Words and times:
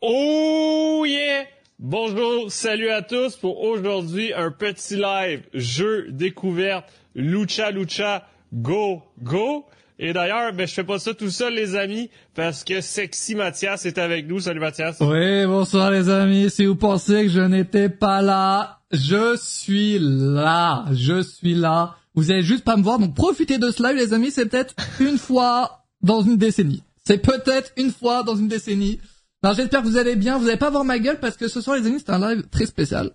Oh 0.00 1.04
yeah! 1.06 1.44
Bonjour, 1.78 2.50
salut 2.50 2.90
à 2.90 3.02
tous 3.02 3.36
pour 3.36 3.62
aujourd'hui 3.62 4.32
un 4.34 4.50
petit 4.50 4.96
live 4.96 5.42
jeu 5.54 6.06
découverte 6.10 6.86
Lucha 7.14 7.70
Lucha 7.70 8.26
Go 8.52 9.02
Go. 9.22 9.64
Et 9.98 10.12
d'ailleurs, 10.12 10.52
ben, 10.52 10.66
je 10.66 10.74
fais 10.74 10.84
pas 10.84 10.98
ça 10.98 11.14
tout 11.14 11.30
seul, 11.30 11.54
les 11.54 11.76
amis, 11.76 12.10
parce 12.34 12.64
que 12.64 12.80
Sexy 12.80 13.34
Mathias 13.34 13.86
est 13.86 13.96
avec 13.96 14.26
nous. 14.26 14.40
Salut 14.40 14.60
Mathias. 14.60 14.98
Oui, 15.00 15.46
bonsoir 15.46 15.90
les 15.90 16.08
amis. 16.08 16.50
Si 16.50 16.66
vous 16.66 16.74
pensez 16.74 17.24
que 17.24 17.28
je 17.28 17.40
n'étais 17.40 17.88
pas 17.88 18.20
là, 18.20 18.80
je 18.90 19.36
suis 19.36 19.98
là. 20.00 20.84
Je 20.92 21.22
suis 21.22 21.54
là. 21.54 21.96
Vous 22.14 22.30
allez 22.30 22.42
juste 22.42 22.64
pas 22.64 22.76
me 22.76 22.82
voir, 22.82 22.98
donc 22.98 23.14
profitez 23.14 23.58
de 23.58 23.70
ce 23.70 23.82
live, 23.82 23.96
les 23.96 24.12
amis. 24.12 24.30
C'est 24.30 24.46
peut-être 24.46 24.74
une 25.00 25.18
fois 25.18 25.84
dans 26.02 26.22
une 26.22 26.36
décennie. 26.36 26.82
C'est 27.06 27.18
peut-être 27.18 27.72
une 27.76 27.90
fois 27.90 28.22
dans 28.22 28.36
une 28.36 28.48
décennie. 28.48 29.00
Alors 29.42 29.54
j'espère 29.54 29.82
que 29.82 29.86
vous 29.86 29.98
allez 29.98 30.16
bien. 30.16 30.38
Vous 30.38 30.46
n'allez 30.46 30.58
pas 30.58 30.70
voir 30.70 30.84
ma 30.84 30.98
gueule 30.98 31.20
parce 31.20 31.36
que 31.36 31.48
ce 31.48 31.60
soir, 31.60 31.76
les 31.76 31.86
amis, 31.86 31.98
c'est 31.98 32.12
un 32.12 32.34
live 32.34 32.48
très 32.50 32.66
spécial. 32.66 33.10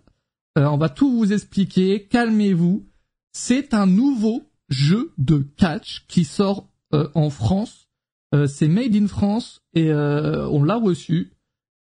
Euh, 0.57 0.65
on 0.65 0.77
va 0.77 0.89
tout 0.89 1.11
vous 1.11 1.33
expliquer. 1.33 2.05
Calmez-vous. 2.05 2.85
C'est 3.31 3.73
un 3.73 3.85
nouveau 3.85 4.43
jeu 4.69 5.11
de 5.17 5.45
catch 5.57 6.05
qui 6.07 6.23
sort 6.23 6.67
euh, 6.93 7.09
en 7.15 7.29
France. 7.29 7.87
Euh, 8.33 8.47
c'est 8.47 8.67
made 8.67 8.95
in 8.95 9.07
France 9.07 9.61
et 9.73 9.91
euh, 9.91 10.47
on 10.49 10.63
l'a 10.63 10.75
reçu. 10.75 11.33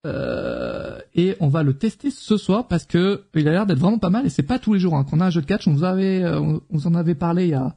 et 0.04 1.36
on 1.40 1.48
va 1.48 1.62
le 1.62 1.78
tester 1.78 2.10
ce 2.10 2.36
soir 2.36 2.68
parce 2.68 2.84
que 2.84 3.24
il 3.34 3.48
a 3.48 3.52
l'air 3.52 3.66
d'être 3.66 3.78
vraiment 3.78 3.98
pas 3.98 4.10
mal 4.10 4.26
et 4.26 4.28
c'est 4.28 4.42
pas 4.42 4.58
tous 4.58 4.74
les 4.74 4.80
jours 4.80 4.94
hein, 4.94 5.04
qu'on 5.04 5.20
a 5.20 5.26
un 5.26 5.30
jeu 5.30 5.40
de 5.40 5.46
catch. 5.46 5.66
On 5.66 5.72
vous 5.72 5.84
avait, 5.84 6.22
on 6.26 6.60
vous 6.68 6.86
en 6.86 6.94
avait 6.94 7.14
parlé 7.14 7.44
il 7.44 7.50
y 7.50 7.54
a, 7.54 7.74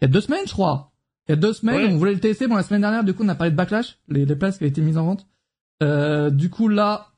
il 0.00 0.04
y 0.04 0.06
a 0.06 0.08
deux 0.08 0.20
semaines, 0.20 0.46
je 0.46 0.52
crois. 0.52 0.91
Il 1.28 1.32
y 1.32 1.34
a 1.34 1.36
deux 1.36 1.52
semaines, 1.52 1.92
on 1.92 1.98
voulait 1.98 2.14
le 2.14 2.20
tester. 2.20 2.46
Bon, 2.46 2.56
la 2.56 2.62
semaine 2.62 2.80
dernière, 2.80 3.04
du 3.04 3.14
coup, 3.14 3.22
on 3.24 3.28
a 3.28 3.34
parlé 3.34 3.50
de 3.50 3.56
Backlash, 3.56 3.98
les, 4.08 4.24
les 4.24 4.36
places 4.36 4.58
qui 4.58 4.64
avaient 4.64 4.70
été 4.70 4.80
mises 4.80 4.98
en 4.98 5.04
vente. 5.04 5.26
Euh, 5.82 6.30
du 6.30 6.50
coup, 6.50 6.68
là, 6.68 7.12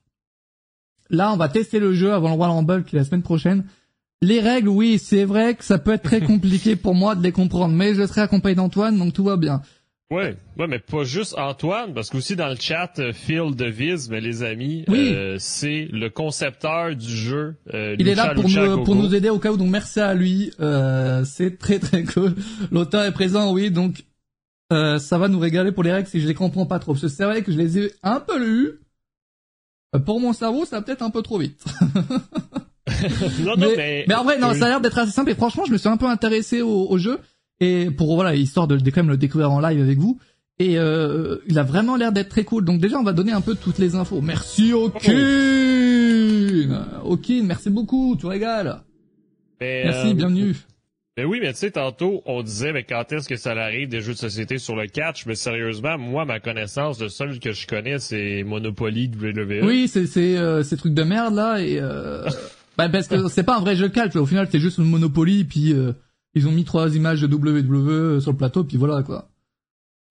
là, 1.10 1.32
on 1.32 1.36
va 1.36 1.48
tester 1.48 1.78
le 1.78 1.92
jeu 1.94 2.12
avant 2.12 2.28
le 2.28 2.34
Royal 2.34 2.56
Rumble 2.56 2.84
qui 2.84 2.96
est 2.96 2.98
la 2.98 3.04
semaine 3.04 3.22
prochaine. 3.22 3.64
Les 4.22 4.40
règles, 4.40 4.68
oui, 4.68 4.98
c'est 4.98 5.24
vrai 5.24 5.54
que 5.54 5.64
ça 5.64 5.78
peut 5.78 5.92
être 5.92 6.02
très 6.02 6.20
compliqué 6.26 6.76
pour 6.76 6.94
moi 6.94 7.14
de 7.14 7.22
les 7.22 7.32
comprendre, 7.32 7.74
mais 7.74 7.94
je 7.94 8.06
serai 8.06 8.22
accompagné 8.22 8.54
d'Antoine, 8.54 8.98
donc 8.98 9.12
tout 9.12 9.24
va 9.24 9.36
bien. 9.36 9.62
Ouais, 10.14 10.36
ouais, 10.60 10.68
mais 10.68 10.78
pas 10.78 11.02
juste 11.02 11.34
Antoine, 11.36 11.92
parce 11.92 12.08
qu'aussi 12.08 12.36
dans 12.36 12.46
le 12.46 12.54
chat, 12.54 12.92
euh, 13.00 13.12
Phil 13.12 13.56
Devise, 13.56 14.08
mais 14.08 14.20
les 14.20 14.44
amis, 14.44 14.84
euh, 14.88 15.38
c'est 15.40 15.88
le 15.90 16.08
concepteur 16.08 16.94
du 16.94 17.08
jeu. 17.08 17.56
Euh, 17.74 17.96
Il 17.98 18.06
est 18.06 18.14
là 18.14 18.32
pour, 18.32 18.48
nous, 18.48 18.84
pour 18.84 18.94
nous 18.94 19.12
aider 19.12 19.28
au 19.28 19.40
cas 19.40 19.50
où, 19.50 19.56
donc 19.56 19.70
merci 19.70 19.98
à 19.98 20.14
lui. 20.14 20.52
Euh, 20.60 21.24
c'est 21.24 21.58
très 21.58 21.80
très 21.80 22.04
cool. 22.04 22.36
L'auteur 22.70 23.02
est 23.02 23.12
présent, 23.12 23.52
oui, 23.52 23.72
donc 23.72 24.04
ça 24.70 25.18
va 25.18 25.26
nous 25.26 25.40
régaler 25.40 25.72
pour 25.72 25.82
les 25.82 25.90
règles 25.90 26.08
si 26.08 26.20
je 26.20 26.28
les 26.28 26.34
comprends 26.34 26.66
pas 26.66 26.78
trop. 26.78 26.92
Parce 26.92 27.02
que 27.02 27.08
c'est 27.08 27.24
vrai 27.24 27.42
que 27.42 27.50
je 27.50 27.58
les 27.58 27.78
ai 27.78 27.92
un 28.04 28.20
peu 28.20 28.38
lues. 28.38 28.80
Pour 30.06 30.20
mon 30.20 30.32
cerveau, 30.32 30.64
ça 30.64 30.76
va 30.76 30.82
peut-être 30.82 31.02
un 31.02 31.10
peu 31.10 31.22
trop 31.22 31.38
vite. 31.38 31.64
non, 33.40 33.56
non, 33.56 33.68
mais, 33.76 34.04
mais, 34.06 34.14
en 34.14 34.22
vrai, 34.22 34.38
non, 34.38 34.54
ça 34.54 34.66
a 34.66 34.68
l'air 34.68 34.80
d'être 34.80 34.98
assez 34.98 35.12
simple. 35.12 35.30
Et 35.30 35.34
franchement, 35.34 35.64
je 35.64 35.72
me 35.72 35.76
suis 35.76 35.88
un 35.88 35.96
peu 35.96 36.06
intéressé 36.06 36.62
au, 36.62 36.88
au 36.88 36.98
jeu. 36.98 37.18
Et 37.60 37.90
pour 37.90 38.14
voilà, 38.14 38.34
histoire 38.34 38.66
de, 38.66 38.76
de 38.76 38.90
quand 38.90 39.02
même 39.02 39.10
le 39.10 39.16
découvrir 39.16 39.50
en 39.52 39.60
live 39.60 39.80
avec 39.80 39.98
vous. 39.98 40.18
Et 40.58 40.78
euh, 40.78 41.38
il 41.48 41.58
a 41.58 41.64
vraiment 41.64 41.96
l'air 41.96 42.12
d'être 42.12 42.28
très 42.28 42.44
cool. 42.44 42.64
Donc 42.64 42.80
déjà, 42.80 42.98
on 42.98 43.02
va 43.02 43.12
donner 43.12 43.32
un 43.32 43.40
peu 43.40 43.54
toutes 43.54 43.78
les 43.78 43.94
infos. 43.96 44.20
Merci 44.20 44.72
Okin. 44.72 45.10
Okin, 47.04 47.42
merci 47.44 47.70
beaucoup, 47.70 48.16
tu 48.18 48.26
régales. 48.26 48.82
merci, 49.60 50.10
euh, 50.10 50.14
bienvenue. 50.14 50.54
Mais 51.16 51.24
oui, 51.24 51.38
mais 51.40 51.52
tu 51.52 51.60
sais, 51.60 51.70
tantôt, 51.70 52.22
on 52.26 52.42
disait, 52.42 52.72
mais 52.72 52.82
quand 52.82 53.12
est-ce 53.12 53.28
que 53.28 53.36
ça 53.36 53.52
arrive 53.52 53.88
des 53.88 54.00
jeux 54.00 54.14
de 54.14 54.18
société 54.18 54.58
sur 54.58 54.74
le 54.74 54.88
catch? 54.88 55.26
Mais 55.26 55.36
sérieusement, 55.36 55.96
moi, 55.96 56.24
ma 56.24 56.40
connaissance, 56.40 56.98
de 56.98 57.06
seul 57.06 57.38
que 57.38 57.52
je 57.52 57.68
connais, 57.68 58.00
c'est 58.00 58.42
Monopoly 58.42 59.12
WWE. 59.16 59.64
Oui, 59.64 59.86
c'est 59.86 60.06
c'est 60.06 60.36
euh, 60.36 60.64
ces 60.64 60.76
trucs 60.76 60.94
de 60.94 61.04
merde 61.04 61.34
là 61.36 61.60
et 61.60 61.78
euh, 61.80 62.28
bah, 62.76 62.88
parce 62.88 63.06
que 63.06 63.28
c'est 63.28 63.44
pas 63.44 63.58
un 63.58 63.60
vrai 63.60 63.76
jeu 63.76 63.88
de 63.88 63.94
catch. 63.94 64.16
Au 64.16 64.26
final, 64.26 64.48
c'est 64.50 64.58
juste 64.58 64.78
une 64.78 64.86
Monopoly 64.86 65.44
puis 65.44 65.72
euh, 65.72 65.92
ils 66.34 66.48
ont 66.48 66.52
mis 66.52 66.64
trois 66.64 66.94
images 66.94 67.20
de 67.20 67.26
WWE 67.26 68.20
sur 68.20 68.32
le 68.32 68.36
plateau, 68.36 68.64
puis 68.64 68.76
voilà 68.76 69.02
quoi. 69.02 69.28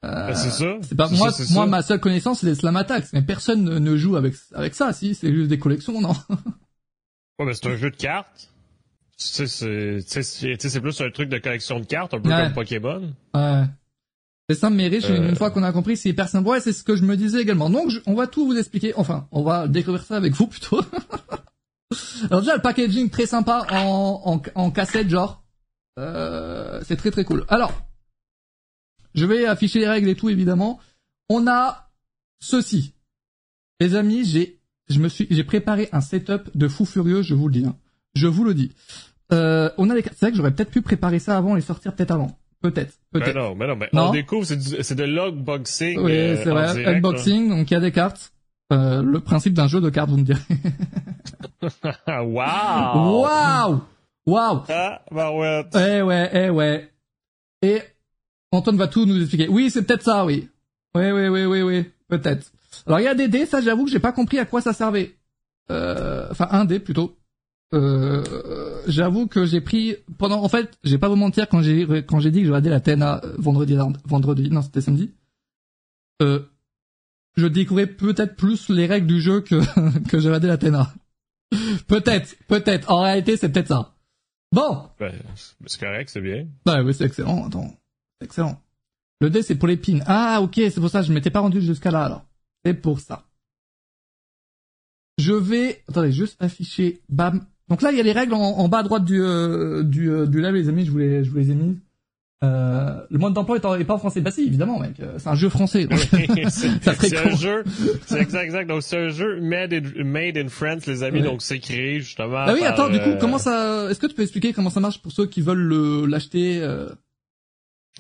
Euh, 0.04 0.28
ben, 0.28 0.36
c'est 0.36 0.52
ça. 0.52 0.76
C'est 0.82 0.96
pas 0.96 1.08
moi. 1.10 1.32
moi, 1.52 1.66
ma 1.66 1.82
seule 1.82 2.00
connaissance, 2.00 2.40
c'est 2.40 2.48
les 2.48 2.56
slam 2.56 2.76
attacks, 2.76 3.08
mais 3.14 3.22
personne 3.22 3.64
ne, 3.64 3.96
joue 3.96 4.16
avec 4.16 4.36
avec 4.54 4.76
ça. 4.76 4.92
Si, 4.92 5.16
c'est 5.16 5.34
juste 5.34 5.48
des 5.50 5.60
collections, 5.60 6.00
non? 6.02 6.14
Ouais, 7.40 7.48
mais 7.48 7.56
c'est 7.56 7.66
un 7.66 7.76
jeu 7.76 7.90
de 7.90 7.96
cartes. 7.96 8.52
C'est 9.18 9.48
c'est 9.48 10.82
plus 10.82 11.02
un 11.02 11.10
truc 11.10 11.30
de 11.30 11.40
collection 11.40 11.80
de 11.80 11.86
cartes, 11.86 12.14
un 12.14 12.20
peu 12.20 12.30
comme 12.30 12.54
Pokémon. 12.54 13.12
Ouais. 13.34 13.64
C'est 14.50 14.56
ça, 14.56 14.70
mais 14.70 14.88
riche. 14.88 15.10
Une 15.10 15.32
euh. 15.32 15.36
fois 15.36 15.50
qu'on 15.50 15.64
a 15.64 15.72
compris, 15.72 15.98
c'est 15.98 16.14
personne. 16.14 16.48
Ouais, 16.48 16.60
c'est 16.60 16.74
ce 16.74 16.84
que 16.84 16.96
je 16.96 17.02
me 17.02 17.18
disais 17.18 17.42
également. 17.42 17.72
Donc, 17.72 17.92
on 18.06 18.14
va 18.14 18.28
tout 18.28 18.46
vous 18.46 18.56
expliquer. 18.56 18.94
Enfin, 18.98 19.28
on 19.32 19.42
va 19.42 19.68
découvrir 19.68 20.04
ça 20.04 20.16
avec 20.16 20.34
vous 20.34 20.46
plutôt. 20.46 20.82
Alors 22.30 22.42
déjà, 22.42 22.56
le 22.56 22.62
packaging 22.62 23.10
très 23.10 23.26
sympa 23.26 23.66
en, 23.72 24.22
en, 24.26 24.42
en 24.54 24.70
cassette, 24.72 25.10
genre. 25.10 25.43
Euh, 26.00 26.82
c'est 26.86 26.96
très 26.96 27.12
très 27.12 27.24
cool. 27.24 27.46
Alors, 27.50 27.72
je 29.16 29.26
vais 29.26 29.46
afficher 29.46 29.80
les 29.80 29.88
règles 29.88 30.10
et 30.10 30.16
tout 30.16 30.30
évidemment. 30.30 30.80
On 31.30 31.48
a 31.48 31.90
ceci. 32.40 32.94
Les 33.80 33.96
amis, 33.96 34.26
j'ai 34.26 34.60
je 34.90 35.00
me 35.00 35.08
suis 35.08 35.28
j'ai 35.30 35.44
préparé 35.44 35.90
un 35.92 36.02
setup 36.02 36.50
de 36.56 36.68
fou 36.68 36.86
furieux, 36.86 37.22
je 37.22 37.34
vous 37.34 37.48
le 37.48 37.54
dis. 37.54 37.66
Hein. 37.66 37.76
Je 38.16 38.28
vous 38.28 38.44
le 38.44 38.54
dis. 38.54 38.72
Euh, 39.32 39.70
on 39.78 39.90
a 39.90 39.96
les 39.96 40.04
c'est 40.04 40.22
vrai 40.22 40.32
que 40.32 40.38
j'aurais 40.38 40.54
peut-être 40.54 40.72
pu 40.72 40.82
préparer 40.82 41.20
ça 41.20 41.38
avant 41.38 41.56
et 41.56 41.62
sortir 41.62 41.96
peut-être 41.96 42.12
avant. 42.12 42.38
Peut-être, 42.62 42.94
peut-être. 43.12 43.34
Ben 43.34 43.42
non, 43.42 43.56
mais 43.56 43.68
non, 43.68 43.76
mais 43.76 43.90
on 43.92 44.12
découvre, 44.12 44.46
c'est 44.46 44.96
de 44.96 45.04
l'unboxing. 45.04 46.00
Oui, 46.00 46.14
euh, 46.14 46.42
c'est 46.42 46.50
vrai, 46.50 46.96
unboxing, 46.96 47.50
donc 47.50 47.70
il 47.70 47.74
y 47.74 47.78
a 47.78 47.82
des 47.82 47.92
cartes. 47.92 48.32
Euh, 48.72 49.04
le 49.04 49.20
principe 49.20 49.54
d'un 49.54 49.68
jeu 49.68 49.82
de 49.82 49.90
cartes, 49.90 50.10
vous 50.10 50.18
me 50.18 50.24
direz. 50.24 50.40
Waouh! 52.08 53.22
Waouh! 53.22 53.82
Waouh 54.26 54.64
Ah, 54.70 55.02
bah. 55.12 55.32
Eh 55.76 56.02
ouais, 56.02 56.30
eh 56.34 56.50
ouais. 56.50 56.92
Et 57.62 57.82
Antoine 58.52 58.78
va 58.78 58.88
tout 58.88 59.06
nous 59.06 59.20
expliquer. 59.20 59.48
Oui, 59.48 59.70
c'est 59.70 59.84
peut-être 59.84 60.04
ça, 60.04 60.26
oui. 60.26 60.50
Oui, 60.96 61.12
oui, 61.12 61.28
oui, 61.28 61.46
oui, 61.46 61.62
oui, 61.62 61.86
peut-être. 62.08 62.52
Alors 62.86 63.00
il 63.00 63.04
y 63.04 63.08
a 63.08 63.16
des 63.16 63.28
dés, 63.28 63.46
ça 63.46 63.62
j'avoue 63.62 63.86
que 63.86 63.92
j'ai 63.92 64.00
pas 64.00 64.12
compris 64.12 64.40
à 64.40 64.46
quoi 64.46 64.62
ça 64.62 64.74
servait. 64.74 65.16
Euh, 65.72 66.28
enfin 66.32 66.48
un 66.52 66.66
dé 66.66 66.80
plutôt. 66.80 67.18
Euh, 67.74 68.24
j'avoue 68.88 69.26
que 69.26 69.46
j'ai 69.46 69.62
pris 69.62 69.96
pendant 70.20 70.44
en 70.44 70.50
fait 70.50 70.78
j'ai 70.84 71.00
pas 71.00 71.10
vous 71.10 71.16
mentir 71.16 71.50
quand 71.50 71.64
j'ai 71.64 71.88
quand 72.06 72.20
j'ai 72.20 72.30
dit 72.30 72.42
que 72.42 72.46
je 72.46 72.52
regardais 72.52 72.70
la 72.70 72.80
TNA 72.80 73.22
euh, 73.24 73.34
vendredi 73.40 73.76
vendredi 74.06 74.52
non 74.52 74.62
c'était 74.62 74.82
samedi 74.82 75.12
euh, 76.22 76.42
je 77.36 77.48
découvrais 77.48 77.88
peut-être 77.88 78.36
plus 78.36 78.70
les 78.70 78.86
règles 78.86 79.08
du 79.08 79.20
jeu 79.20 79.42
que 79.42 79.60
que 80.08 80.20
j'ai 80.20 80.28
regardé 80.28 80.50
la 80.50 80.58
TNA 80.58 80.94
peut-être 81.88 82.36
peut-être 82.48 82.92
en 82.92 83.02
réalité 83.02 83.38
c'est 83.38 83.50
peut-être 83.50 83.70
ça 83.70 83.96
Bon. 84.54 84.88
Ben, 85.00 85.12
c'est 85.66 85.80
correct, 85.80 86.10
c'est 86.14 86.22
bien. 86.22 86.46
Bah 86.64 86.84
oui, 86.84 86.94
c'est 86.94 87.06
excellent. 87.06 87.48
Attends, 87.48 87.76
c'est 88.20 88.26
excellent. 88.26 88.62
Le 89.20 89.32
dé, 89.32 89.42
c'est 89.42 89.56
pour 89.56 89.68
les 89.68 89.78
pins. 89.78 90.02
Ah, 90.06 90.42
ok, 90.44 90.54
c'est 90.56 90.80
pour 90.80 90.92
ça. 90.92 91.02
Je 91.02 91.12
m'étais 91.12 91.32
pas 91.32 91.40
rendu 91.40 91.60
jusqu'à 91.60 91.90
là, 91.90 92.06
alors. 92.06 92.26
C'est 92.64 92.76
pour 92.76 93.00
ça. 93.00 93.26
Je 95.18 95.34
vais, 95.34 95.82
attendez, 95.90 96.12
juste 96.12 96.40
afficher, 96.40 97.02
bam. 97.10 97.44
Donc 97.68 97.82
là, 97.82 97.92
il 97.92 97.98
y 97.98 98.00
a 98.00 98.04
les 98.04 98.12
règles 98.12 98.36
en, 98.36 98.68
bas 98.68 98.80
à 98.80 98.84
droite 98.84 99.06
du, 99.06 99.20
euh, 99.24 99.82
du, 99.82 100.12
euh, 100.12 100.28
du 100.28 100.40
live, 100.40 100.54
les 100.54 100.70
amis. 100.70 100.86
Je 100.86 100.92
vous 100.92 101.00
les, 101.00 101.24
je 101.24 101.32
vous 101.32 101.38
les 101.38 101.50
ai 101.50 101.56
mises. 101.56 101.78
Euh, 102.44 103.00
le 103.10 103.20
mode 103.20 103.34
d'emploi 103.34 103.58
est, 103.58 103.84
pas 103.84 103.94
en 103.94 103.98
français. 103.98 104.20
Bah 104.22 104.32
si, 104.32 104.44
évidemment, 104.46 104.80
mec. 104.80 105.00
Euh, 105.00 105.14
c'est 105.18 105.30
un 105.30 105.36
jeu 105.36 105.50
français. 105.50 105.88
c'est 106.50 107.18
un 107.18 107.36
jeu. 107.36 107.64
C'est 108.06 108.20
exact, 108.20 108.44
exact. 108.44 108.68
Donc 108.68 108.84
c'est 108.84 108.98
un 108.98 109.10
jeu 109.10 109.40
made 109.40 109.74
in, 109.74 110.04
made 110.04 110.38
in 110.38 110.50
France, 110.50 110.86
les 110.86 111.04
amis. 111.04 111.22
Donc 111.22 111.42
c'est 111.42 111.60
créé 111.60 112.02
justement. 112.02 112.38
Ah 112.40 112.54
oui, 112.54 112.64
attends. 112.66 112.90
Du 112.90 113.00
coup, 113.00 113.10
euh, 113.10 113.18
comment 113.20 113.38
ça 113.38 113.90
Est-ce 113.90 114.00
que 114.00 114.08
tu 114.08 114.16
peux 114.16 114.24
expliquer 114.24 114.52
comment 114.52 114.70
ça 114.70 114.82
marche 114.82 115.02
pour 115.02 115.12
ceux 115.12 115.26
qui 115.26 115.42
veulent 115.42 116.06
l'acheter 116.06 116.60
euh... 116.62 116.90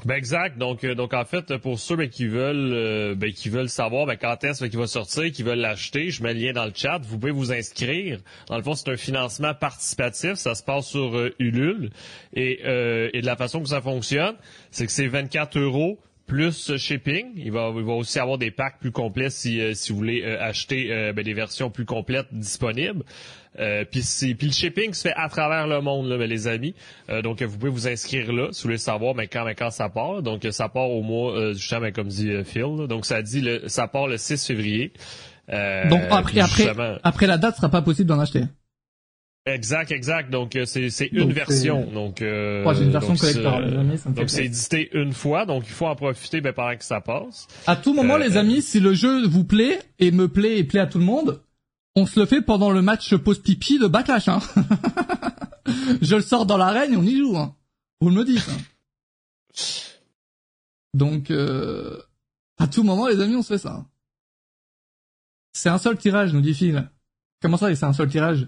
Ben 0.05 0.15
exact. 0.15 0.57
Donc, 0.57 0.83
euh, 0.83 0.95
donc 0.95 1.13
en 1.13 1.23
fait, 1.23 1.55
pour 1.57 1.77
ceux 1.77 1.95
ben, 1.95 2.09
qui 2.09 2.25
veulent, 2.25 2.73
euh, 2.73 3.15
ben, 3.15 3.31
qui 3.31 3.49
veulent 3.49 3.69
savoir 3.69 4.07
ben, 4.07 4.17
quand 4.17 4.43
est-ce 4.43 4.65
qu'il 4.65 4.79
va 4.79 4.87
sortir, 4.87 5.31
qui 5.31 5.43
veulent 5.43 5.59
l'acheter, 5.59 6.09
je 6.09 6.23
mets 6.23 6.33
le 6.33 6.39
lien 6.39 6.51
dans 6.51 6.65
le 6.65 6.71
chat. 6.73 6.99
Vous 7.03 7.19
pouvez 7.19 7.31
vous 7.31 7.53
inscrire. 7.53 8.19
Dans 8.47 8.57
le 8.57 8.63
fond, 8.63 8.73
c'est 8.73 8.89
un 8.89 8.97
financement 8.97 9.53
participatif. 9.53 10.33
Ça 10.33 10.55
se 10.55 10.63
passe 10.63 10.87
sur 10.87 11.15
euh, 11.15 11.35
Ulule. 11.37 11.91
Et, 12.35 12.61
et 12.63 13.21
de 13.21 13.25
la 13.25 13.35
façon 13.35 13.61
que 13.61 13.69
ça 13.69 13.81
fonctionne, 13.81 14.35
c'est 14.71 14.87
que 14.87 14.91
c'est 14.91 15.07
24 15.07 15.59
euros 15.59 15.99
plus 16.25 16.77
shipping. 16.77 17.33
Il 17.35 17.51
va, 17.51 17.71
il 17.75 17.83
va 17.83 17.93
aussi 17.93 18.19
avoir 18.19 18.37
des 18.37 18.51
packs 18.51 18.79
plus 18.79 18.91
complets 18.91 19.29
si, 19.29 19.61
si 19.75 19.91
vous 19.91 19.97
voulez 19.97 20.23
acheter 20.23 21.11
ben, 21.13 21.23
des 21.23 21.33
versions 21.33 21.69
plus 21.69 21.85
complètes 21.85 22.27
disponibles. 22.31 23.03
Euh, 23.59 23.85
puis, 23.89 24.01
le 24.41 24.51
shipping 24.51 24.93
se 24.93 25.01
fait 25.03 25.13
à 25.15 25.29
travers 25.29 25.67
le 25.67 25.81
monde, 25.81 26.07
là, 26.07 26.17
les 26.25 26.47
amis. 26.47 26.73
Euh, 27.09 27.21
donc, 27.21 27.41
vous 27.41 27.57
pouvez 27.57 27.71
vous 27.71 27.87
inscrire 27.87 28.31
là 28.33 28.49
si 28.51 28.63
vous 28.63 28.69
voulez 28.69 28.77
savoir 28.77 29.15
mais 29.15 29.27
quand, 29.27 29.45
mais 29.45 29.55
quand 29.55 29.69
ça 29.69 29.89
part. 29.89 30.21
Donc, 30.21 30.45
ça 30.51 30.69
part 30.69 30.89
au 30.89 31.01
mois, 31.01 31.33
euh, 31.33 31.53
justement, 31.53 31.91
comme 31.91 32.07
dit 32.07 32.29
euh, 32.29 32.43
Phil. 32.43 32.87
Donc, 32.87 33.05
ça 33.05 33.21
dit 33.21 33.41
le, 33.41 33.67
ça 33.67 33.87
part 33.87 34.07
le 34.07 34.17
6 34.17 34.45
février. 34.45 34.93
donc, 35.49 36.01
après, 36.09 36.39
après, 36.39 36.99
après 37.03 37.27
la 37.27 37.37
date, 37.37 37.55
ce 37.55 37.61
sera 37.61 37.69
pas 37.69 37.81
possible 37.81 38.07
d'en 38.07 38.19
acheter. 38.19 38.43
Exact, 39.45 39.91
exact. 39.91 40.29
Donc 40.29 40.55
euh, 40.55 40.63
c'est 40.65 40.89
c'est 40.89 41.07
une 41.07 41.27
Donc, 41.27 41.31
version. 41.31 41.85
c'est- 41.87 41.93
Donc 41.93 42.21
euh, 42.21 42.63
Moi, 42.63 42.73
j'ai 42.75 42.83
une 42.85 42.91
version 42.91 43.09
donc, 43.13 43.19
collector, 43.19 43.59
c'est- 43.59 43.69
les 43.71 43.77
amis, 43.77 43.97
ça 43.97 44.09
me 44.09 44.15
fait 44.15 44.21
Donc 44.21 44.29
c'est 44.29 44.37
plaisir. 44.37 44.77
édité 44.79 44.89
une 44.97 45.11
fois, 45.13 45.45
donc 45.45 45.63
il 45.67 45.71
faut 45.73 45.85
en 45.85 45.95
profiter 45.95 46.39
ben, 46.39 46.53
pendant 46.53 46.77
que 46.77 46.83
ça 46.85 47.01
passe. 47.01 47.47
À 47.67 47.75
tout 47.75 47.93
moment, 47.93 48.15
Euh, 48.15 48.19
les 48.19 48.37
amis, 48.37 48.61
si 48.61 48.79
le 48.79 48.93
jeu 48.93 49.27
vous 49.27 49.43
plaît 49.43 49.79
et 49.99 50.11
me 50.11 50.29
plaît 50.29 50.59
et 50.59 50.63
plaît 50.63 50.79
à 50.79 50.87
tout 50.87 50.97
le 50.99 51.03
monde, 51.03 51.41
on 51.95 52.05
se 52.05 52.19
le 52.19 52.25
fait 52.25 52.41
pendant 52.41 52.71
le 52.71 52.81
match 52.81 53.13
pause 53.15 53.39
pipi 53.39 53.79
de 53.79 53.87
Backlash. 53.87 54.29
Hein. 54.29 54.39
Je 56.01 56.15
le 56.15 56.21
sors 56.21 56.45
dans 56.45 56.57
l'arène 56.57 56.93
et 56.93 56.97
on 56.97 57.03
y 57.03 57.17
joue. 57.17 57.37
Hein. 57.37 57.53
Vous 57.99 58.09
me 58.11 58.23
dites. 58.23 58.47
hein. 58.49 58.57
Donc, 60.93 61.31
euh, 61.31 62.01
à 62.59 62.67
tout 62.67 62.83
moment, 62.83 63.07
les 63.07 63.19
amis, 63.19 63.35
on 63.35 63.41
se 63.43 63.53
fait 63.53 63.57
ça. 63.59 63.85
C'est 65.53 65.69
un 65.69 65.77
seul 65.77 65.97
tirage, 65.97 66.33
nous 66.33 66.41
dit 66.41 66.53
Phil. 66.53 66.89
Comment 67.41 67.57
ça, 67.57 67.73
c'est 67.75 67.85
un 67.85 67.93
seul 67.93 68.09
tirage? 68.09 68.47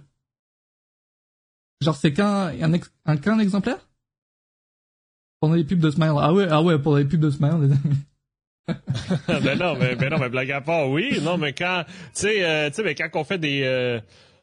Genre, 1.81 1.95
c'est 1.95 2.13
qu'un 2.13 2.47
un, 2.61 2.73
ex- 2.73 2.91
un, 3.05 3.17
qu'un 3.17 3.39
exemplaire? 3.39 3.77
Pendant 5.39 5.55
les 5.55 5.63
pubs 5.63 5.79
de 5.79 5.89
Smile. 5.91 6.13
Ah 6.19 6.33
ouais, 6.33 6.47
ah 6.49 6.61
ouais, 6.61 6.79
pendant 6.79 6.97
les 6.97 7.05
pubs 7.05 7.19
de 7.19 7.29
Smile, 7.29 7.55
les 7.61 7.71
amis. 7.71 7.97
ben 9.43 9.59
non, 9.59 9.75
mais 9.79 9.95
ben 9.95 10.09
non, 10.09 10.17
mais 10.19 10.29
blague 10.29 10.51
à 10.51 10.61
part, 10.61 10.89
oui. 10.89 11.19
Non, 11.21 11.37
mais 11.37 11.53
quand, 11.53 11.83
tu 11.87 11.93
sais, 12.13 12.43
euh, 12.43 12.69
tu 12.69 12.75
sais, 12.77 12.83
mais 12.83 12.95
quand 12.95 13.09
on 13.13 13.23
fait 13.23 13.37
des 13.37 13.61
euh, 13.63 13.99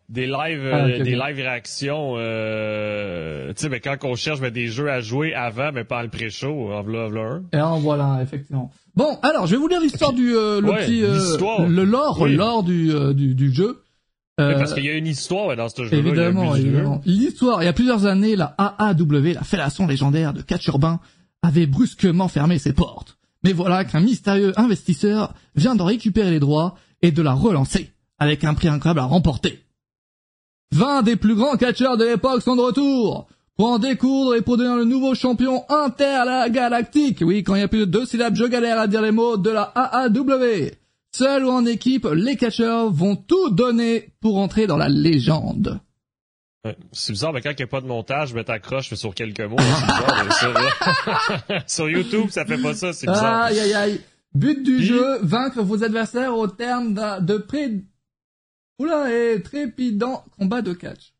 des 0.08 0.26
lives, 0.26 0.68
Ah, 0.70 0.84
euh, 0.84 0.98
ok, 0.98 1.02
des 1.02 1.16
ok. 1.16 1.26
live 1.26 1.36
réactions, 1.36 2.14
euh, 2.18 3.52
tu 3.54 3.62
sais, 3.62 3.68
mais 3.68 3.80
quand 3.80 3.96
on 4.04 4.14
cherche 4.14 4.40
ben, 4.40 4.50
des 4.52 4.68
jeux 4.68 4.90
à 4.90 5.00
jouer 5.00 5.34
avant, 5.34 5.72
mais 5.72 5.82
pas 5.84 6.02
le 6.02 6.08
pré-show, 6.10 6.70
en 6.72 6.82
v'là, 6.82 7.08
v'là 7.08 7.22
un. 7.22 7.42
Et 7.52 7.60
en 7.60 7.80
voilà, 7.80 8.20
effectivement. 8.22 8.70
Bon, 8.94 9.18
alors, 9.22 9.46
je 9.46 9.52
vais 9.52 9.56
vous 9.56 9.68
lire 9.68 9.80
l'histoire 9.80 10.12
du, 10.12 10.36
euh, 10.36 10.60
le 10.60 10.70
Ouais, 10.70 10.84
petit, 10.84 11.02
euh, 11.02 11.14
l'histoire. 11.14 11.66
le 11.66 11.84
lore, 11.84 12.20
Oui. 12.20 12.36
lore 12.36 12.62
du, 12.62 12.92
euh, 12.92 13.14
du, 13.14 13.34
du 13.34 13.52
jeu. 13.52 13.82
Euh, 14.42 14.58
Parce 14.58 14.74
qu'il 14.74 14.84
y 14.84 14.90
a 14.90 14.94
une 14.94 15.06
histoire 15.06 15.46
ouais, 15.46 15.56
dans 15.56 15.68
ce 15.68 15.84
jeu-là. 15.84 15.96
évidemment, 15.96 16.54
jeu. 16.54 16.60
évidemment. 16.62 17.00
L'histoire, 17.04 17.62
il 17.62 17.66
y 17.66 17.68
a 17.68 17.72
plusieurs 17.72 18.06
années, 18.06 18.36
la 18.36 18.54
AAW, 18.58 19.32
la 19.34 19.42
fédération 19.42 19.86
légendaire 19.86 20.32
de 20.32 20.42
catch 20.42 20.66
urbain, 20.68 21.00
avait 21.42 21.66
brusquement 21.66 22.28
fermé 22.28 22.58
ses 22.58 22.72
portes. 22.72 23.16
Mais 23.44 23.52
voilà 23.52 23.84
qu'un 23.84 24.00
mystérieux 24.00 24.52
investisseur 24.58 25.34
vient 25.56 25.74
d'en 25.74 25.84
récupérer 25.84 26.30
les 26.30 26.40
droits 26.40 26.76
et 27.02 27.10
de 27.10 27.22
la 27.22 27.32
relancer, 27.32 27.90
avec 28.18 28.44
un 28.44 28.54
prix 28.54 28.68
incroyable 28.68 29.00
à 29.00 29.04
remporter. 29.04 29.58
20 30.72 31.02
des 31.02 31.16
plus 31.16 31.34
grands 31.34 31.56
catcheurs 31.56 31.96
de 31.96 32.04
l'époque 32.04 32.42
sont 32.42 32.56
de 32.56 32.62
retour 32.62 33.26
pour 33.56 33.66
en 33.68 33.78
découdre 33.78 34.34
et 34.34 34.40
pour 34.40 34.56
devenir 34.56 34.76
le 34.76 34.84
nouveau 34.84 35.14
champion 35.14 35.64
intergalactique. 35.68 37.18
Oui, 37.20 37.42
quand 37.42 37.54
il 37.54 37.60
y 37.60 37.64
a 37.64 37.68
plus 37.68 37.80
de 37.80 37.84
deux 37.84 38.06
syllabes, 38.06 38.34
je 38.36 38.44
galère 38.44 38.78
à 38.78 38.86
dire 38.86 39.02
les 39.02 39.10
mots 39.10 39.36
de 39.36 39.50
la 39.50 39.62
AAW. 39.74 40.70
Seul 41.14 41.44
ou 41.44 41.50
en 41.50 41.66
équipe, 41.66 42.06
les 42.06 42.36
catcheurs 42.36 42.90
vont 42.90 43.16
tout 43.16 43.50
donner 43.50 44.12
pour 44.20 44.38
entrer 44.38 44.66
dans 44.66 44.78
la 44.78 44.88
légende. 44.88 45.80
Ouais. 46.64 46.76
C'est 46.92 47.12
bizarre, 47.12 47.32
mais 47.32 47.40
quand 47.42 47.50
il 47.50 47.56
n'y 47.56 47.62
a 47.64 47.66
pas 47.66 47.80
de 47.80 47.86
montage, 47.86 48.30
je 48.30 48.38
t'accroche 48.38 48.94
sur 48.94 49.14
quelques 49.14 49.40
mots. 49.40 49.56
bizarre, 49.56 50.38
sur, 50.38 50.54
sur 51.66 51.90
YouTube, 51.90 52.30
ça 52.30 52.46
fait 52.46 52.56
pas 52.56 52.74
ça, 52.74 52.92
c'est 52.92 53.06
bizarre. 53.06 53.42
Aïe 53.42 53.58
aïe 53.60 53.74
aïe. 53.74 54.00
But 54.34 54.62
du 54.62 54.76
Puis- 54.76 54.86
jeu, 54.86 55.18
vaincre 55.22 55.62
vos 55.62 55.82
adversaires 55.84 56.34
au 56.36 56.46
terme 56.46 56.94
de 57.20 57.36
pré... 57.36 57.82
Oula, 58.78 59.12
et 59.12 59.42
trépidant 59.42 60.24
combat 60.38 60.62
de 60.62 60.72
catch. 60.72 61.12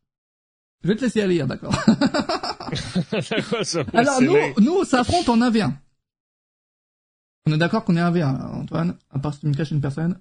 Je 0.83 0.87
vais 0.89 0.95
te 0.95 1.01
laisser 1.01 1.25
lire, 1.27 1.45
d'accord. 1.47 1.73
Quoi 3.49 3.63
ça? 3.63 3.83
Alors 3.93 4.21
nous, 4.21 4.35
nous, 4.59 4.73
on 4.79 4.83
s'affronte 4.83 5.29
en 5.29 5.37
1v1. 5.37 5.71
On 7.47 7.53
est 7.53 7.57
d'accord 7.57 7.83
qu'on 7.83 7.95
est 7.95 8.01
1v1, 8.01 8.19
là, 8.37 8.49
Antoine, 8.53 8.95
à 9.11 9.19
part 9.19 9.33
si 9.33 9.41
tu 9.41 9.47
me 9.47 9.53
caches 9.53 9.71
une 9.71 9.81
personne? 9.81 10.19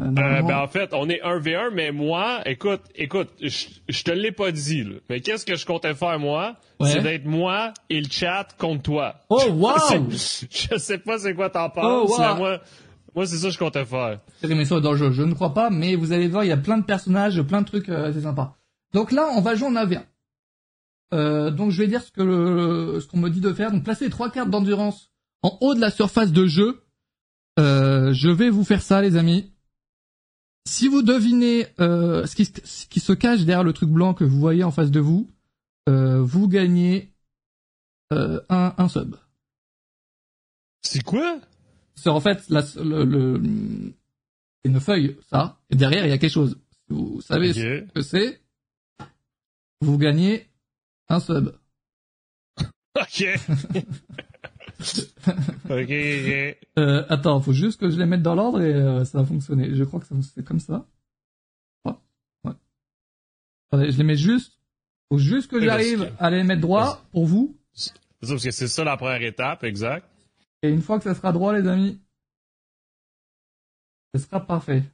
Euh, 0.00 0.04
Euh, 0.06 0.42
ben 0.42 0.56
en 0.58 0.68
fait, 0.68 0.94
on 0.94 1.08
est 1.08 1.20
1v1, 1.22 1.70
mais 1.74 1.92
moi, 1.92 2.40
écoute, 2.46 2.82
écoute, 2.94 3.28
je 3.40 4.02
te 4.02 4.10
l'ai 4.10 4.32
pas 4.32 4.50
dit, 4.52 4.84
là. 4.84 4.96
Mais 5.10 5.20
qu'est-ce 5.20 5.44
que 5.44 5.56
je 5.56 5.66
comptais 5.66 5.94
faire, 5.94 6.18
moi? 6.18 6.56
Ouais. 6.78 6.90
C'est 6.90 7.00
d'être 7.02 7.26
moi 7.26 7.72
et 7.90 8.00
le 8.00 8.08
chat 8.10 8.48
contre 8.58 8.82
toi. 8.82 9.16
Oh, 9.28 9.42
wow! 9.50 10.10
Je 10.10 10.76
sais 10.78 10.98
pas 10.98 11.18
c'est 11.18 11.34
quoi 11.34 11.50
t'en 11.50 11.68
penses, 11.70 11.84
Oh, 11.84 12.06
wow. 12.10 12.18
mais 12.18 12.34
moi, 12.36 12.60
moi 13.14 13.26
c'est 13.26 13.36
ça 13.36 13.48
que 13.48 13.52
je 13.54 13.58
comptais 13.58 13.84
faire. 13.84 14.20
mais 14.48 14.64
ça 14.64 14.80
dans 14.80 14.92
le 14.92 14.96
jeu, 14.98 15.10
je 15.12 15.22
ne 15.22 15.34
crois 15.34 15.52
pas, 15.54 15.68
mais 15.70 15.96
vous 15.96 16.12
allez 16.12 16.28
voir, 16.28 16.44
il 16.44 16.48
y 16.48 16.52
a 16.52 16.56
plein 16.56 16.78
de 16.78 16.84
personnages, 16.84 17.40
plein 17.42 17.60
de 17.62 17.66
trucs, 17.66 17.88
euh, 17.88 18.10
c'est 18.12 18.22
sympa. 18.22 18.56
Donc 18.94 19.12
là, 19.12 19.28
on 19.36 19.40
va 19.42 19.54
jouer 19.54 19.68
en 19.68 19.74
1v1. 19.74 20.02
Euh, 21.12 21.50
donc 21.50 21.70
je 21.72 21.82
vais 21.82 21.88
dire 21.88 22.02
ce 22.02 22.10
que 22.12 22.22
le, 22.22 23.00
ce 23.00 23.06
qu'on 23.08 23.18
me 23.18 23.28
dit 23.28 23.40
de 23.40 23.52
faire. 23.52 23.72
Donc 23.72 23.82
placer 23.84 24.04
les 24.04 24.10
trois 24.10 24.30
cartes 24.30 24.48
d'endurance 24.50 25.10
en 25.42 25.58
haut 25.60 25.74
de 25.74 25.80
la 25.80 25.90
surface 25.90 26.32
de 26.32 26.46
jeu. 26.46 26.82
Euh, 27.58 28.12
je 28.12 28.28
vais 28.28 28.50
vous 28.50 28.64
faire 28.64 28.82
ça, 28.82 29.02
les 29.02 29.16
amis. 29.16 29.52
Si 30.66 30.88
vous 30.88 31.02
devinez 31.02 31.66
euh, 31.80 32.26
ce, 32.26 32.36
qui, 32.36 32.44
ce 32.44 32.86
qui 32.86 33.00
se 33.00 33.12
cache 33.12 33.40
derrière 33.40 33.64
le 33.64 33.72
truc 33.72 33.90
blanc 33.90 34.14
que 34.14 34.24
vous 34.24 34.38
voyez 34.38 34.62
en 34.62 34.70
face 34.70 34.90
de 34.90 35.00
vous, 35.00 35.28
euh, 35.88 36.20
vous 36.22 36.48
gagnez 36.48 37.10
euh, 38.12 38.40
un, 38.48 38.74
un 38.76 38.88
sub. 38.88 39.16
C'est 40.82 41.02
quoi? 41.02 41.40
C'est 41.94 42.08
en 42.10 42.20
fait 42.20 42.48
la, 42.48 42.62
le, 42.76 43.04
le, 43.04 43.42
une 44.64 44.80
feuille, 44.80 45.16
ça, 45.30 45.58
et 45.70 45.76
derrière 45.76 46.04
il 46.06 46.10
y 46.10 46.12
a 46.12 46.18
quelque 46.18 46.32
chose. 46.32 46.58
Vous 46.88 47.20
savez 47.20 47.52
ce 47.52 47.84
que 47.92 48.02
c'est? 48.02 48.40
Vous 49.80 49.98
gagnez 49.98 50.48
un 51.08 51.20
sub. 51.20 51.54
Ok, 52.96 53.24
ok. 55.70 55.90
Euh, 56.78 57.04
attends, 57.08 57.40
faut 57.40 57.52
juste 57.52 57.80
que 57.80 57.90
je 57.90 57.98
les 57.98 58.06
mette 58.06 58.22
dans 58.22 58.34
l'ordre 58.34 58.62
et 58.62 58.72
euh, 58.72 59.04
ça 59.04 59.18
va 59.18 59.24
fonctionner. 59.24 59.74
Je 59.74 59.84
crois 59.84 60.00
que 60.00 60.06
ça 60.06 60.14
c'est 60.34 60.44
comme 60.44 60.60
ça. 60.60 60.86
Ouais. 61.84 61.92
ouais. 62.44 62.52
Attendez, 63.70 63.90
je 63.90 63.98
les 63.98 64.04
mets 64.04 64.16
juste. 64.16 64.58
Faut 65.10 65.18
juste 65.18 65.50
que 65.50 65.60
j'arrive 65.60 66.12
à 66.18 66.30
les 66.30 66.44
mettre 66.44 66.60
droit 66.60 67.04
pour 67.12 67.26
vous. 67.26 67.56
Parce 68.20 68.42
que 68.42 68.50
c'est 68.50 68.68
ça 68.68 68.84
la 68.84 68.96
première 68.96 69.22
étape, 69.22 69.64
exact. 69.64 70.06
Et 70.62 70.68
une 70.68 70.82
fois 70.82 70.98
que 70.98 71.04
ça 71.04 71.14
sera 71.14 71.32
droit, 71.32 71.52
les 71.52 71.66
amis, 71.66 71.98
ce 74.14 74.20
sera 74.20 74.40
parfait. 74.46 74.84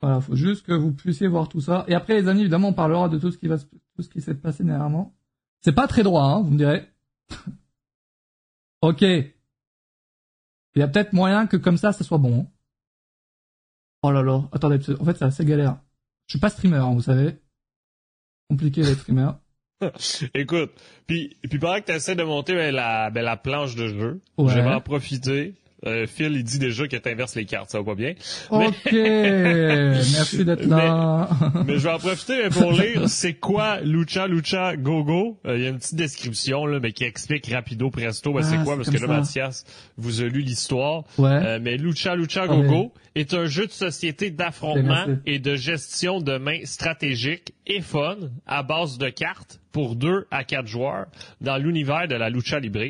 Voilà, 0.00 0.20
faut 0.20 0.36
juste 0.36 0.64
que 0.64 0.72
vous 0.72 0.92
puissiez 0.92 1.26
voir 1.26 1.48
tout 1.48 1.60
ça. 1.60 1.84
Et 1.88 1.94
après, 1.94 2.20
les 2.20 2.28
amis, 2.28 2.42
évidemment, 2.42 2.68
on 2.68 2.72
parlera 2.74 3.08
de 3.08 3.18
tout 3.18 3.32
ce 3.32 3.38
qui 3.38 3.48
va, 3.48 3.58
tout 3.58 4.02
ce 4.02 4.08
qui 4.08 4.20
s'est 4.20 4.34
passé 4.34 4.62
dernièrement. 4.62 5.16
C'est 5.60 5.74
pas 5.74 5.88
très 5.88 6.02
droit, 6.02 6.22
hein, 6.22 6.42
vous 6.42 6.50
me 6.50 6.58
direz. 6.58 6.86
ok. 8.82 9.02
Il 9.02 9.32
y 10.76 10.82
a 10.82 10.88
peut-être 10.88 11.12
moyen 11.12 11.46
que 11.46 11.56
comme 11.56 11.76
ça, 11.76 11.92
ça 11.92 12.04
soit 12.04 12.18
bon. 12.18 12.42
hein. 12.42 12.46
Oh 14.02 14.12
là 14.12 14.22
là, 14.22 14.48
attendez, 14.52 14.78
en 15.00 15.04
fait, 15.04 15.16
c'est 15.16 15.24
assez 15.24 15.44
galère. 15.44 15.80
Je 16.28 16.32
suis 16.34 16.38
pas 16.40 16.50
streamer, 16.50 16.76
hein, 16.76 16.94
vous 16.94 17.02
savez. 17.02 17.36
Compliqué 18.48 18.82
d'être 18.82 19.00
streamer. 19.00 19.30
Écoute, 20.34 20.72
puis 21.06 21.36
puis 21.48 21.58
pendant 21.58 21.80
que 21.80 21.86
tu 21.86 21.92
essaies 21.92 22.14
de 22.16 22.22
monter 22.22 22.54
ben, 22.54 22.74
la 22.74 23.10
ben, 23.10 23.22
la 23.22 23.36
planche 23.36 23.74
de 23.76 23.88
jeu, 23.88 24.20
Ouais. 24.36 24.52
je 24.52 24.58
vais 24.60 24.72
en 24.72 24.80
profiter. 24.80 25.54
Euh, 25.86 26.06
Phil, 26.06 26.32
il 26.34 26.42
dit 26.44 26.58
déjà 26.58 26.88
que 26.88 26.96
t'inverses 26.96 27.36
les 27.36 27.44
cartes, 27.44 27.70
ça 27.70 27.78
va 27.78 27.84
pas 27.84 27.94
bien. 27.94 28.14
Ok, 28.50 28.92
merci 28.92 30.44
d'être 30.44 30.66
là. 30.66 31.28
Mais 31.66 31.74
je 31.78 31.84
vais 31.84 31.90
en 31.92 31.98
profiter 31.98 32.48
pour 32.50 32.72
lire 32.72 33.08
c'est 33.08 33.34
quoi 33.34 33.80
Lucha 33.80 34.26
Lucha 34.26 34.76
Gogo? 34.76 35.38
Euh, 35.46 35.56
Il 35.56 35.62
y 35.62 35.66
a 35.66 35.70
une 35.70 35.78
petite 35.78 35.94
description 35.94 36.66
là, 36.66 36.80
mais 36.80 36.92
qui 36.92 37.04
explique 37.04 37.46
rapido 37.52 37.90
presto 37.90 38.32
ben, 38.32 38.40
Ah, 38.42 38.46
c'est 38.48 38.56
quoi? 38.64 38.76
c'est 38.82 38.90
parce 38.90 39.02
que 39.02 39.06
là. 39.06 39.18
Mathias 39.18 39.64
vous 39.96 40.20
a 40.22 40.24
lu 40.24 40.40
l'histoire. 40.40 41.04
Ouais. 41.16 41.30
Euh, 41.30 41.58
mais 41.62 41.76
Lucha 41.76 42.16
Lucha 42.16 42.42
Ah, 42.44 42.48
Gogo 42.48 42.92
est 43.14 43.34
un 43.34 43.46
jeu 43.46 43.66
de 43.66 43.72
société 43.72 44.30
d'affrontement 44.30 45.06
et 45.26 45.38
de 45.38 45.54
gestion 45.56 46.20
de 46.20 46.38
main 46.38 46.58
stratégique 46.64 47.52
et 47.66 47.80
fun 47.80 48.16
à 48.46 48.62
base 48.62 48.98
de 48.98 49.08
cartes 49.10 49.60
pour 49.72 49.96
deux 49.96 50.26
à 50.30 50.44
quatre 50.44 50.66
joueurs 50.66 51.06
dans 51.40 51.56
l'univers 51.56 52.08
de 52.08 52.14
la 52.14 52.30
Lucha 52.30 52.58
Libre. 52.58 52.80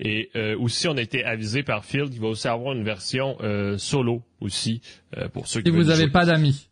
Et 0.00 0.30
euh, 0.36 0.56
aussi, 0.58 0.86
on 0.88 0.96
a 0.96 1.00
été 1.00 1.24
avisé 1.24 1.62
par 1.62 1.84
Phil 1.84 2.08
qu'il 2.10 2.20
va 2.20 2.28
aussi 2.28 2.46
avoir 2.48 2.74
une 2.74 2.84
version 2.84 3.36
euh, 3.42 3.76
solo 3.78 4.22
aussi 4.40 4.80
euh, 5.16 5.28
pour 5.28 5.48
ceux 5.48 5.60
qui 5.60 5.70
Si 5.70 5.70
vous 5.76 5.82
veulent 5.82 5.90
avez 5.92 6.02
jouer. 6.04 6.12
pas 6.12 6.24
d'amis. 6.24 6.68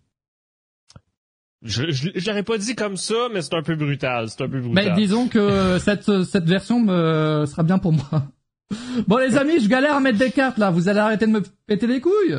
Je, 1.63 1.91
je, 1.91 2.11
je 2.15 2.27
l'aurais 2.29 2.43
pas 2.45 2.59
dit 2.59 2.75
comme 2.77 2.97
ça, 2.97 3.29
mais 3.33 3.43
c'est 3.43 3.55
un 3.55 3.63
peu 3.63 3.75
brutal. 3.75 4.29
C'est 4.29 4.43
un 4.43 4.49
peu 4.49 4.61
Mais 4.61 4.69
brutal. 4.83 4.95
disons 4.95 5.27
que 5.29 5.79
cette, 5.81 6.23
cette 6.25 6.45
version 6.45 6.81
me 6.81 7.45
sera 7.47 7.63
bien 7.63 7.79
pour 7.79 7.93
moi. 7.93 8.25
Bon 9.07 9.19
les 9.19 9.37
amis, 9.37 9.61
je 9.61 9.69
galère 9.69 9.95
à 9.95 10.01
mettre 10.01 10.19
des 10.19 10.33
cartes 10.33 10.59
là, 10.59 10.71
vous 10.73 10.89
allez 10.89 10.99
arrêter 10.99 11.27
de 11.27 11.31
me 11.31 11.43
péter 11.69 11.87
les 11.87 12.01
couilles 12.01 12.37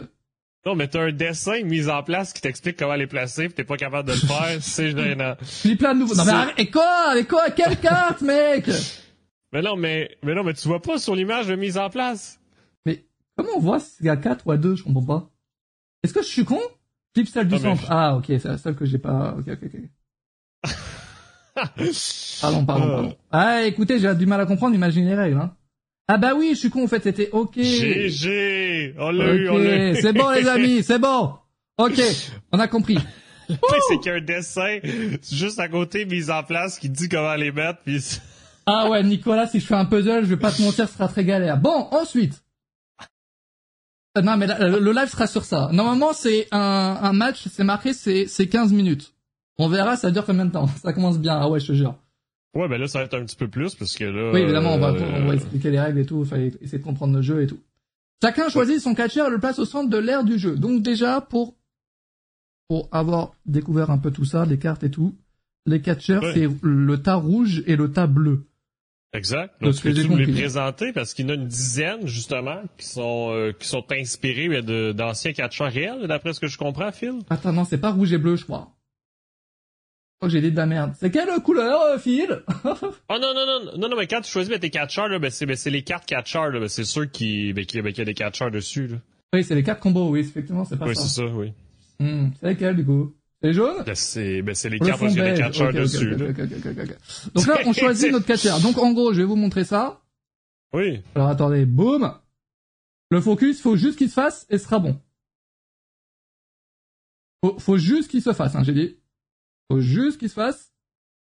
Non, 0.65 0.75
mais 0.75 0.89
t'as 0.89 1.03
un 1.03 1.11
dessin 1.13 1.63
mis 1.63 1.87
en 1.87 2.03
place 2.03 2.33
qui 2.33 2.41
t'explique 2.41 2.75
comment 2.77 2.95
les 2.95 3.07
placer, 3.07 3.47
pis 3.47 3.53
t'es 3.53 3.63
pas 3.63 3.77
capable 3.77 4.09
de 4.09 4.13
le 4.13 4.19
faire, 4.19 4.57
c'est 4.61 4.91
gênant. 4.91 5.35
J'ai 5.63 5.77
plein 5.77 5.93
de 5.93 5.99
nouveaux... 5.99 6.15
Non 6.15 6.25
mais 6.25 6.31
arrête, 6.33 6.55
et 6.59 6.69
quoi 6.69 7.17
Et 7.17 7.23
quoi 7.23 7.49
Quelle 7.51 7.77
carte 7.79 8.19
mec? 8.21 8.65
Mais 9.53 9.61
non, 9.61 9.75
mais, 9.77 10.17
mais 10.23 10.33
non, 10.35 10.43
mais 10.43 10.53
tu 10.53 10.67
vois 10.67 10.81
pas 10.81 10.97
sur 10.97 11.15
l'image 11.15 11.47
de 11.47 11.55
mise 11.55 11.77
en 11.77 11.89
place. 11.89 12.39
Mais 12.85 13.05
comment 13.37 13.49
on 13.55 13.59
voit 13.59 13.79
s'il 13.79 14.05
y 14.05 14.09
a 14.09 14.17
4 14.17 14.45
ou 14.47 14.51
à 14.51 14.57
2 14.57 14.75
Je 14.75 14.83
comprends 14.83 15.05
pas. 15.05 15.29
Est-ce 16.03 16.13
que 16.13 16.21
je 16.21 16.27
suis 16.27 16.45
con? 16.45 16.59
Celle 17.15 17.47
du 17.47 17.55
Ah, 17.55 17.57
mais- 17.57 17.63
centre. 17.63 17.85
Ah 17.89 18.15
ok, 18.17 18.25
c'est 18.27 18.45
la 18.45 18.57
seule 18.57 18.75
que 18.75 18.85
j'ai 18.85 18.99
pas... 18.99 19.35
Ok, 19.39 19.47
ok, 19.47 19.59
ok. 19.63 20.71
Pardon, 22.41 22.65
pardon, 22.65 22.85
Euh. 22.85 22.93
pardon. 22.95 23.17
Ah 23.31 23.63
écoutez, 23.65 23.99
j'ai 23.99 24.13
du 24.13 24.27
mal 24.27 24.39
à 24.39 24.45
comprendre, 24.45 24.75
imaginez 24.75 25.07
les 25.09 25.15
règles. 25.15 25.37
Hein. 25.37 25.55
Ah 26.07 26.17
bah 26.19 26.33
oui, 26.35 26.51
je 26.53 26.59
suis 26.59 26.69
con 26.69 26.83
en 26.83 26.87
fait, 26.87 27.01
c'était 27.03 27.29
ok. 27.31 27.55
GG! 27.59 28.93
On 28.99 29.09
l'a 29.09 29.33
eu, 29.33 29.49
on 29.49 29.57
l'a 29.57 29.89
eu. 29.91 29.95
c'est 29.95 30.13
bon 30.13 30.29
les 30.29 30.47
amis, 30.47 30.83
c'est 30.83 30.99
bon. 30.99 31.33
Ok, 31.79 31.99
on 32.51 32.59
a 32.59 32.67
compris. 32.67 32.97
c'est 33.49 33.97
qu'il 33.97 34.05
y 34.05 34.09
a 34.09 34.13
un 34.17 34.21
dessin 34.21 34.77
juste 35.31 35.59
à 35.59 35.67
côté 35.67 36.05
mis 36.05 36.29
en 36.29 36.43
place 36.43 36.77
qui 36.77 36.89
dit 36.89 37.09
comment 37.09 37.33
les 37.35 37.51
mettre. 37.51 37.79
Puis... 37.83 38.19
ah 38.67 38.89
ouais, 38.89 39.01
Nicolas, 39.01 39.47
si 39.47 39.59
je 39.59 39.65
fais 39.65 39.75
un 39.75 39.85
puzzle, 39.85 40.23
je 40.23 40.29
vais 40.29 40.37
pas 40.37 40.51
te 40.51 40.61
mentir, 40.61 40.87
ce 40.87 40.93
sera 40.93 41.07
très 41.07 41.23
galère. 41.23 41.57
Bon, 41.57 41.87
ensuite. 41.91 42.43
Euh, 44.17 44.21
non, 44.21 44.35
mais 44.35 44.47
le 44.47 44.91
live 44.91 45.07
sera 45.09 45.25
sur 45.25 45.45
ça. 45.45 45.69
Normalement, 45.71 46.11
c'est 46.13 46.47
un, 46.51 46.97
un 47.01 47.13
match, 47.13 47.47
c'est 47.47 47.63
marqué, 47.63 47.93
c'est, 47.93 48.27
c'est 48.27 48.47
15 48.47 48.73
minutes. 48.73 49.13
On 49.57 49.69
verra, 49.69 49.95
ça 49.95 50.11
dure 50.11 50.25
combien 50.25 50.45
de 50.45 50.51
temps? 50.51 50.67
Ça 50.83 50.93
commence 50.93 51.17
bien. 51.17 51.37
Ah 51.39 51.49
ouais, 51.49 51.59
je 51.59 51.67
te 51.67 51.73
jure. 51.73 51.95
Ouais, 52.53 52.67
ben 52.67 52.79
là, 52.79 52.87
ça 52.87 52.99
va 52.99 53.05
être 53.05 53.13
un 53.13 53.23
petit 53.23 53.35
peu 53.35 53.47
plus 53.47 53.75
parce 53.75 53.95
que 53.95 54.03
là. 54.03 54.31
Oui, 54.33 54.41
évidemment, 54.41 54.73
on 54.75 54.79
va, 54.79 54.91
on 54.91 55.27
va 55.27 55.35
expliquer 55.35 55.69
les 55.69 55.79
règles 55.79 55.99
et 55.99 56.05
tout. 56.05 56.25
Il 56.31 56.57
essayer 56.61 56.79
de 56.79 56.83
comprendre 56.83 57.15
le 57.15 57.21
jeu 57.21 57.41
et 57.41 57.47
tout. 57.47 57.59
Chacun 58.21 58.49
choisit 58.49 58.79
son 58.79 58.95
catcheur 58.95 59.27
et 59.27 59.29
le 59.29 59.39
place 59.39 59.59
au 59.59 59.65
centre 59.65 59.89
de 59.89 59.97
l'aire 59.97 60.23
du 60.23 60.39
jeu. 60.39 60.55
Donc 60.55 60.81
déjà, 60.81 61.21
pour 61.21 61.55
pour 62.67 62.89
avoir 62.91 63.33
découvert 63.45 63.91
un 63.91 63.97
peu 63.97 64.11
tout 64.11 64.25
ça, 64.25 64.45
les 64.45 64.57
cartes 64.57 64.83
et 64.83 64.91
tout, 64.91 65.15
les 65.65 65.81
catcheurs, 65.81 66.23
c'est 66.33 66.49
le 66.61 67.01
tas 67.01 67.15
rouge 67.15 67.63
et 67.67 67.75
le 67.75 67.91
tas 67.91 68.07
bleu. 68.07 68.46
Exact. 69.17 69.53
Donc, 69.61 69.75
tu 69.75 69.81
peux 69.81 70.03
nous 70.03 70.15
les 70.15 70.27
présenter? 70.27 70.93
Parce 70.93 71.13
qu'il 71.13 71.25
y 71.25 71.27
en 71.27 71.31
a 71.31 71.35
une 71.35 71.47
dizaine, 71.47 72.05
justement, 72.05 72.61
qui 72.77 72.85
sont, 72.85 73.31
euh, 73.31 73.51
qui 73.51 73.67
sont 73.67 73.83
inspirés 73.91 74.61
d'anciens 74.93 75.33
catcheurs 75.33 75.71
réels, 75.71 76.07
d'après 76.07 76.33
ce 76.33 76.39
que 76.39 76.47
je 76.47 76.57
comprends, 76.57 76.91
Phil? 76.91 77.19
Attends, 77.29 77.51
non, 77.51 77.65
c'est 77.65 77.79
pas 77.79 77.91
rouge 77.91 78.13
et 78.13 78.19
bleu, 78.19 78.35
je 78.35 78.43
crois. 78.43 78.73
Que 80.21 80.29
j'ai 80.29 80.41
dit 80.41 80.51
de 80.51 80.57
la 80.57 80.65
merde. 80.65 80.93
C'est 80.99 81.11
quelle 81.11 81.29
couleur, 81.41 81.79
euh, 81.81 81.97
Phil? 81.99 82.43
oh 82.63 82.73
non, 83.09 83.33
non, 83.33 83.45
non, 83.45 83.77
non, 83.77 83.89
non, 83.89 83.97
mais 83.97 84.07
quand 84.07 84.21
tu 84.21 84.31
choisis 84.31 84.49
ben, 84.51 84.59
tes 84.59 84.71
catcheurs, 84.71 85.07
là, 85.09 85.19
ben, 85.19 85.29
c'est, 85.29 85.45
ben, 85.45 85.55
c'est 85.55 85.69
les 85.69 85.83
cartes 85.83 86.07
catcheurs, 86.07 86.49
là, 86.49 86.59
ben, 86.59 86.67
c'est 86.67 86.85
sûr 86.85 87.09
qui, 87.09 87.53
ben, 87.53 87.65
qui, 87.65 87.81
ben, 87.81 87.91
qu'il 87.91 87.99
y 87.99 88.01
a 88.01 88.05
des 88.05 88.13
catcheurs 88.15 88.51
dessus, 88.51 88.87
là. 88.87 88.97
Oui, 89.33 89.43
c'est 89.43 89.55
les 89.55 89.63
cartes 89.63 89.81
combos, 89.81 90.09
oui, 90.09 90.21
effectivement, 90.21 90.65
c'est 90.65 90.77
pas 90.77 90.85
ça. 90.85 90.89
Oui, 90.89 90.95
c'est 90.95 91.21
ça, 91.21 91.25
oui. 91.25 91.53
Hmm, 91.99 92.29
c'est 92.39 92.49
lesquelles, 92.49 92.75
du 92.75 92.85
coup? 92.85 93.13
C'est 93.41 93.53
jaune? 93.53 93.83
Ben, 93.85 93.95
c'est, 93.95 94.41
ben, 94.41 94.55
les 94.65 94.79
cartes 94.79 94.99
parce 94.99 95.13
qu'il 95.13 95.23
y 95.23 95.25
a 95.25 95.33
des 95.33 95.39
catcheurs 95.39 95.73
dessus, 95.73 96.09
là. 96.09 96.33
Donc 97.35 97.47
là, 97.47 97.59
on 97.65 97.73
choisit 97.73 98.11
notre 98.11 98.25
catcheur. 98.25 98.59
Donc, 98.61 98.77
en 98.77 98.93
gros, 98.93 99.13
je 99.13 99.19
vais 99.19 99.27
vous 99.27 99.35
montrer 99.35 99.63
ça. 99.63 100.01
Oui. 100.73 101.01
Alors, 101.13 101.29
attendez, 101.29 101.65
boum. 101.65 102.11
Le 103.09 103.21
focus, 103.21 103.61
faut 103.61 103.77
juste 103.77 103.97
qu'il 103.97 104.09
se 104.09 104.15
fasse 104.15 104.45
et 104.49 104.57
ce 104.57 104.65
sera 104.65 104.79
bon. 104.79 104.99
Faut, 107.43 107.59
faut 107.59 107.77
juste 107.77 108.09
qu'il 108.09 108.21
se 108.21 108.33
fasse, 108.33 108.55
hein, 108.55 108.63
j'ai 108.63 108.73
dit. 108.73 108.97
Faut 109.71 109.79
juste 109.79 110.17
qu'il 110.17 110.29
se 110.29 110.33
fasse 110.33 110.73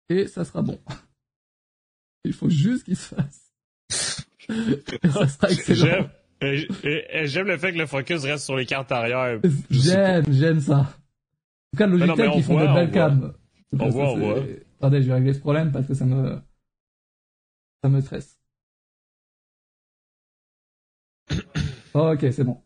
et 0.10 0.28
ça 0.28 0.44
sera 0.44 0.62
bon. 0.62 0.80
Il 2.24 2.34
faut 2.34 2.50
juste 2.50 2.84
qu'il 2.84 2.98
se 2.98 3.16
fasse. 3.16 3.54
et 4.50 5.08
ça 5.10 5.28
sera 5.28 5.50
excellent. 5.50 6.10
J'aime 6.42 7.48
le 7.48 7.58
fait 7.58 7.72
que 7.72 7.78
le 7.78 7.86
focus 7.86 8.24
reste 8.24 8.46
sur 8.46 8.56
les 8.56 8.66
cartes 8.66 8.92
arrière. 8.92 9.40
J'aime, 9.70 10.26
j'aime 10.32 10.60
ça. 10.60 10.94
En 11.74 11.78
tout 11.78 11.78
cas, 11.78 11.88
Logitech, 11.88 12.32
ils 12.36 12.44
font 12.44 12.60
de 12.60 12.74
belles 12.74 12.92
cams. 12.92 13.34
Voit, 13.72 13.90
voit. 13.90 14.44
Attendez, 14.80 15.02
je 15.02 15.08
vais 15.08 15.14
régler 15.14 15.34
ce 15.34 15.40
problème 15.40 15.72
parce 15.72 15.88
que 15.88 15.94
ça 15.94 16.06
me, 16.06 16.42
ça 17.84 17.90
me 17.90 18.02
stresse. 18.02 18.40
ok, 21.94 22.20
c'est 22.32 22.44
bon. 22.44 22.62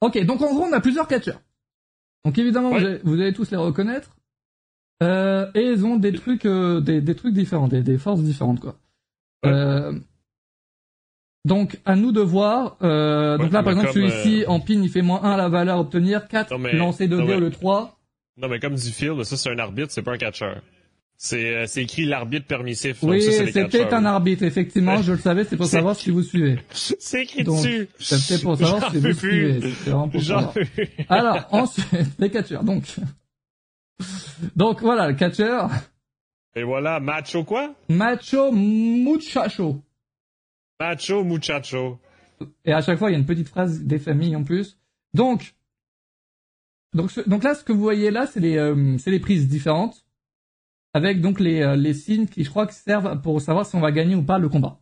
Ok, 0.00 0.18
donc 0.24 0.42
en 0.42 0.52
gros, 0.52 0.64
on 0.64 0.72
a 0.72 0.80
plusieurs 0.80 1.06
catcheurs. 1.06 1.40
Donc 2.24 2.36
évidemment, 2.38 2.70
vous, 2.70 3.14
allez, 3.20 3.32
tous 3.32 3.50
les 3.50 3.56
reconnaître. 3.56 4.16
Euh, 5.02 5.50
et 5.54 5.70
ils 5.70 5.86
ont 5.86 5.96
des 5.96 6.12
trucs, 6.12 6.44
euh, 6.46 6.80
des, 6.80 7.00
des, 7.00 7.14
trucs 7.14 7.34
différents, 7.34 7.68
des, 7.68 7.82
des, 7.82 7.98
forces 7.98 8.20
différentes, 8.20 8.60
quoi. 8.60 8.78
Euh, 9.46 9.98
donc 11.44 11.78
à 11.84 11.96
nous 11.96 12.12
de 12.12 12.20
voir. 12.20 12.76
Euh, 12.82 13.38
donc 13.38 13.52
là, 13.52 13.62
par 13.62 13.72
exemple, 13.72 13.92
celui-ci 13.92 14.44
en 14.46 14.60
pin, 14.60 14.80
il 14.82 14.88
fait 14.88 15.02
moins 15.02 15.22
1 15.22 15.32
à 15.32 15.36
la 15.36 15.48
valeur 15.48 15.76
à 15.76 15.80
obtenir, 15.80 16.28
4 16.28 16.56
lancer 16.74 17.08
de 17.08 17.20
dés 17.20 17.38
le 17.38 17.50
3. 17.50 17.98
Non, 18.38 18.48
mais 18.48 18.60
comme 18.60 18.74
dit 18.74 18.92
Phil, 18.92 19.24
ça 19.24 19.36
c'est 19.36 19.50
un 19.50 19.58
arbitre, 19.58 19.90
c'est 19.90 20.02
pas 20.02 20.12
un 20.12 20.18
catcheur. 20.18 20.62
C'est 21.16 21.66
c'est 21.66 21.82
écrit 21.82 22.04
l'arbitre 22.04 22.46
permissif. 22.46 23.02
Oui, 23.02 23.22
c'était 23.22 23.92
un 23.94 24.04
arbitre, 24.04 24.42
effectivement, 24.42 25.02
je 25.02 25.12
le 25.12 25.18
savais, 25.18 25.44
c'est 25.44 25.56
pour 25.56 25.66
savoir 25.66 25.94
si 25.94 26.10
vous 26.10 26.22
suivez. 26.22 26.58
C'est 26.72 27.22
écrit 27.22 27.44
dessus. 27.44 27.88
C'était 27.98 28.42
pour 28.42 28.56
savoir 28.56 28.90
si 28.90 28.98
vous 28.98 29.12
suivez. 29.12 29.60
C'est 29.84 29.90
vraiment 29.90 30.08
pour 30.08 30.22
savoir. 30.22 30.54
Alors, 31.08 31.46
ensuite, 31.50 31.86
les 32.18 32.30
catcheurs, 32.30 32.64
donc. 32.64 32.84
Donc 34.56 34.80
voilà, 34.80 35.08
le 35.08 35.14
catcheur. 35.14 35.70
Et 36.56 36.64
voilà, 36.64 36.98
macho 36.98 37.44
quoi? 37.44 37.74
Macho 37.88 38.50
muchacho. 38.50 39.80
Macho 40.82 41.22
muchacho. 41.22 42.00
Et 42.64 42.72
à 42.72 42.80
chaque 42.80 42.98
fois, 42.98 43.10
il 43.10 43.12
y 43.12 43.16
a 43.16 43.18
une 43.18 43.26
petite 43.26 43.48
phrase 43.48 43.84
des 43.84 43.98
familles 43.98 44.34
en 44.34 44.42
plus. 44.42 44.78
Donc, 45.14 45.54
donc, 46.92 47.28
donc 47.28 47.44
là, 47.44 47.54
ce 47.54 47.62
que 47.62 47.72
vous 47.72 47.80
voyez 47.80 48.10
là, 48.10 48.26
c'est 48.26 48.40
les, 48.40 48.56
euh, 48.56 48.98
c'est 48.98 49.10
les 49.10 49.20
prises 49.20 49.48
différentes 49.48 50.04
avec 50.92 51.20
donc 51.20 51.40
les, 51.40 51.62
euh, 51.62 51.76
les 51.76 51.94
signes 51.94 52.26
qui, 52.26 52.44
je 52.44 52.50
crois, 52.50 52.66
qui 52.66 52.74
servent 52.74 53.20
pour 53.22 53.40
savoir 53.40 53.64
si 53.64 53.76
on 53.76 53.80
va 53.80 53.92
gagner 53.92 54.14
ou 54.14 54.22
pas 54.22 54.38
le 54.38 54.48
combat. 54.48 54.80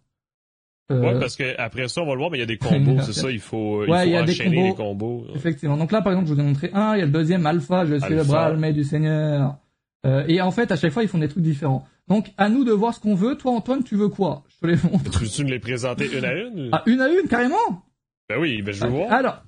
Euh... 0.90 1.00
Ouais, 1.00 1.20
parce 1.20 1.36
que 1.36 1.54
après 1.58 1.86
ça, 1.86 2.02
on 2.02 2.06
va 2.06 2.14
le 2.14 2.18
voir, 2.18 2.30
mais 2.30 2.38
il 2.38 2.40
y 2.40 2.44
a 2.44 2.46
des 2.46 2.56
combos, 2.56 3.00
c'est 3.02 3.12
ça, 3.12 3.30
il 3.30 3.38
faut, 3.38 3.84
il 3.84 3.86
faut 3.86 3.92
y 3.92 4.16
a 4.16 4.22
enchaîner 4.22 4.68
des 4.70 4.74
combos, 4.74 5.20
les 5.20 5.26
combos. 5.28 5.36
Effectivement. 5.36 5.76
Donc 5.76 5.92
là, 5.92 6.02
par 6.02 6.12
exemple, 6.12 6.28
je 6.28 6.34
vous 6.34 6.40
ai 6.40 6.44
montré 6.44 6.70
un, 6.72 6.96
il 6.96 7.00
y 7.00 7.02
a 7.02 7.06
le 7.06 7.12
deuxième, 7.12 7.46
Alpha, 7.46 7.84
je 7.84 7.96
suis 7.96 8.14
le 8.14 8.24
bras 8.24 8.46
armé 8.46 8.72
du 8.72 8.84
Seigneur. 8.84 9.58
Euh, 10.06 10.24
et 10.26 10.40
en 10.40 10.50
fait, 10.50 10.72
à 10.72 10.76
chaque 10.76 10.92
fois, 10.92 11.02
ils 11.02 11.08
font 11.08 11.18
des 11.18 11.28
trucs 11.28 11.44
différents. 11.44 11.86
Donc, 12.08 12.32
à 12.38 12.48
nous 12.48 12.64
de 12.64 12.72
voir 12.72 12.94
ce 12.94 13.00
qu'on 13.00 13.14
veut. 13.14 13.36
Toi, 13.36 13.52
Antoine, 13.52 13.84
tu 13.84 13.96
veux 13.96 14.08
quoi? 14.08 14.42
Te 14.60 14.66
les 14.66 14.76
montre. 14.76 15.10
Tu 15.10 15.18
veux-tu 15.24 15.44
me 15.44 15.50
les 15.50 15.58
présenter 15.58 16.16
une 16.16 16.24
à 16.24 16.34
une 16.34 16.70
Ah, 16.72 16.82
une 16.86 17.00
à 17.00 17.08
une, 17.08 17.28
carrément? 17.28 17.84
Ben 18.28 18.38
oui, 18.38 18.62
ben 18.62 18.72
je 18.72 18.80
veux 18.80 18.86
ah, 18.86 18.90
voir. 18.90 19.12
Alors, 19.12 19.42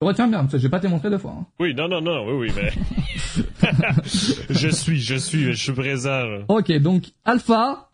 retiens 0.00 0.28
bien, 0.28 0.40
parce 0.40 0.52
que 0.52 0.58
je 0.58 0.62
vais 0.64 0.70
pas 0.70 0.80
te 0.80 0.86
montrer 0.86 1.10
deux 1.10 1.18
fois. 1.18 1.36
Hein. 1.38 1.46
Oui, 1.58 1.74
non, 1.74 1.88
non, 1.88 2.00
non, 2.00 2.26
oui, 2.26 2.48
oui, 2.48 2.52
mais... 2.56 2.72
je 4.50 4.68
suis, 4.68 5.00
je 5.00 5.14
suis, 5.14 5.52
je 5.52 5.52
suis 5.52 5.72
présent. 5.72 6.22
Ok, 6.48 6.72
donc, 6.78 7.04
Alpha... 7.24 7.90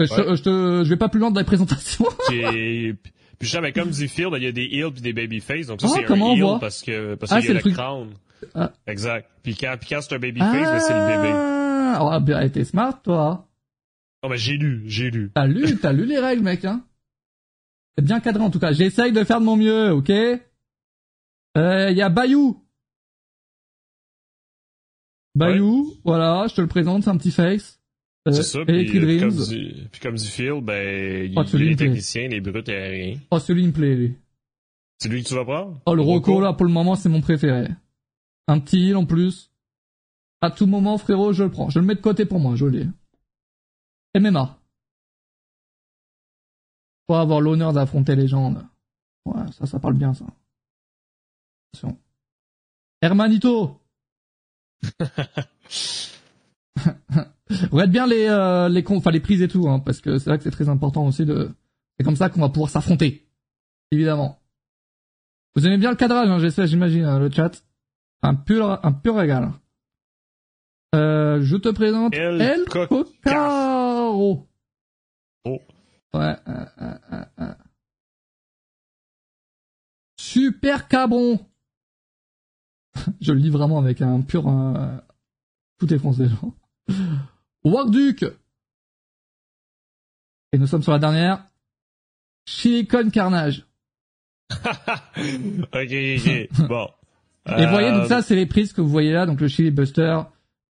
Je, 0.00 0.06
je, 0.06 0.42
te, 0.42 0.82
je 0.84 0.88
vais 0.88 0.96
pas 0.96 1.08
plus 1.08 1.20
loin 1.20 1.30
de 1.30 1.38
la 1.38 1.44
présentation. 1.44 2.04
puis 2.28 2.96
je 3.40 3.46
sais, 3.46 3.60
mais 3.60 3.72
comme 3.72 3.90
dit 3.90 4.08
Phil, 4.08 4.28
ben, 4.28 4.38
il 4.38 4.44
y 4.44 4.48
a 4.48 4.52
des 4.52 4.64
heals 4.64 4.90
puis 4.92 5.02
des 5.02 5.12
babyface, 5.12 5.66
donc 5.68 5.80
ça 5.80 5.86
ah, 5.88 5.94
c'est 5.94 6.12
un 6.12 6.16
heal 6.16 6.58
parce 6.60 6.82
que 6.82 7.14
parce 7.14 7.30
ah, 7.30 7.40
qu'il 7.40 7.50
y 7.50 7.50
a 7.52 7.60
le, 7.60 7.60
le 7.64 7.70
crown. 7.70 8.08
Ah. 8.56 8.72
Exact. 8.88 9.30
Puis 9.44 9.54
quand, 9.54 9.76
puis 9.78 9.90
quand 9.90 10.00
c'est 10.02 10.14
un 10.14 10.18
babyface, 10.18 10.50
ben, 10.50 10.80
c'est 10.80 10.94
le 10.94 11.06
bébé. 11.06 11.30
Ah, 11.32 11.98
oh, 12.02 12.20
bien, 12.20 12.48
t'es 12.48 12.64
smart, 12.64 13.00
toi. 13.02 13.46
Oh, 14.24 14.28
ben, 14.30 14.36
j'ai 14.36 14.56
lu, 14.56 14.82
j'ai 14.86 15.10
lu. 15.10 15.30
T'as 15.34 15.46
lu, 15.46 15.78
t'as 15.78 15.92
lu 15.92 16.06
les 16.06 16.18
règles, 16.18 16.42
mec, 16.42 16.64
hein. 16.64 16.82
C'est 17.94 18.04
bien 18.04 18.20
cadré, 18.20 18.42
en 18.42 18.50
tout 18.50 18.58
cas. 18.58 18.72
J'essaye 18.72 19.12
de 19.12 19.22
faire 19.22 19.38
de 19.38 19.44
mon 19.44 19.56
mieux, 19.56 19.92
ok? 19.92 20.10
Euh, 20.10 21.90
y 21.90 22.00
a 22.00 22.08
Bayou. 22.08 22.58
Bayou, 25.34 25.92
voilà, 26.04 26.46
je 26.48 26.54
te 26.54 26.62
le 26.62 26.68
présente, 26.68 27.04
c'est 27.04 27.10
un 27.10 27.18
petit 27.18 27.32
face. 27.32 27.82
Euh, 28.26 28.32
c'est 28.32 28.44
ça, 28.44 28.64
puis, 28.64 28.98
euh, 28.98 29.20
comme 29.20 29.28
dit, 29.28 29.88
puis 29.92 30.00
comme 30.00 30.14
dit 30.14 30.30
Phil, 30.30 30.60
ben, 30.62 31.30
il, 31.30 31.34
oh, 31.36 31.42
y 31.42 31.56
a 31.56 31.58
les 31.58 31.76
techniciens, 31.76 32.28
les 32.28 32.40
brutes 32.40 32.70
aériens. 32.70 33.18
Oh, 33.30 33.38
celui 33.38 33.66
me 33.66 33.72
plaît, 33.72 33.94
lui. 33.94 34.14
C'est 34.98 35.10
lui 35.10 35.22
que 35.22 35.28
tu 35.28 35.34
vas 35.34 35.44
prendre? 35.44 35.82
Oh, 35.84 35.94
le 35.94 36.00
Rocco, 36.00 36.40
là, 36.40 36.54
pour 36.54 36.64
le 36.64 36.72
moment, 36.72 36.94
c'est 36.94 37.10
mon 37.10 37.20
préféré. 37.20 37.68
Un 38.48 38.58
petit 38.58 38.88
heal 38.88 38.96
en 38.96 39.04
plus. 39.04 39.50
À 40.40 40.50
tout 40.50 40.64
moment, 40.64 40.96
frérot, 40.96 41.34
je 41.34 41.44
le 41.44 41.50
prends. 41.50 41.68
Je 41.68 41.78
le 41.78 41.84
mets 41.84 41.94
de 41.94 42.00
côté 42.00 42.24
pour 42.24 42.40
moi, 42.40 42.54
joli. 42.54 42.88
MMA. 44.18 44.58
Faut 47.06 47.14
avoir 47.14 47.40
l'honneur 47.40 47.72
d'affronter 47.72 48.16
les 48.16 48.28
gens. 48.28 48.54
Ouais, 49.24 49.52
ça, 49.52 49.66
ça 49.66 49.78
parle 49.78 49.94
bien, 49.94 50.14
ça. 50.14 50.24
Attention. 51.72 51.98
Hermanito 53.02 53.80
Regarde 57.70 57.90
bien 57.90 58.06
les 58.06 58.26
euh, 58.26 58.68
les 58.68 58.84
enfin 58.88 59.10
les 59.10 59.20
prises 59.20 59.42
et 59.42 59.48
tout, 59.48 59.68
hein, 59.68 59.78
parce 59.78 60.00
que 60.00 60.18
c'est 60.18 60.30
vrai 60.30 60.38
que 60.38 60.44
c'est 60.44 60.50
très 60.50 60.68
important 60.68 61.06
aussi 61.06 61.24
de. 61.24 61.50
C'est 61.98 62.04
comme 62.04 62.16
ça 62.16 62.28
qu'on 62.28 62.40
va 62.40 62.48
pouvoir 62.48 62.70
s'affronter, 62.70 63.26
évidemment. 63.90 64.40
Vous 65.54 65.66
aimez 65.66 65.78
bien 65.78 65.90
le 65.90 65.96
cadrage, 65.96 66.28
hein, 66.28 66.38
j'essaie, 66.38 66.66
j'imagine, 66.66 67.04
hein, 67.04 67.18
le 67.18 67.30
chat. 67.30 67.62
Un 68.22 68.34
pur, 68.34 68.80
un 68.82 68.92
pur 68.92 69.16
régal. 69.16 69.52
Euh, 70.94 71.40
je 71.42 71.56
te 71.56 71.68
présente 71.68 72.14
El, 72.14 72.40
El 72.40 72.64
Oh. 74.14 74.46
Ouais. 75.44 76.36
Euh, 76.48 76.66
euh, 76.80 77.24
euh. 77.40 77.54
Super 80.16 80.88
cabron. 80.88 81.38
je 83.20 83.32
le 83.32 83.38
lis 83.38 83.50
vraiment 83.50 83.78
avec 83.78 84.00
un 84.00 84.20
pur. 84.20 84.44
tout 85.78 85.92
est 85.92 85.98
français, 85.98 86.28
genre. 86.28 86.54
Warduke. 87.64 88.24
Et 90.52 90.58
nous 90.58 90.66
sommes 90.66 90.82
sur 90.82 90.92
la 90.92 90.98
dernière. 90.98 91.46
Silicon 92.46 93.10
Carnage. 93.10 93.66
ok, 94.52 95.72
ok. 95.72 96.68
Bon. 96.68 96.88
Et 97.58 97.66
vous 97.66 97.72
voyez, 97.72 97.92
donc 97.92 98.06
ça, 98.06 98.22
c'est 98.22 98.36
les 98.36 98.46
prises 98.46 98.72
que 98.72 98.80
vous 98.80 98.88
voyez 98.88 99.12
là, 99.12 99.26
donc 99.26 99.40
le 99.40 99.48
Chili 99.48 99.70
Buster, 99.70 100.20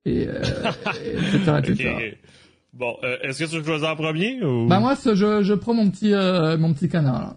et, 0.04 0.26
euh, 0.26 0.40
etc., 0.40 1.52
etc. 1.58 2.18
Bon, 2.74 2.96
euh, 3.04 3.18
est-ce 3.22 3.44
que 3.44 3.50
tu 3.50 3.56
veux 3.58 3.64
choisir 3.64 3.88
en 3.90 3.96
premier 3.96 4.42
ou... 4.42 4.66
Bah 4.66 4.80
moi, 4.80 4.94
je, 5.04 5.42
je 5.42 5.54
prends 5.54 5.74
mon 5.74 5.90
petit, 5.90 6.12
euh, 6.12 6.58
mon 6.58 6.74
petit 6.74 6.88
canard 6.88 7.20
là. 7.20 7.36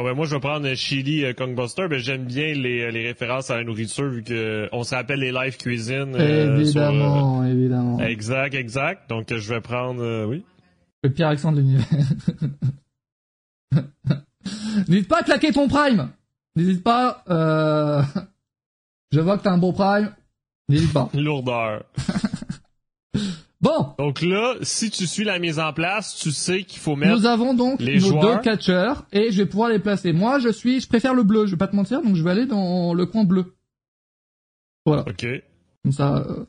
Ah 0.00 0.04
ben 0.04 0.14
moi, 0.14 0.26
je 0.26 0.34
vais 0.36 0.40
prendre 0.40 0.72
Chili 0.74 1.24
euh, 1.24 1.32
Kongbuster. 1.32 1.88
Ben, 1.88 1.98
j'aime 1.98 2.24
bien 2.24 2.54
les, 2.54 2.82
euh, 2.82 2.90
les 2.92 3.08
références 3.08 3.50
à 3.50 3.56
la 3.56 3.64
nourriture 3.64 4.08
vu 4.08 4.22
que 4.22 4.68
on 4.70 4.84
se 4.84 4.94
rappelle 4.94 5.18
les 5.18 5.32
live 5.32 5.56
cuisine. 5.56 6.14
euh, 6.14 6.56
évidemment, 6.56 7.42
sur, 7.42 7.50
évidemment. 7.50 7.98
Exact, 7.98 8.54
exact. 8.54 9.10
Donc, 9.10 9.34
je 9.34 9.52
vais 9.52 9.60
prendre, 9.60 10.26
oui. 10.26 10.44
Le 11.02 11.10
pire 11.10 11.26
accent 11.26 11.50
de 11.50 11.58
l'univers. 11.58 11.84
N'hésite 14.88 15.08
pas 15.08 15.18
à 15.18 15.22
claquer 15.24 15.50
ton 15.50 15.66
prime. 15.66 16.10
N'hésite 16.54 16.84
pas. 16.84 17.24
Euh... 17.28 18.02
Je 19.12 19.18
vois 19.20 19.38
que 19.38 19.42
t'as 19.42 19.52
un 19.52 19.58
beau 19.58 19.72
prime. 19.72 20.14
N'hésite 20.68 20.92
pas. 20.92 21.08
Lourdeur. 21.14 21.82
Bon. 23.60 23.94
Donc 23.98 24.22
là, 24.22 24.54
si 24.62 24.90
tu 24.90 25.06
suis 25.06 25.24
la 25.24 25.38
mise 25.38 25.58
en 25.58 25.72
place, 25.72 26.16
tu 26.16 26.30
sais 26.30 26.64
qu'il 26.64 26.80
faut 26.80 26.96
mettre. 26.96 27.16
Nous 27.16 27.26
avons 27.26 27.54
donc 27.54 27.80
les 27.80 27.94
nos 27.94 28.08
joueurs. 28.08 28.36
deux 28.36 28.42
catcheurs 28.42 29.06
et 29.12 29.30
je 29.30 29.42
vais 29.42 29.48
pouvoir 29.48 29.70
les 29.70 29.78
placer. 29.78 30.12
Moi, 30.12 30.38
je 30.38 30.48
suis, 30.48 30.80
je 30.80 30.88
préfère 30.88 31.14
le 31.14 31.22
bleu. 31.22 31.46
Je 31.46 31.52
vais 31.52 31.56
pas 31.56 31.68
te 31.68 31.76
mentir, 31.76 32.02
donc 32.02 32.14
je 32.14 32.22
vais 32.22 32.30
aller 32.30 32.46
dans 32.46 32.94
le 32.94 33.06
coin 33.06 33.24
bleu. 33.24 33.56
Voilà. 34.86 35.02
Ok. 35.02 35.26
Comme 35.82 35.92
ça. 35.92 36.16
Euh... 36.16 36.46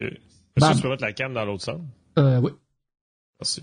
Okay. 0.00 0.18
Est-ce 0.56 0.70
que 0.70 0.76
tu 0.76 0.82
peux 0.82 0.88
mettre 0.88 1.04
la 1.04 1.12
cam 1.12 1.32
dans 1.32 1.44
l'autre 1.44 1.64
sens? 1.64 1.80
Euh, 2.18 2.40
oui. 2.40 2.52
Merci. 3.40 3.62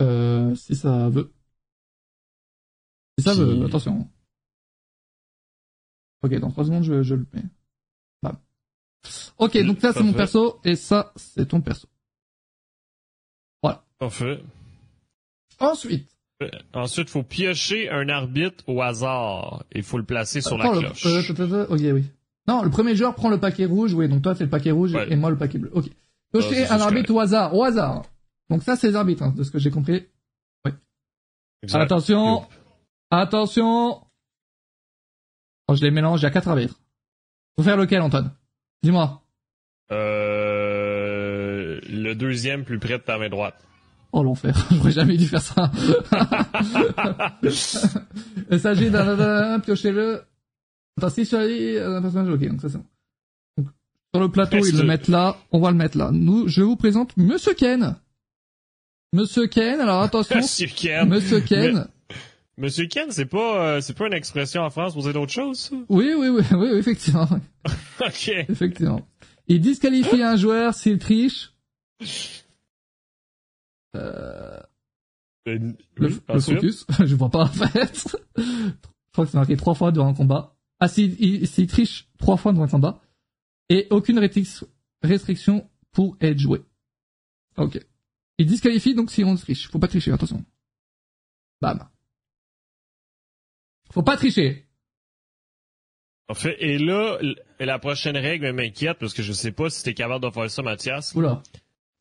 Euh, 0.00 0.54
si 0.54 0.74
ça 0.74 1.08
veut. 1.08 1.32
Si 3.18 3.24
ça 3.24 3.32
Puis... 3.32 3.40
veut, 3.40 3.64
attention. 3.66 4.08
Ok, 6.22 6.34
dans 6.38 6.50
3 6.50 6.64
secondes, 6.64 6.84
je, 6.84 7.02
je 7.02 7.14
le 7.14 7.26
mets. 7.32 7.42
Ok, 9.38 9.56
donc 9.64 9.80
ça 9.80 9.92
c'est 9.92 10.02
mon 10.02 10.12
perso, 10.12 10.60
et 10.64 10.76
ça 10.76 11.12
c'est 11.16 11.46
ton 11.48 11.60
perso. 11.60 11.88
Voilà. 13.62 13.82
Parfait. 13.98 14.40
Ensuite. 15.58 16.08
Euh, 16.42 16.48
ensuite, 16.72 17.08
faut 17.10 17.22
piocher 17.22 17.88
un 17.90 18.08
arbitre 18.08 18.64
au 18.68 18.80
hasard. 18.82 19.64
Il 19.74 19.82
faut 19.82 19.98
le 19.98 20.04
placer 20.04 20.40
sur 20.40 20.60
Attends, 20.60 20.72
la 20.74 20.88
le- 20.88 20.94
cloche. 20.94 21.30
euh, 21.40 21.66
ok, 21.68 21.80
oui. 21.94 22.04
Non, 22.48 22.62
le 22.62 22.70
premier 22.70 22.96
joueur 22.96 23.14
prend 23.14 23.28
le 23.30 23.38
paquet 23.38 23.66
rouge, 23.66 23.92
oui, 23.94 24.08
donc 24.08 24.22
toi 24.22 24.34
c'est 24.34 24.44
le 24.44 24.50
paquet 24.50 24.72
rouge 24.72 24.94
Ouais. 24.94 25.12
et 25.12 25.16
moi 25.16 25.30
le 25.30 25.38
paquet 25.38 25.58
bleu. 25.58 25.70
Ok. 25.74 25.86
Piocher 26.32 26.66
un 26.68 26.80
arbitre 26.80 27.12
au 27.14 27.20
hasard, 27.20 27.54
au 27.54 27.62
hasard. 27.62 28.02
Donc 28.50 28.62
ça 28.64 28.74
c'est 28.76 28.88
les 28.88 28.96
arbitres, 28.96 29.22
hein, 29.22 29.32
de 29.36 29.42
ce 29.44 29.50
que 29.50 29.58
j'ai 29.58 29.70
compris. 29.70 30.06
Exact. 31.64 31.80
Attention, 31.82 32.44
attention. 33.10 34.02
Oh, 35.68 35.74
je 35.76 35.82
les 35.82 35.92
mélange, 35.92 36.20
il 36.20 36.24
y 36.24 36.26
a 36.26 36.30
quatre 36.32 36.48
arbitres. 36.48 36.80
Faut 37.56 37.62
faire 37.62 37.76
lequel, 37.76 38.00
Antoine? 38.02 38.32
Dis-moi. 38.82 39.20
Euh, 39.92 41.80
le 41.88 42.14
deuxième 42.14 42.64
plus 42.64 42.78
près 42.78 42.98
de 42.98 43.02
ta 43.02 43.18
main 43.18 43.28
droite. 43.28 43.54
Oh 44.12 44.22
l'enfer, 44.22 44.54
j'aurais 44.70 44.92
jamais 44.92 45.16
dû 45.16 45.26
faire 45.26 45.40
ça. 45.42 45.70
Il 48.50 48.60
s'agit 48.60 48.90
d'un- 48.90 49.60
piocher-le. 49.60 50.22
Attends, 50.98 51.08
si 51.08 51.24
sur 51.24 51.38
un 51.38 52.02
personnage, 52.02 52.28
ok, 52.34 52.48
donc 52.48 52.60
ça 52.60 52.68
c'est 52.68 52.76
bon. 52.78 52.84
Donc, 53.56 53.68
sur 54.14 54.20
le 54.22 54.28
plateau, 54.30 54.58
Est-ce 54.58 54.68
ils 54.70 54.76
le 54.78 54.84
mettent 54.84 55.08
là, 55.08 55.36
on 55.50 55.60
va 55.60 55.70
le 55.70 55.76
mettre 55.76 55.96
là. 55.96 56.10
Nous, 56.12 56.46
je 56.48 56.62
vous 56.62 56.76
présente 56.76 57.16
Monsieur 57.16 57.54
Ken. 57.54 57.96
Monsieur 59.14 59.46
Ken, 59.46 59.80
alors 59.80 60.02
attention, 60.02 60.36
Monsieur 60.40 60.66
Ken. 60.68 61.08
Monsieur 61.08 61.40
Ken. 61.40 61.86
Monsieur 62.62 62.86
Ken, 62.86 63.10
c'est 63.10 63.26
pas, 63.26 63.66
euh, 63.76 63.80
c'est 63.80 63.92
pas 63.96 64.06
une 64.06 64.12
expression 64.14 64.62
en 64.62 64.70
France 64.70 64.92
pour 64.94 65.02
dire 65.02 65.12
d'autres 65.12 65.32
choses, 65.32 65.58
ça? 65.58 65.76
Oui, 65.88 66.14
oui, 66.16 66.28
oui, 66.28 66.42
oui, 66.52 66.68
effectivement. 66.78 67.28
Ok. 68.00 68.28
Effectivement. 68.48 69.06
Il 69.48 69.60
disqualifie 69.60 70.22
un 70.22 70.36
joueur 70.36 70.72
s'il 70.74 70.98
triche. 70.98 71.52
Euh, 73.96 74.60
Euh, 75.48 75.58
le, 75.58 76.08
oui, 76.08 76.20
le 76.28 76.34
ensuite. 76.34 76.54
focus. 76.60 76.86
Je 77.04 77.14
vois 77.16 77.28
pas, 77.30 77.42
en 77.44 77.46
fait. 77.46 78.16
Je 78.36 78.42
crois 79.12 79.24
que 79.24 79.30
c'est 79.32 79.36
marqué 79.38 79.56
trois 79.56 79.74
fois 79.74 79.90
durant 79.90 80.08
un 80.08 80.14
combat. 80.14 80.56
Ah, 80.78 80.86
s'il 80.88 81.20
il- 81.20 81.46
s'il 81.48 81.66
triche 81.66 82.08
trois 82.18 82.36
fois 82.36 82.52
dans 82.52 82.62
un 82.62 82.68
combat. 82.68 83.00
Et 83.68 83.88
aucune 83.90 84.18
restric- 84.20 84.64
restriction 85.02 85.68
pour 85.90 86.16
être 86.20 86.38
joué. 86.38 86.62
Ok. 87.56 87.78
Il 88.38 88.46
disqualifie 88.46 88.94
donc 88.94 89.10
si 89.10 89.24
on 89.24 89.34
triche. 89.34 89.68
Faut 89.68 89.78
pas 89.80 89.88
tricher, 89.88 90.12
attention. 90.12 90.44
Bam. 91.60 91.88
Faut 93.92 94.02
pas 94.02 94.16
tricher. 94.16 94.64
En 96.28 96.34
fait, 96.34 96.56
et 96.60 96.78
là, 96.78 97.18
la 97.60 97.78
prochaine 97.78 98.16
règle 98.16 98.50
m'inquiète 98.52 98.96
parce 98.98 99.12
que 99.12 99.22
je 99.22 99.32
sais 99.32 99.52
pas 99.52 99.68
si 99.70 99.82
t'es 99.82 99.92
capable 99.94 100.24
de 100.24 100.30
faire 100.30 100.50
ça, 100.50 100.62
Mathias. 100.62 101.14
Oula. 101.14 101.42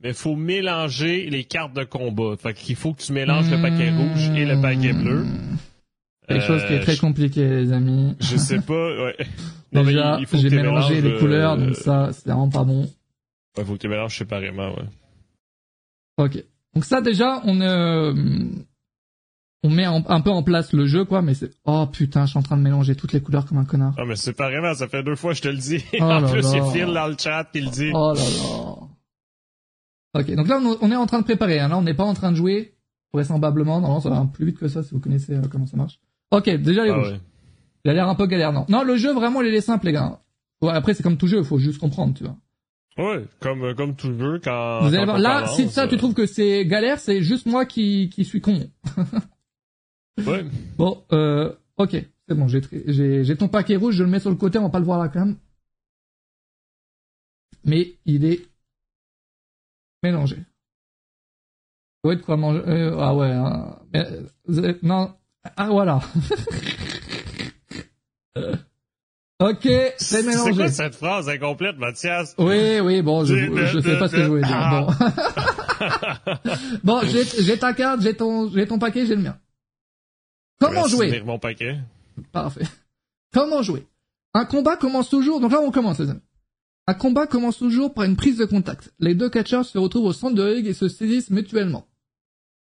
Mais 0.01 0.13
faut 0.13 0.35
mélanger 0.35 1.29
les 1.29 1.43
cartes 1.43 1.73
de 1.73 1.83
combat. 1.83 2.35
Fait 2.37 2.53
qu'il 2.53 2.75
faut 2.75 2.93
que 2.93 3.01
tu 3.01 3.13
mélanges 3.13 3.49
le 3.51 3.57
Hmm. 3.57 3.61
paquet 3.61 3.91
rouge 3.91 4.29
et 4.35 4.45
le 4.45 4.61
paquet 4.61 4.93
bleu. 4.93 5.25
Quelque 6.27 6.45
chose 6.45 6.63
qui 6.65 6.73
est 6.73 6.79
Euh, 6.79 6.83
très 6.83 6.95
je- 6.95 7.01
compliqué, 7.01 7.45
les 7.47 7.73
amis. 7.73 8.15
Je 8.21 8.37
sais 8.37 8.61
pas, 8.61 9.03
ouais. 9.03 9.17
Non, 9.73 9.83
Déjà, 9.83 10.19
j'ai 10.33 10.49
mélangé 10.49 11.01
les 11.01 11.11
euh, 11.11 11.19
couleurs, 11.19 11.57
donc 11.57 11.75
ça, 11.75 12.09
c'est 12.13 12.25
vraiment 12.25 12.49
pas 12.49 12.63
bon. 12.63 12.89
Ouais, 13.57 13.63
faut 13.65 13.73
que 13.73 13.77
tu 13.79 13.87
les 13.87 13.93
mélanges 13.93 14.17
séparément, 14.17 14.73
ouais. 14.75 14.83
Ok. 16.17 16.43
Donc 16.73 16.85
ça, 16.85 17.01
déjà, 17.01 17.41
on 17.45 17.59
euh, 17.61 18.13
on 19.63 19.69
met 19.69 19.85
en- 19.87 20.03
un 20.07 20.21
peu 20.21 20.29
en 20.31 20.41
place 20.43 20.73
le 20.73 20.85
jeu, 20.87 21.05
quoi, 21.05 21.21
mais 21.21 21.33
c'est... 21.35 21.51
Oh 21.65 21.85
putain, 21.91 22.25
je 22.25 22.31
suis 22.31 22.39
en 22.39 22.43
train 22.43 22.57
de 22.57 22.63
mélanger 22.63 22.95
toutes 22.95 23.13
les 23.13 23.21
couleurs 23.21 23.45
comme 23.45 23.57
un 23.59 23.65
connard. 23.65 23.93
Ah, 23.97 24.05
mais 24.05 24.15
séparément, 24.15 24.73
ça 24.73 24.87
fait 24.87 25.03
deux 25.03 25.15
fois 25.15 25.33
je 25.33 25.41
te 25.41 25.47
le 25.49 25.57
dis. 25.57 25.83
Oh 25.99 26.01
en 26.03 26.23
plus, 26.27 26.41
là. 26.41 26.49
c'est 26.49 26.71
Phil 26.71 26.93
dans 26.93 27.07
le 27.07 27.15
chat 27.17 27.47
qui 27.51 27.61
le 27.61 27.69
dit. 27.69 27.91
Oh 27.93 28.13
là 28.15 28.21
là. 28.21 28.87
Ok, 30.21 30.35
donc 30.35 30.47
là, 30.47 30.59
on 30.81 30.91
est 30.91 30.95
en 30.95 31.05
train 31.05 31.19
de 31.19 31.23
préparer. 31.23 31.59
Hein. 31.59 31.69
Là, 31.69 31.77
on 31.77 31.83
n'est 31.83 31.93
pas 31.93 32.03
en 32.03 32.13
train 32.13 32.31
de 32.31 32.35
jouer, 32.37 32.73
vraisemblablement. 33.13 33.79
Normalement, 33.79 34.01
ça 34.01 34.09
va 34.09 34.27
plus 34.33 34.45
vite 34.45 34.57
que 34.57 34.67
ça, 34.67 34.83
si 34.83 34.91
vous 34.93 34.99
connaissez 34.99 35.33
euh, 35.35 35.41
comment 35.49 35.65
ça 35.67 35.77
marche. 35.77 35.99
Ok, 36.31 36.49
déjà 36.49 36.83
les 36.83 36.89
Ah, 36.89 36.95
rouges. 36.97 37.11
ouais. 37.11 37.21
Il 37.85 37.91
a 37.91 37.93
l'air 37.93 38.07
un 38.09 38.15
peu 38.15 38.25
galère, 38.25 38.51
non 38.51 38.65
Non, 38.67 38.83
le 38.83 38.97
jeu, 38.97 39.13
vraiment, 39.13 39.41
il 39.41 39.53
est 39.53 39.61
simple, 39.61 39.85
les 39.85 39.93
gars. 39.93 40.19
Ouais, 40.61 40.71
après, 40.71 40.93
c'est 40.93 41.01
comme 41.03 41.17
tout 41.17 41.27
jeu, 41.27 41.37
il 41.39 41.45
faut 41.45 41.59
juste 41.59 41.79
comprendre, 41.79 42.13
tu 42.13 42.23
vois. 42.25 42.35
Ouais, 42.97 43.23
comme, 43.39 43.63
euh, 43.63 43.73
comme 43.73 43.95
tu 43.95 44.11
veux 44.11 44.39
quand. 44.43 44.81
Vous 44.81 44.93
allez 44.93 45.05
voir, 45.05 45.17
là, 45.17 45.47
si 45.47 45.69
ça, 45.69 45.87
tu 45.87 45.95
euh, 45.95 45.97
trouves 45.97 46.13
que 46.13 46.25
c'est 46.25 46.65
galère, 46.65 46.99
c'est 46.99 47.21
juste 47.23 47.45
moi 47.45 47.65
qui, 47.65 48.09
qui 48.09 48.25
suis 48.25 48.41
con. 48.41 48.59
Ouais. 50.27 50.45
Bon, 50.77 51.03
euh, 51.11 51.51
ok, 51.77 51.91
c'est 52.27 52.35
bon, 52.35 52.47
j'ai, 52.47 53.35
ton 53.37 53.47
paquet 53.47 53.75
rouge, 53.75 53.95
je 53.95 54.03
le 54.03 54.09
mets 54.09 54.19
sur 54.19 54.29
le 54.29 54.35
côté, 54.35 54.59
on 54.59 54.63
va 54.63 54.69
pas 54.69 54.79
le 54.79 54.85
voir 54.85 54.99
là 54.99 55.09
quand 55.09 55.19
même. 55.25 55.37
Mais 57.63 57.93
il 58.05 58.25
est 58.25 58.41
mélangé. 60.03 60.37
Ouais, 62.03 62.15
de 62.15 62.21
quoi 62.21 62.37
manger. 62.37 62.61
euh, 62.67 62.97
ah 62.99 63.15
ouais. 63.15 63.31
hein. 63.31 63.77
Mais, 63.93 64.07
euh, 64.49 64.73
non. 64.81 65.13
Ah 65.55 65.69
voilà. 65.69 66.01
ok, 69.39 69.61
c'est 69.63 69.93
C'est 69.97 70.23
mélangé. 70.23 70.53
quoi 70.55 70.67
cette 70.69 70.95
phrase 70.95 71.29
incomplète, 71.29 71.77
Mathias? 71.77 72.33
Oui, 72.37 72.79
oui, 72.79 73.01
bon, 73.01 73.25
je, 73.25 73.35
je 73.67 73.79
sais 73.79 73.97
pas 73.99 74.07
ce 74.07 74.15
que 74.15 74.23
je 74.23 74.27
voulais 74.27 74.43
dire. 74.43 74.69
Bon, 74.71 74.87
bon 76.83 77.01
j'ai, 77.07 77.23
j'ai 77.43 77.57
ta 77.59 77.73
carte, 77.73 78.01
j'ai 78.01 78.15
ton, 78.15 78.49
j'ai 78.49 78.65
ton 78.67 78.79
paquet, 78.79 79.05
j'ai 79.05 79.15
le 79.15 79.21
mien. 79.23 79.37
Comment 80.61 80.87
jouer 80.87 81.21
mon 81.25 81.39
paquet. 81.39 81.79
Parfait. 82.31 82.65
Comment 83.33 83.63
jouer? 83.63 83.87
Un 84.33 84.45
combat 84.45 84.77
commence 84.77 85.09
toujours, 85.09 85.39
donc 85.39 85.51
là 85.51 85.59
on 85.61 85.71
commence 85.71 85.99
les 85.99 86.09
amis. 86.09 86.21
Un 86.87 86.93
combat 86.93 87.27
commence 87.27 87.57
toujours 87.57 87.93
par 87.93 88.05
une 88.05 88.15
prise 88.15 88.37
de 88.37 88.45
contact. 88.45 88.93
Les 88.99 89.15
deux 89.15 89.29
catcheurs 89.29 89.65
se 89.65 89.77
retrouvent 89.77 90.05
au 90.05 90.13
centre 90.13 90.35
de 90.35 90.43
ring 90.43 90.65
et 90.67 90.73
se 90.73 90.87
saisissent 90.87 91.29
mutuellement. 91.29 91.87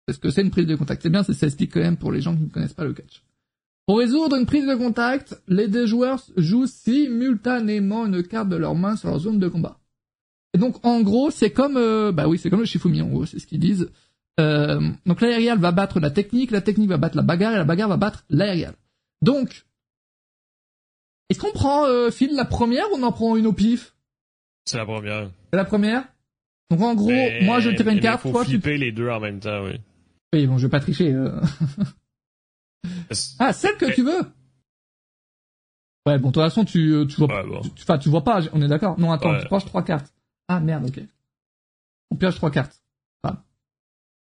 Est-ce 0.09 0.19
que 0.19 0.31
c'est 0.31 0.43
une 0.43 0.51
prise 0.51 0.67
de 0.67 0.77
contact? 0.77 1.03
C'est 1.03 1.11
bien, 1.11 1.23
ça 1.23 1.33
s'explique 1.33 1.73
quand 1.73 1.81
même 1.81 1.97
pour 1.97 2.13
les 2.13 2.21
gens 2.21 2.37
qui 2.37 2.43
ne 2.43 2.49
connaissent 2.49 2.75
pas 2.75 2.85
le 2.85 2.93
catch. 2.93 3.23
Pour 3.87 3.99
résoudre 3.99 4.37
une 4.37 4.47
prise 4.47 4.67
de 4.67 4.75
contact, 4.75 5.41
les 5.47 5.69
deux 5.69 5.87
joueurs 5.87 6.23
jouent 6.37 6.67
simultanément 6.67 8.07
une 8.07 8.23
carte 8.23 8.49
de 8.49 8.57
leur 8.57 8.75
main 8.75 8.97
sur 8.97 9.09
leur 9.09 9.19
zone 9.19 9.39
de 9.39 9.49
combat. 9.49 9.79
Et 10.53 10.59
donc 10.59 10.85
en 10.85 11.01
gros, 11.01 11.31
c'est 11.31 11.51
comme, 11.51 11.77
euh, 11.77 12.13
bah 12.13 12.29
oui, 12.29 12.39
c'est 12.39 12.51
comme 12.51 12.61
le 12.61 12.67
Shifumi 12.67 13.03
en 13.03 13.09
gros, 13.09 13.27
c'est 13.27 13.39
ce 13.39 13.47
qu'ils 13.47 13.61
disent. 13.61 13.91
Euh, 14.41 14.91
donc 15.07 15.21
l'aérial 15.21 15.59
va 15.59 15.71
battre 15.73 16.01
la 16.01 16.11
technique, 16.11 16.51
la 16.51 16.61
technique 16.61 16.89
va 16.89 16.97
battre 16.97 17.17
la 17.17 17.23
bagarre 17.23 17.53
et 17.55 17.57
la 17.59 17.65
bagarre 17.65 17.89
va 17.89 17.97
battre 17.97 18.25
l'aérial. 18.31 18.75
Donc, 19.23 19.65
est-ce 21.31 21.39
qu'on 21.39 21.53
prend 21.53 21.87
euh, 21.87 22.11
Phil 22.11 22.35
la 22.35 22.45
première 22.45 22.85
ou 22.93 22.97
on 22.97 23.03
en 23.05 23.13
prend 23.13 23.37
une 23.37 23.47
au 23.47 23.53
pif? 23.53 23.95
C'est 24.65 24.77
la 24.79 24.85
première. 24.87 25.31
C'est 25.53 25.57
la 25.57 25.65
première? 25.65 26.05
Donc 26.71 26.81
en 26.81 26.95
gros, 26.95 27.09
Mais- 27.11 27.43
moi 27.45 27.61
je 27.61 27.71
tire 27.71 27.87
une 27.89 27.95
mais 27.97 28.01
carte, 28.01 28.23
faut 28.23 28.33
toi 28.33 28.45
tu... 28.45 28.51
flipper 28.53 28.77
les 28.79 28.91
deux 28.91 29.09
en 29.09 29.21
même 29.21 29.39
temps, 29.41 29.65
oui. 29.65 29.81
Oui, 30.33 30.47
bon, 30.49 30.59
je 30.59 30.67
vais 30.67 30.71
pas 30.71 30.81
tricher. 30.81 31.13
euh. 31.13 31.41
ah, 33.39 33.53
celle 33.53 33.77
que 33.77 33.95
tu 33.95 34.03
veux? 34.03 34.21
Ouais, 36.07 36.19
bon, 36.19 36.29
de 36.29 36.35
toute 36.35 36.43
façon, 36.43 36.65
tu, 36.65 36.93
euh, 36.93 37.07
tu 37.07 37.17
vois 37.17 37.29
Ouais, 37.29 37.47
bon. 37.49 37.61
tu- 37.63 37.71
Enfin, 37.83 37.99
tu 37.99 38.09
vois 38.09 38.25
pas, 38.25 38.41
on 38.53 38.61
est 38.61 38.69
d'accord 38.69 38.99
Non, 38.99 39.13
attends, 39.13 39.31
Ouais. 39.33 39.41
tu 39.43 39.49
pioches 39.49 39.65
trois 39.65 39.83
cartes. 39.85 40.13
Ah, 40.49 40.61
merde, 40.61 40.87
ok. 40.89 41.01
On 42.11 42.17
pioche 42.17 42.35
trois 42.35 42.51
cartes. 42.51 42.83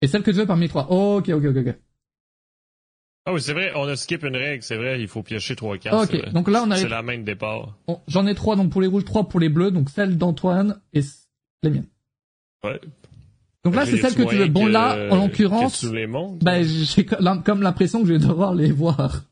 Et 0.02 0.08
celle 0.08 0.22
que 0.22 0.30
tu 0.30 0.36
veux 0.36 0.46
parmi 0.46 0.62
les 0.62 0.68
trois. 0.68 0.90
ok, 0.90 1.28
ok, 1.28 1.44
ok, 1.44 1.56
ok. 1.56 1.74
Ah 3.28 3.32
oui, 3.32 3.40
c'est 3.40 3.54
vrai, 3.54 3.72
on 3.74 3.88
a 3.88 3.96
skip 3.96 4.22
une 4.22 4.36
règle, 4.36 4.62
c'est 4.62 4.76
vrai, 4.76 5.00
il 5.00 5.08
faut 5.08 5.22
piocher 5.22 5.56
trois 5.56 5.76
cartes. 5.78 6.14
Ok, 6.14 6.32
donc 6.32 6.48
là, 6.48 6.62
on 6.64 6.70
a 6.70 6.76
C'est 6.76 6.88
la 6.88 7.02
main 7.02 7.18
de 7.18 7.24
départ. 7.24 7.76
bon, 7.88 8.00
J'en 8.06 8.24
ai 8.26 8.36
trois, 8.36 8.54
donc 8.54 8.70
pour 8.70 8.80
les 8.80 8.86
rouges, 8.86 9.04
trois 9.04 9.28
pour 9.28 9.40
les 9.40 9.48
bleus, 9.48 9.72
donc 9.72 9.90
celle 9.90 10.16
d'Antoine 10.16 10.80
et 10.92 11.00
les 11.64 11.70
miennes. 11.70 11.88
Ouais. 12.62 12.80
Donc 13.64 13.74
là, 13.74 13.84
c'est 13.84 13.96
celle 13.96 14.14
que 14.14 14.22
tu 14.22 14.36
veux. 14.36 14.46
Bon, 14.46 14.66
là, 14.66 15.08
en 15.10 15.16
l'occurrence, 15.16 15.84
ben, 16.40 16.62
j'ai 16.62 17.04
comme 17.04 17.62
l'impression 17.62 18.02
que 18.02 18.06
je 18.06 18.12
vais 18.12 18.20
devoir 18.20 18.54
les 18.54 18.70
voir. 18.70 19.24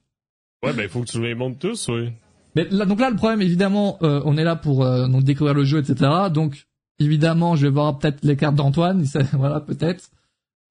Ouais, 0.64 0.72
ben, 0.72 0.82
il 0.82 0.88
faut 0.88 1.02
que 1.02 1.10
tu 1.10 1.22
les 1.22 1.36
montres 1.36 1.60
tous, 1.60 1.88
oui. 1.88 2.10
Mais 2.56 2.66
là, 2.70 2.84
donc 2.86 2.98
là, 2.98 3.10
le 3.10 3.16
problème, 3.16 3.42
évidemment, 3.42 3.98
euh, 4.02 4.22
on 4.24 4.36
est 4.36 4.44
là 4.44 4.56
pour 4.56 4.84
euh, 4.84 5.06
donc 5.06 5.22
découvrir 5.22 5.54
le 5.54 5.64
jeu, 5.64 5.78
etc. 5.78 6.10
Donc, 6.32 6.66
évidemment, 6.98 7.54
je 7.54 7.66
vais 7.66 7.72
voir 7.72 7.96
peut-être 7.98 8.24
les 8.24 8.36
cartes 8.36 8.56
d'Antoine, 8.56 9.04
voilà, 9.34 9.60
peut-être. 9.60 10.10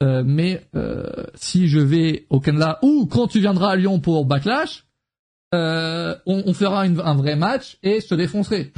Euh, 0.04 0.22
mais 0.26 0.62
euh, 0.76 1.06
si 1.34 1.68
je 1.68 1.80
vais 1.80 2.26
au 2.30 2.42
Canada 2.42 2.78
ou 2.82 3.08
quand 3.10 3.28
tu 3.28 3.40
viendras 3.40 3.72
à 3.72 3.76
Lyon 3.78 4.00
pour 4.00 4.26
Backlash, 4.26 4.84
euh, 5.54 6.16
on, 6.26 6.44
on, 6.46 6.54
fera 6.54 6.86
une, 6.86 7.00
un 7.00 7.16
vrai 7.16 7.38
match 7.38 7.78
et 7.84 8.02
je 8.02 8.08
te 8.08 8.16
défoncerai. 8.16 8.74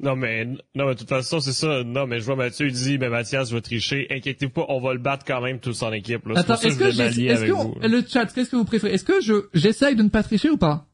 Non 0.00 0.16
mais 0.16 0.44
non 0.44 0.86
mais 0.86 0.94
de 0.94 0.98
toute 0.98 1.08
façon 1.08 1.38
c'est 1.38 1.52
ça. 1.52 1.84
Non 1.84 2.08
mais 2.08 2.18
je 2.18 2.24
vois 2.24 2.34
Mathieu 2.34 2.66
il 2.66 2.72
dit 2.72 2.98
mais 2.98 3.08
Mathias 3.08 3.52
va 3.52 3.60
tricher. 3.60 4.08
Inquiétez-vous 4.10 4.50
pas, 4.50 4.66
on 4.68 4.80
va 4.80 4.94
le 4.94 4.98
battre 4.98 5.24
quand 5.24 5.40
même 5.40 5.60
tous 5.60 5.82
en 5.82 5.92
équipe. 5.92 6.26
Là. 6.26 6.40
Attends, 6.40 6.56
est-ce 6.56 6.76
que, 6.76 7.86
le 7.86 8.04
chat, 8.08 8.26
qu'est-ce 8.26 8.50
que 8.50 8.56
vous 8.56 8.64
préférez? 8.64 8.94
Est-ce 8.94 9.04
que 9.04 9.20
je 9.20 9.48
j'essaye 9.54 9.94
de 9.94 10.02
ne 10.02 10.08
pas 10.08 10.24
tricher 10.24 10.50
ou 10.50 10.56
pas? 10.56 10.86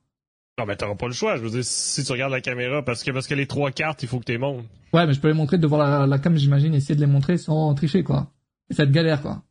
Non 0.58 0.66
mais 0.66 0.76
t'auras 0.76 0.96
pas 0.96 1.06
le 1.06 1.14
choix. 1.14 1.38
Je 1.38 1.42
veux 1.42 1.50
dire 1.50 1.64
si 1.64 2.04
tu 2.04 2.12
regardes 2.12 2.32
la 2.32 2.42
caméra 2.42 2.84
parce 2.84 3.02
que 3.02 3.10
parce 3.10 3.26
que 3.26 3.34
les 3.34 3.46
trois 3.46 3.70
cartes 3.70 4.02
il 4.02 4.08
faut 4.08 4.18
que 4.18 4.26
tu 4.26 4.32
les 4.32 4.38
montres. 4.38 4.64
Ouais 4.92 5.06
mais 5.06 5.14
je 5.14 5.20
peux 5.20 5.28
les 5.28 5.34
montrer 5.34 5.56
devant 5.56 5.78
la, 5.78 6.06
la 6.06 6.18
cam 6.18 6.36
j'imagine 6.36 6.74
essayer 6.74 6.94
de 6.96 7.00
les 7.00 7.06
montrer 7.06 7.38
sans 7.38 7.72
tricher 7.74 8.02
quoi. 8.02 8.30
Et 8.68 8.74
ça 8.74 8.84
te 8.84 8.90
galère 8.90 9.22
quoi. 9.22 9.42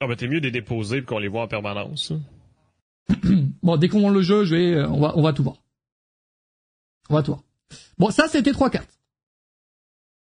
Non 0.00 0.08
mais 0.08 0.16
t'es 0.16 0.28
mieux 0.28 0.40
de 0.40 0.46
les 0.46 0.52
déposer 0.52 1.02
qu'on 1.02 1.18
les 1.18 1.28
voit 1.28 1.42
en 1.42 1.48
permanence. 1.48 2.12
bon 3.62 3.76
dès 3.76 3.88
qu'on 3.88 4.10
le 4.10 4.22
jeu 4.22 4.44
je 4.44 4.54
vais 4.54 4.74
euh, 4.74 4.88
on 4.88 5.00
va 5.00 5.12
on 5.16 5.22
va 5.22 5.32
tout 5.32 5.42
voir. 5.42 5.56
On 7.10 7.14
va 7.14 7.22
tout 7.22 7.32
voir. 7.32 7.42
Bon, 7.98 8.10
ça, 8.10 8.28
c'était 8.28 8.52
trois 8.52 8.70
cartes. 8.70 8.98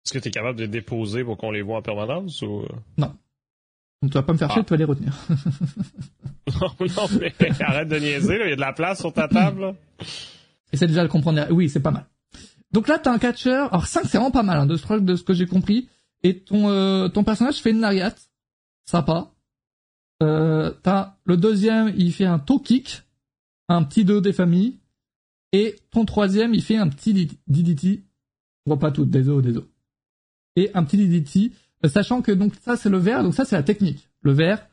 Est-ce 0.06 0.14
que 0.14 0.20
tu 0.20 0.30
es 0.30 0.32
capable 0.32 0.58
de 0.58 0.64
les 0.64 0.70
déposer 0.70 1.24
pour 1.24 1.38
qu'on 1.38 1.52
les 1.52 1.62
voit 1.62 1.78
en 1.78 1.82
permanence 1.82 2.42
ou... 2.42 2.66
Non. 2.98 3.16
Donc, 4.02 4.12
tu 4.12 4.18
vas 4.18 4.24
pas 4.24 4.34
me 4.34 4.38
faire 4.38 4.52
chier, 4.52 4.62
ah. 4.62 4.66
tu 4.66 4.72
vas 4.72 4.78
les 4.78 4.86
retenir. 4.86 5.14
non, 6.62 6.70
non, 6.80 7.08
mais 7.20 7.34
arrête 7.62 7.88
de 7.88 8.00
niaiser, 8.00 8.40
il 8.44 8.50
y 8.50 8.54
a 8.54 8.56
de 8.56 8.62
la 8.62 8.74
place 8.74 9.00
sur 9.00 9.14
ta 9.14 9.28
table. 9.28 9.76
Essaie 10.72 10.88
déjà 10.88 11.04
de 11.04 11.10
comprendre. 11.10 11.46
Oui, 11.52 11.70
c'est 11.70 11.82
pas 11.82 11.92
mal. 11.92 12.06
Donc 12.72 12.88
là, 12.88 12.98
t'as 12.98 13.12
un 13.12 13.20
catcher. 13.20 13.68
Alors 13.72 13.88
5, 13.88 14.06
c'est 14.06 14.18
vraiment 14.18 14.32
pas 14.32 14.44
mal, 14.44 14.58
hein, 14.58 14.66
de, 14.66 14.78
ce, 14.78 14.94
de 14.94 15.16
ce 15.16 15.24
que 15.24 15.34
j'ai 15.34 15.46
compris. 15.46 15.90
Et 16.24 16.40
ton, 16.40 16.70
euh, 16.70 17.08
ton 17.08 17.24
personnage 17.24 17.58
fait 17.58 17.72
une 17.72 17.82
lariat. 17.82 18.14
Sympa. 18.86 19.32
Euh, 20.22 20.72
t'as 20.84 21.16
le 21.26 21.38
deuxième, 21.38 21.94
il 21.98 22.14
fait 22.14 22.26
un 22.26 22.40
toe 22.40 22.62
kick. 22.62 23.04
Un 23.68 23.84
petit 23.84 24.04
2 24.06 24.22
des 24.22 24.34
familles. 24.34 24.80
Et 25.52 25.76
ton 25.92 26.06
troisième, 26.06 26.54
il 26.54 26.64
fait 26.64 26.78
un 26.78 26.88
petit 26.88 27.40
DDT. 27.48 28.04
On 28.66 28.72
voit 28.72 28.80
pas 28.80 28.92
tout, 28.92 29.06
désolé, 29.06 29.48
désolé. 29.48 29.68
Et 30.56 30.72
un 30.74 30.84
petit 30.84 30.98
DDT, 30.98 31.52
sachant 31.88 32.22
que 32.22 32.32
donc 32.32 32.54
ça 32.62 32.76
c'est 32.76 32.90
le 32.90 32.98
vert, 32.98 33.24
donc 33.24 33.34
ça 33.34 33.46
c'est 33.46 33.56
la 33.56 33.64
technique. 33.64 34.10
Le 34.22 34.32
vert. 34.32 34.68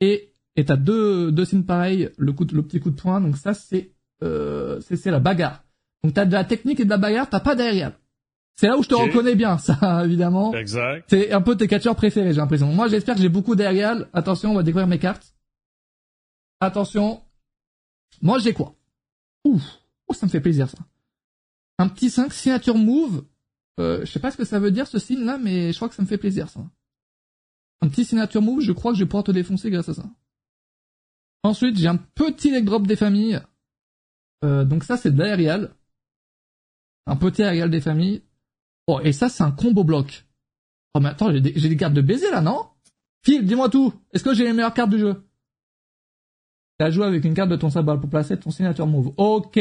Et 0.00 0.32
et 0.56 0.64
t'as 0.64 0.76
deux 0.76 1.32
deux 1.32 1.44
signes 1.44 1.64
pareils, 1.64 2.10
le 2.16 2.32
coup 2.32 2.44
le 2.52 2.62
petit 2.62 2.80
coup 2.80 2.90
de 2.90 3.00
poing, 3.00 3.20
donc 3.20 3.36
ça 3.36 3.54
c'est 3.54 3.92
euh, 4.22 4.80
c'est 4.80 5.10
la 5.10 5.20
bagarre. 5.20 5.64
Donc 6.02 6.14
t'as 6.14 6.26
de 6.26 6.32
la 6.32 6.44
technique 6.44 6.80
et 6.80 6.84
de 6.84 6.90
la 6.90 6.98
bagarre, 6.98 7.28
t'as 7.28 7.40
pas 7.40 7.54
d'aérial. 7.54 7.94
C'est 8.60 8.66
là 8.66 8.76
où 8.76 8.82
je 8.82 8.90
te 8.90 8.94
reconnais 8.94 9.36
bien, 9.36 9.56
ça 9.56 10.04
évidemment. 10.04 10.52
Exact. 10.52 11.06
C'est 11.08 11.32
un 11.32 11.40
peu 11.40 11.56
tes 11.56 11.66
catcheurs 11.66 11.96
préférés, 11.96 12.34
j'ai 12.34 12.42
l'impression. 12.42 12.70
Moi 12.70 12.88
j'espère 12.88 13.14
que 13.14 13.22
j'ai 13.22 13.30
beaucoup 13.30 13.54
d'aérial. 13.54 14.10
Attention, 14.12 14.50
on 14.50 14.54
va 14.54 14.62
découvrir 14.62 14.86
mes 14.86 14.98
cartes. 14.98 15.34
Attention. 16.60 17.22
Moi 18.20 18.38
j'ai 18.38 18.52
quoi? 18.52 18.74
Ouf. 19.46 19.62
Oh, 20.08 20.12
ça 20.12 20.26
me 20.26 20.30
fait 20.30 20.42
plaisir 20.42 20.68
ça. 20.68 20.76
Un 21.78 21.88
petit 21.88 22.10
5 22.10 22.34
signature 22.34 22.76
move. 22.76 23.24
Euh, 23.78 24.04
je 24.04 24.12
sais 24.12 24.20
pas 24.20 24.30
ce 24.30 24.36
que 24.36 24.44
ça 24.44 24.58
veut 24.58 24.70
dire 24.70 24.86
ce 24.86 24.98
signe 24.98 25.24
là, 25.24 25.38
mais 25.38 25.72
je 25.72 25.76
crois 25.78 25.88
que 25.88 25.94
ça 25.94 26.02
me 26.02 26.06
fait 26.06 26.18
plaisir 26.18 26.50
ça. 26.50 26.60
Un 27.80 27.88
petit 27.88 28.04
signature 28.04 28.42
move, 28.42 28.60
je 28.60 28.72
crois 28.72 28.92
que 28.92 28.98
je 28.98 29.04
vais 29.04 29.08
pouvoir 29.08 29.24
te 29.24 29.32
défoncer 29.32 29.70
grâce 29.70 29.88
à 29.88 29.94
ça. 29.94 30.04
Ensuite, 31.44 31.78
j'ai 31.78 31.88
un 31.88 31.96
petit 31.96 32.50
leg 32.50 32.66
drop 32.66 32.86
des 32.86 32.96
familles. 32.96 33.40
Euh, 34.44 34.66
donc 34.66 34.84
ça, 34.84 34.98
c'est 34.98 35.12
de 35.12 35.18
l'aérial. 35.18 35.74
Un 37.06 37.16
petit 37.16 37.42
aérial 37.42 37.70
des 37.70 37.80
familles. 37.80 38.22
Oh, 38.90 38.98
et 39.04 39.12
ça, 39.12 39.28
c'est 39.28 39.44
un 39.44 39.52
combo 39.52 39.84
bloc. 39.84 40.26
Oh, 40.94 41.00
mais 41.00 41.10
attends, 41.10 41.30
j'ai 41.30 41.40
des, 41.40 41.76
cartes 41.76 41.94
de 41.94 42.00
baiser 42.00 42.28
là, 42.32 42.40
non? 42.40 42.66
Phil, 43.22 43.46
dis-moi 43.46 43.68
tout. 43.68 43.94
Est-ce 44.12 44.24
que 44.24 44.34
j'ai 44.34 44.42
les 44.42 44.52
meilleures 44.52 44.74
cartes 44.74 44.90
du 44.90 44.98
jeu? 44.98 45.22
T'as 46.76 46.90
joué 46.90 47.04
avec 47.04 47.24
une 47.24 47.34
carte 47.34 47.50
de 47.50 47.56
ton 47.56 47.70
symbole 47.70 48.00
pour 48.00 48.10
placer 48.10 48.36
ton 48.36 48.50
signature 48.50 48.88
move. 48.88 49.12
Ok. 49.16 49.60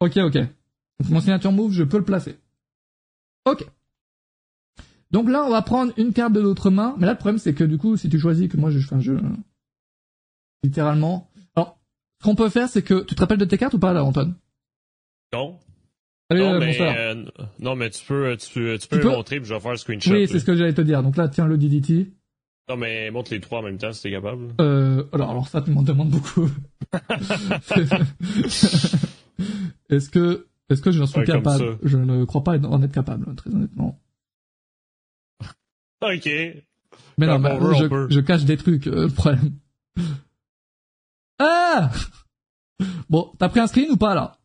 Ok, 0.00 0.16
ok. 0.16 0.36
Donc 0.36 1.10
mon 1.10 1.20
signature 1.20 1.52
move, 1.52 1.72
je 1.72 1.84
peux 1.84 1.98
le 1.98 2.04
placer. 2.04 2.38
Ok. 3.44 3.66
Donc 5.10 5.28
là, 5.28 5.44
on 5.44 5.50
va 5.50 5.60
prendre 5.60 5.92
une 5.98 6.14
carte 6.14 6.32
de 6.32 6.40
notre 6.40 6.70
main. 6.70 6.94
Mais 6.96 7.04
là, 7.04 7.12
le 7.12 7.18
problème, 7.18 7.38
c'est 7.38 7.52
que 7.52 7.64
du 7.64 7.76
coup, 7.76 7.98
si 7.98 8.08
tu 8.08 8.18
choisis 8.18 8.48
que 8.48 8.56
moi, 8.56 8.70
je 8.70 8.78
fais 8.78 8.94
un 8.94 9.00
jeu... 9.00 9.20
Littéralement. 10.62 11.28
Alors, 11.56 11.78
ce 12.20 12.24
qu'on 12.24 12.36
peut 12.36 12.48
faire, 12.48 12.70
c'est 12.70 12.82
que... 12.82 13.02
Tu 13.02 13.14
te 13.14 13.20
rappelles 13.20 13.36
de 13.36 13.44
tes 13.44 13.58
cartes 13.58 13.74
ou 13.74 13.78
pas, 13.78 13.92
là, 13.92 14.02
Antoine? 14.02 14.34
Non. 15.34 15.58
Non, 16.30 16.58
mais, 16.58 16.80
euh, 16.80 17.24
non, 17.58 17.76
mais 17.76 17.90
tu 17.90 18.04
peux, 18.04 18.36
tu 18.36 18.52
peux, 18.54 18.78
tu 18.78 18.88
peux, 18.88 19.02
montrer, 19.02 19.38
puis 19.40 19.48
je 19.48 19.54
vais 19.54 19.60
faire 19.60 19.72
un 19.72 19.76
screenshot. 19.76 20.12
Oui, 20.12 20.26
c'est 20.28 20.38
ce 20.38 20.44
que 20.44 20.56
j'allais 20.56 20.72
te 20.72 20.80
dire. 20.80 21.02
Donc 21.02 21.16
là, 21.16 21.28
tiens 21.28 21.46
le 21.46 21.58
DDT. 21.58 22.12
Non, 22.68 22.76
mais 22.76 23.10
montre 23.10 23.32
les 23.32 23.40
trois 23.40 23.58
en 23.58 23.62
même 23.62 23.78
temps 23.78 23.92
si 23.92 24.02
t'es 24.02 24.12
capable. 24.12 24.54
Euh, 24.60 25.04
alors, 25.12 25.30
alors 25.30 25.48
ça, 25.48 25.60
tu 25.60 25.70
m'en 25.72 25.82
demandes 25.82 26.10
beaucoup. 26.10 26.48
Est-ce 29.90 30.08
que, 30.10 30.46
est-ce 30.68 30.80
que 30.80 30.90
j'en 30.90 31.06
suis 31.06 31.24
capable 31.24 31.78
Je 31.82 31.98
ne 31.98 32.24
crois 32.24 32.44
pas 32.44 32.58
en 32.58 32.82
être 32.82 32.92
capable, 32.92 33.34
très 33.34 33.50
honnêtement. 33.50 34.00
Ok. 36.00 36.26
Mais 37.18 37.26
non, 37.26 37.38
mais 37.38 37.58
je, 37.60 38.06
je, 38.10 38.20
cache 38.20 38.44
des 38.44 38.56
trucs, 38.56 38.86
euh, 38.86 39.06
le 39.06 39.12
problème. 39.12 39.52
Ah 41.38 41.90
Bon, 43.08 43.32
t'as 43.38 43.48
pris 43.48 43.60
un 43.60 43.66
screen 43.66 43.90
ou 43.90 43.96
pas, 43.96 44.14
là? 44.14 44.38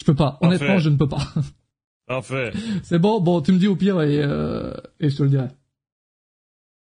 Je 0.00 0.04
peux 0.04 0.14
pas. 0.14 0.38
Honnêtement, 0.40 0.78
je 0.78 0.88
ne 0.88 0.96
peux 0.96 1.08
pas. 1.08 1.26
Parfait. 2.06 2.52
C'est 2.82 2.98
bon, 2.98 3.20
bon, 3.20 3.40
tu 3.40 3.52
me 3.52 3.58
dis 3.58 3.68
au 3.68 3.76
pire 3.76 4.00
et, 4.02 4.20
euh, 4.22 4.72
et 4.98 5.10
je 5.10 5.16
te 5.16 5.22
le 5.22 5.28
dirai. 5.28 5.48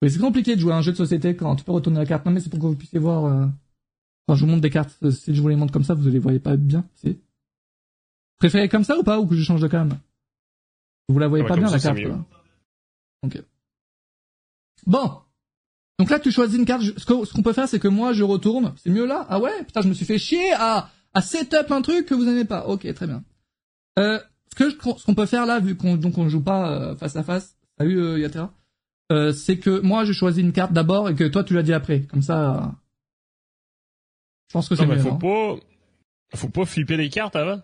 Mais 0.02 0.10
c'est 0.10 0.20
compliqué 0.20 0.56
de 0.56 0.62
jouer 0.62 0.74
à 0.74 0.78
un 0.78 0.82
jeu 0.82 0.92
de 0.92 0.98
société 0.98 1.36
quand 1.36 1.56
tu 1.56 1.64
peux 1.64 1.72
retourner 1.72 2.00
la 2.00 2.06
carte. 2.06 2.26
Non, 2.26 2.32
mais 2.32 2.40
c'est 2.40 2.50
pour 2.50 2.60
que 2.60 2.66
vous 2.66 2.76
puissiez 2.76 3.00
voir... 3.00 3.26
Euh... 3.26 3.46
Enfin, 4.28 4.38
je 4.38 4.46
vous 4.46 4.50
montre 4.50 4.62
des 4.62 4.70
cartes. 4.70 4.98
Si 5.12 5.36
je 5.36 5.42
vous 5.42 5.50
les 5.50 5.56
montre 5.56 5.74
comme 5.74 5.84
ça, 5.84 5.94
vous 5.94 6.04
ne 6.04 6.10
les 6.10 6.20
voyez 6.20 6.40
pas 6.40 6.56
bien, 6.56 6.86
si 6.96 7.20
Préférez 8.40 8.70
comme 8.70 8.86
ça 8.86 8.98
ou 8.98 9.04
pas 9.04 9.20
ou 9.20 9.28
que 9.28 9.36
je 9.36 9.44
change 9.44 9.62
de 9.62 9.68
cam? 9.68 10.00
Vous 11.10 11.20
la 11.20 11.28
voyez 11.28 11.44
pas 11.44 11.58
bien 11.58 11.70
la 11.70 11.80
carte 11.80 12.00
Ok. 13.24 13.44
Bon. 14.88 15.12
Donc 15.98 16.10
là 16.10 16.20
tu 16.20 16.32
choisis 16.32 16.58
une 16.58 16.66
carte. 16.66 16.84
Ce 16.84 17.06
qu'on 17.06 17.44
peut 17.44 17.52
faire 17.52 17.68
c'est 17.68 17.80
que 17.80 17.90
moi 17.90 18.14
je 18.14 18.24
retourne. 18.24 18.74
C'est 18.78 18.90
mieux 18.90 19.06
là? 19.06 19.26
Ah 19.30 19.40
ouais? 19.40 19.66
Putain 19.66 19.82
je 19.82 19.90
me 19.90 19.94
suis 19.94 20.06
fait 20.06 20.18
chier 20.18 20.54
à 20.54 20.90
à 21.14 21.22
setup 21.22 21.72
un 21.72 21.82
truc 21.82 22.06
que 22.06 22.14
vous 22.14 22.26
n'aimez 22.26 22.46
pas. 22.46 22.66
Ok 22.68 22.92
très 22.94 23.08
bien. 23.08 23.24
Euh, 23.98 24.20
ce 24.52 24.56
que 24.56 24.70
ce 24.70 25.06
qu'on 25.06 25.16
peut 25.16 25.26
faire 25.26 25.46
là 25.46 25.60
vu 25.60 25.76
qu'on 25.76 25.98
donc 25.98 26.18
on 26.18 26.30
joue 26.30 26.44
pas 26.44 26.72
euh, 26.72 26.96
face 26.96 27.16
à 27.16 27.24
face. 27.24 27.58
Salut 27.78 28.00
euh, 28.00 28.20
Yatera. 28.20 28.54
Euh, 29.12 29.32
c'est 29.32 29.58
que 29.58 29.80
moi 29.82 30.06
je 30.06 30.14
choisis 30.14 30.44
une 30.44 30.54
carte 30.54 30.74
d'abord 30.74 31.10
et 31.10 31.16
que 31.16 31.24
toi 31.26 31.44
tu 31.44 31.54
l'as 31.54 31.64
dit 31.64 31.74
après. 31.74 32.02
Comme 32.02 32.22
ça. 32.22 32.76
Je 34.48 34.54
pense 34.54 34.70
que 34.70 34.76
c'est 34.76 34.86
mieux. 34.86 34.98
Faut 34.98 35.16
pas 35.16 35.56
faut 36.36 36.50
pas 36.50 36.66
flipper 36.66 36.98
les 36.98 37.10
cartes 37.10 37.36
avant. 37.36 37.62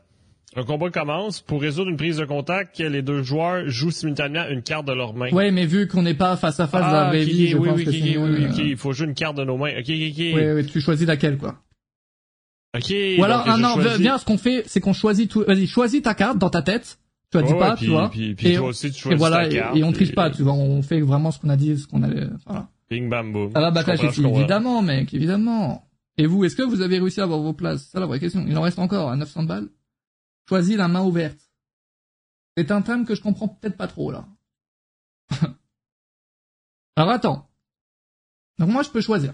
Un 0.57 0.63
combat 0.63 0.89
commence. 0.89 1.41
Pour 1.41 1.61
résoudre 1.61 1.89
une 1.89 1.97
prise 1.97 2.17
de 2.17 2.25
contact, 2.25 2.79
les 2.79 3.01
deux 3.01 3.23
joueurs 3.23 3.67
jouent 3.67 3.91
simultanément 3.91 4.47
une 4.47 4.61
carte 4.61 4.85
de 4.85 4.93
leur 4.93 5.13
main. 5.13 5.29
Ouais, 5.31 5.51
mais 5.51 5.65
vu 5.65 5.87
qu'on 5.87 6.03
n'est 6.03 6.13
pas 6.13 6.37
face 6.37 6.59
à 6.61 6.67
face 6.67 6.85
dans 6.85 6.91
la 6.91 7.09
vraie 7.09 7.25
vie, 7.25 7.47
je 7.47 7.57
oui, 7.57 7.67
pense 7.67 7.77
oui, 7.77 7.85
que 7.85 7.89
oui, 7.89 8.17
oui, 8.17 8.47
oui, 8.49 8.69
il 8.69 8.77
faut 8.77 8.93
jouer 8.93 9.07
une 9.07 9.15
carte 9.15 9.35
de 9.35 9.43
nos 9.43 9.57
mains. 9.57 9.71
Ok, 9.77 9.89
ok, 9.89 10.11
ok. 10.11 10.17
Oui, 10.17 10.51
oui, 10.55 10.65
tu 10.65 10.79
choisis 10.79 11.05
laquelle, 11.05 11.37
quoi. 11.37 11.55
Ok. 12.75 12.93
Ou 13.17 13.23
alors, 13.23 13.43
ah, 13.47 13.57
non, 13.57 13.77
viens, 13.97 14.17
ce 14.17 14.25
qu'on 14.25 14.37
fait, 14.37 14.63
c'est 14.67 14.79
qu'on 14.79 14.93
choisit 14.93 15.29
tout. 15.29 15.43
Vas-y, 15.47 15.67
choisis 15.67 16.01
ta 16.01 16.13
carte 16.13 16.37
dans 16.37 16.49
ta 16.49 16.61
tête. 16.61 16.99
Tu 17.31 17.37
as 17.37 17.41
dit 17.41 17.53
pas, 17.53 17.75
tu 17.75 17.87
vois. 17.87 18.09
Puis, 18.09 18.35
puis 18.35 18.49
et, 18.49 18.57
toi 18.57 18.67
aussi, 18.67 18.91
tu 18.91 18.99
choisis 18.99 19.15
et 19.15 19.17
voilà, 19.17 19.47
ta 19.47 19.55
carte. 19.55 19.77
Et, 19.77 19.83
on 19.83 19.91
triche 19.91 20.13
pas, 20.13 20.29
tu 20.29 20.43
vois. 20.43 20.53
On 20.53 20.81
fait 20.81 21.01
vraiment 21.01 21.31
ce 21.31 21.39
qu'on 21.39 21.49
a 21.49 21.57
dit, 21.57 21.77
ce 21.77 21.87
qu'on 21.87 22.03
avait. 22.03 22.27
Voilà. 22.45 22.69
Bing 22.89 23.09
bam 23.09 23.31
boom. 23.31 23.51
Ça 23.51 23.59
va, 23.59 23.71
backlash 23.71 24.03
ici. 24.03 24.25
Évidemment, 24.25 24.81
mec, 24.81 25.13
évidemment. 25.13 25.87
Et 26.17 26.27
vous, 26.27 26.45
est-ce 26.45 26.55
que 26.55 26.63
vous 26.63 26.81
avez 26.81 26.99
réussi 26.99 27.19
à 27.19 27.23
avoir 27.23 27.39
vos 27.39 27.53
places? 27.53 27.89
C'est 27.91 27.99
la 27.99 28.05
vraie 28.05 28.19
question. 28.19 28.45
Il 28.47 28.57
en 28.57 28.61
reste 28.61 28.79
encore 28.79 29.09
à 29.09 29.15
900 29.15 29.43
balles. 29.43 29.67
Choisis 30.47 30.77
la 30.77 30.87
main 30.87 31.03
ouverte. 31.03 31.39
C'est 32.55 32.71
un 32.71 32.81
thème 32.81 33.05
que 33.05 33.15
je 33.15 33.21
comprends 33.21 33.49
peut-être 33.49 33.75
pas 33.75 33.87
trop, 33.87 34.11
là. 34.11 34.27
Alors 36.95 37.09
attends. 37.11 37.49
Donc 38.59 38.69
moi, 38.69 38.83
je 38.83 38.89
peux 38.89 39.01
choisir. 39.01 39.33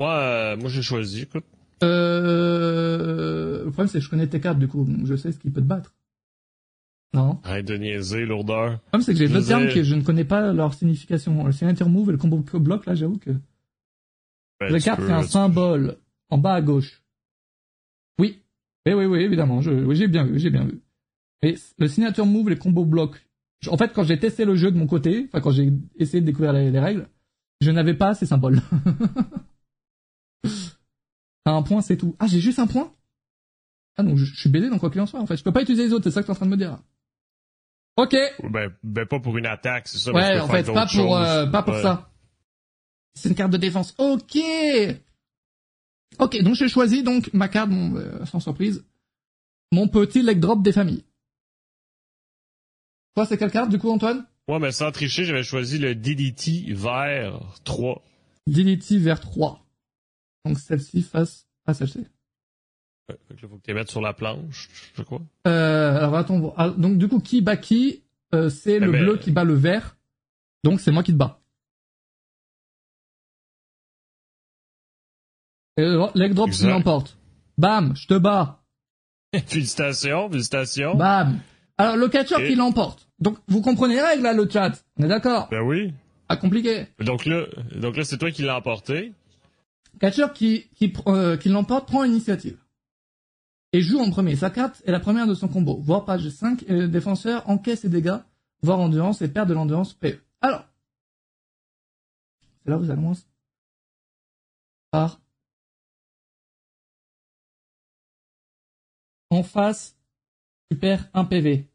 Moi, 0.00 0.16
euh, 0.16 0.56
moi 0.56 0.68
j'ai 0.68 0.82
choisi, 0.82 1.22
écoute. 1.22 1.44
Euh... 1.82 3.64
Le 3.64 3.70
problème, 3.70 3.88
c'est 3.88 3.98
que 3.98 4.04
je 4.04 4.10
connais 4.10 4.26
tes 4.26 4.40
cartes, 4.40 4.58
du 4.58 4.68
coup. 4.68 4.84
Donc 4.84 5.06
je 5.06 5.16
sais 5.16 5.32
ce 5.32 5.38
qui 5.38 5.50
peut 5.50 5.60
te 5.60 5.66
battre. 5.66 5.94
Non? 7.14 7.40
Arrête 7.44 7.66
de 7.66 7.76
niaiser, 7.76 8.24
lourdeur. 8.24 8.70
Le 8.70 8.78
problème, 8.78 9.02
c'est 9.02 9.12
que 9.12 9.18
j'ai 9.18 9.28
deux 9.28 9.44
termes 9.44 9.68
que 9.68 9.82
je 9.82 9.94
ne 9.94 10.02
connais 10.02 10.24
pas 10.24 10.52
leur 10.52 10.72
signification. 10.74 11.44
Le 11.44 11.52
signature 11.52 11.88
move 11.88 12.08
et 12.08 12.12
le 12.12 12.18
combo 12.18 12.42
bloc, 12.58 12.86
là, 12.86 12.94
j'avoue 12.94 13.18
que... 13.18 13.30
Ben, 14.60 14.70
la 14.70 14.80
carte, 14.80 15.02
c'est 15.04 15.12
un 15.12 15.22
symbole. 15.22 15.98
En 16.30 16.38
bas 16.38 16.54
à 16.54 16.62
gauche. 16.62 17.02
Oui, 18.18 18.40
oui, 18.86 19.04
oui, 19.04 19.20
évidemment. 19.20 19.60
Je, 19.60 19.70
oui, 19.70 19.96
j'ai 19.96 20.08
bien 20.08 20.24
vu, 20.24 20.38
j'ai 20.38 20.50
bien 20.50 20.64
vu. 20.64 20.80
Et 21.42 21.56
le 21.78 21.88
signature 21.88 22.24
move, 22.24 22.48
les 22.48 22.56
combos 22.56 22.86
blocs, 22.86 23.26
En 23.68 23.76
fait, 23.76 23.92
quand 23.92 24.04
j'ai 24.04 24.18
testé 24.18 24.44
le 24.44 24.54
jeu 24.54 24.70
de 24.70 24.78
mon 24.78 24.86
côté, 24.86 25.26
enfin 25.28 25.40
quand 25.40 25.50
j'ai 25.50 25.72
essayé 25.96 26.20
de 26.20 26.26
découvrir 26.26 26.52
les, 26.52 26.70
les 26.70 26.80
règles, 26.80 27.08
je 27.60 27.70
n'avais 27.70 27.94
pas 27.94 28.14
ces 28.14 28.26
symboles. 28.26 28.60
T'as 31.44 31.52
un 31.52 31.62
point, 31.62 31.80
c'est 31.82 31.96
tout. 31.96 32.14
Ah, 32.18 32.26
j'ai 32.26 32.40
juste 32.40 32.58
un 32.58 32.66
point? 32.66 32.92
Ah 33.96 34.02
donc 34.02 34.16
je, 34.16 34.24
je 34.24 34.40
suis 34.40 34.48
BD 34.48 34.70
dans 34.70 34.78
quoi 34.78 34.90
qu'il 34.90 35.00
en 35.00 35.06
soit, 35.06 35.20
en 35.20 35.26
fait. 35.26 35.36
Je 35.36 35.42
peux 35.44 35.52
pas 35.52 35.62
utiliser 35.62 35.84
les 35.86 35.92
autres, 35.92 36.04
c'est 36.04 36.10
ça 36.12 36.22
que 36.22 36.26
t'es 36.26 36.32
en 36.32 36.36
train 36.36 36.46
de 36.46 36.50
me 36.50 36.56
dire. 36.56 36.78
Ok 37.96 38.16
Ben, 38.50 38.72
ben 38.82 39.06
pas 39.06 39.20
pour 39.20 39.36
une 39.36 39.46
attaque, 39.46 39.86
c'est 39.88 39.98
ça. 39.98 40.12
Ouais, 40.12 40.40
en 40.40 40.48
fait, 40.48 40.64
pas 40.72 40.86
pour, 40.86 41.16
euh, 41.16 41.46
pas 41.46 41.62
pour 41.62 41.74
Ouais. 41.74 41.82
ça. 41.82 42.10
C'est 43.14 43.28
une 43.28 43.34
carte 43.34 43.52
de 43.52 43.58
défense. 43.58 43.94
Ok. 43.98 44.38
Ok, 46.18 46.42
donc 46.42 46.54
j'ai 46.54 46.68
choisi 46.68 47.02
donc 47.02 47.32
ma 47.34 47.48
carte, 47.48 47.70
euh, 47.72 48.24
sans 48.26 48.40
surprise, 48.40 48.84
mon 49.72 49.88
petit 49.88 50.22
leg 50.22 50.38
drop 50.40 50.62
des 50.62 50.72
familles. 50.72 51.04
Toi, 53.14 53.26
c'est 53.26 53.36
quelle 53.36 53.50
carte 53.50 53.68
du 53.70 53.78
coup, 53.78 53.90
Antoine? 53.90 54.24
Ouais, 54.48 54.58
mais 54.58 54.72
sans 54.72 54.90
tricher, 54.90 55.24
j'avais 55.24 55.42
choisi 55.42 55.78
le 55.78 55.94
DDT 55.94 56.72
vert 56.72 57.40
3. 57.64 58.02
Dility 58.46 58.98
vers 58.98 59.20
3. 59.20 59.64
Donc 60.44 60.58
celle-ci 60.58 61.02
face 61.02 61.46
à 61.66 61.74
celle-ci. 61.74 62.06
Là, 63.08 63.16
faut 63.48 63.56
que 63.56 63.62
tu 63.62 63.68
les 63.68 63.74
mettes 63.74 63.90
sur 63.90 64.00
la 64.00 64.12
planche, 64.12 64.68
je 64.94 65.02
crois. 65.02 65.20
Euh, 65.46 65.96
alors 65.98 66.16
attends. 66.16 66.54
Ah, 66.56 66.70
donc 66.70 66.98
du 66.98 67.08
coup, 67.08 67.20
qui 67.20 67.42
bat 67.42 67.56
qui 67.56 68.02
Euh, 68.34 68.48
C'est 68.48 68.78
le 68.78 68.88
Eh 68.88 68.92
ben- 68.92 69.02
bleu 69.04 69.16
qui 69.18 69.30
bat 69.30 69.44
le 69.44 69.52
vert. 69.54 69.96
Donc 70.64 70.80
c'est 70.80 70.90
moi 70.90 71.02
qui 71.02 71.12
te 71.12 71.18
bats. 71.18 71.38
Le 75.76 76.06
leg 76.18 76.34
drop 76.34 76.48
Exact. 76.48 76.68
l'emporte. 76.70 77.18
Bam, 77.58 77.94
je 77.96 78.06
te 78.06 78.14
bats. 78.14 78.62
félicitations, 79.46 80.30
félicitations. 80.30 80.94
Bam. 80.94 81.40
Alors 81.78 81.96
le 81.96 82.08
catcheur 82.08 82.40
Et- 82.40 82.48
qui 82.48 82.54
l'emporte. 82.54 83.08
Donc 83.18 83.38
vous 83.48 83.60
comprenez 83.62 83.94
les 83.94 84.02
règles 84.02 84.22
là, 84.22 84.32
le 84.32 84.48
chat. 84.48 84.72
On 84.98 85.04
est 85.04 85.08
d'accord 85.08 85.48
Ben 85.50 85.60
oui. 85.62 85.92
Pas 86.28 86.36
compliqué. 86.36 86.86
Donc 87.00 87.26
là, 87.26 87.46
donc 87.74 87.96
là, 87.96 88.04
c'est 88.04 88.16
toi 88.18 88.30
qui 88.30 88.42
l'as 88.42 88.56
emporté. 88.56 89.12
Catcheur 90.00 90.32
qui 90.32 90.68
qui 90.74 90.92
euh, 91.06 91.36
qui 91.36 91.48
l'emporte 91.48 91.86
prend 91.86 92.02
l'initiative 92.02 92.58
et 93.72 93.80
joue 93.80 94.00
en 94.00 94.10
premier. 94.10 94.36
Sa 94.36 94.50
carte 94.50 94.82
est 94.84 94.92
la 94.92 95.00
première 95.00 95.26
de 95.26 95.34
son 95.34 95.48
combo. 95.48 95.78
Voire 95.80 96.04
page 96.04 96.28
5 96.28 96.64
et 96.64 96.72
le 96.72 96.88
défenseur 96.88 97.48
encaisse 97.48 97.80
ses 97.80 97.88
dégâts, 97.88 98.18
voire 98.62 98.80
endurance 98.80 99.22
et 99.22 99.28
perd 99.28 99.48
de 99.48 99.54
l'endurance 99.54 99.94
PE. 99.94 100.20
Alors, 100.40 100.64
c'est 102.64 102.70
là 102.70 102.78
où 102.78 102.86
ça 102.86 102.94
commence 102.94 103.26
par 104.90 105.20
en 109.30 109.42
face, 109.42 109.96
tu 110.70 110.76
perds 110.76 111.08
un 111.14 111.24
PV. 111.24 111.66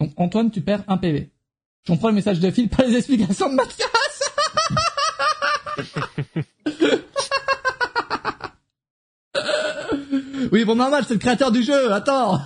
Donc 0.00 0.12
Antoine, 0.16 0.50
tu 0.50 0.62
perds 0.62 0.84
un 0.88 0.96
PV. 0.96 1.30
Je 1.82 1.92
comprends 1.92 2.08
le 2.08 2.14
message 2.14 2.40
de 2.40 2.50
Phil, 2.50 2.70
pas 2.70 2.84
les 2.84 2.96
explications 2.96 3.50
de 3.50 3.54
Mathias. 3.54 3.88
Oui, 10.50 10.64
bon, 10.64 10.76
normal, 10.76 11.04
c'est 11.06 11.14
le 11.14 11.20
créateur 11.20 11.50
du 11.50 11.62
jeu, 11.62 11.92
attends 11.92 12.40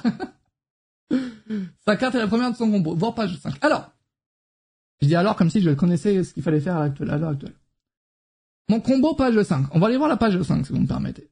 Sa 1.85 1.97
carte 1.97 2.15
est 2.15 2.19
la 2.19 2.29
première 2.29 2.53
de 2.53 2.57
son 2.57 2.71
combo, 2.71 2.95
voire 2.95 3.15
page 3.15 3.37
5. 3.39 3.55
Alors, 3.63 3.91
je 5.01 5.09
dis 5.09 5.17
alors 5.17 5.37
comme 5.37 5.51
si 5.51 5.61
je 5.61 5.71
connaissais 5.71 6.23
ce 6.23 6.33
qu'il 6.33 6.43
fallait 6.43 6.61
faire 6.61 6.77
à 6.77 6.89
l'heure 6.89 7.31
actuelle. 7.31 7.55
Mon 8.69 8.81
combo 8.81 9.15
page 9.15 9.43
5. 9.43 9.67
On 9.73 9.79
va 9.79 9.87
aller 9.87 9.97
voir 9.97 10.09
la 10.09 10.17
page 10.17 10.41
5, 10.41 10.67
si 10.67 10.73
vous 10.73 10.81
me 10.81 10.87
permettez. 10.87 11.31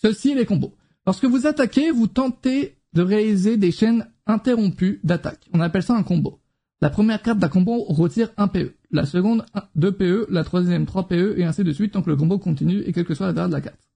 Ceci 0.00 0.30
est 0.30 0.34
les 0.34 0.46
combos. 0.46 0.74
Lorsque 1.06 1.24
vous 1.24 1.46
attaquez, 1.46 1.90
vous 1.90 2.06
tentez 2.06 2.78
de 2.92 3.02
réaliser 3.02 3.56
des 3.56 3.72
chaînes 3.72 4.08
interrompues 4.26 5.00
d'attaque. 5.04 5.48
On 5.52 5.60
appelle 5.60 5.82
ça 5.82 5.94
un 5.94 6.02
combo. 6.02 6.40
La 6.80 6.90
première 6.90 7.22
carte 7.22 7.38
d'un 7.38 7.48
combo 7.48 7.84
retire 7.84 8.30
1 8.36 8.48
PE. 8.48 8.74
La 8.92 9.06
seconde, 9.06 9.44
2 9.74 9.92
PE. 9.92 10.26
La 10.30 10.44
troisième, 10.44 10.86
3 10.86 11.08
PE. 11.08 11.34
Et 11.38 11.44
ainsi 11.44 11.64
de 11.64 11.72
suite 11.72 11.92
tant 11.92 12.02
que 12.02 12.10
le 12.10 12.16
combo 12.16 12.38
continue 12.38 12.80
et 12.82 12.92
quelle 12.92 13.06
que 13.06 13.14
soit 13.14 13.26
la 13.26 13.32
valeur 13.32 13.48
de 13.48 13.54
la 13.54 13.60
carte. 13.60 13.88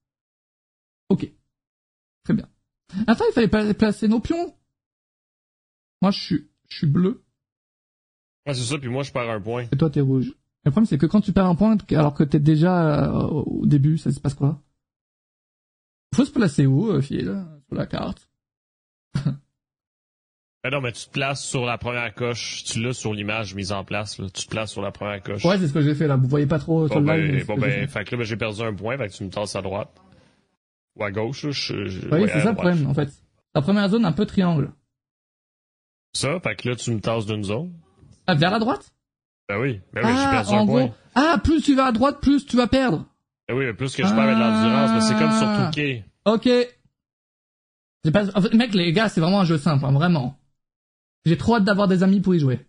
Ok. 1.09 1.31
Très 2.23 2.33
bien. 2.33 2.49
Attends, 3.05 3.25
il 3.29 3.33
fallait 3.33 3.47
pla- 3.47 3.73
placer 3.73 4.07
nos 4.07 4.19
pions. 4.19 4.55
Moi, 6.01 6.11
je 6.11 6.19
suis, 6.19 6.49
je 6.69 6.77
suis 6.77 6.87
bleu. 6.87 7.23
Ouais, 8.45 8.53
c'est 8.53 8.63
ça, 8.63 8.77
puis 8.77 8.89
moi, 8.89 9.03
je 9.03 9.11
perds 9.11 9.29
un 9.29 9.41
point. 9.41 9.65
Et 9.71 9.77
toi, 9.77 9.89
t'es 9.89 10.01
rouge. 10.01 10.33
Le 10.63 10.71
problème, 10.71 10.85
c'est 10.87 10.97
que 10.97 11.05
quand 11.05 11.21
tu 11.21 11.31
perds 11.33 11.45
un 11.45 11.55
point, 11.55 11.77
alors 11.91 12.13
que 12.13 12.23
t'es 12.23 12.39
déjà 12.39 13.05
euh, 13.05 13.27
au 13.27 13.65
début, 13.65 13.97
ça 13.97 14.11
se 14.11 14.19
passe 14.19 14.33
quoi? 14.33 14.61
Faut 16.15 16.25
se 16.25 16.31
placer 16.31 16.65
où, 16.65 16.89
euh, 16.89 17.01
Phil 17.01 17.45
Sur 17.67 17.75
la 17.75 17.85
carte? 17.85 18.29
Ben 20.63 20.71
non, 20.71 20.81
mais 20.81 20.91
tu 20.91 21.05
te 21.05 21.11
places 21.11 21.45
sur 21.45 21.65
la 21.65 21.77
première 21.77 22.13
coche. 22.13 22.63
Tu 22.65 22.81
l'as 22.81 22.93
sur 22.93 23.13
l'image 23.13 23.53
mise 23.55 23.71
en 23.71 23.83
place, 23.83 24.17
là. 24.19 24.27
Tu 24.33 24.45
te 24.45 24.49
places 24.49 24.71
sur 24.71 24.81
la 24.81 24.91
première 24.91 25.21
coche. 25.21 25.45
Ouais, 25.45 25.57
c'est 25.57 25.67
ce 25.67 25.73
que 25.73 25.81
j'ai 25.81 25.95
fait 25.95 26.07
là. 26.07 26.15
Vous 26.17 26.27
voyez 26.27 26.47
pas 26.47 26.59
trop 26.59 26.87
sur 26.87 26.99
Bon, 26.99 27.13
le 27.13 27.21
live. 27.21 27.31
ben, 27.31 27.39
c'est 27.39 27.45
bon, 27.45 27.55
j'ai 27.55 27.61
ben, 27.81 27.87
fait. 27.87 28.03
que 28.03 28.11
là, 28.11 28.17
ben, 28.17 28.23
j'ai 28.25 28.37
perdu 28.37 28.61
un 28.63 28.73
point, 28.73 28.97
fait 28.97 29.07
que 29.07 29.13
tu 29.13 29.23
me 29.23 29.29
tasses 29.29 29.55
à 29.55 29.61
droite. 29.61 29.89
Ou 30.95 31.03
à 31.03 31.11
gauche, 31.11 31.43
là. 31.43 31.51
Je, 31.51 31.85
je- 31.85 32.07
Oui, 32.09 32.21
ouais, 32.21 32.27
c'est 32.27 32.41
ça 32.41 32.49
le 32.49 32.55
problème, 32.55 32.87
en 32.87 32.93
fait. 32.93 33.09
La 33.55 33.61
première 33.61 33.87
zone, 33.89 34.03
un 34.03 34.11
peu 34.11 34.25
triangle. 34.25 34.71
Ça, 36.13 36.39
fait 36.39 36.55
que 36.55 36.69
là, 36.69 36.75
tu 36.75 36.91
me 36.91 36.99
tasses 36.99 37.25
d'une 37.27 37.43
zone. 37.43 37.71
Ah, 38.25 38.33
vers 38.35 38.51
la 38.51 38.59
droite? 38.59 38.91
Ben 39.47 39.59
oui. 39.59 39.79
Ben 39.93 40.01
oui, 40.03 40.11
j'ai 40.13 40.23
Ah, 40.25 40.31
perdu 40.31 40.49
en 40.53 40.61
un 40.61 40.65
gros. 40.65 40.73
point. 40.87 40.95
Ah, 41.15 41.37
plus 41.41 41.61
tu 41.61 41.75
vas 41.75 41.85
à 41.85 41.91
droite, 41.91 42.19
plus 42.19 42.45
tu 42.45 42.57
vas 42.57 42.67
perdre. 42.67 43.05
Ben 43.47 43.55
oui, 43.55 43.65
mais 43.65 43.73
plus 43.73 43.95
que 43.95 44.03
je 44.03 44.09
perds 44.09 44.19
avec 44.19 44.37
l'endurance, 44.37 44.91
mais 44.93 45.01
c'est 45.01 45.17
comme 45.17 45.31
sur 45.31 45.47
Ah. 45.47 45.67
Touquet. 45.71 46.03
Ok. 46.25 46.49
J'ai 48.03 48.11
pas... 48.11 48.25
en 48.37 48.41
fait, 48.41 48.53
mec, 48.53 48.73
les 48.73 48.91
gars, 48.91 49.07
c'est 49.07 49.21
vraiment 49.21 49.41
un 49.41 49.45
jeu 49.45 49.57
simple, 49.57 49.85
hein, 49.85 49.91
vraiment. 49.93 50.37
J'ai 51.27 51.37
trop 51.37 51.55
hâte 51.55 51.65
d'avoir 51.65 51.87
des 51.89 52.03
amis 52.03 52.21
pour 52.21 52.33
y 52.35 52.39
jouer. 52.39 52.59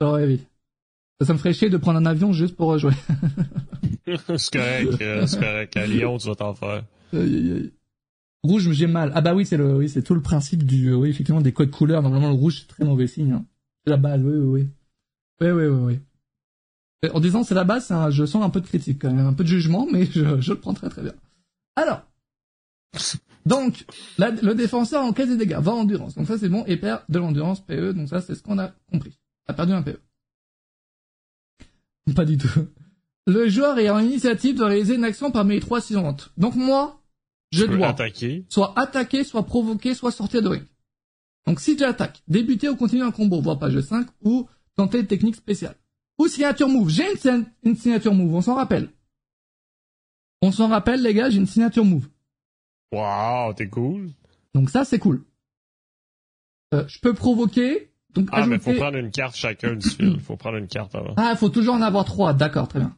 Ça 0.00 1.32
me 1.32 1.38
ferait 1.38 1.52
chier 1.52 1.68
de 1.70 1.76
prendre 1.76 1.98
un 1.98 2.06
avion 2.06 2.32
juste 2.32 2.56
pour 2.56 2.76
jouer. 2.78 2.92
c'est 4.36 4.52
correct, 4.52 5.02
euh, 5.02 5.26
c'est 5.26 5.38
correct. 5.38 5.76
À 5.76 5.86
Lyon, 5.86 6.16
tu 6.18 6.28
vas 6.28 6.34
t'en 6.34 6.54
faire. 6.54 6.84
Rouge, 8.42 8.70
j'ai 8.72 8.86
mal. 8.86 9.12
Ah 9.14 9.20
bah 9.20 9.34
oui, 9.34 9.44
c'est 9.44 9.56
le, 9.56 9.76
oui, 9.76 9.88
c'est 9.88 10.02
tout 10.02 10.14
le 10.14 10.22
principe 10.22 10.62
du, 10.64 10.94
oui, 10.94 11.10
effectivement, 11.10 11.40
des 11.42 11.52
codes 11.52 11.70
couleurs. 11.70 12.00
Normalement, 12.02 12.28
le 12.28 12.34
rouge, 12.34 12.60
c'est 12.60 12.68
très 12.68 12.84
mauvais 12.84 13.06
signe. 13.06 13.32
Hein. 13.32 13.44
C'est 13.84 13.90
la 13.90 13.96
base, 13.98 14.20
oui, 14.22 14.34
oui, 14.36 14.46
oui. 14.46 14.68
Oui, 15.42 15.50
oui, 15.50 15.66
oui, 15.66 15.80
oui. 15.94 15.98
Et 17.02 17.10
En 17.10 17.20
disant 17.20 17.44
c'est 17.44 17.54
la 17.54 17.64
base, 17.64 17.90
un- 17.90 18.08
je 18.10 18.24
sens 18.24 18.42
un 18.42 18.48
peu 18.50 18.60
de 18.62 18.66
critique 18.66 19.02
quand 19.02 19.12
même, 19.12 19.26
un 19.26 19.34
peu 19.34 19.44
de 19.44 19.48
jugement, 19.48 19.86
mais 19.92 20.06
je, 20.06 20.40
je 20.40 20.52
le 20.54 20.58
prends 20.58 20.72
très 20.74 20.88
très 20.88 21.02
bien. 21.02 21.12
Alors, 21.76 22.02
donc, 23.44 23.84
la- 24.18 24.30
le 24.30 24.54
défenseur 24.54 25.04
encaisse 25.04 25.28
des 25.28 25.36
dégâts, 25.36 25.58
va 25.60 25.72
en 25.72 25.80
endurance. 25.80 26.14
Donc 26.14 26.26
ça 26.26 26.38
c'est 26.38 26.48
bon, 26.48 26.64
et 26.66 26.76
perd 26.76 27.02
de 27.08 27.18
l'endurance 27.18 27.60
PE, 27.64 27.92
donc 27.92 28.08
ça 28.08 28.20
c'est 28.20 28.34
ce 28.34 28.42
qu'on 28.42 28.58
a 28.58 28.72
compris. 28.90 29.18
A 29.46 29.54
perdu 29.54 29.72
un 29.72 29.82
PE. 29.82 30.00
Pas 32.14 32.24
du 32.24 32.38
tout. 32.38 32.48
Le 33.26 33.48
joueur 33.48 33.78
ayant 33.78 33.98
l'initiative 33.98 34.56
doit 34.56 34.68
réaliser 34.68 34.94
une 34.94 35.04
action 35.04 35.30
parmi 35.32 35.54
les 35.54 35.60
trois 35.60 35.80
suivantes. 35.80 36.30
Donc 36.36 36.54
moi, 36.54 37.02
je 37.52 37.64
dois 37.64 37.88
attaquer. 37.88 38.44
soit 38.48 38.72
attaquer, 38.78 39.24
soit 39.24 39.44
provoquer, 39.44 39.94
soit 39.94 40.12
sortir 40.12 40.42
de 40.42 40.48
ring. 40.48 40.64
Donc 41.46 41.60
si 41.60 41.76
j'attaque, 41.76 42.22
débuter 42.28 42.68
ou 42.68 42.76
continuer 42.76 43.02
un 43.04 43.10
combo, 43.10 43.40
voire 43.40 43.58
page 43.58 43.80
5, 43.80 44.06
ou 44.22 44.48
tenter 44.76 45.00
une 45.00 45.06
technique 45.06 45.36
spéciale. 45.36 45.76
Ou 46.18 46.28
signature 46.28 46.68
move. 46.68 46.88
J'ai 46.88 47.04
une 47.64 47.76
signature 47.76 48.14
move, 48.14 48.34
on 48.34 48.40
s'en 48.42 48.54
rappelle. 48.54 48.88
On 50.42 50.52
s'en 50.52 50.68
rappelle 50.68 51.02
les 51.02 51.14
gars, 51.14 51.28
j'ai 51.30 51.38
une 51.38 51.46
signature 51.46 51.84
move. 51.84 52.08
Wow, 52.92 53.52
t'es 53.54 53.68
cool. 53.68 54.10
Donc 54.54 54.70
ça 54.70 54.84
c'est 54.84 54.98
cool. 54.98 55.24
Euh, 56.74 56.84
je 56.88 56.98
peux 57.00 57.14
provoquer, 57.14 57.92
donc 58.14 58.28
Ah, 58.32 58.46
mais 58.46 58.58
faut 58.58 58.74
prendre 58.74 58.96
une 58.96 59.10
carte 59.10 59.36
chacun 59.36 59.78
fil. 59.80 60.18
Faut 60.26 60.36
prendre 60.36 60.56
une 60.56 60.66
carte 60.66 60.94
avant. 60.94 61.14
Ah, 61.16 61.36
faut 61.36 61.50
toujours 61.50 61.74
en 61.74 61.82
avoir 61.82 62.04
trois, 62.04 62.32
d'accord, 62.32 62.66
très 62.66 62.80
bien. 62.80 62.96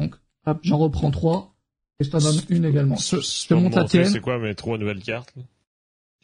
Donc, 0.00 0.16
hop, 0.46 0.58
j'en 0.62 0.78
reprends 0.78 1.10
trois, 1.10 1.54
et 2.00 2.04
je 2.04 2.10
t'en 2.10 2.18
donne 2.18 2.40
une 2.48 2.64
également. 2.64 2.96
Je, 2.96 3.46
te 3.46 3.54
montre 3.54 3.78
la 3.78 3.84
tienne, 3.84 4.06
C'est 4.06 4.20
quoi 4.20 4.38
mes 4.38 4.54
trois 4.54 4.78
nouvelles 4.78 5.02
cartes? 5.02 5.34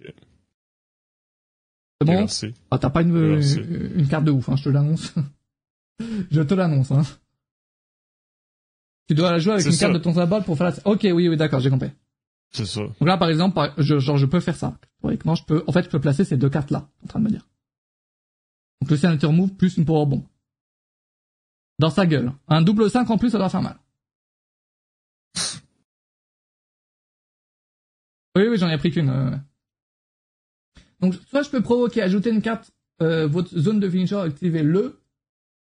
c'est 0.01 2.07
bon 2.07 2.12
Merci. 2.12 2.55
Ah, 2.70 2.79
t'as 2.79 2.90
pas 2.90 3.03
une, 3.03 3.40
une 3.94 4.09
carte 4.09 4.25
de 4.25 4.31
ouf, 4.31 4.49
hein, 4.49 4.57
je 4.57 4.64
te 4.64 4.68
l'annonce. 4.70 5.14
je 6.31 6.40
te 6.40 6.55
l'annonce, 6.55 6.90
hein. 6.90 7.03
Tu 9.09 9.14
dois 9.14 9.31
la 9.31 9.38
jouer 9.38 9.55
avec 9.55 9.66
une 9.66 9.77
carte 9.77 9.92
de 9.92 9.99
ton 9.99 10.14
symbole 10.14 10.42
pour 10.42 10.59
faire 10.59 10.70
la... 10.70 10.75
Ok, 10.85 11.03
oui, 11.05 11.29
oui, 11.29 11.37
d'accord, 11.37 11.61
j'ai 11.61 11.70
compris. 11.70 11.90
Donc 12.59 13.09
là, 13.09 13.16
par 13.16 13.29
exemple, 13.29 13.73
je, 13.79 13.99
genre, 13.99 14.16
je 14.16 14.27
peux 14.27 14.40
faire 14.40 14.57
ça. 14.57 14.79
Je 15.05 15.45
peux, 15.45 15.64
en 15.66 15.73
fait, 15.73 15.85
je 15.85 15.88
peux 15.88 16.01
placer 16.01 16.25
ces 16.25 16.37
deux 16.37 16.51
cartes-là, 16.51 16.88
en 17.05 17.07
train 17.07 17.21
de 17.21 17.25
me 17.25 17.31
dire. 17.31 17.47
Donc 18.81 18.90
le 18.90 18.97
signature 18.97 19.33
move 19.33 19.55
plus 19.55 19.77
une 19.77 19.85
power 19.85 20.07
bomb. 20.07 20.23
Dans 21.79 21.90
sa 21.90 22.07
gueule. 22.07 22.33
Un 22.49 22.62
double 22.62 22.90
5 22.90 23.09
en 23.11 23.19
plus, 23.19 23.31
ça 23.31 23.38
doit 23.38 23.49
faire 23.49 23.62
mal. 23.62 23.79
Oui, 28.37 28.49
oui, 28.49 28.59
j'en 28.59 28.69
ai 28.69 28.77
pris 28.77 28.90
qu'une. 28.90 29.42
Donc, 31.01 31.14
soit 31.31 31.42
je 31.42 31.51
peux 31.51 31.62
provoquer, 31.62 32.03
ajouter 32.03 32.31
une 32.31 32.42
carte, 32.42 32.71
euh, 33.03 33.27
votre 33.27 33.59
zone 33.59 33.81
de 33.81 33.88
finisher, 33.88 34.16
activer 34.16 34.62
le, 34.62 35.01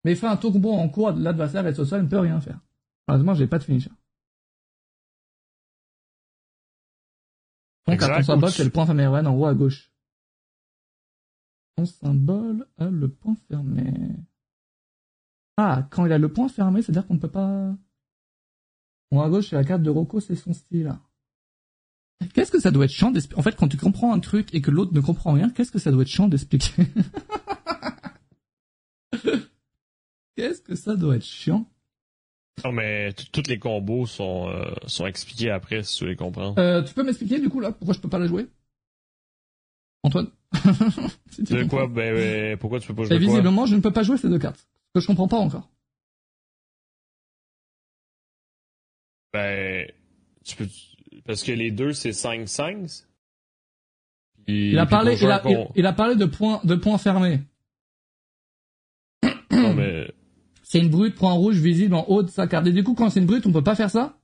mais 0.04 0.16
fait 0.16 0.28
un 0.28 0.38
tour 0.38 0.52
combo 0.52 0.72
en 0.72 0.90
cours, 0.90 1.12
l'adversaire 1.12 1.66
est 1.68 1.78
au 1.80 1.86
sol, 1.86 2.04
ne 2.04 2.08
peut 2.08 2.20
rien 2.20 2.40
faire. 2.42 2.60
Malheureusement, 3.08 3.34
j'ai 3.36 3.48
pas 3.48 3.60
de 3.60 3.64
finisher. 3.64 3.92
Donc, 7.88 7.96
Exact, 7.96 8.12
à 8.12 8.18
ton 8.18 8.24
symbole, 8.24 8.52
c'est 8.52 8.64
le 8.64 8.70
point 8.70 8.86
famille 8.86 9.08
en 9.08 9.36
haut 9.36 9.46
à 9.46 9.54
gauche. 9.54 9.92
Son 11.78 11.86
symbole 11.86 12.68
a 12.78 12.90
le 12.90 13.10
point 13.10 13.36
fermé. 13.48 13.94
Ah, 15.58 15.88
quand 15.90 16.06
il 16.06 16.12
a 16.12 16.18
le 16.18 16.32
point 16.32 16.50
fermé, 16.50 16.82
c'est-à-dire 16.82 17.08
qu'on 17.08 17.16
ne 17.16 17.20
peut 17.20 17.32
pas... 17.32 17.76
Bon, 19.12 19.22
à 19.22 19.30
gauche, 19.30 19.50
c'est 19.50 19.56
la 19.56 19.64
carte 19.64 19.84
de 19.84 19.90
Rocco, 19.90 20.20
c'est 20.20 20.36
son 20.36 20.54
style. 20.54 20.94
Qu'est-ce 22.34 22.52
que 22.52 22.60
ça 22.60 22.72
doit 22.72 22.86
être 22.86 22.92
chiant 22.92 23.12
d'expliquer 23.12 23.40
En 23.40 23.44
fait, 23.44 23.56
quand 23.56 23.68
tu 23.68 23.78
comprends 23.78 24.14
un 24.14 24.20
truc 24.20 24.54
et 24.54 24.62
que 24.62 24.72
l'autre 24.72 24.94
ne 24.94 25.02
comprend 25.02 25.34
rien, 25.34 25.50
qu'est-ce 25.50 25.72
que 25.72 25.80
ça 25.80 25.92
doit 25.92 26.04
être 26.04 26.08
chiant 26.08 26.28
d'expliquer 26.28 26.86
Qu'est-ce 30.36 30.62
que 30.62 30.76
ça 30.76 30.96
doit 30.96 31.18
être 31.18 31.26
chiant 31.26 31.70
Non, 32.64 32.72
mais 32.72 33.14
tous 33.14 33.48
les 33.48 33.60
combos 33.60 34.06
sont, 34.06 34.50
euh, 34.50 34.74
sont 34.88 35.06
expliqués 35.06 35.50
après, 35.50 35.84
si 35.84 35.98
tu 35.98 36.08
les 36.08 36.16
comprends. 36.16 36.56
Euh, 36.58 36.84
tu 36.84 36.94
peux 36.94 37.04
m'expliquer, 37.04 37.40
du 37.40 37.50
coup, 37.50 37.60
là, 37.60 37.72
pourquoi 37.72 37.94
je 37.94 38.00
peux 38.00 38.10
pas 38.10 38.20
la 38.20 38.28
jouer? 38.28 38.48
Antoine? 40.04 40.28
Si 41.32 41.46
tu 41.46 41.68
quoi? 41.68 41.88
Ben, 41.88 42.14
ben, 42.14 42.58
Pourquoi 42.58 42.82
tu 42.82 42.88
peux 42.88 42.94
pas 42.96 43.04
jouer 43.04 43.18
quoi? 43.18 43.18
Visiblement, 43.18 43.66
je 43.66 43.76
ne 43.76 43.82
peux 43.82 43.94
pas 43.94 44.04
jouer 44.04 44.18
ces 44.18 44.28
deux 44.28 44.40
cartes. 44.40 44.68
Que 44.94 45.00
je 45.00 45.08
comprends 45.08 45.30
pas 45.30 45.38
encore. 45.38 45.70
Ben, 49.32 49.90
tu 50.44 50.58
peux... 50.58 50.68
Parce 51.26 51.44
que 51.44 51.54
les 51.54 51.72
deux, 51.72 51.94
c'est 51.94 52.10
5-5. 52.10 53.06
Il 54.48 54.78
a 54.78 54.86
parlé, 54.86 55.16
il 55.22 55.32
a, 55.32 55.42
il, 55.76 55.86
a 55.86 55.94
parlé 55.94 56.16
de 56.16 56.26
points, 56.26 56.60
de 56.64 56.76
points 56.76 56.98
fermés. 56.98 57.40
Non, 59.52 59.74
mais... 59.74 60.12
C'est 60.72 60.80
une 60.80 60.90
brute, 60.90 61.16
point 61.16 61.34
rouge 61.34 61.60
visible 61.60 61.94
en 61.96 62.06
haut 62.08 62.24
de 62.24 62.30
sa 62.30 62.48
carte. 62.48 62.66
Et 62.66 62.72
du 62.72 62.82
coup, 62.82 62.94
quand 62.94 63.10
c'est 63.10 63.20
une 63.20 63.26
brute, 63.26 63.46
on 63.46 63.52
peut 63.52 63.62
pas 63.62 63.76
faire 63.76 63.90
ça? 63.90 64.18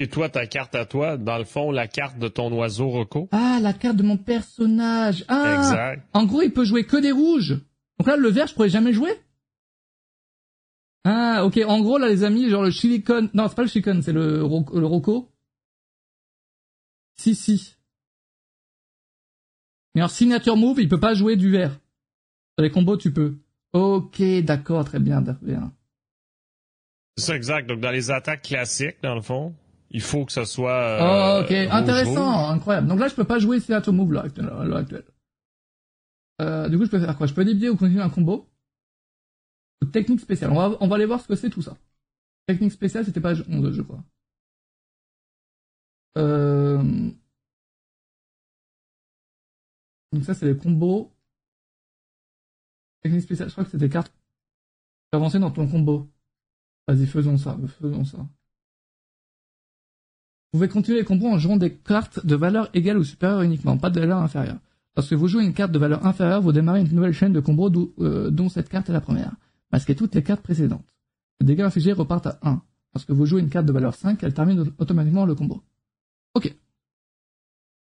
Et 0.00 0.08
toi, 0.08 0.30
ta 0.30 0.46
carte 0.46 0.74
à 0.74 0.86
toi, 0.86 1.18
dans 1.18 1.36
le 1.36 1.44
fond, 1.44 1.70
la 1.70 1.86
carte 1.86 2.18
de 2.18 2.28
ton 2.28 2.50
oiseau 2.50 2.88
Rocco? 2.88 3.28
Ah, 3.30 3.58
la 3.60 3.74
carte 3.74 3.96
de 3.96 4.02
mon 4.02 4.16
personnage. 4.16 5.26
Ah, 5.28 5.54
exact. 5.54 6.08
En 6.14 6.24
gros, 6.24 6.40
il 6.40 6.50
peut 6.50 6.64
jouer 6.64 6.84
que 6.84 6.96
des 6.96 7.12
rouges. 7.12 7.60
Donc 7.98 8.08
là, 8.08 8.16
le 8.16 8.30
vert, 8.30 8.46
je 8.46 8.54
pourrais 8.54 8.70
jamais 8.70 8.94
jouer? 8.94 9.12
Ah, 11.04 11.44
ok. 11.44 11.60
En 11.66 11.82
gros, 11.82 11.98
là, 11.98 12.08
les 12.08 12.24
amis, 12.24 12.48
genre 12.48 12.62
le 12.62 12.70
silicone. 12.70 13.28
Non, 13.34 13.48
c'est 13.48 13.54
pas 13.54 13.64
le 13.64 13.68
silicone, 13.68 14.00
c'est 14.00 14.14
le, 14.14 14.38
le 14.38 14.86
Rocco. 14.86 15.30
Si, 17.18 17.34
si. 17.34 17.74
Mais 19.94 20.02
en 20.02 20.08
signature 20.08 20.56
move, 20.56 20.80
il 20.80 20.88
peut 20.88 20.98
pas 20.98 21.12
jouer 21.12 21.36
du 21.36 21.50
vert. 21.50 21.78
Sur 22.58 22.64
les 22.64 22.72
combos, 22.72 22.96
tu 22.96 23.12
peux. 23.12 23.38
Ok, 23.72 24.20
d'accord, 24.42 24.84
très 24.84 24.98
bien, 24.98 25.22
très 25.22 25.36
bien. 25.40 25.72
C'est 27.16 27.26
ça, 27.26 27.36
exact. 27.36 27.68
Donc, 27.68 27.78
dans 27.78 27.92
les 27.92 28.10
attaques 28.10 28.42
classiques, 28.42 28.96
dans 29.00 29.14
le 29.14 29.20
fond, 29.20 29.54
il 29.90 30.00
faut 30.00 30.24
que 30.24 30.32
ce 30.32 30.44
soit. 30.44 30.98
oh, 31.00 31.44
ok, 31.44 31.52
intéressant, 31.52 32.48
incroyable. 32.48 32.88
Donc 32.88 32.98
là, 32.98 33.06
je 33.06 33.14
peux 33.14 33.22
pas 33.22 33.38
jouer 33.38 33.60
Seattle 33.60 33.92
Move 33.92 34.12
là, 34.12 34.24
à 34.36 34.64
l'heure 34.64 34.78
actuelle. 34.78 35.04
Euh, 36.40 36.68
du 36.68 36.76
coup, 36.76 36.84
je 36.84 36.90
peux 36.90 36.98
faire 36.98 37.16
quoi? 37.16 37.28
Je 37.28 37.34
peux 37.34 37.44
dévier 37.44 37.68
ou 37.70 37.76
continuer 37.76 38.02
un 38.02 38.10
combo? 38.10 38.48
Technique 39.92 40.20
spéciale. 40.20 40.50
On 40.50 40.56
va, 40.56 40.76
on 40.80 40.88
va 40.88 40.96
aller 40.96 41.06
voir 41.06 41.20
ce 41.20 41.28
que 41.28 41.36
c'est 41.36 41.50
tout 41.50 41.62
ça. 41.62 41.76
Technique 42.48 42.72
spéciale, 42.72 43.04
c'était 43.04 43.20
page 43.20 43.44
11, 43.48 43.72
je 43.72 43.82
crois. 43.82 44.02
Euh... 46.16 46.82
Donc 50.12 50.24
ça, 50.24 50.34
c'est 50.34 50.46
les 50.46 50.56
combos. 50.56 51.12
Technique 53.02 53.22
spéciale, 53.22 53.48
je 53.48 53.52
crois 53.52 53.64
que 53.64 53.70
c'était 53.70 53.88
cartes. 53.88 54.12
Avancer 55.12 55.38
dans 55.38 55.50
ton 55.50 55.66
combo. 55.66 56.08
Vas-y, 56.86 57.06
faisons 57.06 57.38
ça, 57.38 57.56
faisons 57.80 58.04
ça. 58.04 58.18
Vous 58.18 58.28
pouvez 60.52 60.68
continuer 60.68 60.98
les 60.98 61.04
combos 61.04 61.28
en 61.28 61.38
jouant 61.38 61.56
des 61.56 61.74
cartes 61.74 62.24
de 62.24 62.34
valeur 62.34 62.70
égale 62.72 62.98
ou 62.98 63.04
supérieure 63.04 63.42
uniquement, 63.42 63.76
pas 63.76 63.90
de 63.90 64.00
valeur 64.00 64.18
inférieure. 64.18 64.58
Lorsque 64.96 65.12
vous 65.12 65.28
jouez 65.28 65.44
une 65.44 65.52
carte 65.52 65.72
de 65.72 65.78
valeur 65.78 66.06
inférieure, 66.06 66.40
vous 66.40 66.52
démarrez 66.52 66.80
une 66.80 66.92
nouvelle 66.92 67.12
chaîne 67.12 67.32
de 67.32 67.40
combos 67.40 67.70
euh, 68.00 68.30
dont 68.30 68.48
cette 68.48 68.68
carte 68.68 68.88
est 68.88 68.92
la 68.92 69.00
première. 69.00 69.32
Masquez 69.70 69.94
toutes 69.94 70.14
les 70.14 70.22
cartes 70.22 70.40
précédentes. 70.40 70.86
Les 71.40 71.46
dégâts 71.46 71.60
infligés 71.60 71.92
repartent 71.92 72.26
à 72.26 72.38
1. 72.42 72.62
Lorsque 72.94 73.10
vous 73.10 73.26
jouez 73.26 73.40
une 73.40 73.50
carte 73.50 73.66
de 73.66 73.72
valeur 73.72 73.94
5, 73.94 74.22
elle 74.24 74.34
termine 74.34 74.72
automatiquement 74.78 75.26
le 75.26 75.34
combo. 75.34 75.62
Ok. 76.34 76.54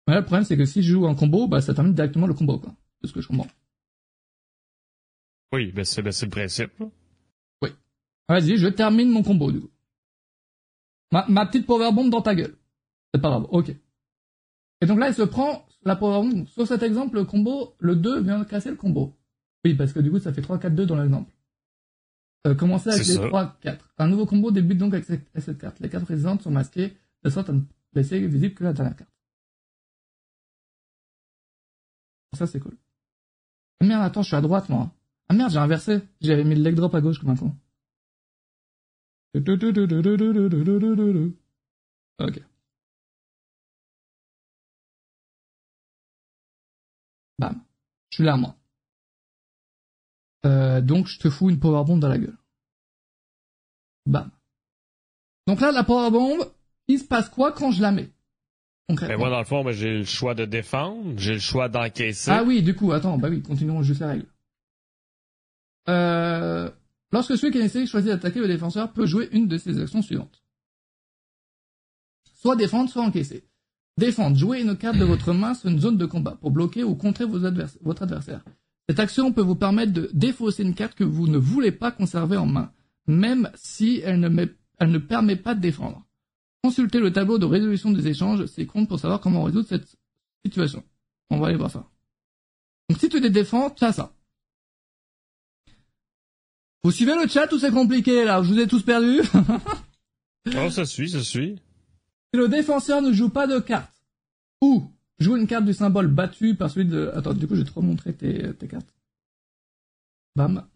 Mais 0.07 0.15
le 0.15 0.25
problème, 0.25 0.45
c'est 0.45 0.57
que 0.57 0.65
si 0.65 0.83
je 0.83 0.93
joue 0.93 1.07
un 1.07 1.15
combo, 1.15 1.49
bah, 1.49 1.61
ça 1.61 1.75
termine 1.75 1.95
directement 1.95 2.27
le 2.27 2.35
combo, 2.35 2.59
quoi. 2.59 2.75
C'est 3.01 3.09
ce 3.09 3.13
que 3.13 3.21
je 3.21 3.29
comprends. 3.29 3.49
Oui, 5.53 5.71
ben 5.73 5.85
c'est 5.85 6.03
ben 6.03 6.13
le 6.23 6.29
principe. 6.29 6.73
Oui. 7.61 7.71
Vas-y, 8.29 8.57
je 8.57 8.69
termine 8.69 9.11
mon 9.11 9.23
combo, 9.23 9.53
du 9.53 9.61
coup. 9.61 9.71
Ma, 11.11 11.27
ma 11.29 11.47
petite 11.47 11.67
power 11.67 11.93
bomb 11.93 12.09
dans 12.09 12.23
ta 12.23 12.35
gueule. 12.35 12.57
C'est 13.13 13.21
pas 13.21 13.29
grave, 13.29 13.47
ok. 13.51 13.75
Et 14.81 14.87
donc 14.87 14.99
là, 14.99 15.09
il 15.09 15.15
se 15.15 15.23
prend 15.23 15.67
la 15.85 15.95
power 15.97 16.27
bomb. 16.27 16.47
Sur 16.47 16.67
cet 16.67 16.83
exemple, 16.83 17.17
le 17.17 17.25
combo, 17.25 17.75
le 17.79 17.97
2 17.97 18.23
vient 18.23 18.39
de 18.39 18.45
casser 18.45 18.71
le 18.71 18.77
combo. 18.77 19.15
Oui, 19.65 19.75
parce 19.75 19.93
que 19.93 20.01
du 20.01 20.11
coup, 20.11 20.19
ça 20.19 20.33
fait 20.33 20.41
3-4-2 20.41 20.87
dans 20.87 20.97
l'exemple. 20.97 21.31
Euh, 22.47 22.55
commencez 22.55 22.91
avec 22.91 23.07
les 23.07 23.15
3-4. 23.15 23.79
Un 23.99 24.09
nouveau 24.09 24.27
combo 24.27 24.51
débute 24.51 24.79
donc 24.79 24.95
avec 24.95 25.05
cette, 25.05 25.59
carte. 25.59 25.79
Les 25.81 25.89
cartes 25.89 26.05
précédentes 26.05 26.43
sont 26.43 26.51
masquées, 26.51 26.97
de 27.23 27.31
sorte 27.31 27.51
à 27.51 27.53
ne 27.53 27.61
laisser 27.93 28.27
visible 28.27 28.55
que 28.55 28.65
la 28.65 28.73
dernière 28.73 28.97
carte. 28.97 29.11
Ça, 32.33 32.47
c'est 32.47 32.59
cool. 32.59 32.77
Merde, 33.83 34.03
attends, 34.03 34.23
je 34.23 34.29
suis 34.29 34.37
à 34.37 34.41
droite, 34.41 34.69
moi. 34.69 34.91
Ah 35.29 35.35
merde, 35.35 35.51
j'ai 35.51 35.59
inversé. 35.59 36.01
J'avais 36.21 36.45
mis 36.45 36.55
le 36.55 36.63
leg 36.63 36.75
drop 36.75 36.95
à 36.95 37.01
gauche 37.01 37.19
comme 37.19 37.31
un 37.31 37.37
con. 37.37 37.57
Ok. 42.19 42.43
Bam. 47.39 47.63
Je 48.11 48.17
suis 48.17 48.25
là, 48.25 48.37
moi. 48.37 48.57
Euh, 50.45 50.81
donc 50.81 51.07
je 51.07 51.19
te 51.19 51.31
fous 51.31 51.51
une 51.51 51.59
power 51.59 51.85
bomb 51.85 51.99
dans 51.99 52.09
la 52.09 52.19
gueule. 52.19 52.37
Bam. 54.07 54.31
Donc 55.47 55.61
là, 55.61 55.73
la 55.73 55.85
power 55.85 56.11
bomb, 56.11 56.45
il 56.89 56.99
se 56.99 57.05
passe 57.05 57.29
quoi 57.29 57.53
quand 57.53 57.71
je 57.71 57.81
la 57.81 57.93
mets? 57.93 58.11
Mais 58.89 59.17
moi, 59.17 59.31
dans 59.31 59.39
le 59.39 59.45
fond, 59.45 59.65
j'ai 59.71 59.99
le 59.99 60.05
choix 60.05 60.35
de 60.35 60.45
défendre, 60.45 61.15
j'ai 61.17 61.35
le 61.35 61.39
choix 61.41 61.69
d'encaisser. 61.69 62.31
Ah 62.31 62.43
oui, 62.45 62.63
du 62.63 62.75
coup, 62.75 62.93
attends, 62.93 63.17
bah 63.17 63.29
oui, 63.31 63.43
continuons 63.43 63.83
juste 63.83 64.01
la 64.01 64.09
règle. 64.09 64.27
Euh, 65.89 66.71
Lorsque 67.13 67.37
celui 67.37 67.53
qui 67.53 67.61
a 67.61 67.65
essayé 67.65 67.87
choisit 67.87 68.11
d'attaquer 68.11 68.41
le 68.41 68.49
défenseur 68.49 68.93
peut 68.93 69.07
jouer 69.07 69.29
une 69.33 69.47
de 69.47 69.59
ses 69.59 69.79
actions 69.79 70.03
suivantes. 70.03 70.43
Soit 72.35 72.57
défendre, 72.57 72.91
soit 72.91 73.03
encaisser. 73.03 73.45
Défendre, 73.99 74.37
jouer 74.37 74.63
une 74.63 74.77
carte 74.77 74.97
de 74.97 75.05
votre 75.05 75.35
main 75.35 75.53
sur 75.53 75.69
une 75.69 75.79
zone 75.79 75.99
de 75.99 76.07
combat 76.07 76.39
pour 76.41 76.51
bloquer 76.51 76.83
ou 76.83 76.95
contrer 76.95 77.27
votre 77.27 78.03
adversaire. 78.03 78.43
Cette 78.89 78.99
action 78.99 79.33
peut 79.33 79.43
vous 79.43 79.55
permettre 79.55 79.93
de 79.93 80.11
défausser 80.15 80.63
une 80.63 80.75
carte 80.75 80.95
que 80.95 81.05
vous 81.05 81.29
ne 81.29 81.37
voulez 81.37 81.71
pas 81.71 81.93
conserver 81.93 82.39
en 82.39 82.47
main, 82.47 82.73
même 83.07 83.51
si 83.55 84.01
elle 84.03 84.19
ne, 84.19 84.47
elle 84.79 84.91
ne 84.91 84.99
permet 84.99 85.37
pas 85.37 85.55
de 85.55 85.61
défendre. 85.61 86.07
Consultez 86.65 86.99
le 86.99 87.13
tableau 87.13 87.39
de 87.39 87.45
résolution 87.45 87.91
des 87.91 88.09
échanges, 88.09 88.47
c'est 88.47 88.67
compte 88.67 88.89
pour 88.89 88.99
savoir 88.99 89.21
comment 89.21 89.43
résoudre 89.43 89.69
cette 89.69 89.97
situation. 90.45 90.83
On 91.29 91.39
va 91.39 91.49
aller 91.49 91.57
voir 91.57 91.71
ça. 91.71 91.87
Donc 92.89 92.99
si 92.99 93.09
tu 93.11 93.21
les 93.21 93.31
défends, 93.31 93.69
tu 93.69 93.85
as 93.85 93.93
ça. 93.93 94.15
Vous 96.85 96.91
suivez 96.91 97.15
le 97.15 97.29
chat 97.29 97.51
ou 97.53 97.59
c'est 97.59 97.71
compliqué 97.71 98.25
là 98.25 98.43
Je 98.43 98.53
vous 98.53 98.59
ai 98.59 98.67
tous 98.67 98.83
perdus 98.83 99.23
Oh, 100.57 100.71
ça 100.71 100.85
suit, 100.85 101.09
ça 101.09 101.23
suit. 101.23 101.57
Si 102.33 102.41
le 102.41 102.49
défenseur 102.49 103.01
ne 103.01 103.13
joue 103.13 103.29
pas 103.29 103.47
de 103.47 103.61
carte, 103.61 103.93
ou 104.61 104.91
joue 105.21 105.37
une 105.37 105.47
carte 105.47 105.65
du 105.65 105.73
symbole 105.73 106.09
battu 106.09 106.57
par 106.57 106.71
celui 106.71 106.87
de... 106.87 107.13
Attends, 107.15 107.35
du 107.35 107.47
coup, 107.47 107.55
je 107.55 107.61
vais 107.61 107.69
te 107.69 107.75
remontrer 107.75 108.13
tes, 108.13 108.53
tes 108.55 108.67
cartes. 108.67 108.93
Bam. 110.35 110.67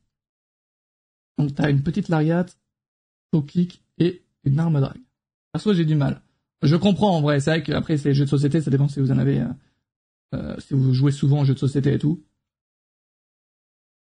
Donc 1.38 1.54
t'as 1.54 1.70
une 1.70 1.82
petite 1.82 2.08
lariat, 2.08 2.46
au 3.32 3.42
kick 3.42 3.82
et 3.98 4.22
une 4.44 4.58
arme 4.58 4.80
drag. 4.80 4.98
Perso, 5.52 5.74
j'ai 5.74 5.84
du 5.84 5.94
mal. 5.94 6.22
Je 6.62 6.76
comprends 6.76 7.16
en 7.16 7.20
vrai, 7.20 7.40
c'est 7.40 7.50
vrai 7.50 7.62
qu'après 7.62 7.98
c'est 7.98 8.10
les 8.10 8.14
jeux 8.14 8.24
de 8.24 8.30
société, 8.30 8.60
ça 8.60 8.70
dépend 8.70 8.88
si 8.88 9.00
vous 9.00 9.10
en 9.10 9.18
avez, 9.18 9.40
euh, 9.40 9.48
euh 10.34 10.56
si 10.60 10.74
vous 10.74 10.94
jouez 10.94 11.12
souvent 11.12 11.40
aux 11.40 11.44
jeux 11.44 11.54
de 11.54 11.58
société 11.58 11.92
et 11.92 11.98
tout. 11.98 12.22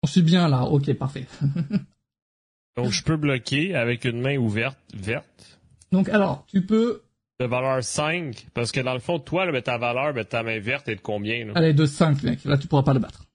On 0.04 0.08
suit 0.08 0.22
bien 0.22 0.48
là, 0.50 0.64
ok, 0.64 0.94
parfait. 0.94 1.26
Donc 2.76 2.92
je 2.92 3.04
peux 3.04 3.18
bloquer 3.18 3.76
avec 3.76 4.04
une 4.04 4.22
main 4.22 4.38
ouverte, 4.38 4.80
verte. 4.94 5.60
Donc 5.92 6.10
alors, 6.10 6.46
tu 6.48 6.66
peux... 6.66 7.04
De 7.40 7.46
valeur 7.46 7.84
5, 7.84 8.48
parce 8.54 8.72
que 8.72 8.80
dans 8.80 8.94
le 8.94 9.00
fond, 9.00 9.18
toi, 9.20 9.46
là, 9.46 9.62
ta 9.62 9.78
valeur, 9.78 10.14
ben, 10.14 10.24
ta 10.24 10.44
main 10.44 10.60
verte 10.60 10.88
est 10.88 10.96
de 10.96 11.02
combien? 11.02 11.46
Là? 11.46 11.54
Elle 11.56 11.66
est 11.66 11.74
de 11.74 11.86
5, 11.86 12.22
mec. 12.24 12.46
Là, 12.46 12.58
tu 12.58 12.68
pourras 12.68 12.84
pas 12.84 12.94
le 12.94 13.00
battre. 13.00 13.26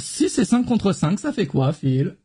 Si 0.00 0.28
c'est 0.28 0.44
5 0.44 0.64
contre 0.64 0.92
5, 0.92 1.18
ça 1.18 1.32
fait 1.32 1.46
quoi, 1.46 1.72
Phil? 1.72 2.16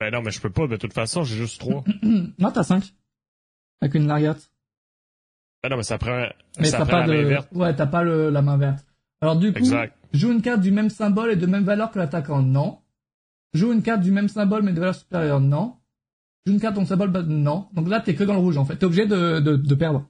Ben 0.00 0.10
non, 0.10 0.22
mais 0.22 0.30
je 0.30 0.40
peux 0.40 0.50
pas, 0.50 0.66
de 0.66 0.76
toute 0.76 0.92
façon, 0.92 1.22
j'ai 1.22 1.36
juste 1.36 1.60
3. 1.60 1.84
non, 2.02 2.50
t'as 2.50 2.64
5. 2.64 2.84
Avec 3.80 3.94
une 3.94 4.06
lariat. 4.06 4.36
Ben 5.62 5.68
non, 5.68 5.76
mais 5.76 5.82
ça 5.82 5.98
prend, 5.98 6.26
mais 6.58 6.68
ça 6.68 6.86
prend 6.86 7.00
la 7.00 7.06
de... 7.06 7.12
main 7.12 7.28
verte. 7.28 7.48
Ouais, 7.52 7.74
t'as 7.74 7.86
pas 7.86 8.02
le, 8.02 8.30
la 8.30 8.42
main 8.42 8.56
verte. 8.56 8.84
Alors 9.20 9.36
du 9.36 9.52
coup, 9.52 9.58
exact. 9.58 9.94
Joue 10.12 10.32
une 10.32 10.42
carte 10.42 10.60
du 10.60 10.72
même 10.72 10.90
symbole 10.90 11.32
et 11.32 11.36
de 11.36 11.46
même 11.46 11.64
valeur 11.64 11.90
que 11.90 11.98
l'attaquant 11.98 12.42
Non. 12.42 12.80
Joue 13.52 13.72
une 13.72 13.82
carte 13.82 14.00
du 14.00 14.10
même 14.10 14.28
symbole 14.28 14.62
mais 14.62 14.72
de 14.72 14.80
valeur 14.80 14.94
supérieure 14.94 15.40
Non. 15.40 15.76
Joue 16.46 16.54
une 16.54 16.60
carte 16.60 16.74
dont 16.74 16.82
le 16.82 16.86
symbole 16.86 17.10
Non. 17.26 17.68
Donc 17.72 17.88
là, 17.88 18.00
t'es 18.00 18.14
que 18.14 18.24
dans 18.24 18.34
le 18.34 18.40
rouge 18.40 18.56
en 18.56 18.64
fait. 18.64 18.76
T'es 18.76 18.86
obligé 18.86 19.06
de, 19.06 19.38
de, 19.40 19.74
perdre. 19.74 20.08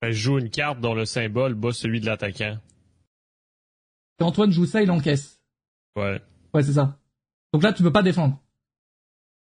Ben, 0.00 0.10
joue 0.12 0.38
une 0.38 0.50
carte 0.50 0.80
dont 0.80 0.94
le 0.94 1.04
symbole 1.04 1.54
bat 1.54 1.72
celui 1.72 2.00
de 2.00 2.06
l'attaquant. 2.06 2.58
Quand 4.18 4.26
Antoine 4.26 4.50
joue 4.50 4.66
ça, 4.66 4.82
il 4.82 4.90
encaisse. 4.90 5.40
Ouais. 5.96 6.20
Ouais, 6.54 6.62
c'est 6.62 6.74
ça. 6.74 6.98
Donc 7.52 7.62
là, 7.62 7.72
tu 7.72 7.82
peux 7.82 7.92
pas 7.92 8.02
défendre. 8.02 8.40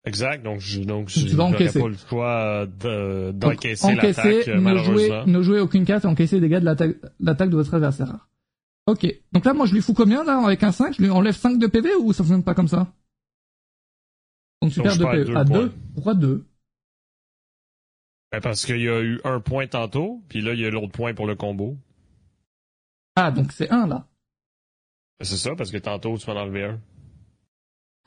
Exact, 0.05 0.43
donc 0.43 0.59
je 0.59 0.81
donc 0.83 1.07
Tu 1.09 1.21
je 1.21 1.37
vas 1.37 1.53
pas 1.53 1.89
le 1.89 1.97
choix 1.97 2.67
de- 2.67 3.31
Donc, 3.33 3.55
d'encaisser 3.55 3.95
l'attaque, 3.95 4.49
euh, 4.49 4.55
ne 4.57 4.61
malheureusement. 4.61 5.23
jouer, 5.23 5.33
ne 5.33 5.43
jouer 5.43 5.61
aucune 5.61 5.85
carte 5.85 6.05
encaisser 6.05 6.41
les 6.41 6.49
dégâts 6.49 6.59
de 6.59 6.65
l'attaque 7.21 7.51
de 7.51 7.57
votre 7.57 7.73
adversaire. 7.75 8.29
Ok. 8.89 9.07
Donc 9.33 9.45
là, 9.45 9.55
moi, 9.55 9.67
je 9.67 9.75
lui 9.75 9.81
fous 9.81 9.95
combien, 9.95 10.25
là, 10.25 10.45
avec 10.45 10.61
un 10.65 10.73
5 10.73 10.95
Je 10.97 11.03
lui 11.03 11.11
enlève 11.11 11.37
5 11.37 11.57
de 11.59 11.69
PV 11.69 11.95
ou 11.95 12.13
ça 12.13 12.25
fonctionne 12.25 12.43
pas 12.43 12.55
comme 12.55 12.67
ça? 12.67 12.93
Donc 14.61 14.73
tu 14.73 14.79
Donc, 14.81 14.87
perds 14.87 14.95
je 14.95 14.99
de 14.99 15.05
perds 15.05 15.13
PV. 15.13 15.25
deux 15.27 15.37
À 15.37 15.45
points. 15.45 15.59
2 15.61 15.73
Pourquoi 15.95 16.15
2 16.15 16.47
Ben, 18.33 18.41
parce 18.41 18.65
qu'il 18.67 18.81
y 18.81 18.89
a 18.89 19.01
eu 19.01 19.21
un 19.23 19.39
point 19.39 19.69
tantôt, 19.69 20.21
puis 20.29 20.41
là, 20.41 20.55
il 20.55 20.61
y 20.61 20.67
a 20.67 20.71
l'autre 20.71 20.91
point 20.91 21.15
pour 21.15 21.27
le 21.29 21.37
combo. 21.37 21.77
Ah, 23.15 23.31
donc 23.31 23.53
c'est 23.53 23.71
1, 23.71 23.87
là. 23.87 24.09
Ben, 25.21 25.25
C'est 25.27 25.37
ça, 25.37 25.55
parce 25.55 25.71
que 25.71 25.77
tantôt, 25.79 26.19
tu 26.19 26.29
m'en 26.29 26.37
as 26.37 26.41
enlevé 26.43 26.65
un. 26.65 26.81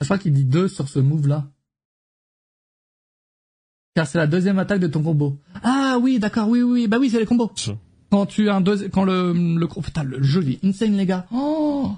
Je 0.01 0.05
crois 0.05 0.17
qu'il 0.17 0.33
dit 0.33 0.43
2 0.45 0.67
sur 0.67 0.89
ce 0.89 0.99
move-là. 0.99 1.47
Car 3.95 4.05
c'est 4.07 4.17
la 4.17 4.27
deuxième 4.27 4.59
attaque 4.59 4.79
de 4.81 4.87
ton 4.87 5.01
combo. 5.01 5.37
Ah 5.63 5.97
oui, 6.01 6.19
d'accord, 6.19 6.49
oui, 6.49 6.61
oui, 6.61 6.87
bah 6.87 6.97
oui, 6.99 7.09
c'est 7.09 7.19
les 7.19 7.25
combos. 7.25 7.51
Quand 8.11 8.25
tu 8.25 8.49
as 8.49 8.55
un 8.55 8.61
deuxième, 8.61 8.89
quand 8.91 9.03
le, 9.05 9.33
le, 9.33 9.67
putain, 9.67 10.03
le 10.03 10.21
jeu, 10.21 10.43
il 10.45 10.51
est 10.53 10.65
insane, 10.65 10.95
les 10.97 11.05
gars. 11.05 11.25
Oh 11.33 11.91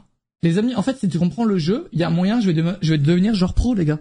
les 0.44 0.60
amis, 0.60 0.76
en 0.76 0.84
fait, 0.84 0.96
si 0.98 1.10
tu 1.10 1.18
comprends 1.18 1.44
le 1.46 1.58
jeu, 1.58 1.88
il 1.92 2.00
y 2.00 2.04
a 2.04 2.10
moyen, 2.12 2.40
je 2.40 2.46
vais, 2.52 2.54
de- 2.54 2.76
je 2.82 2.92
vais 2.94 3.00
devenir 3.00 3.34
genre 3.34 3.56
pro, 3.56 3.74
les 3.74 3.86
gars. 3.86 3.98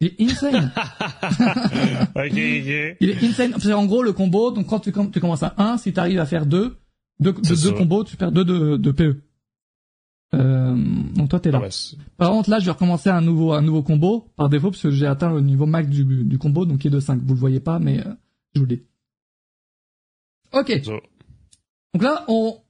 Il 0.00 0.08
est 0.08 0.20
insane. 0.22 0.70
ok, 2.14 2.14
ok. 2.14 2.30
il 3.00 3.10
est 3.10 3.24
insane. 3.24 3.54
C'est 3.58 3.72
en 3.72 3.86
gros 3.86 4.02
le 4.02 4.12
combo, 4.12 4.50
donc 4.50 4.66
quand 4.66 4.80
tu, 4.80 4.92
com- 4.92 5.10
tu 5.10 5.20
commences 5.20 5.42
à 5.42 5.54
1, 5.56 5.78
si 5.78 5.92
tu 5.94 5.98
arrives 6.00 6.20
à 6.20 6.26
faire 6.26 6.44
2, 6.46 6.76
deux, 7.20 7.32
de 7.32 7.40
deux 7.40 7.54
ça. 7.56 7.72
combos, 7.72 8.04
tu 8.04 8.16
perds 8.16 8.32
2 8.32 8.44
de, 8.44 8.76
de 8.76 8.90
PE. 8.92 9.16
Euh, 10.34 10.76
donc 11.14 11.28
toi, 11.30 11.40
t'es 11.40 11.50
là. 11.50 11.60
Par 12.16 12.30
contre, 12.30 12.50
là, 12.50 12.60
je 12.60 12.66
vais 12.66 12.70
recommencer 12.70 13.08
un 13.10 13.20
nouveau, 13.20 13.52
un 13.52 13.62
nouveau 13.62 13.82
combo, 13.82 14.28
par 14.36 14.48
défaut, 14.48 14.70
parce 14.70 14.82
que 14.82 14.90
j'ai 14.90 15.06
atteint 15.06 15.32
le 15.32 15.40
niveau 15.40 15.66
max 15.66 15.88
du, 15.88 16.04
du 16.04 16.38
combo, 16.38 16.66
donc 16.66 16.78
qui 16.78 16.86
est 16.86 16.90
de 16.90 17.00
5. 17.00 17.20
Vous 17.22 17.34
le 17.34 17.40
voyez 17.40 17.60
pas, 17.60 17.78
mais 17.78 18.06
euh, 18.06 18.14
je 18.54 18.60
vous 18.60 18.66
le 18.66 18.76
dis. 18.76 18.82
Ok. 20.52 20.82
Donc 21.94 22.02
là, 22.02 22.24
on... 22.28 22.60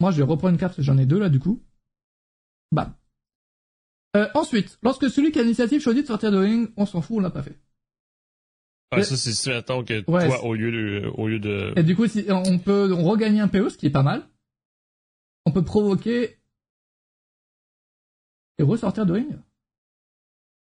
Moi, 0.00 0.12
je 0.12 0.18
vais 0.18 0.22
reprendre 0.22 0.52
une 0.54 0.58
carte, 0.60 0.80
j'en 0.80 0.96
ai 0.96 1.06
deux, 1.06 1.18
là, 1.18 1.28
du 1.28 1.40
coup. 1.40 1.60
Bam. 2.72 2.94
Euh, 4.16 4.28
ensuite, 4.34 4.78
lorsque 4.82 5.10
celui 5.10 5.30
qui 5.32 5.38
a 5.38 5.42
l'initiative 5.42 5.80
choisit 5.80 6.02
de 6.02 6.08
sortir 6.08 6.32
de 6.32 6.38
ring, 6.38 6.70
on 6.76 6.86
s'en 6.86 7.00
fout, 7.00 7.18
on 7.18 7.20
l'a 7.20 7.30
pas 7.30 7.42
fait. 7.42 7.58
Ah, 8.92 8.96
Mais- 8.96 9.04
ça, 9.04 9.16
c'est 9.16 9.32
si, 9.32 9.48
mettons, 9.50 9.84
que 9.84 10.04
Ouais, 10.10 10.26
toi, 10.26 10.44
au 10.44 10.54
lieu 10.54 10.72
de, 10.72 11.08
au 11.14 11.28
lieu 11.28 11.38
de, 11.38 11.72
Et 11.76 11.82
du 11.82 11.94
coup, 11.94 12.06
si 12.06 12.24
on 12.28 12.58
peut 12.58 12.92
on 12.92 13.04
regagner 13.04 13.40
un 13.40 13.48
PE, 13.48 13.68
ce 13.68 13.76
qui 13.78 13.86
est 13.86 13.90
pas 13.90 14.02
mal. 14.02 14.26
On 15.46 15.52
peut 15.52 15.64
provoquer 15.64 16.39
et 18.60 18.62
ressortir 18.62 19.06
de 19.06 19.12
ring. 19.14 19.36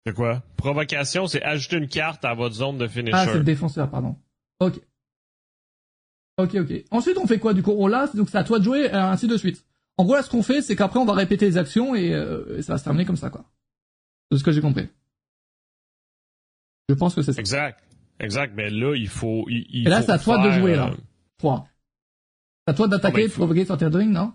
c'est 0.05 0.13
quoi? 0.15 0.43
Provocation, 0.57 1.27
c'est 1.27 1.43
ajouter 1.43 1.77
une 1.77 1.89
carte 1.89 2.25
à 2.25 2.35
votre 2.35 2.55
zone 2.55 2.79
de 2.79 2.87
finisher. 2.89 3.17
Ah, 3.17 3.25
c'est 3.27 3.35
le 3.39 3.45
défenseur, 3.45 3.89
pardon. 3.91 4.17
Ok. 4.61 4.81
Ok, 6.39 6.55
ok. 6.57 6.85
Ensuite, 6.91 7.17
on 7.19 7.27
fait 7.27 7.39
quoi 7.39 7.55
du 7.55 7.63
coup? 7.63 7.73
On 7.77 7.87
l'a, 7.87 8.09
donc 8.09 8.29
c'est 8.29 8.37
à 8.39 8.45
toi 8.45 8.59
de 8.59 8.65
jouer, 8.65 8.93
euh, 8.93 9.01
ainsi 9.11 9.27
de 9.27 9.37
suite. 9.37 9.65
En 9.97 10.05
gros, 10.05 10.15
là, 10.15 10.23
ce 10.23 10.29
qu'on 10.29 10.43
fait, 10.43 10.61
c'est 10.61 10.77
qu'après, 10.77 10.99
on 10.99 11.07
va 11.07 11.15
répéter 11.15 11.47
les 11.47 11.57
actions 11.57 11.95
et, 11.95 12.13
euh, 12.13 12.59
et 12.59 12.63
ça 12.63 12.75
va 12.75 12.79
se 12.79 12.85
terminer 12.85 13.07
comme 13.07 13.17
ça, 13.17 13.31
quoi. 13.31 13.45
C'est 14.31 14.39
ce 14.39 14.45
que 14.45 14.53
j'ai 14.53 14.61
compris. 14.61 14.89
Je 16.89 16.95
pense 16.95 17.15
que 17.15 17.23
c'est 17.23 17.33
ça. 17.33 17.41
Exact. 17.41 17.83
Exact, 18.21 18.53
mais 18.57 18.71
là, 18.71 18.95
il 18.97 19.09
faut, 19.09 19.45
il, 19.49 19.67
il 19.71 19.87
Et 19.87 19.91
là, 19.91 20.03
c'est 20.03 20.13
à 20.13 20.19
toi 20.19 20.39
de 20.47 20.51
jouer, 20.51 20.73
euh, 20.75 20.77
là. 20.77 20.91
3. 21.39 21.69
C'est 22.67 22.73
à 22.73 22.75
toi 22.75 22.87
Ah, 22.87 22.89
ben, 22.89 22.97
d'attaquer, 22.97 23.23
de 23.25 23.29
faut- 23.29 23.41
provoquer, 23.41 23.65
sortir 23.65 23.91
de 23.91 23.99
ring, 23.99 24.11
non? 24.11 24.33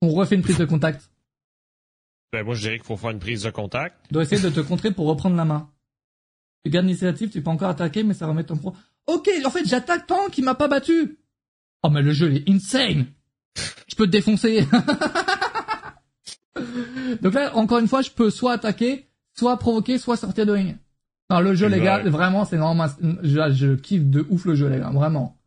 On 0.00 0.10
refait 0.10 0.34
une 0.36 0.42
prise 0.42 0.58
de 0.58 0.64
contact. 0.64 1.10
Ben, 2.32 2.44
moi, 2.44 2.54
je 2.54 2.60
dirais 2.60 2.78
qu'il 2.78 2.86
faut 2.86 2.96
faire 2.96 3.10
une 3.10 3.18
prise 3.18 3.42
de 3.42 3.50
contact. 3.50 3.96
Tu 4.08 4.14
dois 4.14 4.22
essayer 4.22 4.42
de 4.42 4.50
te 4.50 4.60
contrer 4.60 4.90
pour 4.90 5.06
reprendre 5.06 5.36
la 5.36 5.44
main. 5.44 5.70
Tu 6.64 6.70
gardes 6.70 6.86
l'initiative, 6.86 7.30
tu 7.30 7.42
peux 7.42 7.50
encore 7.50 7.70
attaquer, 7.70 8.02
mais 8.02 8.14
ça 8.14 8.26
remet 8.26 8.44
ton 8.44 8.56
pro. 8.56 8.74
Ok, 9.06 9.28
en 9.44 9.50
fait, 9.50 9.66
j'attaque 9.66 10.06
tant 10.06 10.28
qu'il 10.28 10.44
m'a 10.44 10.54
pas 10.54 10.68
battu. 10.68 11.18
Oh, 11.82 11.90
mais 11.90 12.02
le 12.02 12.12
jeu, 12.12 12.30
il 12.30 12.36
est 12.38 12.50
insane. 12.50 13.06
Je 13.86 13.96
peux 13.96 14.06
te 14.06 14.10
défoncer. 14.10 14.66
Donc 17.22 17.34
là, 17.34 17.56
encore 17.56 17.78
une 17.78 17.88
fois, 17.88 18.02
je 18.02 18.10
peux 18.10 18.30
soit 18.30 18.52
attaquer, 18.52 19.08
soit 19.36 19.56
provoquer, 19.58 19.98
soit 19.98 20.16
sortir 20.16 20.44
de 20.44 20.52
ring. 20.52 20.76
Non, 21.30 21.40
le 21.40 21.54
jeu, 21.54 21.68
les 21.68 21.80
gars, 21.80 22.00
vraiment, 22.00 22.44
c'est 22.44 22.56
vraiment, 22.56 22.86
je, 23.22 23.52
je 23.52 23.74
kiffe 23.74 24.04
de 24.04 24.26
ouf 24.30 24.44
le 24.44 24.54
jeu, 24.54 24.68
les 24.68 24.78
gars, 24.78 24.90
vraiment. 24.90 25.38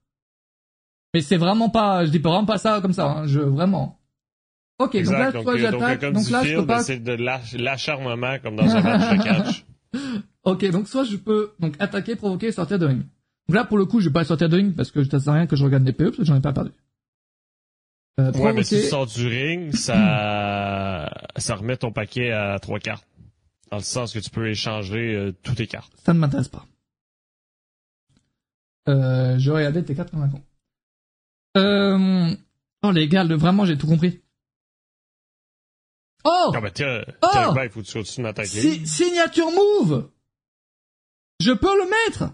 Mais 1.14 1.22
c'est 1.22 1.38
vraiment 1.38 1.70
pas, 1.70 2.06
je 2.06 2.12
dis 2.12 2.20
pas 2.20 2.30
vraiment 2.30 2.46
pas 2.46 2.58
ça 2.58 2.80
comme 2.82 2.94
ça, 2.94 3.08
hein, 3.08 3.28
je, 3.28 3.40
vraiment. 3.40 4.01
Ok, 4.84 4.96
donc 5.04 5.14
là, 5.14 5.32
toi, 5.32 5.44
Donc, 5.44 5.48
euh, 5.48 5.72
donc, 5.72 5.80
j'attaque, 5.82 6.00
comme 6.02 6.14
donc 6.14 6.30
là, 6.30 6.42
je 6.44 6.48
Phil, 6.48 6.56
peux 6.58 6.62
ben, 6.62 6.68
pas 6.78 6.84
c'est 6.84 7.00
de 7.00 7.12
l'ach- 7.14 7.54
l'acharnement 7.54 8.38
comme 8.40 8.56
dans 8.56 8.70
un 8.76 8.82
match 8.82 9.18
de 9.18 9.24
catch. 9.24 9.66
Ok, 10.44 10.66
donc 10.72 10.88
soit 10.88 11.04
je 11.04 11.18
peux 11.18 11.52
donc 11.60 11.76
attaquer, 11.80 12.16
provoquer 12.16 12.48
et 12.48 12.52
sortir 12.52 12.80
de 12.80 12.86
ring. 12.86 13.02
Donc 13.48 13.56
là, 13.56 13.66
pour 13.66 13.78
le 13.78 13.86
coup, 13.86 14.00
je 14.00 14.08
vais 14.10 14.14
pas 14.14 14.24
sortir 14.24 14.50
de 14.50 14.56
ring 14.56 14.76
parce 14.76 14.92
que 14.92 15.04
je 15.04 15.10
t'assure 15.10 15.34
rien 15.34 15.48
que 15.48 15.56
je 15.56 15.64
regarde 15.64 15.84
des 15.84 15.92
PE 15.94 16.06
parce 16.06 16.18
que 16.18 16.24
j'en 16.26 16.36
ai 16.38 16.42
pas 16.42 16.54
perdu. 16.54 16.72
Euh, 18.20 18.32
Ouais, 18.34 18.54
mais 18.54 18.64
si 18.64 18.82
tu 18.82 18.88
sors 18.88 19.06
du 19.08 19.28
ring, 19.28 19.74
ça, 19.76 21.10
ça 21.38 21.56
remet 21.56 21.78
ton 21.78 21.92
paquet 21.92 22.32
à 22.32 22.58
trois 22.60 22.80
cartes. 22.80 23.06
Dans 23.72 23.78
le 23.78 23.84
sens 23.84 24.14
que 24.14 24.20
tu 24.20 24.30
peux 24.30 24.48
échanger 24.50 25.16
euh, 25.16 25.32
toutes 25.44 25.56
tes 25.56 25.68
cartes. 25.68 25.94
ça 26.04 26.14
ne 26.14 26.20
m'intéresse 26.20 26.50
pas. 26.50 26.66
Euh, 28.90 29.38
je 29.38 29.52
regardais 29.52 29.84
tes 29.84 29.96
cartes 29.96 30.12
comme 30.12 30.24
un 30.24 30.30
con. 30.30 30.42
Euh... 31.58 32.36
Oh 32.84 32.92
les 32.92 33.08
gars, 33.08 33.24
le- 33.24 33.36
vraiment, 33.36 33.64
j'ai 33.66 33.78
tout 33.78 33.88
compris. 33.88 34.20
Oh 36.24 36.51
ben 36.53 36.72
tiens, 36.72 37.01
Oh! 37.24 37.28
tiens, 37.32 37.53
ben, 37.53 37.63
il 37.63 37.69
faut. 37.69 37.84
Si- 37.84 38.86
Signature 38.88 39.49
move 39.51 40.09
Je 41.39 41.51
peux 41.51 41.76
le 41.78 41.89
mettre 41.89 42.32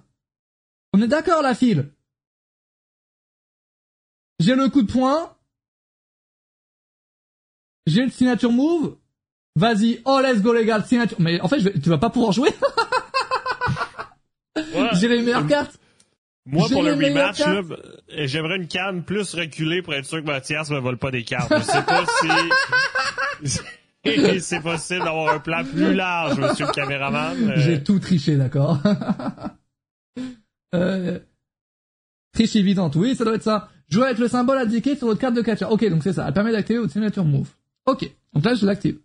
On 0.93 1.01
est 1.01 1.07
d'accord, 1.07 1.41
la 1.41 1.55
file 1.55 1.91
J'ai 4.39 4.55
le 4.55 4.69
coup 4.69 4.81
de 4.83 4.91
poing. 4.91 5.33
J'ai 7.85 8.03
le 8.03 8.11
signature 8.11 8.51
move. 8.51 8.97
Vas-y, 9.55 10.01
oh 10.05 10.19
let's 10.21 10.41
go 10.41 10.53
les 10.53 10.65
gars, 10.65 10.77
le 10.79 10.83
signature... 10.83 11.17
Mais 11.19 11.39
en 11.41 11.47
fait, 11.47 11.59
je 11.59 11.69
vais- 11.69 11.79
tu 11.79 11.89
vas 11.89 11.97
pas 11.97 12.09
pouvoir 12.09 12.31
jouer. 12.31 12.49
Ouais. 14.55 14.89
J'ai 14.93 15.07
les 15.07 15.21
meilleures 15.21 15.45
cartes. 15.47 15.77
Moi, 16.45 16.67
pour 16.69 16.81
le 16.81 16.93
rematch, 16.93 17.41
j'aimerais 18.09 18.55
une 18.57 18.67
canne 18.67 19.03
plus 19.03 19.33
reculée 19.35 19.81
pour 19.83 19.93
être 19.93 20.05
sûr 20.05 20.19
que 20.19 20.25
Mathias 20.25 20.69
me 20.71 20.79
vole 20.79 20.97
pas 20.97 21.11
des 21.11 21.23
cartes. 21.23 21.51
Je 21.55 21.61
sais 21.63 21.83
pas 21.83 22.03
si... 22.05 22.27
c'est 24.39 24.61
possible 24.61 25.03
d'avoir 25.03 25.35
un 25.35 25.39
plan 25.39 25.63
plus 25.63 25.93
large, 25.93 26.39
monsieur 26.39 26.65
le 26.65 26.71
caméraman. 26.71 27.49
Euh, 27.49 27.53
J'ai 27.57 27.83
tout 27.83 27.99
triché, 27.99 28.35
d'accord 28.35 28.81
euh... 30.75 31.19
Triche 32.33 32.55
évidente, 32.55 32.95
oui, 32.95 33.15
ça 33.15 33.23
doit 33.23 33.35
être 33.35 33.43
ça. 33.43 33.69
Jouer 33.89 34.05
avec 34.05 34.19
le 34.19 34.27
symbole 34.27 34.57
indiqué 34.57 34.95
sur 34.95 35.07
votre 35.07 35.19
carte 35.19 35.33
de 35.33 35.41
catcher. 35.41 35.65
Ok, 35.65 35.87
donc 35.89 36.03
c'est 36.03 36.13
ça. 36.13 36.25
Elle 36.27 36.33
permet 36.33 36.51
d'activer 36.51 36.79
votre 36.79 36.91
signature 36.91 37.25
move. 37.25 37.49
Ok, 37.85 38.11
donc 38.33 38.45
là 38.45 38.53
je 38.53 38.65
l'active. 38.65 38.99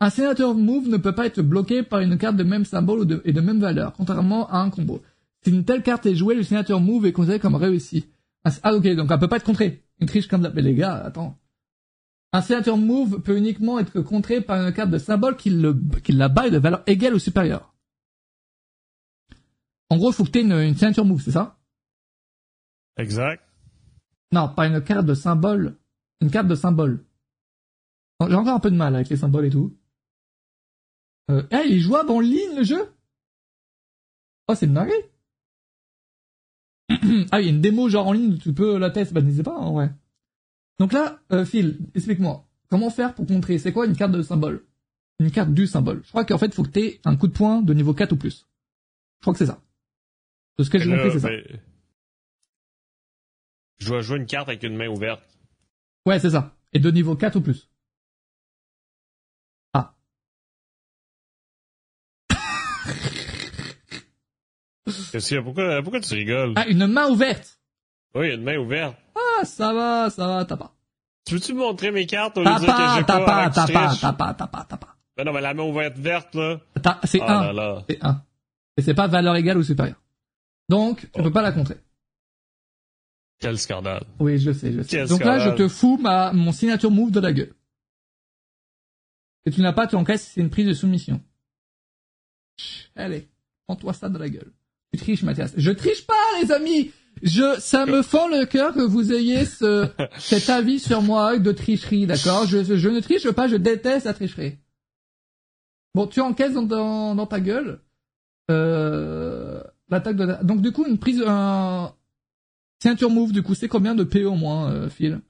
Un 0.00 0.10
signature 0.10 0.54
move 0.54 0.88
ne 0.88 0.96
peut 0.96 1.14
pas 1.14 1.26
être 1.26 1.40
bloqué 1.40 1.82
par 1.82 2.00
une 2.00 2.18
carte 2.18 2.36
de 2.36 2.42
même 2.42 2.64
symbole 2.64 3.22
et 3.24 3.32
de 3.32 3.40
même 3.40 3.60
valeur, 3.60 3.92
contrairement 3.92 4.50
à 4.50 4.58
un 4.58 4.70
combo. 4.70 5.02
Si 5.42 5.50
une 5.50 5.64
telle 5.64 5.82
carte 5.82 6.04
est 6.06 6.14
jouée, 6.14 6.34
le 6.34 6.42
signature 6.42 6.80
move 6.80 7.06
est 7.06 7.12
considéré 7.12 7.38
comme 7.38 7.54
réussi. 7.54 8.06
Ah, 8.44 8.50
Ah 8.62 8.74
ok, 8.74 8.86
donc 8.96 9.10
elle 9.10 9.18
peut 9.18 9.28
pas 9.28 9.36
être 9.36 9.44
contrée. 9.44 9.84
Une 10.00 10.08
triche 10.08 10.26
comme 10.26 10.42
la... 10.42 10.50
Mais 10.50 10.62
les 10.62 10.74
gars, 10.74 10.94
attends. 10.94 11.38
Un 12.34 12.42
signature 12.42 12.76
move 12.76 13.22
peut 13.22 13.38
uniquement 13.38 13.78
être 13.78 14.00
contré 14.00 14.40
par 14.40 14.60
une 14.60 14.74
carte 14.74 14.90
de 14.90 14.98
symbole 14.98 15.36
qui, 15.36 15.50
le, 15.50 15.72
qui 16.00 16.10
la 16.10 16.28
baille 16.28 16.50
de 16.50 16.58
valeur 16.58 16.82
égale 16.88 17.14
ou 17.14 17.20
supérieure. 17.20 17.72
En 19.88 19.98
gros, 19.98 20.10
il 20.10 20.14
faut 20.14 20.24
que 20.24 20.30
tu 20.30 20.40
aies 20.40 20.42
une, 20.42 20.50
une 20.50 20.74
signature 20.74 21.04
move, 21.04 21.22
c'est 21.22 21.30
ça? 21.30 21.60
Exact. 22.96 23.40
Non, 24.32 24.48
pas 24.48 24.66
une 24.66 24.82
carte 24.82 25.06
de 25.06 25.14
symbole. 25.14 25.78
Une 26.20 26.28
carte 26.32 26.48
de 26.48 26.56
symbole. 26.56 27.04
Oh, 28.18 28.26
J'ai 28.28 28.34
encore 28.34 28.56
un 28.56 28.60
peu 28.60 28.72
de 28.72 28.76
mal 28.76 28.96
avec 28.96 29.10
les 29.10 29.16
symboles 29.16 29.46
et 29.46 29.50
tout. 29.50 29.72
Euh, 31.30 31.46
eh, 31.52 31.62
il 31.66 31.74
est 31.74 31.78
jouable 31.78 32.10
en 32.10 32.18
ligne, 32.18 32.56
le 32.56 32.64
jeu? 32.64 32.92
Oh, 34.48 34.56
c'est 34.56 34.66
une 34.66 34.74
dinguerie 34.74 34.94
Ah, 37.30 37.40
il 37.40 37.44
y 37.44 37.48
a 37.48 37.52
une 37.52 37.60
démo 37.60 37.88
genre 37.88 38.08
en 38.08 38.12
ligne, 38.12 38.38
tu 38.38 38.52
peux 38.52 38.76
la 38.76 38.90
tester, 38.90 39.14
bah 39.14 39.22
n'hésitez 39.22 39.44
pas, 39.44 39.56
en 39.56 39.74
vrai. 39.74 39.94
Donc 40.78 40.92
là, 40.92 41.20
euh, 41.32 41.44
Phil, 41.44 41.78
explique-moi. 41.94 42.46
Comment 42.70 42.90
faire 42.90 43.14
pour 43.14 43.26
contrer? 43.26 43.58
C'est 43.58 43.72
quoi 43.72 43.86
une 43.86 43.96
carte 43.96 44.12
de 44.12 44.22
symbole? 44.22 44.64
Une 45.20 45.30
carte 45.30 45.52
du 45.54 45.66
symbole. 45.66 46.02
Je 46.04 46.08
crois 46.08 46.24
qu'en 46.24 46.38
fait, 46.38 46.46
il 46.46 46.52
faut 46.54 46.64
que 46.64 46.70
tu 46.70 46.80
aies 46.80 47.00
un 47.04 47.16
coup 47.16 47.28
de 47.28 47.32
poing 47.32 47.62
de 47.62 47.72
niveau 47.74 47.94
4 47.94 48.12
ou 48.12 48.16
plus. 48.16 48.48
Je 49.20 49.22
crois 49.22 49.32
que 49.32 49.38
c'est 49.38 49.46
ça. 49.46 49.62
De 50.58 50.64
ce 50.64 50.70
que 50.70 50.78
j'ai 50.78 50.90
Là, 50.90 50.96
compris, 50.96 51.12
c'est 51.12 51.20
ça. 51.20 51.28
ben, 51.28 51.60
Je 53.78 53.86
dois 53.86 54.00
jouer 54.00 54.18
une 54.18 54.26
carte 54.26 54.48
avec 54.48 54.62
une 54.64 54.76
main 54.76 54.88
ouverte. 54.88 55.22
Ouais, 56.06 56.18
c'est 56.18 56.30
ça. 56.30 56.56
Et 56.72 56.80
de 56.80 56.90
niveau 56.90 57.14
4 57.14 57.36
ou 57.36 57.40
plus. 57.40 57.70
Ah. 59.72 59.94
Qu'est-ce 65.12 65.28
qu'il 65.28 65.36
y 65.36 65.40
a? 65.40 65.42
Pourquoi, 65.42 65.82
pourquoi 65.82 66.00
tu 66.00 66.14
rigoles? 66.14 66.52
Ah, 66.56 66.66
une 66.68 66.86
main 66.86 67.08
ouverte 67.08 67.60
Oui, 68.14 68.34
une 68.34 68.42
main 68.42 68.58
ouverte. 68.58 68.96
Ça 69.42 69.72
va, 69.72 70.10
ça 70.10 70.26
va, 70.26 70.44
t'as 70.44 70.56
pas. 70.56 70.72
Tu 71.26 71.34
veux-tu 71.34 71.54
me 71.54 71.58
montrer 71.60 71.90
mes 71.90 72.06
cartes 72.06 72.36
au 72.38 72.42
lieu 72.44 72.46
de 72.50 72.58
dire 72.58 72.66
que 72.66 72.72
pas, 72.72 72.94
j'ai 72.96 73.04
t'as 73.04 73.18
pas, 73.20 73.24
pas, 73.24 73.50
t'as 73.50 73.66
pas, 73.66 73.96
t'as 74.00 74.12
pas, 74.12 74.34
t'as 74.34 74.46
pas, 74.46 74.66
t'as 74.68 74.76
pas. 74.76 74.96
Ben 75.16 75.24
non, 75.24 75.32
mais 75.32 75.40
la 75.40 75.54
main 75.54 75.70
va 75.72 75.84
être 75.84 75.98
verte, 75.98 76.34
là. 76.34 76.60
C'est 77.04 77.20
Ah 77.22 77.38
un. 77.40 77.46
là 77.46 77.52
là. 77.52 77.84
C'est 77.88 78.04
un. 78.04 78.22
Et 78.76 78.82
c'est 78.82 78.94
pas 78.94 79.06
valeur 79.06 79.34
égale 79.36 79.56
ou 79.58 79.62
supérieure. 79.62 80.00
Donc, 80.68 81.00
tu 81.00 81.08
Oh. 81.20 81.22
peux 81.22 81.32
pas 81.32 81.42
la 81.42 81.52
contrer. 81.52 81.76
Quel 83.38 83.58
scandale. 83.58 84.04
Oui, 84.18 84.38
je 84.38 84.52
sais, 84.52 84.72
je 84.72 84.82
sais. 84.82 84.88
Quel 84.88 85.08
Donc 85.08 85.22
là, 85.24 85.38
je 85.38 85.50
te 85.50 85.68
fous 85.68 85.96
ma, 85.98 86.32
mon 86.32 86.52
signature 86.52 86.90
move 86.90 87.10
de 87.10 87.20
la 87.20 87.32
gueule. 87.32 87.54
Et 89.46 89.50
tu 89.50 89.60
n'as 89.60 89.72
pas, 89.72 89.86
tu 89.86 89.96
encaisses, 89.96 90.30
c'est 90.34 90.40
une 90.40 90.50
prise 90.50 90.66
de 90.66 90.72
soumission. 90.74 91.20
Allez, 92.96 93.28
prends-toi 93.66 93.92
ça 93.92 94.08
de 94.08 94.18
la 94.18 94.28
gueule. 94.28 94.52
Tu 94.92 94.98
triches, 95.00 95.22
Mathias. 95.22 95.52
Je 95.56 95.70
triche 95.72 96.06
pas, 96.06 96.14
les 96.42 96.52
amis! 96.52 96.92
Je, 97.24 97.58
ça 97.58 97.86
me 97.86 98.02
fend 98.02 98.28
le 98.28 98.44
cœur 98.44 98.74
que 98.74 98.82
vous 98.82 99.12
ayez 99.12 99.46
ce, 99.46 99.88
cet 100.18 100.50
avis 100.50 100.78
sur 100.78 101.02
moi 101.02 101.38
de 101.38 101.52
tricherie, 101.52 102.06
d'accord? 102.06 102.46
Je, 102.46 102.62
je 102.62 102.88
ne 102.88 103.00
triche 103.00 103.30
pas, 103.30 103.48
je 103.48 103.56
déteste 103.56 104.06
la 104.06 104.14
tricherie. 104.14 104.58
Bon, 105.94 106.06
tu 106.06 106.20
encaisses 106.20 106.52
dans, 106.52 106.62
dans, 106.62 107.14
dans 107.14 107.26
ta 107.26 107.40
gueule, 107.40 107.80
euh, 108.50 109.62
l'attaque 109.88 110.16
de 110.16 110.24
la... 110.24 110.42
Donc, 110.42 110.60
du 110.60 110.70
coup, 110.70 110.84
une 110.86 110.98
prise, 110.98 111.22
un, 111.26 111.94
Signature 112.82 113.08
move, 113.08 113.32
du 113.32 113.42
coup, 113.42 113.54
c'est 113.54 113.68
combien 113.68 113.94
de 113.94 114.04
PO 114.04 114.26
au 114.26 114.34
moins, 114.34 114.70
euh, 114.70 114.90
Phil? 114.90 115.22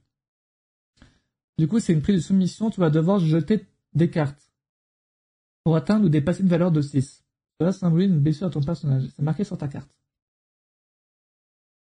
Du 1.56 1.68
coup, 1.68 1.78
c'est 1.78 1.92
une 1.92 2.02
prise 2.02 2.16
de 2.16 2.20
soumission, 2.20 2.68
tu 2.70 2.80
vas 2.80 2.90
devoir 2.90 3.20
jeter 3.20 3.64
des 3.92 4.10
cartes 4.10 4.50
pour 5.62 5.76
atteindre 5.76 6.06
ou 6.06 6.08
dépasser 6.08 6.42
une 6.42 6.48
valeur 6.48 6.72
de 6.72 6.80
6. 6.80 7.24
Cela 7.60 7.70
symbolise 7.70 8.10
une 8.10 8.18
blessure 8.18 8.48
à 8.48 8.50
ton 8.50 8.60
personnage. 8.60 9.04
C'est 9.14 9.22
marqué 9.22 9.44
sur 9.44 9.56
ta 9.56 9.68
carte. 9.68 9.93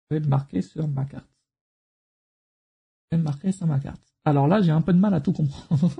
Je 0.09 0.15
vais 0.15 0.19
le 0.21 0.27
marquer 0.27 0.61
sur 0.61 0.87
ma 0.87 1.05
carte. 1.05 1.25
Je 3.11 3.15
vais 3.15 3.17
le 3.17 3.23
marquer 3.23 3.51
sur 3.51 3.65
ma 3.67 3.79
carte. 3.79 4.01
Alors 4.23 4.47
là, 4.47 4.61
j'ai 4.61 4.71
un 4.71 4.81
peu 4.81 4.93
de 4.93 4.99
mal 4.99 5.13
à 5.13 5.21
tout 5.21 5.31
comprendre. 5.33 5.91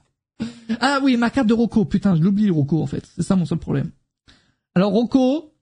ah 0.80 1.00
oui, 1.02 1.16
ma 1.16 1.30
carte 1.30 1.46
de 1.48 1.54
Rocco. 1.54 1.84
Putain, 1.84 2.14
je 2.16 2.22
l'oublie, 2.22 2.50
Rocco, 2.50 2.82
en 2.82 2.86
fait. 2.86 3.04
C'est 3.06 3.22
ça 3.22 3.36
mon 3.36 3.44
seul 3.46 3.58
problème. 3.58 3.90
Alors, 4.74 4.92
Rocco, 4.92 5.52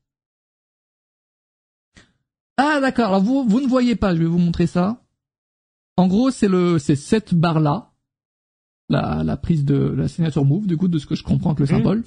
ah 2.57 2.81
d'accord, 2.81 3.09
alors 3.09 3.23
vous, 3.23 3.45
vous 3.49 3.61
ne 3.61 3.67
voyez 3.67 3.97
pas, 3.97 4.15
je 4.15 4.21
vais 4.21 4.27
vous 4.27 4.39
montrer 4.39 4.67
ça. 4.67 5.03
En 5.97 6.07
gros, 6.07 6.31
c'est 6.31 6.49
le 6.49 6.79
c'est 6.79 6.97
cette 6.97 7.35
barre 7.35 7.61
là, 7.61 7.93
la, 8.89 9.23
la 9.25 9.37
prise 9.37 9.65
de 9.65 9.75
la 9.77 10.09
signature 10.09 10.45
move, 10.45 10.67
du 10.67 10.77
coup, 10.77 10.89
de 10.89 10.99
ce 10.99 11.07
que 11.07 11.15
je 11.15 11.23
comprends 11.25 11.51
avec 11.51 11.61
le 11.61 11.65
Mhm. 11.67 11.71
symbole. 11.83 12.05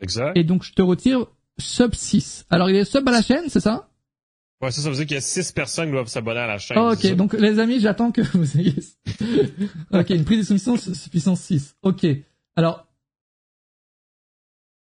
Exact. 0.00 0.36
Et 0.36 0.44
donc 0.44 0.62
je 0.64 0.72
te 0.72 0.82
retire 0.82 1.26
sub 1.58 1.94
6. 1.94 2.46
Alors 2.50 2.70
il 2.70 2.76
est 2.76 2.84
sub 2.84 3.06
à 3.08 3.12
la 3.12 3.22
chaîne, 3.22 3.44
c'est 3.48 3.60
ça? 3.60 3.88
Ouais, 4.62 4.70
ça, 4.70 4.80
ça 4.80 4.88
veut 4.88 4.94
dire 4.94 5.06
qu'il 5.06 5.14
y 5.16 5.18
a 5.18 5.20
six 5.20 5.50
personnes 5.50 5.86
qui 5.86 5.92
doivent 5.92 6.06
s'abonner 6.06 6.40
à 6.40 6.46
la 6.46 6.58
chaîne. 6.58 6.78
Ah, 6.78 6.92
Ok, 6.92 7.04
donc 7.14 7.32
les 7.32 7.58
amis, 7.58 7.80
j'attends 7.80 8.12
que 8.12 8.22
vous 8.36 8.58
ayez... 8.58 8.76
ok, 9.92 10.10
une 10.10 10.24
prise 10.24 10.38
de 10.38 10.44
soumission 10.44 10.76
puissance 11.10 11.40
6. 11.40 11.76
Ok, 11.82 12.06
alors... 12.54 12.86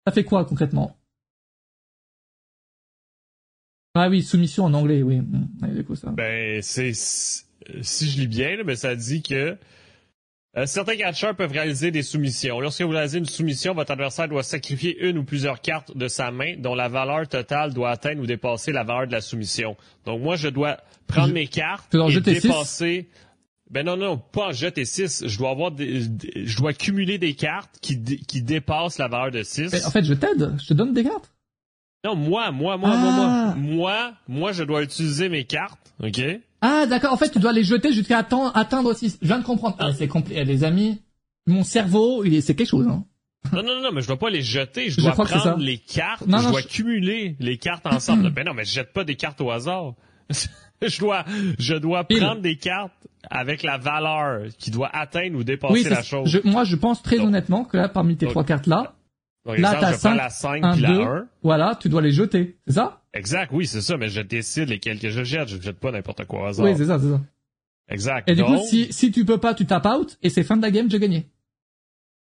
Ça 0.07 0.13
fait 0.13 0.23
quoi 0.23 0.45
concrètement? 0.45 0.97
Ah 3.93 4.09
oui, 4.09 4.23
soumission 4.23 4.65
en 4.65 4.73
anglais, 4.73 5.01
oui. 5.03 5.19
Hmm, 5.19 5.47
ouais, 5.61 5.73
du 5.73 5.83
coup, 5.83 5.95
ça. 5.95 6.11
Ben, 6.11 6.61
c'est, 6.61 6.93
si 6.93 8.09
je 8.09 8.19
lis 8.21 8.27
bien, 8.27 8.55
là, 8.55 8.63
ben, 8.63 8.75
ça 8.75 8.95
dit 8.95 9.21
que 9.21 9.57
euh, 10.57 10.65
certains 10.65 10.95
catcheurs 10.97 11.35
peuvent 11.35 11.51
réaliser 11.51 11.91
des 11.91 12.01
soumissions. 12.03 12.59
Lorsque 12.59 12.81
vous 12.81 12.89
réalisez 12.89 13.19
une 13.19 13.25
soumission, 13.25 13.73
votre 13.73 13.91
adversaire 13.91 14.27
doit 14.27 14.43
sacrifier 14.43 14.97
une 15.07 15.17
ou 15.19 15.23
plusieurs 15.23 15.61
cartes 15.61 15.95
de 15.95 16.07
sa 16.07 16.31
main 16.31 16.55
dont 16.57 16.73
la 16.75 16.87
valeur 16.87 17.27
totale 17.27 17.73
doit 17.73 17.91
atteindre 17.91 18.21
ou 18.21 18.25
dépasser 18.25 18.71
la 18.71 18.83
valeur 18.83 19.07
de 19.07 19.11
la 19.11 19.21
soumission. 19.21 19.77
Donc 20.05 20.21
moi, 20.21 20.35
je 20.35 20.47
dois 20.49 20.77
prendre 21.07 21.27
Je- 21.29 21.33
mes 21.33 21.47
cartes 21.47 21.93
et 21.93 22.09
jeter 22.11 22.35
six? 22.39 22.47
dépasser. 22.47 23.07
Ben 23.69 23.85
non, 23.85 23.97
non, 23.97 24.17
pas 24.17 24.47
en 24.47 24.51
jeter 24.53 24.85
6. 24.85 25.25
Je 25.27 25.37
dois 25.37 25.49
avoir 25.49 25.71
des, 25.71 25.99
je 26.45 26.55
dois 26.57 26.71
cumuler 26.71 27.17
des 27.17 27.33
cartes 27.33 27.77
qui, 27.81 28.01
qui 28.01 28.41
dépassent 28.41 28.97
la 28.97 29.09
valeur 29.09 29.29
de 29.29 29.43
6. 29.43 29.73
Mais 29.73 29.83
en 29.85 29.91
fait, 29.91 30.05
je 30.05 30.13
t'aide, 30.13 30.53
je 30.61 30.67
te 30.67 30.73
donne 30.73 30.93
des 30.93 31.03
cartes. 31.03 31.29
Non, 32.05 32.15
moi, 32.15 32.49
moi, 32.51 32.77
moi, 32.77 32.95
moi, 32.95 33.11
Ah. 33.13 33.53
moi. 33.55 33.55
Moi, 33.57 34.13
moi, 34.29 34.51
je 34.53 34.63
dois 34.63 34.83
utiliser 34.83 35.27
mes 35.27 35.43
cartes, 35.43 35.93
OK? 36.01 36.21
Ah, 36.61 36.85
d'accord. 36.87 37.13
En 37.13 37.17
fait, 37.17 37.29
tu 37.29 37.39
dois 37.39 37.53
les 37.53 37.63
jeter 37.63 37.91
jusqu'à 37.93 38.17
atteindre 38.19 38.93
6. 38.93 39.19
Je 39.21 39.27
viens 39.27 39.39
de 39.39 39.43
comprendre. 39.43 39.75
Ah, 39.79 39.91
c'est 39.93 40.07
compliqué. 40.07 40.43
Les 40.43 40.63
amis, 40.63 41.01
mon 41.45 41.63
cerveau, 41.63 42.23
il 42.25 42.33
est, 42.33 42.41
c'est 42.41 42.55
quelque 42.55 42.69
chose, 42.69 42.87
hein. 42.87 43.03
Non, 43.53 43.63
non, 43.63 43.81
non, 43.81 43.91
mais 43.93 44.01
je 44.01 44.07
dois 44.07 44.17
pas 44.17 44.29
les 44.29 44.41
jeter. 44.41 44.89
Je 44.89 44.95
Je 44.97 45.01
dois 45.01 45.11
prendre 45.11 45.57
les 45.57 45.77
cartes. 45.77 46.25
Non, 46.27 46.39
je 46.39 46.43
non, 46.45 46.51
dois 46.51 46.61
je- 46.61 46.67
cumuler 46.67 47.35
les 47.39 47.57
cartes 47.57 47.85
ensemble. 47.85 48.29
ben 48.33 48.45
non, 48.45 48.53
mais 48.53 48.65
je 48.65 48.71
jette 48.73 48.91
pas 48.91 49.03
des 49.03 49.15
cartes 49.15 49.39
au 49.39 49.51
hasard. 49.51 49.93
je 50.81 50.99
dois, 50.99 51.23
je 51.59 51.75
dois 51.75 52.03
Pile. 52.03 52.19
prendre 52.19 52.41
des 52.41 52.57
cartes 52.57 52.91
avec 53.29 53.63
la 53.63 53.77
valeur 53.77 54.47
qui 54.57 54.71
doit 54.71 54.89
atteindre 54.93 55.37
ou 55.37 55.43
dépasser 55.43 55.73
Oui, 55.73 55.83
la 55.89 56.03
chose. 56.03 56.29
je, 56.29 56.39
moi, 56.43 56.63
je 56.65 56.75
pense 56.75 57.01
très 57.01 57.17
Donc- 57.17 57.27
honnêtement 57.27 57.63
que 57.63 57.77
là, 57.77 57.87
parmi 57.87 58.17
tes 58.17 58.25
Donc- 58.25 58.33
trois 58.33 58.43
cartes 58.43 58.67
là, 58.67 58.95
Là, 59.55 59.73
exemple, 59.73 59.93
je 59.93 59.99
prends 59.99 60.13
la 60.13 60.29
5 60.29 60.63
un, 60.63 60.71
puis 60.73 60.81
la 60.81 60.89
deux. 60.93 61.01
1. 61.01 61.27
voilà, 61.43 61.75
tu 61.79 61.89
dois 61.89 62.01
les 62.01 62.11
jeter. 62.11 62.57
C'est 62.67 62.73
ça? 62.73 63.01
Exact, 63.13 63.49
oui, 63.53 63.65
c'est 63.67 63.81
ça, 63.81 63.97
mais 63.97 64.09
je 64.09 64.21
décide 64.21 64.69
lesquels 64.69 64.99
que 64.99 65.09
je 65.09 65.23
jette. 65.23 65.47
Je 65.47 65.59
jette 65.61 65.79
pas 65.79 65.91
n'importe 65.91 66.25
quoi 66.25 66.41
au 66.41 66.45
hasard. 66.45 66.65
Oui, 66.65 66.73
c'est 66.77 66.85
ça, 66.85 66.99
c'est 66.99 67.09
ça. 67.09 67.21
exact. 67.89 68.29
Et 68.29 68.35
du 68.35 68.43
coup, 68.43 68.57
si, 68.67 68.91
si 68.91 69.11
tu 69.11 69.25
peux 69.25 69.37
pas, 69.39 69.53
tu 69.53 69.65
tapes 69.65 69.85
out, 69.87 70.17
et 70.21 70.29
c'est 70.29 70.43
fin 70.43 70.57
de 70.57 70.61
la 70.61 70.71
game, 70.71 70.89
j'ai 70.89 70.99
gagné. 70.99 71.27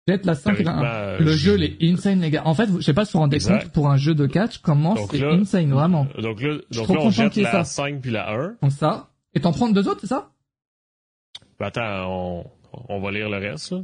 Jette 0.07 0.27
la 0.27 0.35
5 0.35 0.61
et 0.61 0.63
la 0.65 0.73
1. 0.73 0.75
Théoriquement, 0.81 0.95
euh, 0.99 1.19
Le 1.21 1.27
je- 1.33 1.37
jeu, 1.37 1.57
il 1.59 1.65
est 1.65 1.93
insane, 1.93 2.21
les 2.21 2.31
gars. 2.31 2.43
En 2.45 2.53
fait, 2.55 2.69
je 2.77 2.81
sais 2.83 2.93
pas 2.93 3.05
si 3.07 3.13
vous 3.13 3.19
vous 3.19 3.23
rendez 3.23 3.37
Exact. 3.37 3.63
compte, 3.63 3.73
pour 3.73 3.89
un 3.89 3.97
jeu 3.97 4.15
de 4.15 4.27
catch, 4.27 4.59
comment 4.59 4.95
c'est 5.11 5.23
insane, 5.25 5.71
vraiment. 5.73 6.07
donc 6.19 6.43
là, 6.43 6.59
donc 6.73 6.89
là 6.89 6.97
on 7.01 7.11
jette 7.11 7.37
la 7.37 7.51
ça. 7.51 7.65
5 7.65 8.01
puis 8.03 8.11
la 8.11 8.31
1. 8.31 8.57
Donc 8.61 8.73
ça. 8.73 9.09
Et 9.33 9.41
t'en 9.41 9.53
prends 9.53 9.71
deux 9.71 9.89
autres, 9.89 10.01
c'est 10.03 10.07
ça? 10.09 10.31
Ben, 11.59 11.67
attends, 11.67 12.05
on, 12.11 12.45
on 12.91 13.01
va 13.01 13.11
lire 13.13 13.31
le 13.31 13.39
reste. 13.39 13.73
là. 13.73 13.79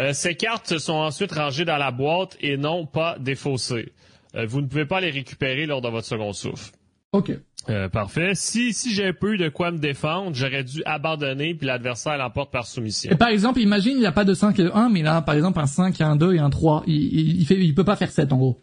Euh, 0.00 0.12
ces 0.12 0.34
cartes 0.36 0.78
sont 0.78 0.92
ensuite 0.94 1.32
rangées 1.32 1.64
dans 1.64 1.76
la 1.78 1.90
boîte 1.90 2.36
et 2.40 2.56
non 2.56 2.86
pas 2.86 3.18
défaussées. 3.18 3.92
Euh, 4.34 4.46
vous 4.46 4.60
ne 4.60 4.66
pouvez 4.66 4.86
pas 4.86 5.00
les 5.00 5.10
récupérer 5.10 5.66
lors 5.66 5.80
de 5.80 5.88
votre 5.88 6.06
second 6.06 6.32
souffle. 6.32 6.72
Ok. 7.12 7.32
Euh, 7.68 7.88
parfait. 7.88 8.34
Si, 8.34 8.72
si 8.72 8.94
j'ai 8.94 9.12
peu 9.12 9.36
de 9.36 9.48
quoi 9.48 9.70
me 9.72 9.78
défendre, 9.78 10.34
j'aurais 10.34 10.62
dû 10.64 10.82
abandonner 10.86 11.54
puis 11.54 11.66
l'adversaire 11.66 12.16
l'emporte 12.16 12.52
par 12.52 12.66
soumission. 12.66 13.10
Et 13.10 13.16
par 13.16 13.28
exemple, 13.28 13.60
imagine, 13.60 13.92
il 13.94 14.00
n'y 14.00 14.06
a 14.06 14.12
pas 14.12 14.24
de 14.24 14.34
5 14.34 14.58
et 14.60 14.64
de 14.64 14.70
1, 14.72 14.88
mais 14.90 15.00
il 15.00 15.06
a, 15.06 15.20
par 15.22 15.34
exemple, 15.34 15.58
un 15.58 15.66
5, 15.66 16.00
un 16.00 16.16
2 16.16 16.34
et 16.34 16.38
un 16.38 16.50
3. 16.50 16.84
Il, 16.86 16.94
il, 16.94 17.40
il 17.40 17.46
fait, 17.46 17.56
il 17.58 17.74
peut 17.74 17.84
pas 17.84 17.96
faire 17.96 18.10
7, 18.10 18.32
en 18.32 18.36
gros. 18.38 18.62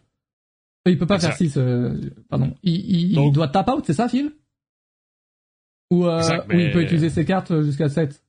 Il 0.86 0.96
peut 0.98 1.06
pas 1.06 1.16
Exact. 1.16 1.30
faire 1.30 1.36
6, 1.38 1.56
euh, 1.58 1.94
pardon. 2.30 2.54
Il, 2.62 2.74
il, 2.74 3.10
il 3.10 3.14
Donc- 3.14 3.34
doit 3.34 3.48
tap 3.48 3.68
out, 3.68 3.84
c'est 3.86 3.92
ça, 3.92 4.08
Phil? 4.08 4.32
Ou, 5.90 6.06
euh, 6.06 6.18
Exact, 6.18 6.48
ou 6.48 6.52
il 6.52 6.56
mais- 6.56 6.70
peut 6.72 6.82
utiliser 6.82 7.10
ses 7.10 7.24
cartes 7.24 7.62
jusqu'à 7.62 7.88
7. 7.88 8.22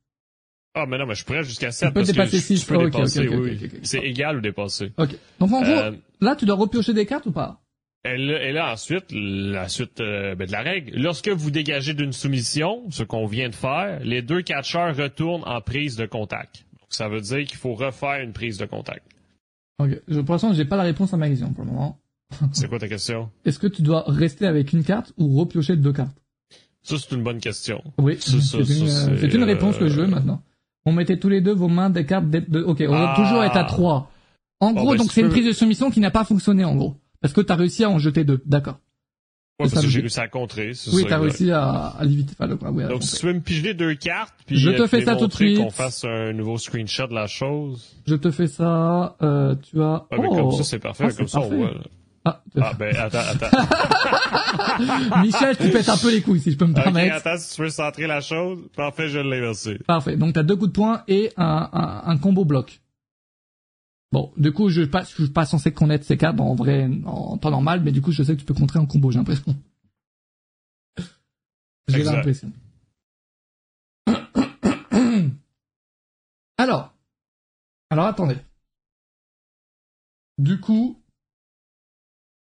Ah, 0.74 0.86
mais 0.88 0.97
non, 0.97 1.05
mais 1.07 1.15
je 1.15 1.26
pourrais 1.26 1.43
jusqu'à 1.43 1.72
7 1.72 1.89
peut 1.89 1.93
parce 2.01 2.07
dépasser 2.11 2.32
que 2.32 2.38
je- 2.38 2.41
six. 2.43 2.59
tu 2.61 2.68
peux 2.68 2.76
Oh, 2.78 2.86
dépasser, 2.86 3.28
ok, 3.28 3.34
ok, 3.34 3.39
oui. 3.43 3.51
ok, 3.51 3.63
ok, 3.65 3.72
ok. 3.76 3.80
C'est 3.84 3.99
égal 3.99 4.38
ou 4.38 4.41
dépasser. 4.41 4.91
Ok. 4.97 5.09
Donc 5.39 5.51
en 5.53 5.61
gros, 5.61 5.72
Euh, 5.72 5.91
là, 6.22 6.36
tu 6.36 6.45
dois 6.45 6.55
repiocher 6.55 6.93
des 6.93 7.05
cartes 7.05 7.26
ou 7.26 7.32
pas? 7.32 7.61
Et 8.05 8.15
là, 8.18 8.43
et 8.43 8.51
là, 8.51 8.72
ensuite, 8.72 9.05
la 9.11 9.68
suite 9.70 9.99
euh, 10.01 10.36
ben, 10.36 10.45
de 10.45 10.51
la 10.51 10.61
règle. 10.61 10.99
Lorsque 11.01 11.30
vous 11.30 11.49
dégagez 11.51 11.93
d'une 11.93 12.13
soumission, 12.13 12.84
ce 12.91 13.03
qu'on 13.03 13.26
vient 13.26 13.49
de 13.49 13.55
faire, 13.55 13.99
les 14.03 14.22
deux 14.22 14.41
catcheurs 14.43 14.95
retournent 14.95 15.43
en 15.45 15.61
prise 15.61 15.95
de 15.95 16.05
contact. 16.05 16.63
Donc, 16.80 16.88
ça 16.89 17.09
veut 17.09 17.22
dire 17.22 17.45
qu'il 17.45 17.57
faut 17.57 17.74
refaire 17.74 18.22
une 18.22 18.34
prise 18.34 18.57
de 18.59 18.65
contact. 18.65 19.03
Ok. 19.80 19.99
Je, 20.07 20.20
pour 20.22 20.34
l'instant, 20.36 20.53
j'ai 20.53 20.65
pas 20.65 20.78
la 20.78 20.84
réponse 20.84 21.13
à 21.13 21.18
ma 21.18 21.28
question 21.28 21.51
pour 21.53 21.65
le 21.65 21.72
moment. 21.72 21.99
C'est 22.51 22.68
quoi 22.70 22.78
ta 22.80 22.88
question? 22.88 23.30
Est-ce 23.45 23.57
que 23.57 23.68
tu 23.68 23.82
dois 23.82 24.03
rester 24.07 24.45
avec 24.45 24.74
une 24.74 24.84
carte 24.84 25.11
ou 25.18 25.38
repiocher 25.39 25.76
deux 25.76 25.93
cartes? 25.93 26.15
Ça, 26.84 26.95
c'est 26.99 27.15
une 27.15 27.24
bonne 27.24 27.39
question. 27.39 27.84
Oui, 27.97 28.15
c'est 28.20 28.32
une, 28.38 28.88
euh, 28.88 29.30
une 29.30 29.43
réponse 29.43 29.78
que 29.78 29.88
je 29.89 29.99
veux 29.99 30.07
maintenant. 30.07 30.41
On 30.88 30.93
mettait 30.93 31.17
tous 31.17 31.27
les 31.29 31.41
deux 31.41 31.53
vos 31.53 31.67
mains 31.67 31.89
des 31.89 32.05
cartes 32.05 32.29
de, 32.29 32.39
de- 32.47 32.63
ok, 32.63 32.81
on 32.88 32.93
Ah. 32.93 33.13
toujours 33.17 33.43
être 33.43 33.57
à 33.57 33.65
trois. 33.65 34.09
En 34.61 34.71
Bon, 34.71 34.81
gros, 34.81 34.91
ben, 34.93 34.97
donc 34.99 35.11
c'est 35.11 35.21
une 35.21 35.29
prise 35.29 35.45
de 35.45 35.51
soumission 35.51 35.91
qui 35.91 35.99
n'a 35.99 36.11
pas 36.11 36.23
fonctionné 36.23 36.63
en 36.63 36.75
gros. 36.75 36.95
Parce 37.21 37.33
que 37.33 37.41
t'as 37.41 37.55
réussi 37.55 37.83
à 37.83 37.89
en 37.89 37.99
jeter 37.99 38.23
deux, 38.23 38.41
d'accord. 38.45 38.79
Ouais, 39.59 39.67
parce 39.69 39.83
que 39.85 39.89
j'ai 39.91 39.99
réussi 40.01 40.19
à 40.19 40.27
contrer. 40.27 40.71
Oui, 40.93 41.03
t'as 41.09 41.17
réussi 41.17 41.51
à, 41.51 41.88
à 41.88 42.05
l'éviter. 42.05 42.33
Enfin, 42.39 42.51
à 42.85 42.88
Donc, 42.89 43.03
si 43.03 43.17
tu 43.19 43.25
veux 43.25 43.33
me 43.33 43.39
pigeler 43.41 43.73
deux 43.73 43.95
cartes, 43.95 44.35
puis 44.45 44.55
Je 44.55 44.69
euh, 44.69 44.73
te 44.77 44.81
puis 44.83 44.88
fais 44.89 45.01
ça 45.05 45.15
tout 45.15 45.27
de 45.27 45.33
suite. 45.33 45.57
qu'on 45.57 45.71
fasse 45.71 46.05
un 46.05 46.31
nouveau 46.31 46.57
screenshot 46.57 47.07
de 47.07 47.15
la 47.15 47.27
chose. 47.27 47.95
Je 48.07 48.15
te 48.15 48.29
fais 48.31 48.47
ça, 48.47 49.15
euh, 49.21 49.55
tu 49.55 49.81
as... 49.81 50.05
Ah, 50.11 50.15
oh. 50.19 50.35
comme 50.35 50.51
ça, 50.51 50.63
c'est 50.63 50.79
parfait. 50.79 51.05
Ah, 51.09 51.11
comme 51.11 51.27
ça, 51.27 51.39
on 51.41 51.49
voit. 51.49 51.71
là. 51.71 51.81
Ah, 52.30 52.43
Ah, 52.61 52.73
ben, 52.73 52.95
attends, 52.95 53.19
attends. 53.19 55.17
Michel, 55.21 55.57
tu 55.57 55.69
pètes 55.69 55.89
un 55.89 55.97
peu 55.97 56.11
les 56.11 56.21
couilles, 56.21 56.39
si 56.41 56.51
je 56.51 56.57
peux 56.57 56.65
me 56.65 56.73
permettre. 56.73 57.15
attends, 57.15 57.38
si 57.38 57.55
tu 57.55 57.61
veux 57.61 57.69
centrer 57.69 58.07
la 58.07 58.21
chose, 58.21 58.59
parfait, 58.75 59.09
je 59.09 59.19
l'ai 59.19 59.38
inversé. 59.38 59.78
Parfait. 59.88 60.17
Donc 60.17 60.34
t'as 60.34 60.43
deux 60.43 60.55
coups 60.55 60.69
de 60.69 60.73
poing 60.75 61.03
et 61.07 61.32
un, 61.38 61.69
un, 61.71 62.01
un 62.05 62.17
combo 62.17 62.45
bloc. 62.45 62.82
Bon, 64.11 64.32
du 64.38 64.51
coup, 64.53 64.69
je 64.69 64.82
suis 64.82 64.89
pas, 64.89 65.03
je 65.03 65.09
suis 65.23 65.30
pas 65.30 65.45
censé 65.45 65.73
connaître 65.73 66.05
ces 66.05 66.17
cartes 66.17 66.39
en 66.39 66.55
vrai, 66.55 66.89
en 67.05 67.38
temps 67.38 67.51
normal, 67.51 67.82
mais 67.84 67.91
du 67.91 68.01
coup, 68.01 68.11
je 68.11 68.23
sais 68.23 68.34
que 68.36 68.39
tu 68.39 68.45
peux 68.45 68.53
contrer 68.53 68.80
en 68.80 68.86
combo, 68.86 69.11
j'ai 69.11 69.17
l'impression. 69.19 69.55
J'ai 71.89 72.03
l'impression. 72.03 72.51
Alors. 76.57 76.93
Alors, 77.89 78.05
attendez. 78.05 78.38
Du 80.38 80.59
coup, 80.59 81.01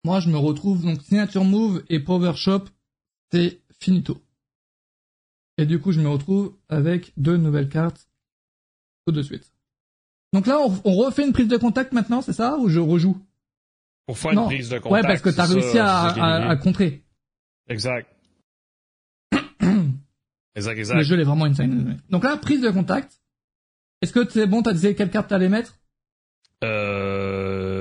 moi, 0.07 0.21
je 0.21 0.31
me 0.31 0.39
retrouve, 0.39 0.85
donc, 0.85 1.03
signature 1.03 1.43
move 1.43 1.83
et 1.89 1.99
power 1.99 2.35
shop, 2.37 2.67
c'est 3.33 3.61
finito. 3.81 4.23
Et 5.59 5.67
du 5.67 5.81
coup, 5.81 5.91
je 5.91 6.01
me 6.01 6.09
retrouve 6.09 6.55
avec 6.69 7.13
deux 7.17 7.37
nouvelles 7.37 7.69
cartes 7.69 8.09
tout 9.05 9.13
de 9.13 9.21
suite. 9.21 9.53
Donc 10.33 10.47
là, 10.47 10.61
on, 10.61 10.81
on 10.85 10.95
refait 10.95 11.27
une 11.27 11.33
prise 11.33 11.49
de 11.49 11.57
contact 11.57 11.93
maintenant, 11.93 12.23
c'est 12.23 12.33
ça 12.33 12.57
Ou 12.59 12.69
je 12.69 12.79
rejoue? 12.79 13.19
Pour 14.07 14.17
faire 14.17 14.33
Non. 14.33 14.43
une 14.43 14.55
prise 14.57 14.69
de 14.69 14.79
contact. 14.79 14.93
Ouais, 14.93 15.09
parce 15.09 15.23
que 15.23 15.31
t'as 15.31 15.47
réussi 15.47 15.73
ça, 15.73 16.07
à, 16.51 16.57
contrer. 16.57 17.03
Exact. 17.69 18.07
exact, 20.55 20.75
Le 20.75 20.79
exact. 20.79 21.03
jeu 21.03 21.19
est 21.19 21.25
vraiment 21.25 21.47
insane. 21.47 21.99
Donc 22.11 22.23
là, 22.23 22.37
prise 22.37 22.61
de 22.61 22.71
contact. 22.71 23.21
Est-ce 24.03 24.13
que 24.13 24.29
c'est 24.29 24.47
bon, 24.47 24.63
t'as 24.63 24.73
dit 24.73 24.95
quelle 24.95 25.11
carte 25.11 25.31
t'allais 25.31 25.49
mettre? 25.49 25.75
Euh... 26.63 27.76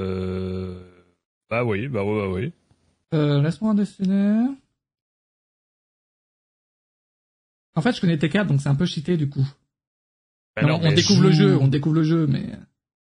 Bah 1.50 1.64
oui, 1.64 1.88
bah 1.88 2.04
oui, 2.04 2.20
bah 2.20 2.28
oui. 2.34 2.54
euh, 3.14 3.42
Laisse-moi 3.42 3.74
dessiner. 3.76 4.48
En 7.76 7.82
fait, 7.82 7.94
je 7.96 8.02
connais 8.02 8.18
tes 8.18 8.30
cartes, 8.30 8.48
donc 8.48 8.62
c'est 8.62 8.70
un 8.70 8.76
peu 8.76 8.86
cheaté 8.86 9.18
du 9.18 9.30
coup. 9.30 9.46
Ben 10.56 10.70
on, 10.70 10.76
on 10.76 10.80
mais 10.84 10.94
découvre 10.94 11.22
le 11.24 11.32
jeu, 11.32 11.58
on 11.60 11.68
découvre 11.68 11.96
le 11.96 12.04
jeu, 12.04 12.26
mais... 12.28 12.46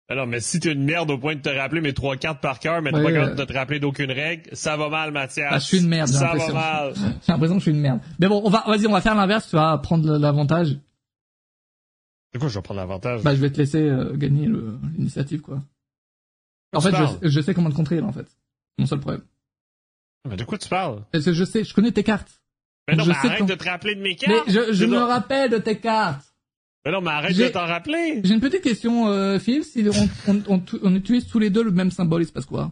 Ben 0.10 0.16
non, 0.16 0.26
mais 0.26 0.40
si 0.40 0.60
t'es 0.60 0.72
une 0.72 0.84
merde 0.84 1.12
au 1.12 1.18
point 1.18 1.36
de 1.36 1.42
te 1.42 1.50
rappeler 1.50 1.82
mes 1.82 1.94
trois 1.94 2.16
cartes 2.18 2.42
par 2.42 2.60
cœur, 2.60 2.82
mais 2.82 2.94
Ouais, 2.94 3.00
t'es 3.00 3.04
pas 3.04 3.10
euh, 3.10 3.14
capable 3.22 3.36
de 3.40 3.44
te 3.46 3.54
rappeler 3.54 3.80
d'aucune 3.80 4.12
règle, 4.12 4.50
ça 4.56 4.78
va 4.78 4.90
mal, 4.90 5.12
Mathias. 5.12 5.48
Ah, 5.52 5.60
je 5.60 5.66
suis 5.66 5.80
une 5.80 5.88
merde, 5.90 6.08
Ça 6.10 6.34
va 6.34 6.52
mal. 6.54 6.94
J'ai 7.26 7.32
l'impression 7.32 7.56
que 7.56 7.60
je 7.60 7.64
suis 7.64 7.72
une 7.72 7.82
merde. 7.82 8.00
Mais 8.20 8.28
bon, 8.28 8.42
on 8.44 8.50
va, 8.50 8.64
vas-y, 8.68 8.88
on 8.88 8.92
va 8.92 9.02
faire 9.02 9.16
l'inverse, 9.16 9.50
tu 9.50 9.56
vas 9.56 9.78
prendre 9.78 10.18
l'avantage. 10.18 10.78
De 12.34 12.40
quoi 12.40 12.48
je 12.48 12.56
vais 12.56 12.62
prendre 12.64 12.80
l'avantage? 12.80 13.24
Bah, 13.24 13.36
je 13.36 13.42
vais 13.42 13.52
te 13.52 13.58
laisser 13.58 13.82
euh, 13.82 14.16
gagner 14.16 14.48
l'initiative, 14.98 15.42
quoi. 15.42 15.62
En 16.74 16.82
fait, 16.82 16.92
je, 17.22 17.30
je 17.30 17.42
sais 17.42 17.54
comment 17.54 17.70
te 17.70 17.76
contrer, 17.76 17.98
là, 17.98 18.06
en 18.08 18.14
fait. 18.14 18.28
Mon 18.78 18.86
seul 18.86 19.00
problème. 19.00 19.24
Mais 20.30 20.36
de 20.38 20.44
quoi 20.44 20.58
tu 20.58 20.70
parles? 20.70 21.04
Parce 21.12 21.26
que 21.26 21.34
je 21.34 21.44
sais, 21.44 21.64
je 21.64 21.74
connais 21.74 21.92
tes 21.92 22.04
cartes. 22.04 22.42
Mais 22.88 22.96
non, 22.96 23.04
Je 23.04 23.10
mais 23.10 23.16
sais 23.16 23.28
arrête 23.28 23.40
quand- 23.40 23.46
de 23.46 23.56
te 23.56 23.64
rappeler 23.70 23.96
de 23.96 24.02
mes 24.02 24.10
Mais 24.10 24.16
cartes. 24.16 24.50
je, 24.50 24.74
je 24.74 24.86
Mais 24.86 24.92
me 24.92 25.00
non. 25.00 25.08
rappelle 25.08 25.50
de 25.52 25.58
tes 25.58 25.78
cartes. 25.80 26.26
Mais 26.86 26.92
non, 26.92 27.02
mais 27.02 27.12
arrête 27.12 27.38
de 27.38 27.48
t'en 27.48 27.66
rappeler. 27.66 28.22
J'ai 28.24 28.34
une 28.34 28.42
petite 28.42 28.62
question, 28.62 29.08
euh, 29.08 29.40
Phil. 29.40 29.64
Si 29.64 29.86
on, 30.28 30.32
on, 30.34 30.44
on, 30.50 30.64
on 30.82 30.96
utilise 30.96 31.28
tous 31.28 31.40
les 31.40 31.50
deux 31.50 31.64
le 31.64 31.72
même 31.72 31.92
symbole, 31.92 32.24
il 32.24 32.26
se 32.28 32.32
passe 32.34 32.46
quoi? 32.46 32.72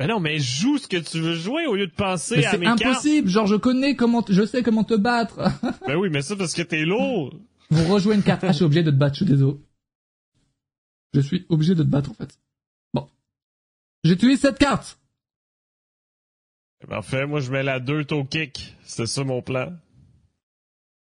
Mais 0.00 0.06
non, 0.08 0.18
mais 0.20 0.38
joue 0.38 0.76
ce 0.78 0.88
que 0.88 0.96
tu 0.96 1.20
veux 1.20 1.34
jouer 1.34 1.66
au 1.66 1.76
lieu 1.76 1.86
de 1.86 1.92
penser 1.92 2.38
Mais 2.38 2.46
à 2.46 2.50
c'est 2.50 2.58
mes 2.58 2.66
cartes. 2.66 2.82
impossible. 2.84 3.28
Genre, 3.28 3.46
je 3.46 3.54
connais 3.54 3.94
comment, 3.94 4.22
t- 4.22 4.32
je 4.34 4.44
sais 4.44 4.62
comment 4.62 4.84
te 4.84 4.94
battre. 4.94 5.40
Ben 5.86 5.96
oui, 5.96 6.08
mais 6.10 6.20
ça 6.22 6.34
parce 6.36 6.52
que 6.52 6.62
t'es 6.62 6.84
lourd. 6.84 7.32
Vous 7.70 7.92
rejouez 7.92 8.16
une 8.16 8.22
carte. 8.22 8.42
Ah, 8.44 8.48
je 8.48 8.56
suis 8.56 8.64
obligé 8.64 8.82
de 8.82 8.90
te 8.90 8.96
battre. 8.96 9.14
Je 9.14 9.24
suis 9.24 9.32
désolé. 9.32 9.56
Je 11.14 11.20
suis 11.20 11.46
obligé 11.48 11.74
de 11.74 11.82
te 11.82 11.88
battre, 11.88 12.10
en 12.10 12.14
fait. 12.14 12.38
Bon. 12.92 13.08
J'utilise 14.02 14.40
cette 14.40 14.58
carte. 14.58 14.98
Parfait, 16.88 17.26
moi 17.26 17.40
je 17.40 17.50
mets 17.50 17.62
la 17.62 17.80
2 17.80 18.06
au 18.12 18.24
kick. 18.24 18.76
C'était 18.82 19.06
ça 19.06 19.24
mon 19.24 19.40
plan. 19.40 19.72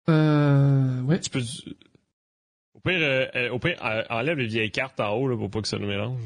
Euh, 0.10 1.02
ouais. 1.04 1.20
Tu 1.22 1.30
peux... 1.30 1.42
Au 2.74 2.80
pire, 2.80 3.00
euh, 3.00 3.26
euh, 3.36 3.50
au 3.52 3.60
pire 3.60 3.78
euh, 3.86 4.04
enlève 4.10 4.38
les 4.38 4.48
vieilles 4.48 4.72
cartes 4.72 5.00
en 5.00 5.14
haut 5.14 5.28
là, 5.28 5.38
pour 5.38 5.50
pas 5.50 5.62
que 5.62 5.68
ça 5.68 5.78
nous 5.78 5.88
mélange. 5.88 6.22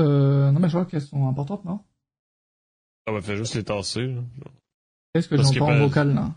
Euh, 0.00 0.50
non, 0.50 0.60
mais 0.60 0.68
je 0.68 0.72
crois 0.74 0.84
qu'elles 0.84 1.00
sont 1.00 1.28
importantes, 1.28 1.64
non? 1.64 1.80
Ah 3.06 3.12
bah 3.12 3.22
fais 3.22 3.36
juste 3.36 3.54
les 3.54 3.64
tasser. 3.64 4.06
Là. 4.06 4.20
Qu'est-ce 5.14 5.28
que 5.28 5.36
j'entends 5.36 5.70
en 5.70 5.78
vocal, 5.78 6.14
là? 6.14 6.34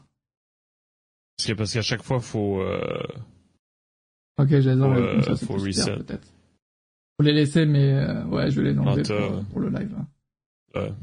Parce 1.37 1.47
que 1.47 1.53
parce 1.53 1.73
qu'à 1.73 1.81
chaque 1.81 2.03
fois 2.03 2.21
faut 2.21 2.61
euh... 2.61 3.03
Ok, 4.37 4.49
je 4.49 4.69
les 4.69 5.35
Faut, 5.37 5.57
ça, 5.59 5.65
reset. 5.65 5.97
peut-être. 5.97 6.27
Faut 7.17 7.23
les 7.23 7.33
laisser, 7.33 7.65
mais 7.65 7.93
euh, 7.93 8.23
ouais, 8.25 8.51
je 8.51 8.61
vais 8.61 8.71
les 8.73 8.77
enlever 8.79 9.03
Ah, 9.09 9.41
pour, 9.51 9.59
le 9.61 9.69
live. 9.69 9.91
là. 9.93 10.81
ouais. 10.81 10.93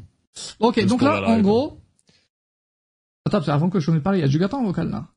Ok, 0.61 0.75
Juste 0.77 0.89
donc 0.89 1.03
là, 1.03 1.23
en 1.27 1.35
live. 1.37 1.43
gros... 1.43 1.79
Attends, 3.25 3.39
parce 3.39 3.47
que 3.47 3.51
avant 3.51 3.71
que 3.71 3.81
je 3.81 3.91
ne 3.91 3.99
parle, 4.01 4.17
il 4.17 4.21
y 4.21 4.25
a 4.25 4.27
Jugatan 4.27 4.59
en 4.59 4.65
vocal, 4.65 4.91
là. 4.91 5.09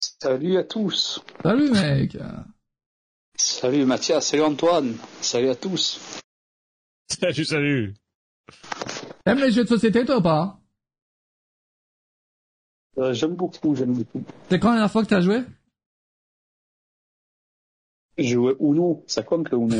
Salut 0.00 0.56
à 0.56 0.64
tous. 0.64 1.22
Salut, 1.42 1.70
mec 1.70 2.16
Salut 3.36 3.84
Mathias, 3.84 4.26
salut 4.26 4.42
Antoine, 4.42 4.96
salut 5.20 5.48
à 5.50 5.54
tous. 5.54 6.20
Salut, 7.08 7.44
salut. 7.44 7.94
T'aimes 9.24 9.38
les 9.38 9.52
jeux 9.52 9.62
de 9.62 9.68
société, 9.68 10.04
toi, 10.04 10.18
ou 10.18 10.22
pas? 10.22 10.58
Euh, 12.98 13.12
j'aime 13.12 13.36
beaucoup, 13.36 13.76
j'aime 13.76 13.92
beaucoup. 13.94 14.24
C'est 14.50 14.58
quand 14.58 14.70
la 14.70 14.74
dernière 14.76 14.90
fois 14.90 15.04
que 15.04 15.08
t'as 15.08 15.20
joué? 15.20 15.44
Jouer 18.18 18.54
Uno, 18.60 19.04
ça 19.06 19.22
compte 19.22 19.50
le 19.50 19.58
Uno. 19.58 19.76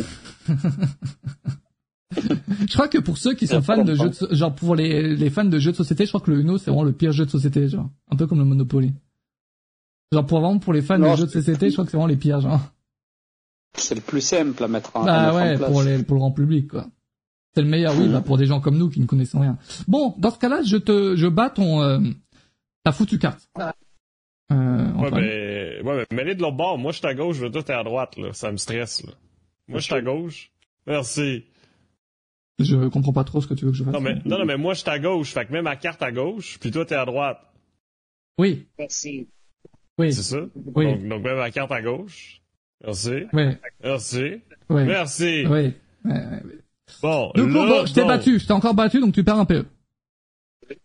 Je 2.67 2.73
crois 2.73 2.89
que 2.89 2.99
pour 2.99 3.19
ceux 3.19 3.35
qui 3.35 3.47
sont 3.47 3.61
fans 3.63 3.85
de 3.85 3.95
jeux 3.95 4.09
de, 4.09 4.15
so- 4.15 4.35
genre 4.35 4.55
pour 4.55 4.75
les, 4.75 5.15
les 5.17 5.31
fans 5.31 5.45
de 5.45 5.59
jeux 5.59 5.73
de 5.73 5.77
société, 5.77 6.05
je 6.07 6.11
crois 6.11 6.21
que 6.21 6.31
le 6.31 6.41
Uno 6.41 6.57
c'est 6.59 6.71
vraiment 6.71 6.83
le 6.85 6.93
pire 6.93 7.13
jeu 7.13 7.27
de 7.27 7.31
société, 7.31 7.69
genre. 7.69 7.91
Un 8.11 8.17
peu 8.17 8.27
comme 8.27 8.39
le 8.39 8.45
Monopoly. 8.45 8.93
Genre 10.13 10.25
pour 10.27 10.41
vraiment 10.41 10.59
pour 10.59 10.73
les 10.73 10.81
fans 10.83 10.99
Non, 10.99 11.13
de 11.13 11.17
jeux 11.19 11.27
de 11.27 11.31
société, 11.31 11.69
je 11.69 11.75
crois 11.75 11.85
que 11.85 11.91
c'est 11.91 11.97
vraiment 11.97 12.07
les 12.09 12.17
pires, 12.17 12.41
genre. 12.41 12.61
C'est 13.77 13.95
le 13.95 14.01
plus 14.01 14.23
simple 14.23 14.65
à 14.65 14.69
mettre 14.69 14.97
en, 14.97 15.03
à 15.03 15.07
Bah 15.07 15.23
mettre 15.23 15.35
en 15.35 15.37
ouais, 15.37 15.57
place. 15.59 15.71
pour 15.71 15.83
les, 15.83 16.03
pour 16.03 16.15
le 16.15 16.21
grand 16.21 16.33
public, 16.33 16.69
quoi. 16.69 16.87
C'est 17.55 17.63
le 17.63 17.69
meilleur, 17.69 17.95
oui, 17.99 18.07
Mhm. 18.07 18.13
bah 18.13 18.21
pour 18.23 18.39
des 18.39 18.47
gens 18.47 18.61
comme 18.61 18.79
nous 18.79 18.89
qui 18.89 19.01
ne 19.01 19.07
connaissons 19.07 19.41
rien. 19.41 19.59
Bon, 19.87 20.15
dans 20.19 20.31
ce 20.31 20.39
cas-là, 20.39 20.63
je 20.63 20.77
te, 20.79 21.15
je 21.17 21.27
bats 21.27 21.51
ton, 21.51 21.83
euh, 21.83 21.99
ta 22.85 22.93
foutue 22.93 23.19
carte. 23.19 23.49
Euh, 24.53 24.93
Ouais, 24.99 25.11
mais, 25.13 25.81
ouais, 25.83 26.05
mais 26.11 26.17
mets-les 26.17 26.35
de 26.35 26.43
l'autre 26.43 26.57
bord. 26.57 26.79
Moi, 26.79 26.93
je 26.93 26.99
suis 26.99 27.07
à 27.07 27.15
gauche, 27.15 27.39
toi, 27.53 27.63
t'es 27.63 27.73
à 27.73 27.85
droite, 27.85 28.17
là. 28.17 28.33
Ça 28.33 28.51
me 28.51 28.57
stresse, 28.57 29.05
là. 29.05 29.13
Moi, 29.69 29.79
je 29.79 29.85
suis 29.85 29.95
à 29.95 30.01
gauche. 30.01 30.51
Merci. 30.87 31.45
Je 32.59 32.89
comprends 32.89 33.13
pas 33.13 33.25
trop 33.25 33.41
ce 33.41 33.47
que 33.47 33.55
tu 33.55 33.65
veux 33.67 33.71
que 33.71 33.77
je 33.77 33.85
fasse. 33.85 33.93
Non, 33.95 34.01
mais, 34.01 34.15
non, 34.25 34.39
non, 34.39 34.45
mais 34.45 34.57
moi, 34.57 34.75
je 34.75 34.81
suis 34.81 34.91
à 34.91 34.99
gauche. 34.99 35.33
Fait 35.33 35.47
que 35.47 35.53
mets 35.53 35.63
ma 35.63 35.77
carte 35.77 36.03
à 36.03 36.11
gauche, 36.11 36.59
puis 36.61 36.71
toi, 36.71 36.85
t'es 36.85 36.95
à 36.97 37.05
droite. 37.05 37.39
Oui. 38.39 38.67
Oui. 39.99 40.13
C'est 40.13 40.23
ça? 40.23 40.39
Oui. 40.75 40.87
Donc, 40.87 41.07
donc, 41.09 41.23
mets 41.23 41.37
ma 41.37 41.51
carte 41.51 41.71
à 41.71 41.83
gauche. 41.83 42.41
Merci. 42.85 43.25
Oui. 43.33 43.45
Merci. 43.85 44.41
Oui. 44.71 44.85
Merci. 44.85 45.45
Oui. 45.47 45.51
Ouais, 45.51 45.75
ouais, 46.05 46.15
ouais. 46.15 46.43
Bon, 47.03 47.31
Du 47.35 47.43
coup, 47.43 47.49
là, 47.49 47.67
bon, 47.81 47.87
je 47.87 47.93
t'ai 47.93 48.01
bon. 48.01 48.07
battu, 48.09 48.39
je 48.39 48.47
t'ai 48.47 48.53
encore 48.53 48.75
battu, 48.75 49.01
donc 49.01 49.13
tu 49.15 49.23
perds 49.23 49.39
un 49.39 49.45
PE. 49.45 49.67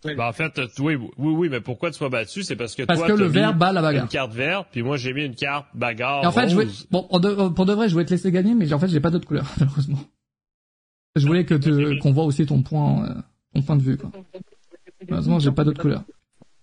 Ben, 0.03 0.19
en 0.19 0.34
fait, 0.34 0.59
euh, 0.59 0.67
oui, 0.79 0.95
oui, 0.95 1.09
oui, 1.17 1.49
mais 1.49 1.61
pourquoi 1.61 1.91
tu 1.91 2.03
m'as 2.03 2.09
battu? 2.09 2.43
C'est 2.43 2.55
parce 2.55 2.75
que 2.75 2.84
Parce 2.84 2.99
toi, 2.99 3.09
que 3.09 3.13
le 3.13 3.27
mis 3.27 3.34
vert 3.34 3.55
bat 3.55 3.71
la 3.71 3.81
bagarre. 3.81 4.03
une 4.03 4.09
carte 4.09 4.34
verte, 4.34 4.67
puis 4.71 4.81
moi, 4.84 4.97
j'ai 4.97 5.13
mis 5.13 5.25
une 5.25 5.36
carte 5.36 5.67
bagarre 5.73 6.23
Et 6.23 6.27
en 6.27 6.31
fait, 6.31 6.49
je 6.49 6.53
voulais, 6.55 6.67
bon, 6.91 7.03
pour 7.03 7.19
de, 7.19 7.49
pour 7.49 7.65
de 7.65 7.73
vrai, 7.73 7.88
je 7.88 7.93
voulais 7.93 8.05
te 8.05 8.11
laisser 8.11 8.31
gagner, 8.31 8.53
mais 8.53 8.71
en 8.73 8.79
fait, 8.79 8.88
j'ai 8.88 8.99
pas 8.99 9.11
d'autre 9.11 9.27
couleur, 9.27 9.45
malheureusement. 9.59 9.99
Je 11.15 11.27
voulais 11.27 11.45
que 11.45 11.55
tu, 11.55 11.99
qu'on 11.99 12.11
voit 12.11 12.25
aussi 12.25 12.45
ton 12.45 12.61
point, 12.61 13.05
euh, 13.05 13.13
ton 13.53 13.61
point 13.61 13.75
de 13.75 13.84
vue, 13.84 13.97
quoi. 13.97 14.11
Malheureusement, 15.01 15.39
j'ai 15.39 15.51
pas 15.51 15.63
d'autre 15.63 15.81
couleur. 15.81 16.03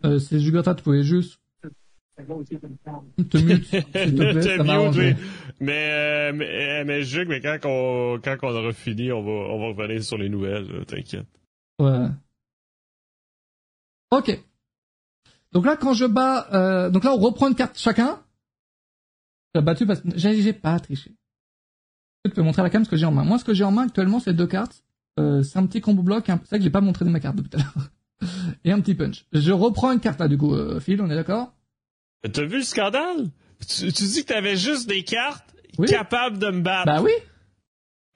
Euh, 0.04 0.18
si 0.18 0.40
Jugata, 0.40 0.74
tu 0.74 0.82
pouvais 0.82 1.02
juste 1.02 1.40
te 3.30 3.38
mute, 3.38 3.64
s'il 3.66 3.84
te 3.84 4.32
plaît, 4.32 4.42
ça 4.42 4.90
oui. 4.90 5.14
Mais, 5.60 5.90
euh, 5.90 6.32
mais, 6.34 6.80
euh, 6.80 6.84
mais 6.86 7.02
Jug, 7.02 7.28
mais 7.28 7.40
quand 7.40 7.58
on, 7.64 8.20
quand 8.22 8.36
on 8.42 8.54
aura 8.54 8.72
fini, 8.72 9.12
on 9.12 9.22
va, 9.22 9.30
on 9.30 9.58
va 9.58 9.66
revenir 9.68 10.02
sur 10.02 10.18
les 10.18 10.28
nouvelles, 10.28 10.84
t'inquiète. 10.86 11.26
Ouais. 11.78 12.08
Ok. 14.10 14.42
Donc 15.52 15.66
là, 15.66 15.76
quand 15.76 15.94
je 15.94 16.04
bats, 16.04 16.48
euh, 16.52 16.90
donc 16.90 17.04
là, 17.04 17.12
on 17.12 17.18
reprend 17.18 17.48
une 17.48 17.54
carte 17.54 17.78
chacun. 17.78 18.20
J'ai 19.54 19.62
battu 19.62 19.86
parce 19.86 20.00
que 20.00 20.08
j'ai, 20.14 20.40
j'ai 20.42 20.52
pas 20.52 20.78
triché. 20.78 21.12
Je 22.24 22.30
peux 22.30 22.42
montrer 22.42 22.60
à 22.60 22.64
la 22.64 22.70
cam 22.70 22.84
ce 22.84 22.90
que 22.90 22.96
j'ai 22.96 23.06
en 23.06 23.12
main. 23.12 23.24
Moi, 23.24 23.38
ce 23.38 23.44
que 23.44 23.54
j'ai 23.54 23.64
en 23.64 23.72
main 23.72 23.86
actuellement, 23.86 24.20
c'est 24.20 24.34
deux 24.34 24.46
cartes. 24.46 24.84
Euh, 25.18 25.42
c'est 25.42 25.58
un 25.58 25.66
petit 25.66 25.80
combo 25.80 26.02
bloc. 26.02 26.28
un- 26.28 26.38
C'est 26.44 26.50
ça 26.50 26.58
que 26.58 26.62
j'ai 26.64 26.70
pas 26.70 26.80
montré 26.80 27.04
de 27.04 27.10
ma 27.10 27.18
carte 27.20 27.36
depuis 27.36 27.50
tout 27.50 27.58
à 27.58 27.62
l'heure. 27.62 27.90
Et 28.64 28.70
un 28.72 28.80
petit 28.80 28.94
punch. 28.94 29.24
Je 29.32 29.50
reprends 29.52 29.90
une 29.92 30.00
carte 30.00 30.20
là, 30.20 30.28
du 30.28 30.36
coup, 30.38 30.54
euh, 30.54 30.78
Phil, 30.80 31.00
on 31.00 31.10
est 31.10 31.14
d'accord? 31.14 31.52
T'as 32.32 32.44
vu 32.44 32.58
le 32.58 32.62
scandale? 32.62 33.30
Tu, 33.66 33.92
tu 33.92 34.04
dis 34.04 34.22
que 34.22 34.28
t'avais 34.28 34.56
juste 34.56 34.88
des 34.88 35.02
cartes 35.04 35.54
Oui. 35.78 35.88
capables 35.88 36.38
de 36.38 36.50
me 36.50 36.60
battre. 36.60 36.86
Bah 36.86 37.02
oui. 37.02 37.12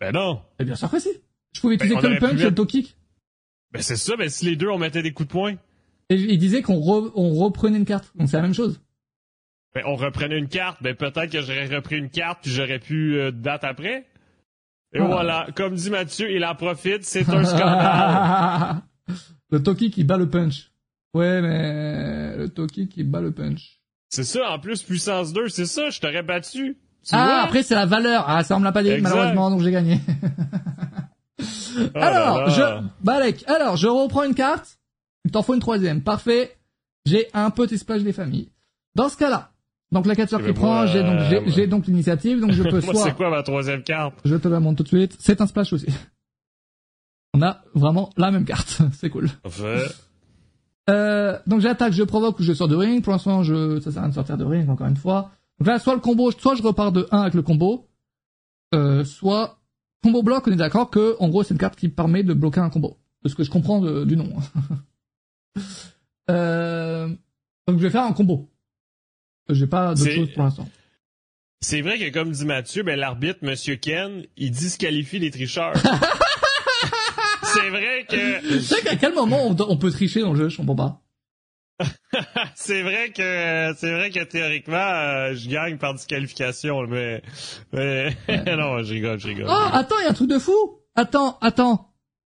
Ben 0.00 0.12
non. 0.12 0.42
Eh 0.58 0.64
bien 0.64 0.74
sûr 0.76 0.90
que 0.90 0.98
si. 1.00 1.08
Je 1.54 1.60
pouvais 1.60 1.74
utiliser 1.76 1.94
le 1.96 2.00
aurait 2.00 2.14
pu 2.16 2.20
punch 2.20 2.40
et 2.40 2.44
le 2.44 2.54
toe 2.54 2.66
kick. 2.66 2.96
Ben 3.72 3.82
c'est 3.82 3.96
ça, 3.96 4.14
mais 4.18 4.28
si 4.28 4.44
les 4.44 4.56
deux, 4.56 4.68
on 4.68 4.78
mettait 4.78 5.02
des 5.02 5.12
coups 5.12 5.28
de 5.28 5.32
poing. 5.32 5.54
Et 6.10 6.16
il 6.16 6.38
disait 6.38 6.62
qu'on 6.62 6.76
re- 6.76 7.10
on 7.14 7.34
reprenait 7.34 7.78
une 7.78 7.84
carte. 7.84 8.10
Donc 8.16 8.28
c'est 8.28 8.36
la 8.36 8.42
même 8.42 8.54
chose. 8.54 8.80
Ben, 9.74 9.82
on 9.86 9.96
reprenait 9.96 10.38
une 10.38 10.48
carte, 10.48 10.82
ben 10.82 10.94
peut-être 10.94 11.30
que 11.32 11.40
j'aurais 11.42 11.66
repris 11.66 11.96
une 11.98 12.10
carte, 12.10 12.40
puis 12.42 12.50
j'aurais 12.52 12.78
pu 12.78 13.18
euh, 13.18 13.30
date 13.32 13.64
après. 13.64 14.06
Et 14.92 14.98
Ah. 15.00 15.04
voilà, 15.06 15.46
comme 15.56 15.74
dit 15.74 15.90
Mathieu, 15.90 16.30
il 16.30 16.44
en 16.44 16.54
profite, 16.54 17.02
c'est 17.04 17.28
un 17.28 17.42
scandale. 17.44 18.76
le 19.50 19.62
Toki 19.62 19.90
qui 19.90 20.04
bat 20.04 20.16
le 20.16 20.28
punch. 20.30 20.70
Ouais, 21.14 21.40
mais 21.42 22.36
le 22.36 22.48
Toki 22.48 22.88
qui 22.88 23.02
bat 23.02 23.20
le 23.20 23.32
punch. 23.32 23.80
c'est 24.10 24.22
ça, 24.24 24.50
en 24.52 24.58
plus, 24.60 24.82
puissance 24.82 25.32
2, 25.32 25.48
c'est 25.48 25.66
ça, 25.66 25.90
je 25.90 26.00
t'aurais 26.00 26.22
battu. 26.22 26.76
Tu 27.04 27.10
ah, 27.12 27.42
après 27.44 27.62
c'est 27.62 27.74
la 27.74 27.84
valeur. 27.86 28.24
Ah, 28.28 28.42
ça 28.44 28.56
on 28.56 28.60
me 28.60 28.64
l'a 28.64 28.72
pas 28.72 28.82
dit 28.82 28.88
Exact. 28.90 29.10
malheureusement, 29.10 29.50
donc 29.50 29.60
j'ai 29.62 29.70
gagné. 29.72 29.98
Oh 31.76 31.98
Alors, 31.98 32.38
là 32.42 32.46
là. 32.46 32.52
je, 32.80 33.04
Balek, 33.04 33.44
alors 33.48 33.76
je 33.76 33.88
reprends 33.88 34.22
une 34.22 34.34
carte. 34.34 34.78
Il 35.24 35.30
t'en 35.30 35.42
faut 35.42 35.54
une 35.54 35.60
troisième. 35.60 36.02
Parfait. 36.02 36.56
J'ai 37.06 37.28
un 37.34 37.50
petit 37.50 37.78
splash 37.78 38.02
des 38.02 38.12
familles. 38.12 38.50
Dans 38.94 39.08
ce 39.08 39.16
cas-là, 39.16 39.52
donc 39.92 40.06
la 40.06 40.14
4 40.16 40.32
Eh 40.34 40.36
qui 40.38 40.42
ben, 40.48 40.54
prend, 40.54 40.86
j'ai 40.86 41.02
donc 41.02 41.20
j'ai, 41.48 41.66
donc 41.66 41.86
l'initiative, 41.86 42.40
donc 42.40 42.52
je 42.52 42.62
peux 42.70 42.80
Moi, 42.80 42.94
soit 42.94 43.02
c'est 43.04 43.14
quoi 43.16 43.30
ma 43.30 43.42
troisième 43.42 43.82
carte? 43.82 44.14
Je 44.24 44.36
te 44.36 44.48
la 44.48 44.60
montre 44.60 44.78
tout 44.78 44.82
de 44.84 44.88
suite. 44.88 45.16
C'est 45.18 45.40
un 45.40 45.46
splash 45.46 45.72
aussi. 45.72 45.86
On 47.34 47.42
a 47.42 47.62
vraiment 47.74 48.10
la 48.16 48.30
même 48.30 48.44
carte. 48.44 48.80
C'est 48.92 49.10
cool. 49.10 49.28
Parfait. 49.42 49.82
Euh, 50.88 51.38
donc 51.46 51.60
j'attaque, 51.60 51.92
je 51.92 52.02
provoque 52.04 52.38
ou 52.38 52.42
je 52.42 52.52
sors 52.52 52.68
de 52.68 52.76
ring. 52.76 53.02
Pour 53.02 53.12
l'instant, 53.12 53.42
je, 53.42 53.80
ça 53.80 53.90
sert 53.90 53.98
à 53.98 54.02
rien 54.02 54.10
de 54.10 54.14
sortir 54.14 54.36
de 54.36 54.44
ring 54.44 54.68
encore 54.70 54.86
une 54.86 54.96
fois. 54.96 55.32
Donc 55.58 55.66
là, 55.68 55.78
soit 55.78 55.94
le 55.94 56.00
combo, 56.00 56.30
soit 56.30 56.54
je 56.54 56.62
repars 56.62 56.92
de 56.92 57.08
1 57.10 57.22
avec 57.22 57.34
le 57.34 57.42
combo, 57.42 57.88
euh, 58.74 59.04
soit 59.04 59.58
combo 60.02 60.22
bloc, 60.22 60.46
on 60.46 60.52
est 60.52 60.56
d'accord 60.56 60.90
que, 60.90 61.16
en 61.18 61.28
gros, 61.28 61.42
c'est 61.42 61.54
une 61.54 61.58
carte 61.60 61.76
qui 61.76 61.88
permet 61.88 62.22
de 62.22 62.34
bloquer 62.34 62.60
un 62.60 62.70
combo. 62.70 62.98
De 63.24 63.28
ce 63.28 63.34
que 63.34 63.42
je 63.42 63.50
comprends 63.50 63.80
de- 63.80 64.04
du 64.04 64.16
nom. 64.16 64.30
Euh, 66.30 67.08
donc 67.66 67.78
je 67.78 67.82
vais 67.82 67.90
faire 67.90 68.04
un 68.04 68.12
combo. 68.12 68.48
J'ai 69.50 69.66
pas 69.66 69.88
d'autre 69.94 70.02
C'est- 70.10 70.14
chose 70.16 70.32
pour 70.32 70.42
l'instant. 70.44 70.68
C'est 71.60 71.80
vrai 71.80 71.98
que, 71.98 72.10
comme 72.10 72.30
dit 72.30 72.44
Mathieu, 72.44 72.82
ben, 72.82 72.98
l'arbitre, 72.98 73.38
Monsieur 73.40 73.76
Ken, 73.76 74.24
il 74.36 74.50
disqualifie 74.50 75.18
les 75.18 75.30
tricheurs. 75.30 75.72
c'est 77.42 77.70
vrai 77.70 78.04
que, 78.06 78.40
Tu 78.48 78.60
sais 78.60 78.82
qu'à 78.82 78.96
quel 78.96 79.14
moment 79.14 79.46
on, 79.46 79.56
on 79.68 79.76
peut 79.78 79.90
tricher 79.90 80.20
dans 80.20 80.32
le 80.32 80.38
jeu, 80.38 80.48
je 80.50 80.58
comprends 80.58 80.76
pas. 80.76 81.00
c'est 82.54 82.82
vrai 82.82 83.10
que, 83.12 83.74
c'est 83.78 83.92
vrai 83.92 84.10
que 84.10 84.22
théoriquement, 84.24 84.76
euh, 84.76 85.34
je 85.34 85.48
gagne 85.48 85.78
par 85.78 85.94
disqualification, 85.94 86.86
mais, 86.86 87.22
mais, 87.72 88.10
non, 88.56 88.82
je 88.82 88.92
rigole, 88.92 89.18
je 89.18 89.28
rigole. 89.28 89.46
Oh, 89.48 89.68
attends, 89.72 89.96
il 90.00 90.04
y 90.04 90.06
a 90.06 90.10
un 90.10 90.14
truc 90.14 90.28
de 90.28 90.38
fou. 90.38 90.80
Attends, 90.94 91.38
attends. 91.40 91.94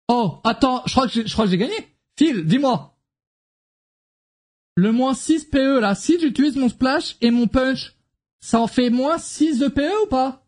Oh, 0.09 0.41
attends, 0.43 0.83
je 0.87 0.93
crois 0.93 1.07
que 1.07 1.27
je 1.27 1.33
crois 1.33 1.45
que 1.45 1.51
j'ai 1.51 1.59
gagné. 1.59 1.75
Phil, 2.19 2.45
dis-moi. 2.47 2.98
Le 4.79 4.93
moins 4.93 5.13
6 5.13 5.47
PE, 5.47 5.81
là, 5.81 5.97
si 5.97 6.21
j'utilise 6.21 6.55
mon 6.55 6.69
splash 6.69 7.17
et 7.21 7.33
mon 7.33 7.49
punch, 7.49 7.97
ça 8.39 8.61
en 8.61 8.69
fait 8.69 8.91
moins 8.91 9.19
6 9.19 9.59
de 9.59 9.67
PE 9.67 10.05
ou 10.05 10.07
pas? 10.07 10.47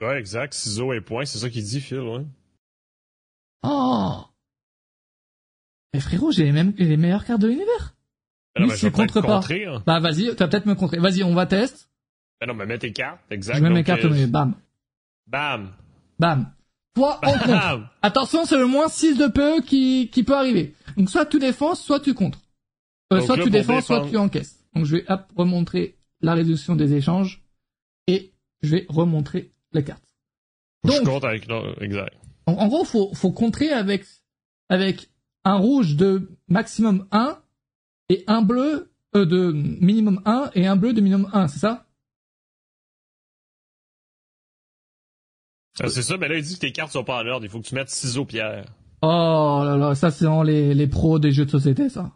Ouais, 0.00 0.18
exact, 0.18 0.52
ciseaux 0.52 0.92
et 0.92 1.00
points, 1.00 1.24
c'est 1.24 1.38
ça 1.38 1.48
qu'il 1.48 1.62
dit, 1.62 1.80
Phil, 1.80 2.00
ouais. 2.00 2.24
Oh. 3.62 4.16
Mais 5.92 6.00
frérot, 6.00 6.32
j'ai 6.32 6.42
les 6.42 6.50
mêmes, 6.50 6.74
les 6.76 6.96
meilleures 6.96 7.24
cartes 7.24 7.40
de 7.40 7.46
l'univers. 7.46 7.94
Ben 8.56 8.66
peut-être 8.66 8.90
contre 8.90 9.20
pas. 9.22 9.36
contrer, 9.36 9.66
hein. 9.66 9.80
Bah, 9.86 10.00
vas-y, 10.00 10.30
tu 10.30 10.34
vas 10.34 10.48
peut-être 10.48 10.66
me 10.66 10.74
contrer. 10.74 10.98
Vas-y, 10.98 11.22
on 11.22 11.34
va 11.34 11.46
test. 11.46 11.88
Ben 12.40 12.48
non, 12.48 12.54
mais 12.54 12.66
mets 12.66 12.78
tes 12.78 12.92
cartes, 12.92 13.20
exact. 13.30 13.58
Je 13.58 13.62
mets 13.62 13.70
mes 13.70 13.84
cartes, 13.84 14.04
euh, 14.04 14.10
mais 14.10 14.26
bam. 14.26 14.56
Bam. 15.28 15.70
Bam. 16.18 16.52
Toi, 16.96 17.20
on 17.22 17.38
contre. 17.38 17.92
Attention, 18.02 18.44
c'est 18.44 18.58
le 18.58 18.66
moins 18.66 18.88
6 18.88 19.18
de 19.18 19.28
PE 19.28 19.60
qui, 19.64 20.10
qui 20.12 20.24
peut 20.24 20.34
arriver. 20.34 20.74
Donc 20.96 21.10
soit 21.10 21.26
tu 21.26 21.38
défends, 21.38 21.76
soit 21.76 22.00
tu 22.00 22.12
contres. 22.12 22.40
Euh, 23.18 23.26
soit 23.26 23.38
tu 23.42 23.50
défends, 23.50 23.80
soit 23.80 24.08
tu 24.08 24.16
encaisses. 24.16 24.64
Donc 24.74 24.84
je 24.84 24.96
vais 24.96 25.06
remontrer 25.36 25.98
la 26.20 26.34
réduction 26.34 26.76
des 26.76 26.94
échanges 26.94 27.42
et 28.06 28.32
je 28.62 28.70
vais 28.76 28.86
remontrer 28.88 29.52
les 29.72 29.84
cartes. 29.84 30.14
je 30.84 30.90
Donc, 30.90 31.04
compte 31.04 31.24
avec, 31.24 31.46
exact. 31.80 32.16
en, 32.46 32.52
en 32.52 32.68
gros, 32.68 32.84
faut, 32.84 33.14
faut 33.14 33.32
contrer 33.32 33.70
avec, 33.70 34.04
avec 34.68 35.10
un 35.44 35.56
rouge 35.56 35.96
de 35.96 36.30
maximum 36.48 37.06
1 37.12 37.38
et 38.08 38.24
un 38.26 38.42
bleu 38.42 38.92
euh, 39.16 39.26
de 39.26 39.52
minimum 39.52 40.20
1 40.24 40.50
et 40.54 40.66
un 40.66 40.76
bleu 40.76 40.92
de 40.92 41.00
minimum 41.00 41.28
1, 41.32 41.48
c'est 41.48 41.60
ça? 41.60 41.86
Ah, 45.80 45.88
c'est 45.88 46.02
ça, 46.02 46.16
mais 46.16 46.28
là, 46.28 46.36
il 46.36 46.42
dit 46.44 46.54
que 46.54 46.60
tes 46.60 46.72
cartes 46.72 46.92
sont 46.92 47.04
pas 47.04 47.22
en 47.22 47.26
ordre. 47.26 47.44
Il 47.44 47.50
faut 47.50 47.60
que 47.60 47.66
tu 47.66 47.74
mettes 47.74 47.88
ciseaux 47.90 48.24
pierre. 48.24 48.64
Oh 49.02 49.62
là 49.64 49.76
là, 49.76 49.94
ça 49.94 50.10
c'est 50.10 50.24
vraiment 50.24 50.42
les, 50.44 50.72
les 50.72 50.86
pros 50.86 51.18
des 51.18 51.32
jeux 51.32 51.44
de 51.44 51.50
société, 51.50 51.88
ça. 51.88 52.12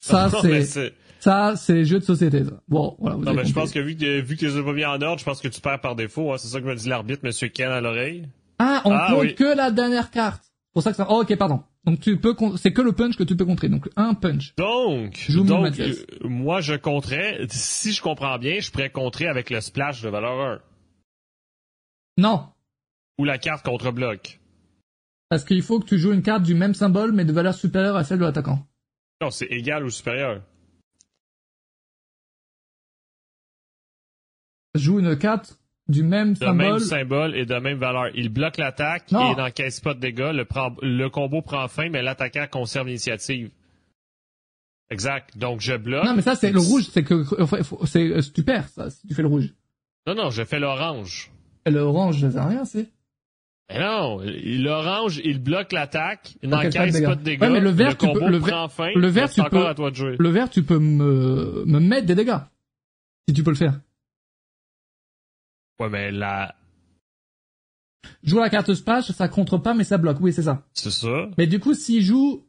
Ça 0.00 0.30
c'est, 0.42 0.94
ça 1.20 1.54
c'est 1.56 1.74
les 1.74 1.84
jeux 1.84 1.98
de 1.98 2.04
société, 2.04 2.44
ça. 2.44 2.62
Bon, 2.68 2.96
voilà, 2.98 3.16
vous 3.16 3.24
Non, 3.24 3.34
mais 3.34 3.44
je 3.44 3.52
pense 3.52 3.72
que 3.72 3.78
vu 3.80 3.96
que, 3.96 4.20
vu 4.20 4.34
que 4.36 4.40
tu 4.40 4.46
les 4.46 4.56
as 4.58 4.62
pas 4.62 4.72
mis 4.72 4.84
en 4.84 5.00
ordre, 5.02 5.18
je 5.18 5.24
pense 5.24 5.40
que 5.40 5.48
tu 5.48 5.60
perds 5.60 5.80
par 5.80 5.96
défaut. 5.96 6.32
Hein. 6.32 6.38
C'est 6.38 6.48
ça 6.48 6.60
que 6.60 6.66
me 6.66 6.74
dit 6.74 6.88
l'arbitre, 6.88 7.20
Monsieur 7.24 7.48
Ken 7.48 7.70
à 7.70 7.80
l'oreille. 7.80 8.28
Ah, 8.58 8.82
on 8.84 8.92
Ah, 8.92 9.08
compte 9.10 9.20
oui. 9.22 9.34
que 9.34 9.56
la 9.56 9.70
dernière 9.70 10.10
carte. 10.10 10.42
C'est 10.44 10.72
pour 10.74 10.82
ça 10.82 10.90
que 10.90 10.96
ça. 10.96 11.06
Oh, 11.10 11.22
ok, 11.22 11.36
pardon. 11.36 11.62
Donc 11.84 12.00
tu 12.00 12.18
peux, 12.18 12.34
c'est 12.56 12.72
que 12.72 12.82
le 12.82 12.92
punch 12.92 13.16
que 13.16 13.22
tu 13.24 13.34
peux 13.36 13.46
contrer. 13.46 13.68
Donc 13.68 13.88
un 13.96 14.12
punch. 14.14 14.54
Donc, 14.56 15.30
donc 15.30 15.80
euh, 15.80 15.94
moi, 16.22 16.60
je 16.60 16.74
compterais, 16.74 17.46
si 17.50 17.92
je 17.92 18.02
comprends 18.02 18.36
bien, 18.38 18.60
je 18.60 18.70
pourrais 18.70 18.90
contrer 18.90 19.26
avec 19.26 19.48
le 19.48 19.60
splash 19.60 20.02
de 20.02 20.08
valeur 20.08 20.38
1. 20.40 20.58
Non, 22.18 22.48
Ou 23.18 23.24
la 23.24 23.38
carte 23.38 23.64
contre-bloc. 23.64 24.38
parce 25.30 25.44
qu'il 25.44 25.62
faut 25.62 25.78
que 25.80 25.86
tu 25.86 25.98
joues 25.98 26.12
une 26.12 26.22
carte 26.22 26.42
du 26.42 26.54
même 26.54 26.74
symbole 26.74 27.12
mais 27.12 27.24
de 27.24 27.32
valeur 27.32 27.54
supérieure 27.54 27.96
à 27.96 28.04
celle 28.04 28.18
de 28.18 28.24
l'attaquant. 28.24 28.66
Non, 29.20 29.30
c'est 29.30 29.46
égal 29.46 29.84
ou 29.84 29.90
supérieur. 29.90 30.42
Joue 34.74 35.00
une 35.00 35.18
carte 35.18 35.58
du 35.88 36.02
même 36.02 36.34
De 36.34 36.38
symbole. 36.38 36.56
même 36.56 36.78
symbole? 36.78 37.34
et 37.34 37.46
de 37.46 37.54
même 37.56 37.78
valeur. 37.78 38.10
Il 38.14 38.28
bloque 38.28 38.58
l'attaque 38.58 39.12
et 39.12 39.34
n'encaisse 39.34 39.80
pas 39.80 39.94
de 39.94 40.00
dégâts. 40.00 40.32
Le, 40.32 41.08
combo 41.08 41.42
prend 41.42 41.66
fin, 41.66 41.88
mais 41.88 42.02
l'attaquant 42.02 42.46
conserve 42.50 42.86
l'initiative. 42.86 43.50
Exact. 44.90 45.36
Donc, 45.36 45.60
je 45.60 45.74
bloque. 45.74 46.04
Non, 46.04 46.14
mais 46.14 46.22
ça 46.22 46.34
c'est 46.34 46.52
le 46.52 46.60
rouge. 46.60 46.88
C'est 46.90 47.02
que 47.04 47.24
c'est 47.86 48.04
euh, 48.10 48.22
tu 48.34 48.42
perds 48.42 48.68
ça 48.68 48.90
si 48.90 49.06
tu 49.06 49.14
fais 49.14 49.22
le 49.22 49.28
rouge. 49.28 49.52
Non, 50.06 50.14
non, 50.14 50.30
je 50.30 50.44
fais 50.44 50.58
l'orange. 50.60 51.30
Et 51.66 51.70
le 51.70 51.80
orange, 51.80 52.20
ça 52.20 52.30
sert 52.30 52.42
à 52.42 52.48
rien, 52.48 52.64
c'est. 52.64 52.88
Mais 53.70 53.80
non, 53.80 54.20
l'orange, 54.22 55.20
il 55.24 55.42
bloque 55.42 55.72
l'attaque, 55.72 56.36
il 56.42 56.48
n'encaisse 56.48 57.02
pas 57.02 57.14
de 57.16 57.22
dégâts. 57.22 57.42
Ouais, 57.42 57.50
mais 57.50 57.60
le 57.60 57.68
vert, 57.70 57.98
tu 57.98 58.06
combo 58.06 58.20
peux- 58.20 58.28
le 58.30 58.38
vert- 58.38 58.72
fin. 58.72 58.90
le 58.94 59.08
vert, 59.08 59.30
tu 59.30 59.42
peux- 59.42 59.66
à 59.66 59.74
toi 59.74 59.90
de 59.90 59.96
jouer. 59.96 60.16
Le 60.18 60.28
vert, 60.30 60.48
tu 60.48 60.62
peux 60.62 60.78
me 60.78 61.64
me 61.66 61.78
mettre 61.78 62.06
des 62.06 62.14
dégâts 62.14 62.38
si 63.28 63.34
tu 63.34 63.42
peux 63.42 63.50
le 63.50 63.56
faire. 63.56 63.78
Ouais, 65.80 65.88
mais 65.90 66.10
là, 66.10 66.54
Joue 68.22 68.38
la 68.38 68.48
carte 68.48 68.72
splash, 68.74 69.10
ça 69.12 69.28
contre 69.28 69.58
pas 69.58 69.74
mais 69.74 69.84
ça 69.84 69.98
bloque. 69.98 70.18
Oui, 70.20 70.32
c'est 70.32 70.42
ça. 70.42 70.64
c'est 70.72 70.90
ça. 70.90 71.28
Mais 71.36 71.46
du 71.46 71.60
coup, 71.60 71.74
s'il 71.74 72.02
joue, 72.02 72.46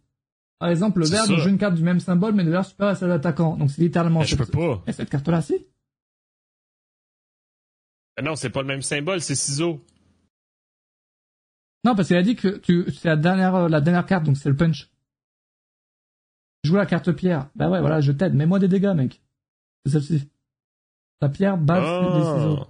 par 0.58 0.70
exemple, 0.70 1.00
le 1.00 1.06
vert 1.08 1.28
donc 1.28 1.40
joue 1.40 1.50
une 1.50 1.58
carte 1.58 1.76
du 1.76 1.84
même 1.84 2.00
symbole, 2.00 2.34
mais 2.34 2.44
de 2.44 2.50
valeur 2.50 2.66
supérieure 2.66 2.94
à 2.96 2.96
celle 2.96 3.10
de 3.10 3.14
l'attaquant. 3.14 3.58
Donc 3.58 3.70
c'est 3.72 3.82
littéralement. 3.82 4.22
Mais 4.22 4.26
je 4.26 4.36
peux 4.38 4.46
cette- 4.46 4.54
pas. 4.56 4.84
Et 4.88 4.94
cette 4.94 5.10
carte-là, 5.10 5.42
si. 5.42 5.66
Mais 8.18 8.24
non, 8.24 8.36
c'est 8.36 8.50
pas 8.50 8.62
le 8.62 8.68
même 8.68 8.82
symbole, 8.82 9.22
c'est 9.22 9.36
ciseaux. 9.36 9.84
Non, 11.86 11.96
parce 11.96 12.08
qu'il 12.10 12.18
a 12.18 12.22
dit 12.24 12.36
que 12.36 12.58
tu, 12.58 12.86
c'est 12.92 13.08
la 13.08 13.16
dernière, 13.16 13.56
euh, 13.56 13.70
la 13.70 13.80
dernière 13.82 14.06
carte, 14.06 14.26
donc 14.26 14.38
c'est 14.38 14.50
le 14.50 14.56
punch. 14.56 14.90
Joue 16.64 16.76
la 16.76 16.86
carte 16.86 17.12
pierre. 17.14 17.48
Bah 17.56 17.70
ouais, 17.70 17.80
voilà, 17.80 18.02
je 18.02 18.12
t'aide. 18.12 18.34
Mets-moi 18.36 18.60
des 18.60 18.68
dégâts, 18.68 18.94
mec. 18.96 19.22
C'est 19.86 19.94
celle-ci. 19.94 20.28
La 21.22 21.30
pierre 21.30 21.58
base 21.58 21.84
des 22.14 22.22
ciseaux. 22.22 22.68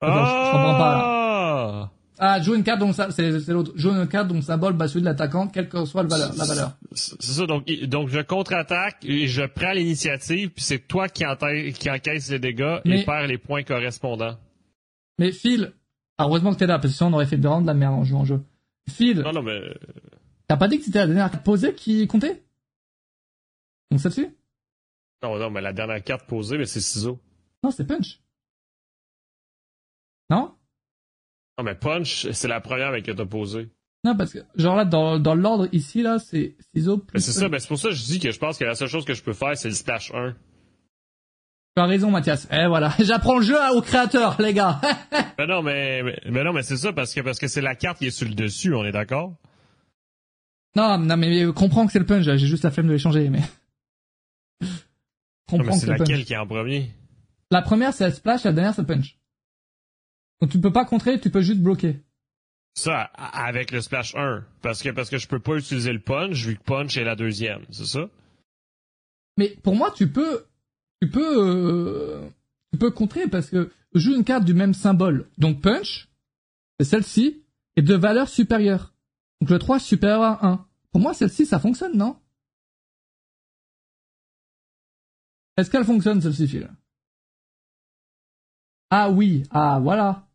Ah. 0.00 0.06
Attends, 0.06 0.24
je- 0.24 0.46
je 0.46 0.52
comprends 0.52 0.78
pas, 0.78 1.00
Ah. 1.04 1.90
Ah, 2.20 2.40
joue 2.42 2.56
une 2.56 2.64
carte 2.64 2.80
dont 2.80 2.92
ça, 2.92 3.10
c'est, 3.12 3.38
c'est 3.40 3.52
l'autre. 3.52 3.72
Joue 3.76 3.90
une 3.90 4.08
carte 4.08 4.26
dont 4.28 4.34
le 4.34 4.42
symbole 4.42 4.72
bat 4.72 4.88
celui 4.88 5.02
de 5.02 5.04
l'attaquant, 5.06 5.46
quelle 5.46 5.68
que 5.68 5.84
soit 5.84 6.02
le 6.02 6.08
valeur, 6.08 6.34
la 6.36 6.44
valeur. 6.44 6.72
C'est 6.92 7.22
ça, 7.22 7.46
donc, 7.46 7.64
donc 7.84 8.08
je 8.08 8.18
contre-attaque 8.20 9.04
et 9.04 9.28
je 9.28 9.42
prends 9.46 9.70
l'initiative, 9.72 10.50
puis 10.50 10.64
c'est 10.64 10.80
toi 10.88 11.08
qui, 11.08 11.22
enta- 11.24 11.72
qui 11.72 11.88
encaisse 11.90 12.28
les 12.30 12.40
dégâts 12.40 12.80
Mais- 12.84 13.02
et 13.02 13.04
perds 13.04 13.28
les 13.28 13.38
points 13.38 13.62
correspondants. 13.62 14.36
Mais 15.20 15.30
Phil, 15.32 15.72
ah, 16.18 16.24
heureusement 16.24 16.52
que 16.52 16.58
t'es 16.58 16.66
là, 16.66 16.78
parce 16.78 16.92
que 16.92 16.98
sinon 16.98 17.10
on 17.10 17.14
aurait 17.14 17.26
fait 17.26 17.36
vraiment 17.36 17.62
de 17.62 17.66
la 17.66 17.74
merde 17.74 17.94
en 17.94 18.04
jouant 18.04 18.20
en 18.20 18.24
jeu. 18.24 18.42
Phil, 18.90 19.20
Non, 19.20 19.32
non, 19.32 19.42
mais... 19.42 19.60
t'as 20.48 20.56
pas 20.56 20.66
dit 20.68 20.78
que 20.78 20.84
c'était 20.84 20.98
la 20.98 21.06
dernière 21.06 21.30
carte 21.30 21.44
posée 21.44 21.74
qui 21.74 22.06
comptait? 22.06 22.42
Donc 23.90 24.00
celle-ci? 24.00 24.28
Non, 25.22 25.38
non, 25.38 25.50
mais 25.50 25.60
la 25.60 25.72
dernière 25.72 26.02
carte 26.02 26.26
posée, 26.26 26.58
mais 26.58 26.66
c'est 26.66 26.80
ciseaux. 26.80 27.20
Non, 27.62 27.70
c'est 27.70 27.86
punch. 27.86 28.20
Non? 30.30 30.54
Non, 31.56 31.64
mais 31.64 31.74
punch, 31.74 32.30
c'est 32.32 32.48
la 32.48 32.60
première 32.60 32.88
avec 32.88 33.04
que 33.04 33.12
t'as 33.12 33.26
posée. 33.26 33.70
Non, 34.04 34.16
parce 34.16 34.32
que, 34.32 34.38
genre 34.54 34.76
là, 34.76 34.84
dans, 34.84 35.18
dans 35.18 35.34
l'ordre 35.34 35.68
ici, 35.72 36.02
là, 36.02 36.18
c'est 36.18 36.56
ciseaux 36.74 36.98
plus. 36.98 37.14
Mais 37.14 37.20
c'est 37.20 37.32
ça, 37.32 37.48
ben 37.48 37.58
c'est 37.58 37.66
pour 37.68 37.78
ça 37.78 37.88
que 37.88 37.94
je 37.94 38.04
dis 38.04 38.20
que 38.20 38.30
je 38.30 38.38
pense 38.38 38.58
que 38.58 38.64
la 38.64 38.74
seule 38.74 38.88
chose 38.88 39.04
que 39.04 39.14
je 39.14 39.22
peux 39.22 39.32
faire, 39.32 39.56
c'est 39.56 39.68
le 39.68 39.74
splash 39.74 40.12
1. 40.14 40.36
Tu 41.78 41.82
as 41.82 41.86
raison, 41.86 42.10
Mathias. 42.10 42.48
Eh 42.50 42.66
voilà, 42.66 42.92
j'apprends 42.98 43.38
le 43.38 43.44
jeu 43.44 43.54
au 43.72 43.80
créateur, 43.82 44.34
les 44.42 44.52
gars. 44.52 44.80
Mais 45.38 45.46
non, 45.46 45.62
mais, 45.62 46.02
mais, 46.28 46.42
non, 46.42 46.52
mais 46.52 46.64
c'est 46.64 46.76
ça, 46.76 46.92
parce 46.92 47.14
que 47.14 47.20
parce 47.20 47.38
que 47.38 47.46
c'est 47.46 47.60
la 47.60 47.76
carte 47.76 47.98
qui 47.98 48.06
est 48.06 48.10
sur 48.10 48.26
le 48.26 48.34
dessus, 48.34 48.74
on 48.74 48.84
est 48.84 48.90
d'accord? 48.90 49.36
non, 50.74 50.98
non, 50.98 51.16
mais 51.16 51.46
comprends 51.52 51.86
que 51.86 51.92
c'est 51.92 52.00
le 52.00 52.04
punch. 52.04 52.24
J'ai 52.24 52.36
juste 52.36 52.64
la 52.64 52.72
flemme 52.72 52.88
de 52.88 52.94
l'échanger, 52.94 53.30
mais. 53.30 53.42
Non, 54.60 54.68
comprends 55.48 55.66
mais 55.66 55.70
que 55.70 55.78
c'est 55.78 55.86
punch. 55.86 55.98
laquelle 56.00 56.24
qui 56.24 56.32
est 56.32 56.36
en 56.36 56.48
premier? 56.48 56.90
La 57.52 57.62
première, 57.62 57.94
c'est 57.94 58.08
la 58.08 58.10
splash, 58.10 58.42
la 58.42 58.50
dernière, 58.50 58.74
c'est 58.74 58.82
le 58.82 58.88
punch. 58.88 59.16
Donc 60.40 60.50
tu 60.50 60.60
peux 60.60 60.72
pas 60.72 60.84
contrer, 60.84 61.20
tu 61.20 61.30
peux 61.30 61.42
juste 61.42 61.60
bloquer. 61.60 62.00
Ça, 62.74 63.02
avec 63.14 63.70
le 63.70 63.80
splash 63.82 64.16
1. 64.16 64.44
Parce 64.62 64.82
que, 64.82 64.88
parce 64.88 65.10
que 65.10 65.18
je 65.18 65.28
peux 65.28 65.38
pas 65.38 65.54
utiliser 65.54 65.92
le 65.92 66.00
punch, 66.00 66.44
vu 66.44 66.56
que 66.56 66.62
punch 66.64 66.96
est 66.96 67.04
la 67.04 67.14
deuxième, 67.14 67.64
c'est 67.70 67.86
ça? 67.86 68.08
Mais 69.36 69.50
pour 69.62 69.76
moi, 69.76 69.92
tu 69.94 70.10
peux, 70.10 70.44
tu 71.00 71.08
peux, 71.10 71.36
euh, 71.36 72.28
tu 72.72 72.78
peux 72.78 72.90
contrer 72.90 73.28
parce 73.28 73.50
que 73.50 73.70
joue 73.94 74.14
une 74.14 74.24
carte 74.24 74.44
du 74.44 74.54
même 74.54 74.74
symbole. 74.74 75.28
Donc 75.38 75.60
punch, 75.60 76.08
c'est 76.78 76.86
celle-ci, 76.86 77.42
et 77.76 77.82
de 77.82 77.94
valeur 77.94 78.28
supérieure. 78.28 78.94
Donc 79.40 79.50
le 79.50 79.58
3 79.58 79.76
est 79.76 79.80
supérieur 79.80 80.22
à 80.22 80.46
1. 80.46 80.66
Pour 80.90 81.00
moi, 81.00 81.14
celle-ci, 81.14 81.46
ça 81.46 81.60
fonctionne, 81.60 81.96
non? 81.96 82.20
Est-ce 85.56 85.70
qu'elle 85.70 85.84
fonctionne, 85.84 86.20
celle-ci, 86.20 86.48
Phil? 86.48 86.70
Ah 88.90 89.10
oui, 89.10 89.44
ah 89.50 89.78
voilà. 89.80 90.28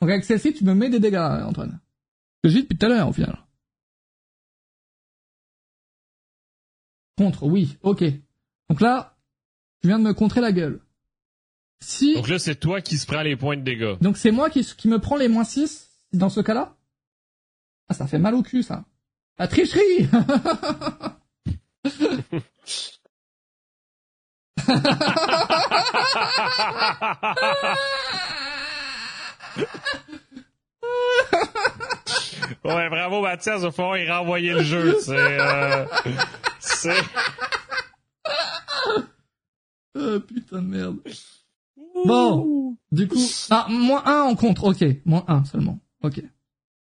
Donc 0.00 0.10
avec 0.10 0.24
celle-ci, 0.24 0.54
tu 0.54 0.64
me 0.64 0.74
mets 0.74 0.90
des 0.90 1.00
dégâts, 1.00 1.16
Antoine. 1.16 1.80
Que 2.42 2.50
j'ai 2.50 2.56
dit 2.56 2.62
depuis 2.62 2.78
tout 2.78 2.86
à 2.86 2.88
l'heure, 2.88 3.08
au 3.08 3.12
final. 3.12 3.38
Contre, 7.16 7.44
oui, 7.44 7.76
ok. 7.82 8.04
Donc 8.68 8.80
là, 8.80 9.17
tu 9.80 9.88
viens 9.88 9.98
de 9.98 10.04
me 10.04 10.14
contrer 10.14 10.40
la 10.40 10.52
gueule. 10.52 10.80
Si... 11.80 12.14
Donc 12.14 12.28
là, 12.28 12.38
c'est 12.38 12.56
toi 12.56 12.80
qui 12.80 12.98
se 12.98 13.06
prends 13.06 13.22
les 13.22 13.36
points 13.36 13.56
de 13.56 13.62
dégâts. 13.62 13.96
Donc 14.00 14.16
c'est 14.16 14.32
moi 14.32 14.50
qui, 14.50 14.64
qui 14.64 14.88
me 14.88 14.98
prends 14.98 15.16
les 15.16 15.28
moins 15.28 15.44
6 15.44 15.88
dans 16.12 16.30
ce 16.30 16.40
cas-là? 16.40 16.76
Ah, 17.88 17.94
ça 17.94 18.06
fait 18.06 18.18
mal 18.18 18.34
au 18.34 18.42
cul, 18.42 18.62
ça. 18.62 18.84
La 19.38 19.46
tricherie 19.46 20.08
ouais, 32.64 32.88
bravo 32.90 33.22
Mathias, 33.22 33.62
au 33.62 33.70
fond, 33.70 33.94
il 33.94 34.10
renvoyé 34.10 34.52
le 34.52 34.62
jeu. 34.62 34.98
C'est... 35.00 35.14
Euh, 35.16 35.86
c'est... 36.58 37.02
Oh, 39.98 40.20
putain 40.20 40.62
de 40.62 40.66
merde. 40.66 40.96
Bon, 42.06 42.76
du 42.92 43.08
coup, 43.08 43.18
ah, 43.50 43.66
moins 43.68 44.02
1 44.06 44.22
en 44.22 44.34
contre, 44.36 44.64
ok, 44.64 44.84
moins 45.04 45.24
1 45.26 45.44
seulement, 45.44 45.80
ok. 46.02 46.22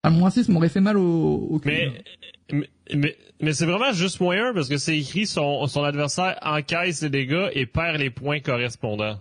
Ah, 0.02 0.11
moins 0.11 0.30
6 0.30 0.48
m'aurait 0.48 0.68
fait 0.68 0.80
mal 0.80 0.96
au, 0.96 1.48
au 1.50 1.59
cul. 1.59 1.68
Mais, 1.68 2.04
mais, 2.52 2.70
mais, 2.94 3.16
mais 3.40 3.52
c'est 3.52 3.66
vraiment 3.66 3.92
juste 3.92 4.20
moins 4.20 4.50
1 4.50 4.54
parce 4.54 4.68
que 4.68 4.76
c'est 4.76 4.98
écrit 4.98 5.26
son, 5.26 5.66
son 5.66 5.82
adversaire 5.82 6.38
encaisse 6.42 7.02
les 7.02 7.11
dégâts 7.11 7.48
et 7.52 7.66
perd 7.66 7.96
les 7.98 8.11
points 8.11 8.40
correspondants. 8.40 9.18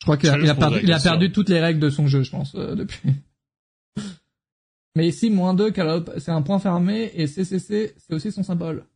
Je 0.00 0.04
crois 0.04 0.16
qu'il 0.16 0.30
a, 0.30 0.38
il 0.38 0.48
a 0.92 0.96
il 0.98 1.02
perdu 1.02 1.32
toutes 1.32 1.48
les 1.48 1.60
règles 1.60 1.80
de 1.80 1.90
son 1.90 2.06
jeu, 2.06 2.22
je 2.22 2.30
pense, 2.30 2.54
euh, 2.54 2.76
depuis. 2.76 3.10
Mais 4.94 5.08
ici, 5.08 5.30
moins 5.30 5.52
2, 5.52 5.72
c'est 6.18 6.30
un 6.30 6.42
point 6.42 6.58
fermé, 6.58 7.10
et 7.14 7.26
CCC, 7.26 7.94
c'est 7.98 8.14
aussi 8.14 8.32
son 8.32 8.42
symbole. 8.42 8.86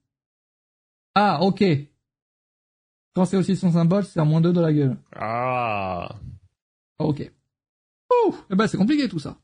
Ah, 1.15 1.43
ok. 1.43 1.65
Quand 3.15 3.25
c'est 3.25 3.37
aussi 3.37 3.57
son 3.57 3.73
symbole, 3.73 4.05
c'est 4.05 4.21
un 4.21 4.25
moins 4.25 4.41
2 4.41 4.53
de 4.53 4.61
la 4.61 4.73
gueule. 4.73 4.97
Ah. 5.17 6.09
Ah, 6.99 7.05
ok. 7.05 7.31
Ouh, 8.13 8.35
eh 8.51 8.55
ben, 8.55 8.67
c'est 8.67 8.77
compliqué 8.79 9.09
tout 9.09 9.19
ça. 9.19 9.37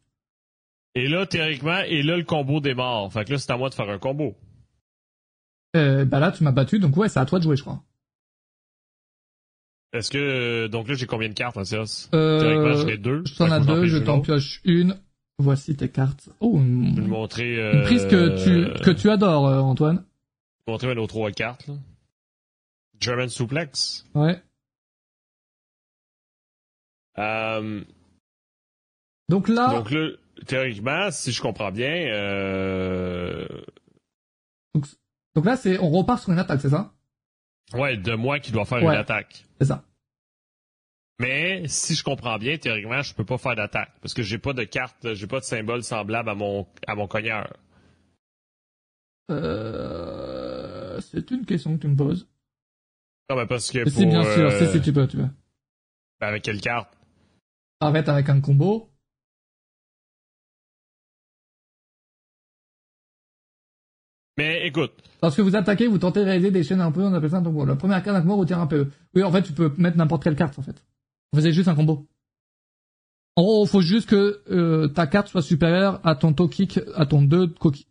Et 0.94 1.08
là, 1.08 1.26
théoriquement, 1.26 1.80
et 1.80 2.02
là, 2.02 2.16
le 2.16 2.24
combo 2.24 2.60
démarre. 2.60 3.12
Fait 3.12 3.24
que 3.24 3.32
là, 3.32 3.38
c'est 3.38 3.50
à 3.50 3.56
moi 3.56 3.68
de 3.68 3.74
faire 3.74 3.90
un 3.90 3.98
combo. 3.98 4.34
Euh, 5.76 6.04
bah 6.06 6.20
là, 6.20 6.32
tu 6.32 6.42
m'as 6.42 6.52
battu, 6.52 6.78
donc 6.78 6.96
ouais, 6.96 7.08
c'est 7.08 7.18
à 7.20 7.26
toi 7.26 7.38
de 7.38 7.44
jouer, 7.44 7.56
je 7.56 7.62
crois. 7.62 7.82
Est-ce 9.92 10.10
que, 10.10 10.68
donc 10.68 10.88
là, 10.88 10.94
j'ai 10.94 11.06
combien 11.06 11.28
de 11.28 11.34
cartes, 11.34 11.56
Mathias? 11.56 12.08
Euh, 12.14 12.40
Théoriquement, 12.40 12.74
j'en 12.82 12.88
ai 12.88 12.96
deux. 12.96 13.24
T'en 13.36 13.50
as 13.50 13.60
que 13.60 13.64
moi, 13.66 13.74
deux, 13.76 13.86
je 13.86 13.98
t'en 13.98 14.20
pioche 14.20 14.60
une. 14.64 14.96
Voici 15.38 15.76
tes 15.76 15.90
cartes. 15.90 16.30
Oh, 16.40 16.54
Je 16.58 16.62
vais 16.62 17.02
une, 17.02 17.08
montrer, 17.08 17.58
euh, 17.62 17.74
une 17.74 17.82
prise 17.82 18.06
que 18.06 18.42
tu, 18.42 18.82
que 18.82 18.90
tu 18.90 19.10
adores, 19.10 19.46
euh, 19.46 19.60
Antoine. 19.60 20.02
Montrer 20.66 20.94
nos 20.94 21.06
trois 21.06 21.30
cartes, 21.30 21.66
là. 21.68 21.74
German 23.00 23.28
Suplex. 23.28 24.06
Ouais. 24.14 24.42
Euh, 27.18 27.82
Donc 29.28 29.48
là, 29.48 29.68
Donc 29.70 29.90
là, 29.90 30.08
théoriquement, 30.46 31.10
si 31.10 31.32
je 31.32 31.40
comprends 31.42 31.70
bien, 31.72 32.08
euh... 32.12 33.46
donc 35.34 35.44
là, 35.44 35.56
c'est, 35.56 35.78
on 35.78 35.90
repart 35.90 36.22
sur 36.22 36.32
une 36.32 36.38
attaque, 36.38 36.60
c'est 36.60 36.70
ça? 36.70 36.92
ouais, 37.74 37.96
de 37.96 38.14
moi 38.14 38.38
qui 38.38 38.52
dois 38.52 38.64
faire 38.64 38.78
Ouais. 38.82 38.94
une 38.94 39.00
attaque. 39.00 39.44
C'est 39.60 39.66
ça. 39.66 39.84
Mais 41.18 41.66
si 41.68 41.94
je 41.94 42.04
comprends 42.04 42.36
bien, 42.38 42.58
théoriquement, 42.58 43.00
je 43.02 43.14
peux 43.14 43.24
pas 43.24 43.38
faire 43.38 43.56
d'attaque 43.56 43.92
parce 44.02 44.12
que 44.12 44.22
j'ai 44.22 44.38
pas 44.38 44.52
de 44.52 44.64
carte, 44.64 45.14
j'ai 45.14 45.26
pas 45.26 45.40
de 45.40 45.44
symbole 45.44 45.82
semblable 45.82 46.28
à 46.28 46.34
mon 46.34 46.66
à 46.86 46.94
mon 46.94 47.08
cogneur. 47.08 47.56
Euh, 49.30 50.36
c'est 51.01 51.30
une 51.30 51.44
question 51.44 51.76
que 51.76 51.82
tu 51.82 51.88
me 51.88 51.97
poses. 51.97 52.28
Non, 53.28 53.36
mais 53.36 53.47
parce 53.47 53.70
que 53.70 53.88
si, 53.88 54.07
bien 54.07 54.22
sûr, 54.22 54.51
euh, 54.51 54.66
si, 54.66 54.72
si 54.72 54.80
tu 54.80 54.92
peux, 54.92 55.07
tu 55.07 55.16
peux. 55.16 55.28
ben, 56.20 56.28
avec 56.28 56.42
quelle 56.42 56.61
carte? 56.61 56.97
Arrête 57.80 58.09
avec 58.09 58.28
un 58.28 58.40
combo. 58.40 58.88
Mais 64.38 64.66
écoute, 64.66 64.92
Lorsque 65.22 65.40
vous 65.40 65.57
attaquez, 65.57 65.86
vous 65.86 65.99
tentez 65.99 66.20
de 66.20 66.26
réaliser 66.26 66.51
des 66.51 66.62
chaînes 66.62 66.80
un 66.80 66.92
peu, 66.92 67.03
on 67.03 67.12
appelle 67.12 67.30
ça 67.30 67.38
un 67.38 67.42
combo. 67.42 67.64
La 67.64 67.76
première 67.76 68.03
carte 68.03 68.16
d'un 68.16 68.22
combo 68.22 68.36
retire 68.36 68.61
un 68.61 68.66
PE. 68.66 68.90
Oui, 69.14 69.22
en 69.22 69.32
fait, 69.32 69.42
tu 69.42 69.53
peux 69.53 69.72
mettre 69.78 69.97
n'importe 69.97 70.22
quelle 70.22 70.36
carte, 70.36 70.59
en 70.59 70.62
fait. 70.62 70.84
Vous 71.32 71.38
faisait 71.40 71.53
juste 71.53 71.68
un 71.68 71.74
combo. 71.74 72.07
En 73.34 73.42
gros, 73.42 73.66
faut 73.66 73.80
juste 73.80 74.09
que 74.09 74.42
euh, 74.51 74.88
ta 74.88 75.07
carte 75.07 75.28
soit 75.28 75.42
supérieure 75.42 76.01
à 76.05 76.14
ton 76.14 76.32
toe 76.32 76.49
kick, 76.49 76.80
à 76.94 77.07
ton 77.07 77.22
2 77.22 77.49
kick. 77.49 77.88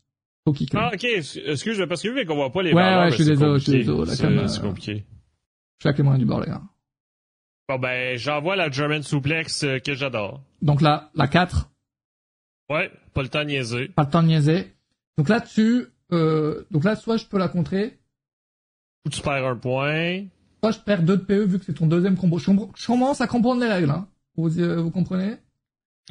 Ah 0.76 0.92
ok, 0.94 1.04
excuse, 1.04 1.84
parce 1.90 2.02
que 2.04 2.10
vu 2.10 2.26
qu'on 2.26 2.36
voit 2.36 2.52
pas 2.52 2.62
les 2.62 2.72
Ouais, 2.74 2.82
valeurs, 2.84 3.06
ouais, 3.06 3.12
je 3.12 3.16
suis 3.16 3.26
désolé, 3.26 3.60
je 3.60 3.64
suis 3.64 3.72
désolé, 3.80 4.12
la 4.36 4.48
C'est- 4.48 4.62
compliqué. 4.62 5.06
Je 5.78 5.84
suis 5.84 5.88
avec 5.90 5.98
les 5.98 6.04
moyens 6.04 6.20
du 6.24 6.26
bord, 6.28 6.40
les 6.42 6.48
gars. 6.48 6.62
Bon 7.68 7.80
ben, 7.80 8.16
j'envoie 8.18 8.56
la 8.56 8.70
German 8.70 9.02
Suplex 9.02 9.64
euh, 9.64 9.80
que 9.80 9.96
j'adore. 9.96 10.44
Donc 10.62 10.82
là, 10.82 11.10
la 11.16 11.28
4, 11.28 11.72
Ouais, 12.70 12.92
pas 13.14 13.24
le 13.24 13.30
temps 13.30 13.40
de 13.40 13.46
niaiser. 13.50 13.88
pas 13.90 14.04
le 14.04 14.10
temps 14.10 14.22
de 14.22 14.28
niaiser. 14.28 14.72
Donc 15.18 15.30
là, 15.30 15.42
tu... 15.42 15.88
Euh, 16.12 16.64
donc 16.70 16.84
là, 16.84 16.96
soit 16.96 17.18
je 17.18 17.26
peux 17.26 17.40
la 17.40 17.48
contrer, 17.48 17.98
Ou 19.06 19.10
tu 19.10 19.22
perds 19.22 19.46
un 19.48 19.56
point. 19.56 20.26
soit 20.62 20.72
je 20.74 20.80
perds 20.80 21.02
2 21.04 21.18
de 21.18 21.24
PE 21.24 21.46
vu 21.46 21.58
que 21.60 21.66
c'est 21.66 21.74
ton 21.74 21.88
deuxième 21.88 22.18
combo. 22.18 22.38
Je, 22.38 22.86
commence 22.86 23.20
à 23.22 23.28
comprendre 23.28 23.62
les 23.62 23.68
règles. 23.72 23.90
Hein. 23.90 24.08
Vous, 24.36 24.60
euh, 24.60 24.82
vous 24.82 24.92
comprenez? 24.92 25.38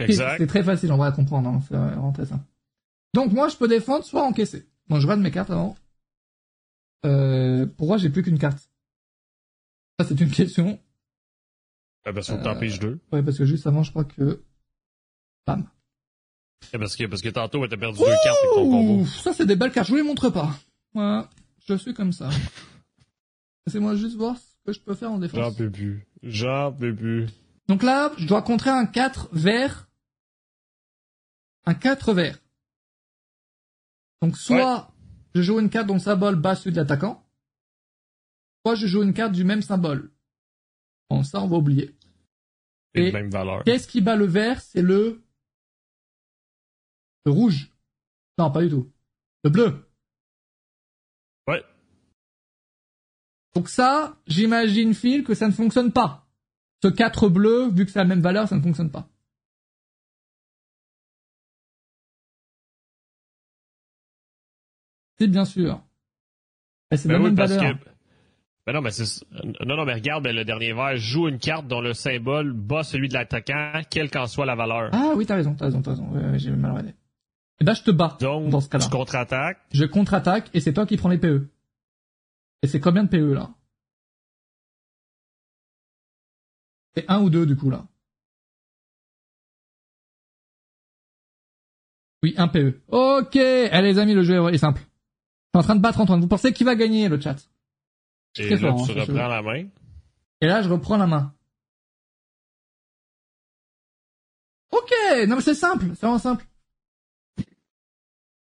Exact. 0.01 0.39
C'est 0.39 0.47
très 0.49 0.65
facile 0.65 0.91
en 0.91 0.97
vrai 0.97 1.09
à 1.09 1.13
comprendre. 1.13 1.49
Hein. 1.49 1.61
C'est 1.69 1.77
vraiment 1.77 2.11
très 2.13 2.27
simple. 2.27 2.43
Donc 3.15 3.33
moi, 3.33 3.49
je 3.49 3.57
peux 3.57 3.69
défendre, 3.69 4.05
soit 4.05 4.25
encaisser. 4.25 4.69
Bon, 4.89 4.99
je 4.99 5.07
regarde 5.07 5.21
mes 5.21 5.31
cartes 5.31 5.51
avant. 5.51 5.77
Euh, 7.07 7.65
pourquoi 7.79 7.97
j'ai 7.97 8.11
plus 8.11 8.25
qu'une 8.25 8.39
carte 8.41 8.59
Ça, 10.01 10.07
c'est 10.09 10.21
une 10.21 10.31
question. 10.33 10.81
Ah, 12.05 12.13
qu'on 12.13 12.43
t'en 12.43 12.59
pige 12.59 12.81
deux. 12.81 12.99
Ouais, 13.13 13.23
parce 13.23 13.39
que 13.39 13.45
juste 13.47 13.67
avant, 13.69 13.85
je 13.85 13.91
crois 13.91 14.05
que... 14.05 14.43
Bam. 15.47 15.65
Ah, 16.73 16.79
Parce 16.79 16.97
que, 16.97 17.05
parce 17.07 17.23
que 17.23 17.29
tantôt, 17.29 17.65
t'as 17.69 17.77
perdu 17.77 17.99
deux 18.01 18.05
cartes 18.05 18.39
avec 18.43 18.55
ton 18.57 18.69
combo. 18.71 19.07
Ça, 19.07 19.33
c'est 19.33 19.47
des 19.47 19.55
belles 19.55 19.71
cartes. 19.71 19.87
Je 19.87 19.93
vous 19.93 19.99
les 19.99 20.03
montre 20.03 20.29
pas. 20.31 20.51
Voilà. 20.93 21.31
Je 21.69 21.75
suis 21.77 21.95
comme 21.95 22.13
ça. 22.13 22.29
Laissez-moi 23.67 23.95
juste 23.95 24.17
voir 24.17 24.37
ce 24.37 24.43
que 24.67 24.73
je 24.73 24.81
peux 24.81 24.95
faire 24.95 25.11
en 25.13 25.15
J'en 25.15 25.21
défense. 25.21 25.55
peux 25.57 25.71
plus. 25.71 26.05
J'en 26.25 26.73
peux 26.73 26.95
plus. 26.95 27.29
Donc 27.69 27.85
là, 27.85 28.11
je 28.19 28.27
dois 28.27 28.43
contrer 28.43 28.71
un 28.71 28.87
4 28.87 29.29
vert. 29.33 29.89
Un 31.65 31.75
4 31.75 32.13
vert. 32.13 32.39
Donc 34.25 34.39
soit 34.39 34.91
je 35.35 35.43
joue 35.43 35.61
une 35.61 35.69
carte 35.69 35.87
dont 35.87 35.95
le 35.95 36.01
symbole 36.01 36.37
bat 36.37 36.55
celui 36.55 36.71
de 36.71 36.77
l'attaquant, 36.77 37.23
soit 38.65 38.75
je 38.75 38.87
joue 38.87 39.03
une 39.03 39.13
carte 39.13 39.33
du 39.33 39.45
même 39.45 39.61
symbole. 39.61 40.13
Bon, 41.11 41.23
ça, 41.23 41.43
on 41.43 41.47
va 41.47 41.59
oublier. 41.59 41.95
Et- 42.95 43.13
même 43.13 43.29
valeur. 43.29 43.65
Qu'est-ce 43.65 43.87
qui 43.87 44.01
bat 44.01 44.17
le 44.17 44.25
vert? 44.25 44.63
C'est 44.63 44.81
le... 44.81 45.23
Le 47.27 47.33
rouge. 47.33 47.71
Non, 48.39 48.51
pas 48.51 48.63
du 48.63 48.71
tout. 48.71 48.91
Le 49.43 49.51
bleu. 49.51 49.87
Ouais. 51.47 51.63
Donc 53.55 53.69
ça, 53.69 54.17
j'imagine, 54.27 54.95
Phil, 54.95 55.23
que 55.23 55.35
ça 55.35 55.49
ne 55.49 55.53
fonctionne 55.53 55.93
pas. 55.93 56.27
Ce 56.83 56.89
4 56.89 57.29
bleu, 57.29 57.69
vu 57.69 57.85
que 57.85 57.91
c'est 57.91 57.99
la 57.99 58.07
même 58.07 58.23
valeur, 58.23 58.49
ça 58.49 58.57
ne 58.57 58.63
fonctionne 58.63 58.91
pas. 58.91 59.07
Si, 65.19 65.29
bien 65.29 65.45
sûr. 65.45 65.81
Et 66.91 66.97
c'est 66.97 67.09
Ben 67.09 67.15
la 67.15 67.21
oui, 67.21 67.27
même 67.27 67.37
parce 67.37 67.53
valeur. 67.53 67.79
que. 67.79 67.85
Ben 68.67 68.73
non, 68.73 68.81
mais 68.81 68.91
c'est. 68.91 69.25
Non, 69.65 69.77
non, 69.77 69.85
mais 69.85 69.95
regarde, 69.95 70.25
ben, 70.25 70.35
le 70.35 70.45
dernier 70.45 70.73
verre 70.73 70.97
joue 70.97 71.29
une 71.29 71.39
carte 71.39 71.67
dont 71.67 71.81
le 71.81 71.93
symbole 71.93 72.53
bat 72.53 72.83
celui 72.83 73.09
de 73.09 73.15
l'attaquant, 73.15 73.83
quelle 73.91 74.11
qu'en 74.11 74.27
soit 74.27 74.47
la 74.47 74.55
valeur. 74.55 74.91
Ah 74.93 75.13
oui, 75.17 75.27
t'as 75.27 75.37
raison, 75.37 75.55
t'as 75.55 75.67
raison, 75.67 75.83
t'as 75.83 75.91
raison. 75.93 76.37
J'ai 76.39 76.51
mal 76.51 76.71
regardé. 76.73 76.95
Et 77.61 77.65
ben, 77.65 77.75
je 77.75 77.83
te 77.83 77.91
bats 77.91 78.17
Donc, 78.21 78.49
dans 78.51 78.61
ce 78.61 78.69
cas-là. 78.69 78.85
tu 78.85 78.91
contre-attaques. 78.91 79.59
Je 79.73 79.85
contre-attaque 79.85 80.51
et 80.55 80.61
c'est 80.61 80.73
toi 80.73 80.87
qui 80.87 80.97
prends 80.97 81.09
les 81.11 81.19
PE. 81.19 81.49
Et 82.63 82.67
c'est 82.67 82.81
combien 82.81 83.05
de 83.05 83.09
PE 83.09 83.35
là? 83.35 83.51
C'est 86.97 87.05
un 87.09 87.21
ou 87.21 87.31
deux 87.31 87.47
du 87.47 87.57
coup 87.57 87.71
là. 87.71 87.85
Oui, 92.23 92.35
un 92.39 92.49
PE. 92.49 92.81
Ok, 92.89 93.37
allez 93.37 93.93
les 93.93 93.99
amis, 93.99 94.15
le 94.15 94.23
jeu 94.23 94.49
est 94.53 94.59
simple. 94.59 94.81
En 95.55 95.63
train 95.63 95.77
de 95.77 95.81
battre 95.81 96.01
Antoine. 96.01 96.21
Vous 96.21 96.29
pensez 96.29 96.53
qui 96.53 96.65
va 96.65 96.75
gagner 96.75 97.09
le 97.09 97.21
chat? 97.21 97.37
Et 98.37 98.49
là, 98.51 98.59
fort, 98.59 98.87
tu 98.87 98.93
hein, 98.99 99.05
reprends 99.07 99.29
la 99.29 99.43
main. 99.43 99.67
Et 100.41 100.47
là, 100.47 100.63
je 100.63 100.69
reprends 100.69 100.97
la 100.97 101.07
main. 101.07 101.33
Ok, 104.73 104.91
non 105.29 105.37
mais 105.37 105.43
c'est 105.43 105.55
simple, 105.55 105.87
c'est 105.91 106.01
vraiment 106.01 106.19
simple. 106.19 106.45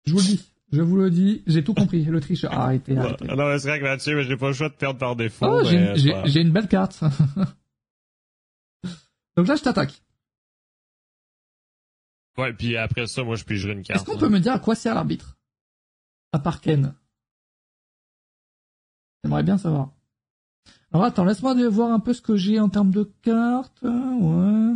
Je 0.07 0.13
vous 0.13 0.19
le 0.21 0.25
dis, 0.25 0.49
je 0.73 0.81
vous 0.81 0.97
le 0.97 1.11
dis, 1.11 1.43
j'ai 1.49 1.65
tout 1.65 1.75
compris. 1.75 2.05
Le 2.05 2.21
tricheur, 2.21 2.53
arrêtez, 2.53 2.97
arrêtez. 2.97 3.27
Ah 3.29 3.35
Non, 3.35 3.49
mais 3.49 3.59
c'est 3.59 3.69
vrai 3.69 3.81
que 3.81 3.85
Mathieu, 3.85 4.15
mais 4.17 4.23
j'ai 4.25 4.37
pas 4.37 4.47
le 4.49 4.53
choix 4.55 4.69
de 4.69 4.75
perdre 4.75 4.99
par 5.01 5.17
défaut. 5.17 5.47
Oh, 5.49 5.65
j'ai 5.65 5.77
une- 5.77 6.53
pas- 6.53 6.61
belle 6.61 6.69
carte. 6.69 7.01
Donc 9.37 9.49
là, 9.49 9.57
je 9.57 9.63
t'attaque. 9.63 10.01
Ouais, 12.39 12.53
puis 12.53 12.77
après 12.77 13.09
ça, 13.09 13.25
moi, 13.25 13.35
je 13.35 13.45
pigerai 13.45 13.73
une 13.73 13.81
Est-ce 13.81 13.89
carte. 13.89 14.07
qu'on 14.07 14.15
là. 14.15 14.21
peut 14.21 14.29
me 14.29 14.39
dire 14.39 14.53
à 14.53 14.59
quoi 14.61 14.77
sert 14.77 14.95
l'arbitre? 14.95 15.37
À 16.33 16.39
part 16.39 16.61
Ken. 16.61 16.95
J'aimerais 19.25 19.43
bien 19.43 19.59
savoir. 19.59 19.91
Alors 20.93 21.05
attends, 21.05 21.25
laisse-moi 21.25 21.55
voir 21.69 21.93
un 21.93 22.01
peu 22.01 22.13
ce 22.13 22.23
que 22.23 22.37
j'ai 22.37 22.59
en 22.59 22.69
termes 22.69 22.91
de 22.91 23.05
cartes. 23.23 23.83
Ouais. 23.83 24.75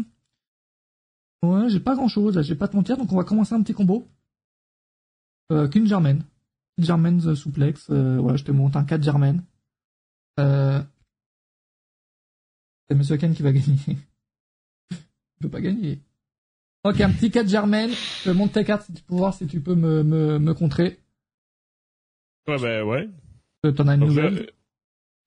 Ouais, 1.43 1.69
j'ai 1.69 1.81
pas 1.81 1.95
grand 1.95 2.09
chose, 2.09 2.37
là, 2.37 2.43
j'ai 2.43 2.55
pas 2.55 2.69
de 2.69 2.77
mentir, 2.77 2.97
donc 2.97 3.13
on 3.13 3.17
va 3.17 3.25
commencer 3.25 3.55
un 3.55 3.63
petit 3.63 3.75
combo. 3.75 4.09
Euh, 5.53 5.69
qu'une 5.69 5.87
Germaine. 5.87 6.25
Germaine 6.79 7.21
euh, 7.27 7.35
souplex, 7.35 7.89
euh, 7.91 8.19
voilà, 8.19 8.37
je 8.37 8.45
te 8.45 8.53
montre 8.53 8.79
un 8.79 8.85
4 8.85 9.03
Germaine. 9.03 9.43
Euh... 10.41 10.83
C'est 12.89 12.97
Monsieur 12.97 13.17
Ken 13.17 13.35
qui 13.35 13.43
va 13.43 13.53
gagner. 13.53 13.77
Il 14.91 14.97
peut 15.41 15.51
pas 15.51 15.61
gagner. 15.61 16.01
Ok, 16.85 17.01
un 17.01 17.11
petit 17.13 17.31
4 17.31 17.49
Germaine. 17.49 17.91
Je 17.91 18.31
te 18.31 18.31
montre 18.31 18.55
tes 18.55 18.65
cartes 18.65 18.87
si 18.87 18.93
tu 18.93 19.03
peux 19.03 19.15
voir 19.15 19.35
si 19.35 19.47
tu 19.47 19.61
peux 19.61 19.75
me, 19.75 20.03
me, 20.03 20.39
me 20.39 20.55
contrer. 20.55 21.04
Ouais, 22.49 22.59
ben 22.61 22.83
ouais. 22.83 23.09
T'en 23.73 23.89
as 23.89 23.95
une 23.95 24.01
nouvelle. 24.01 24.35
là, 24.35 24.41
euh, 24.41 24.47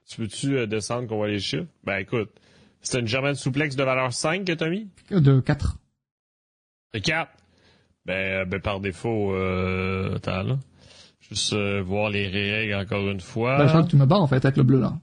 tu 0.07 0.21
veux-tu 0.21 0.57
euh, 0.57 0.65
descendre 0.67 1.07
qu'on 1.07 1.17
voit 1.17 1.27
les 1.27 1.39
chiffres? 1.39 1.67
Ben 1.83 1.97
écoute, 1.97 2.29
c'est 2.81 2.99
une 2.99 3.07
Germaine 3.07 3.35
souplex 3.35 3.75
de 3.75 3.83
valeur 3.83 4.13
5 4.13 4.45
que 4.45 4.53
t'as 4.53 4.69
mis? 4.69 4.87
De 5.09 5.39
4. 5.39 5.77
De 6.93 6.99
4. 6.99 7.31
Ben, 8.05 8.13
euh, 8.13 8.45
ben 8.45 8.61
par 8.61 8.79
défaut, 8.79 9.33
euh, 9.33 10.15
attends 10.15 10.43
là. 10.43 10.59
Juste 11.19 11.51
euh, 11.53 11.81
voir 11.81 12.09
les 12.09 12.27
règles 12.27 12.75
encore 12.75 13.07
une 13.09 13.19
fois. 13.19 13.57
Bah, 13.57 13.65
je 13.65 13.71
crois 13.71 13.83
que 13.83 13.89
tu 13.89 13.97
me 13.97 14.05
bats 14.05 14.19
en 14.19 14.27
fait 14.27 14.45
avec 14.45 14.55
le 14.55 14.63
bleu 14.63 14.79
là. 14.79 14.97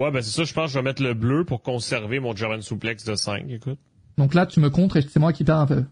Ouais, 0.00 0.10
ben 0.10 0.20
c'est 0.20 0.30
ça, 0.32 0.44
je 0.44 0.52
pense 0.52 0.66
que 0.66 0.72
je 0.72 0.78
vais 0.78 0.82
mettre 0.82 1.02
le 1.02 1.14
bleu 1.14 1.44
pour 1.44 1.62
conserver 1.62 2.18
mon 2.18 2.34
German 2.34 2.60
souplex 2.60 3.04
de 3.04 3.14
5, 3.14 3.48
écoute. 3.48 3.78
Donc 4.18 4.34
là, 4.34 4.46
tu 4.46 4.58
me 4.60 4.68
contres 4.68 4.96
et 4.96 5.02
c'est 5.02 5.20
moi 5.20 5.32
qui 5.32 5.44
perds 5.44 5.58
un 5.58 5.66
peu. 5.66 5.84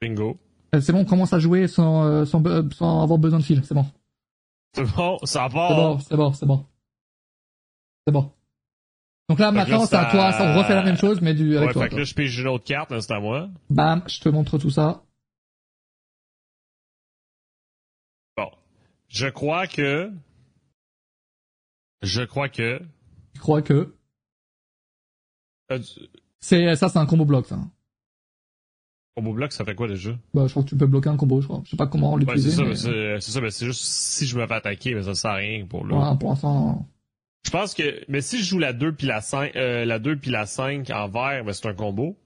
Bingo. 0.00 0.38
Euh, 0.74 0.80
C'est 0.80 0.92
bon, 0.92 1.00
on 1.00 1.04
commence 1.04 1.32
à 1.32 1.38
jouer 1.38 1.68
sans, 1.68 2.04
euh, 2.04 2.24
sans, 2.24 2.40
be- 2.40 2.72
sans 2.74 3.02
avoir 3.02 3.18
besoin 3.18 3.38
de 3.38 3.44
fil. 3.44 3.64
C'est 3.64 3.74
bon. 3.74 3.86
C'est 4.74 4.84
bon, 4.96 5.18
ça 5.24 5.46
C'est 5.48 5.54
part. 5.54 5.74
bon, 5.76 5.98
c'est 6.00 6.16
bon, 6.16 6.32
c'est 6.32 6.46
bon. 6.46 6.66
C'est 8.06 8.12
bon. 8.12 8.32
Donc 9.28 9.38
là, 9.38 9.50
Fait 9.50 9.56
maintenant, 9.56 9.86
c'est 9.86 9.96
à 9.96 10.10
toi. 10.10 10.32
Ça, 10.32 10.44
on 10.52 10.58
refait 10.58 10.74
la 10.74 10.82
même 10.82 10.96
chose, 10.98 11.20
mais 11.22 11.32
du, 11.32 11.56
avec 11.56 11.68
Ouais, 11.68 11.72
toi. 11.72 11.82
fait 11.84 11.88
que 11.88 11.94
toi. 11.94 11.98
là, 12.00 12.04
je 12.04 12.14
pige 12.14 12.38
une 12.38 12.48
autre 12.48 12.64
carte, 12.64 12.90
là, 12.90 13.00
c'est 13.00 13.12
à 13.12 13.20
moi. 13.20 13.48
Bam, 13.70 14.02
je 14.06 14.20
te 14.20 14.28
montre 14.28 14.58
tout 14.58 14.70
ça. 14.70 15.02
Bon. 18.36 18.50
Je 19.08 19.28
crois 19.28 19.66
que... 19.66 20.10
Je 22.02 22.22
crois 22.22 22.48
que... 22.48 22.80
Je 23.34 23.40
crois 23.40 23.62
que 23.62 23.94
Euh, 25.70 25.78
c'est 26.40 26.76
ça, 26.76 26.88
c'est 26.90 26.98
un 26.98 27.06
combo 27.06 27.24
bloc. 27.24 27.46
Ça. 27.46 27.58
Combo 29.16 29.32
bloc, 29.32 29.52
ça 29.52 29.64
fait 29.64 29.74
quoi 29.74 29.88
déjà? 29.88 30.10
Bah, 30.32 30.46
je 30.46 30.50
crois 30.50 30.62
que 30.64 30.68
tu 30.68 30.76
peux 30.76 30.86
bloquer 30.86 31.08
un 31.08 31.16
combo. 31.16 31.40
Je 31.40 31.46
crois. 31.46 31.62
Je 31.64 31.70
sais 31.70 31.76
pas 31.76 31.86
comment 31.86 32.14
Ouais, 32.14 32.24
c'est 32.36 32.50
ça, 32.50 32.62
mais... 32.62 32.70
mais 32.70 33.20
c'est 33.20 33.30
ça, 33.30 33.40
mais 33.40 33.50
c'est 33.50 33.66
juste 33.66 33.82
si 33.82 34.26
je 34.26 34.36
me 34.38 34.46
fais 34.46 34.54
attaquer, 34.54 34.94
mais 34.94 35.02
ça 35.02 35.14
sert 35.14 35.30
à 35.30 35.34
rien 35.34 35.64
pour 35.66 35.86
là. 35.86 35.96
Voilà, 35.96 36.16
pour 36.16 36.30
l'instant. 36.30 36.86
Je 37.44 37.50
pense 37.50 37.74
que, 37.74 38.04
mais 38.08 38.20
si 38.22 38.38
je 38.38 38.44
joue 38.44 38.58
la 38.58 38.72
2 38.72 38.92
puis 38.92 39.06
la 39.06 39.20
5, 39.20 39.54
euh, 39.54 39.84
la 39.84 39.98
2 39.98 40.16
puis 40.16 40.30
la 40.30 40.46
5 40.46 40.90
en 40.90 41.08
vert, 41.08 41.44
ben 41.44 41.52
c'est 41.52 41.68
un 41.68 41.74
combo. 41.74 42.16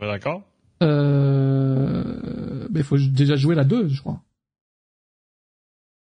Ouais, 0.00 0.06
d'accord? 0.06 0.42
Euh... 0.82 2.68
Mais 2.70 2.80
il 2.80 2.84
faut 2.84 2.98
déjà 2.98 3.36
jouer 3.36 3.54
la 3.54 3.64
2, 3.64 3.88
je 3.88 4.00
crois. 4.00 4.20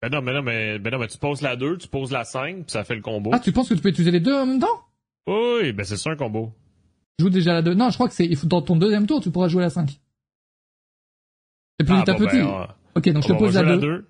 Ben 0.03 0.11
non, 0.11 0.22
mais 0.22 0.32
non, 0.32 0.43
mais, 0.43 0.78
ben 0.78 0.91
non, 0.91 0.99
mais 0.99 1.09
tu 1.09 1.18
poses 1.18 1.43
la 1.43 1.57
2, 1.57 1.78
tu 1.78 1.89
poses 1.89 2.11
la 2.11 2.24
5, 2.24 2.57
puis 2.57 2.64
ça 2.68 2.84
fait 2.84 2.95
le 2.95 3.03
combo. 3.03 3.30
Ah, 3.32 3.39
tu 3.39 3.53
penses 3.53 3.68
que 3.68 3.74
tu 3.74 3.80
peux 3.80 3.91
utiliser 3.91 4.11
les 4.11 4.20
deux 4.20 4.34
en 4.34 4.47
même 4.47 4.61
temps? 4.61 4.84
Oui, 5.26 5.72
ben 5.72 5.84
c'est 5.84 5.97
ça 5.97 6.11
un 6.11 6.16
combo. 6.16 6.53
Joue 7.19 7.31
déjà 7.31 7.53
la 7.55 7.62
2. 7.62 7.75
Non, 7.75 7.89
je 7.91 7.95
crois 7.95 8.09
que 8.09 8.14
c'est 8.14 8.27
il 8.27 8.37
faut 8.37 8.47
dans 8.47 8.62
ton 8.62 8.77
deuxième 8.77 9.07
tour, 9.07 9.21
tu 9.23 9.31
pourras 9.31 9.49
jouer 9.49 9.62
la 9.62 9.71
5. 9.71 9.89
C'est 11.79 11.87
plus 11.87 11.95
Ah, 11.97 12.05
bon, 12.07 12.14
petit. 12.19 12.37
ben, 12.37 12.47
on- 12.47 12.69
Ok, 12.99 13.09
donc 13.11 13.23
je 13.23 13.29
te 13.29 13.33
pose 13.39 13.55
la 13.55 13.62
jouer 13.64 13.79
2. 13.79 13.89
la 13.91 13.97
2. 13.99 14.07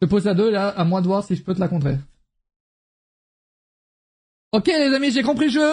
Je 0.00 0.06
te 0.06 0.10
pose 0.10 0.24
la 0.24 0.34
2 0.34 0.50
là, 0.50 0.68
à 0.68 0.84
moi 0.84 1.00
de 1.00 1.06
voir 1.06 1.22
si 1.24 1.36
je 1.36 1.42
peux 1.42 1.54
te 1.54 1.60
la 1.60 1.68
contrer. 1.68 1.96
Ok 4.52 4.66
les 4.66 4.94
amis, 4.94 5.12
j'ai 5.12 5.22
compris 5.22 5.46
le 5.46 5.52
jeu. 5.52 5.72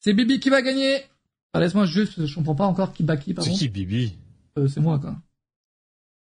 C'est 0.00 0.12
Bibi 0.12 0.38
qui 0.38 0.50
va 0.50 0.62
gagner. 0.62 1.00
Ah, 1.52 1.60
Laisse-moi 1.60 1.86
juste, 1.86 2.24
je 2.26 2.34
comprends 2.34 2.54
pas 2.54 2.66
encore 2.66 2.92
qui 2.92 3.02
bat 3.02 3.16
qui, 3.16 3.30
C'est 3.30 3.34
pardon. 3.34 3.52
qui 3.54 3.68
Bibi? 3.68 4.16
Euh, 4.58 4.68
c'est 4.68 4.80
moi 4.80 4.98
quoi. 4.98 5.16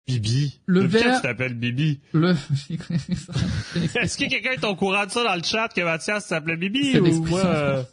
Bibi. 0.07 0.59
Le 0.65 0.83
Depuis 0.83 0.99
vert- 0.99 1.21
t'appelles 1.21 1.53
Bibi? 1.53 1.99
Le... 2.13 2.33
C'est 2.55 3.95
Est-ce 3.97 4.17
que 4.17 4.27
quelqu'un 4.29 4.51
est 4.51 4.63
au 4.63 4.75
courant 4.75 5.05
de 5.05 5.11
ça 5.11 5.23
dans 5.23 5.35
le 5.35 5.43
chat 5.43 5.67
que 5.67 5.81
Mathias 5.81 6.25
s'appelait 6.25 6.55
Bibi 6.57 6.93
C'est 6.93 6.99
ou 7.01 7.23
moi? 7.25 7.85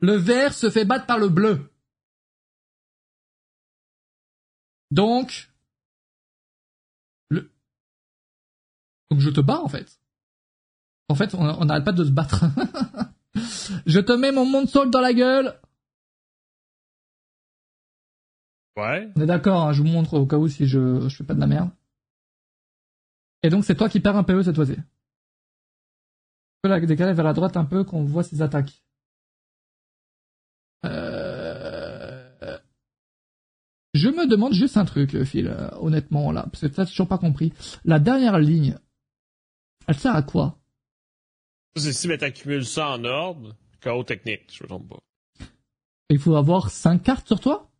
Le 0.00 0.14
vert 0.14 0.54
se 0.54 0.70
fait 0.70 0.84
battre 0.84 1.06
par 1.06 1.18
le 1.18 1.28
bleu. 1.28 1.72
Donc, 4.90 5.50
le... 7.28 7.50
Donc 9.10 9.20
je 9.20 9.30
te 9.30 9.40
bats 9.40 9.60
en 9.60 9.68
fait. 9.68 10.00
En 11.08 11.14
fait, 11.14 11.34
on 11.34 11.64
n'arrête 11.64 11.84
pas 11.84 11.92
de 11.92 12.04
se 12.04 12.10
battre. 12.10 12.44
je 13.86 13.98
te 13.98 14.12
mets 14.12 14.32
mon 14.32 14.44
monde 14.44 14.68
sol 14.68 14.90
dans 14.90 15.00
la 15.00 15.14
gueule. 15.14 15.58
Ouais. 18.76 19.10
On 19.16 19.22
est 19.22 19.26
d'accord, 19.26 19.62
hein, 19.62 19.72
je 19.72 19.82
vous 19.82 19.88
montre 19.88 20.14
au 20.14 20.26
cas 20.26 20.36
où 20.36 20.46
si 20.48 20.66
je, 20.66 21.08
je 21.08 21.16
fais 21.16 21.24
pas 21.24 21.34
de 21.34 21.40
la 21.40 21.46
merde. 21.46 21.70
Et 23.42 23.50
donc 23.50 23.64
c'est 23.64 23.74
toi 23.74 23.88
qui 23.88 24.00
perds 24.00 24.16
un 24.16 24.24
PE 24.24 24.42
cette 24.42 24.54
fois-ci. 24.54 24.76
Tu 24.76 24.82
peux 26.62 26.68
la 26.68 26.80
décaler 26.80 27.12
vers 27.12 27.24
la 27.24 27.32
droite 27.32 27.56
un 27.56 27.64
peu 27.64 27.84
qu'on 27.84 28.04
voit 28.04 28.22
ses 28.22 28.42
attaques. 28.42 28.82
Euh... 30.84 32.58
Je 33.94 34.08
me 34.08 34.26
demande 34.28 34.52
juste 34.52 34.76
un 34.76 34.84
truc, 34.84 35.24
Phil, 35.24 35.48
euh, 35.48 35.68
honnêtement, 35.80 36.30
là, 36.30 36.42
parce 36.52 36.60
que 36.60 36.72
ça, 36.72 36.84
j'ai 36.84 36.90
toujours 36.90 37.08
pas 37.08 37.18
compris. 37.18 37.52
La 37.84 37.98
dernière 37.98 38.38
ligne, 38.38 38.76
elle 39.86 39.96
sert 39.98 40.14
à 40.14 40.22
quoi? 40.22 40.58
C'est 41.76 41.92
si, 41.92 42.06
mais 42.06 42.18
t'accumules 42.18 42.66
ça 42.66 42.90
en 42.90 43.04
ordre, 43.04 43.56
chaos 43.80 44.04
technique, 44.04 44.52
je 44.56 44.62
me 44.62 44.68
trompe 44.68 44.88
pas. 44.88 44.98
Il 46.10 46.18
faut 46.18 46.36
avoir 46.36 46.70
5 46.70 47.02
cartes 47.02 47.26
sur 47.26 47.40
toi? 47.40 47.70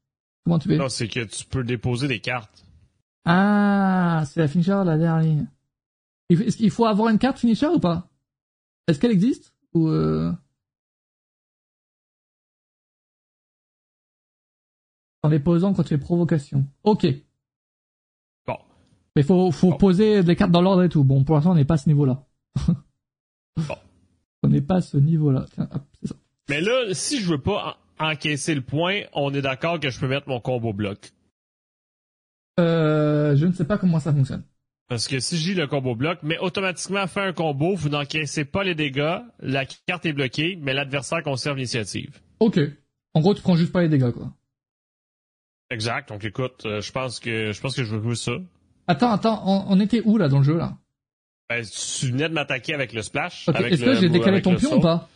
Comment 0.44 0.58
tu 0.58 0.68
fais? 0.68 0.76
Non, 0.76 0.88
c'est 0.88 1.08
que 1.08 1.24
tu 1.24 1.44
peux 1.44 1.62
déposer 1.62 2.08
des 2.08 2.20
cartes. 2.20 2.64
Ah, 3.24 4.24
c'est 4.26 4.40
la 4.40 4.48
finisher, 4.48 4.82
la 4.84 4.96
dernière 4.96 5.18
ligne. 5.20 5.46
Il 6.30 6.36
faut- 6.38 6.42
Est-ce 6.44 6.56
qu'il 6.56 6.70
faut 6.70 6.86
avoir 6.86 7.10
une 7.10 7.18
carte 7.18 7.38
finisher 7.38 7.66
ou 7.68 7.78
pas? 7.78 8.08
Est-ce 8.86 8.98
qu'elle 8.98 9.10
existe 9.12 9.54
Ou 9.74 9.88
euh... 9.88 10.32
En 15.28 15.30
les 15.30 15.38
posant 15.40 15.74
quand 15.74 15.82
tu 15.82 15.90
fais 15.90 15.98
provocation. 15.98 16.64
Ok. 16.84 17.06
Bon. 18.46 18.56
Mais 19.14 19.22
faut, 19.22 19.50
faut 19.52 19.70
Bon. 19.72 19.76
poser 19.76 20.22
des 20.22 20.36
cartes 20.36 20.50
dans 20.50 20.62
l'ordre 20.62 20.82
et 20.82 20.88
tout. 20.88 21.04
Bon, 21.04 21.22
pour 21.24 21.34
l'instant, 21.36 21.52
on 21.52 21.54
n'est 21.54 21.64
pas 21.64 21.74
à 21.74 21.78
ce 21.78 21.88
niveau-là. 21.88 22.24
Bon. 23.56 23.74
On 24.44 24.48
n'est 24.48 24.60
pas 24.62 24.76
à 24.76 24.80
ce 24.80 24.96
niveau-là. 24.96 25.44
Mais 26.48 26.60
là, 26.60 26.94
si 26.94 27.20
je 27.20 27.28
veux 27.30 27.40
pas 27.42 27.76
en- 28.00 28.10
encaisser 28.10 28.54
le 28.54 28.60
point, 28.62 29.00
on 29.12 29.34
est 29.34 29.42
d'accord 29.42 29.80
que 29.80 29.90
je 29.90 29.98
peux 29.98 30.06
mettre 30.08 30.28
mon 30.28 30.40
combo 30.40 30.72
bloc. 30.72 31.10
Euh, 32.60 33.36
je 33.36 33.46
ne 33.46 33.52
sais 33.52 33.64
pas 33.64 33.78
comment 33.78 33.98
ça 34.00 34.12
fonctionne. 34.12 34.44
Parce 34.88 35.06
que 35.08 35.20
si 35.20 35.36
j'ai 35.36 35.54
le 35.54 35.66
combo 35.66 35.94
bloc, 35.94 36.20
mais 36.22 36.38
automatiquement 36.38 37.06
fait 37.06 37.20
un 37.20 37.32
combo, 37.32 37.74
vous 37.74 37.88
n'encaissez 37.90 38.44
pas 38.44 38.64
les 38.64 38.74
dégâts, 38.74 39.18
la 39.40 39.66
carte 39.66 40.06
est 40.06 40.12
bloquée, 40.12 40.56
mais 40.62 40.72
l'adversaire 40.72 41.22
conserve 41.22 41.56
l'initiative. 41.56 42.20
Ok. 42.40 42.58
En 43.14 43.20
gros, 43.20 43.34
tu 43.34 43.42
prends 43.42 43.56
juste 43.56 43.72
pas 43.72 43.82
les 43.82 43.88
dégâts, 43.88 44.12
quoi. 44.12 44.32
Exact. 45.70 46.08
Donc 46.08 46.24
écoute, 46.24 46.64
euh, 46.64 46.80
je 46.80 46.92
pense 46.92 47.20
que 47.20 47.52
je 47.52 47.60
pense 47.60 47.74
que 47.76 47.84
je 47.84 47.94
veux 47.94 48.02
jouer 48.02 48.14
ça. 48.14 48.32
Attends, 48.86 49.10
attends, 49.12 49.42
on, 49.46 49.66
on 49.76 49.80
était 49.80 50.00
où, 50.04 50.16
là, 50.16 50.28
dans 50.28 50.38
le 50.38 50.44
jeu, 50.44 50.56
là? 50.56 50.76
Ben, 51.50 51.64
tu 51.64 52.10
venais 52.10 52.28
de 52.28 52.34
m'attaquer 52.34 52.74
avec 52.74 52.92
le 52.92 53.02
splash. 53.02 53.48
Ok, 53.48 53.56
avec 53.56 53.72
Est-ce 53.72 53.84
que 53.84 53.94
j'ai 53.94 54.08
décalé 54.08 54.42
ton 54.42 54.56
pion 54.56 54.76
ou 54.76 54.80
pas? 54.80 55.08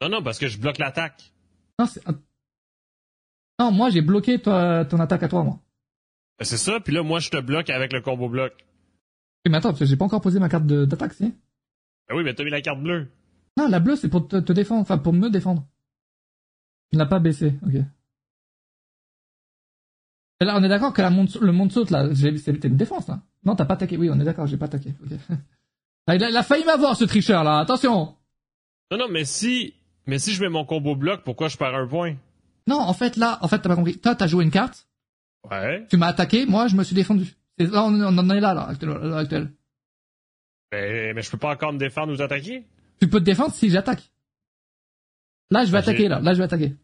Non, 0.00 0.08
non, 0.08 0.22
parce 0.22 0.38
que 0.38 0.48
je 0.48 0.58
bloque 0.58 0.78
l'attaque. 0.78 1.32
Non, 1.78 1.86
c'est... 1.86 2.02
Non, 3.58 3.70
moi, 3.70 3.90
j'ai 3.90 4.02
bloqué 4.02 4.40
toi, 4.40 4.84
ton 4.84 4.98
attaque 4.98 5.22
à 5.22 5.28
toi, 5.28 5.44
moi. 5.44 5.60
Ben, 6.38 6.44
c'est 6.44 6.56
ça, 6.56 6.80
puis 6.80 6.92
là, 6.92 7.02
moi, 7.02 7.20
je 7.20 7.30
te 7.30 7.40
bloque 7.40 7.70
avec 7.70 7.92
le 7.92 8.00
combo 8.00 8.28
bloc. 8.28 8.52
Oui, 9.44 9.50
mais 9.52 9.58
attends, 9.58 9.70
parce 9.70 9.80
que 9.80 9.86
j'ai 9.86 9.96
pas 9.96 10.04
encore 10.06 10.20
posé 10.20 10.38
ma 10.40 10.48
carte 10.48 10.66
de- 10.66 10.84
d'attaque, 10.84 11.14
si 11.14 11.34
Ben 12.08 12.16
oui, 12.16 12.24
mais 12.24 12.34
t'as 12.34 12.44
mis 12.44 12.50
la 12.50 12.60
carte 12.62 12.80
bleue. 12.82 13.08
Non, 13.56 13.68
la 13.68 13.80
bleue, 13.80 13.96
c'est 13.96 14.08
pour 14.08 14.26
te, 14.26 14.36
te 14.36 14.52
défendre, 14.52 14.82
enfin, 14.82 14.98
pour 14.98 15.12
me 15.12 15.28
défendre. 15.30 15.66
Tu 16.90 16.96
ne 16.96 17.02
l'as 17.02 17.08
pas 17.08 17.18
baissé, 17.20 17.54
ok. 17.66 17.74
Et 20.42 20.44
là, 20.44 20.56
on 20.58 20.64
est 20.64 20.68
d'accord 20.68 20.92
que 20.92 21.00
la 21.00 21.08
le 21.08 21.52
monde 21.52 21.70
saute, 21.70 21.90
là, 21.90 22.12
j'ai- 22.12 22.36
c'était 22.36 22.66
une 22.66 22.76
défense, 22.76 23.06
là. 23.06 23.20
Non, 23.44 23.54
t'as 23.54 23.64
pas 23.64 23.74
attaqué. 23.74 23.96
Oui, 23.96 24.10
on 24.10 24.18
est 24.18 24.24
d'accord, 24.24 24.48
j'ai 24.48 24.56
pas 24.56 24.64
attaqué, 24.66 24.92
ok. 25.04 25.12
Ah, 26.08 26.16
il, 26.16 26.24
a, 26.24 26.30
il 26.30 26.36
a 26.36 26.42
failli 26.42 26.64
m'avoir, 26.64 26.96
ce 26.96 27.04
tricheur, 27.04 27.44
là, 27.44 27.60
attention 27.60 28.16
Non, 28.90 28.98
non, 28.98 29.06
mais 29.08 29.24
si, 29.24 29.72
mais 30.08 30.18
si 30.18 30.32
je 30.32 30.42
mets 30.42 30.48
mon 30.48 30.64
combo 30.64 30.96
bloc, 30.96 31.22
pourquoi 31.22 31.46
je 31.46 31.56
perds 31.56 31.76
un 31.76 31.86
point? 31.86 32.16
Non, 32.66 32.80
en 32.80 32.92
fait, 32.92 33.16
là, 33.16 33.38
en 33.40 33.46
fait, 33.46 33.60
t'as 33.60 33.68
pas 33.68 33.76
compris. 33.76 33.98
Toi, 33.98 34.16
t'as 34.16 34.26
joué 34.26 34.42
une 34.42 34.50
carte, 34.50 34.88
Ouais. 35.48 35.86
tu 35.88 35.96
m'as 35.96 36.08
attaqué, 36.08 36.44
moi, 36.44 36.66
je 36.66 36.74
me 36.74 36.82
suis 36.82 36.96
défendu. 36.96 37.36
Là, 37.58 37.84
on, 37.84 37.94
on 38.00 38.18
en 38.18 38.30
est 38.30 38.40
là, 38.40 38.52
là, 38.52 38.62
à 38.62 38.84
l'heure 38.84 39.16
actuelle. 39.16 39.52
Ben, 40.72 41.14
mais 41.14 41.22
je 41.22 41.30
peux 41.30 41.38
pas 41.38 41.52
encore 41.52 41.72
me 41.72 41.78
défendre 41.78 42.12
ou 42.12 42.16
t'attaquer? 42.16 42.66
Tu 43.00 43.08
peux 43.08 43.20
te 43.20 43.24
défendre 43.24 43.52
si 43.54 43.70
j'attaque. 43.70 44.10
Là, 45.52 45.64
je 45.64 45.70
vais 45.70 45.78
attaquer, 45.78 46.08
là. 46.08 46.18
Là, 46.18 46.32
je 46.32 46.38
vais 46.38 46.44
attaquer. 46.44 46.74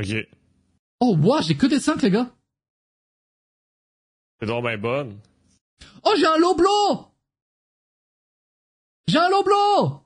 Ok. 0.00 0.26
Oh, 1.00 1.14
wow, 1.18 1.42
j'ai 1.42 1.54
que 1.56 1.66
des 1.66 1.80
5, 1.80 2.00
les 2.00 2.10
gars. 2.10 2.30
C'est 4.40 4.46
donc 4.46 4.64
ben 4.64 4.80
bonne. 4.80 5.18
Oh, 6.04 6.14
j'ai 6.18 6.26
un 6.26 6.36
Loblo 6.36 7.08
J'ai 9.08 9.18
un 9.18 9.30
Loblo! 9.30 10.02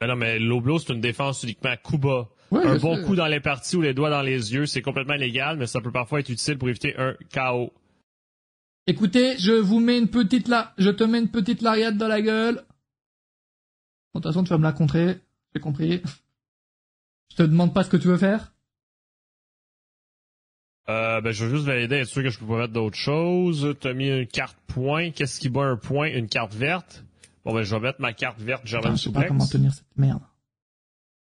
Ben 0.00 0.06
non, 0.06 0.16
mais 0.16 0.38
l'oblo, 0.38 0.78
c'est 0.78 0.92
une 0.92 1.00
défense 1.00 1.42
uniquement 1.42 1.70
à 1.70 1.76
coup 1.76 1.98
bas. 1.98 2.28
Ouais, 2.50 2.64
un 2.64 2.76
bon 2.78 2.96
sais. 2.96 3.02
coup 3.02 3.16
dans 3.16 3.26
les 3.26 3.40
parties 3.40 3.76
ou 3.76 3.82
les 3.82 3.94
doigts 3.94 4.10
dans 4.10 4.22
les 4.22 4.54
yeux, 4.54 4.66
c'est 4.66 4.80
complètement 4.80 5.16
légal, 5.16 5.56
mais 5.58 5.66
ça 5.66 5.80
peut 5.80 5.90
parfois 5.90 6.20
être 6.20 6.28
utile 6.28 6.56
pour 6.56 6.68
éviter 6.68 6.96
un 6.96 7.14
KO. 7.34 7.72
Écoutez, 8.86 9.36
je 9.38 9.52
vous 9.52 9.80
mets 9.80 9.98
une 9.98 10.08
petite 10.08 10.48
la... 10.48 10.72
Je 10.78 10.90
te 10.90 11.04
mets 11.04 11.18
une 11.18 11.30
petite 11.30 11.62
lariate 11.62 11.96
dans 11.96 12.08
la 12.08 12.22
gueule. 12.22 12.54
De 12.54 12.60
toute 14.14 14.24
façon, 14.24 14.44
tu 14.44 14.50
vas 14.50 14.58
me 14.58 14.62
la 14.62 14.72
contrer. 14.72 15.20
J'ai 15.54 15.60
compris. 15.60 16.02
Je 17.30 17.36
te 17.36 17.42
demande 17.42 17.74
pas 17.74 17.84
ce 17.84 17.90
que 17.90 17.96
tu 17.96 18.08
veux 18.08 18.16
faire. 18.16 18.52
Euh, 20.88 21.20
ben, 21.20 21.32
je 21.32 21.44
veux 21.44 21.54
juste 21.56 21.66
valider, 21.66 21.96
être 21.96 22.08
sûr 22.08 22.22
que 22.22 22.30
je 22.30 22.38
peux 22.38 22.46
pas 22.46 22.58
mettre 22.58 22.72
d'autres 22.72 22.96
choses. 22.96 23.76
T'as 23.80 23.92
mis 23.92 24.08
une 24.08 24.26
carte 24.26 24.56
point. 24.68 25.10
Qu'est-ce 25.10 25.38
qui 25.38 25.48
bat 25.50 25.64
un 25.64 25.76
point? 25.76 26.08
Une 26.08 26.28
carte 26.28 26.54
verte? 26.54 27.04
Bon, 27.44 27.52
ben, 27.52 27.62
je 27.62 27.74
vais 27.74 27.80
mettre 27.80 28.00
ma 28.00 28.12
carte 28.14 28.40
verte 28.40 28.62
Putain, 28.64 28.80
German 28.80 28.96
je 28.96 29.02
sais 29.02 29.12
pas 29.12 29.24
comment 29.24 29.46
tenir 29.46 29.72
cette 29.72 29.84
merde. 29.96 30.22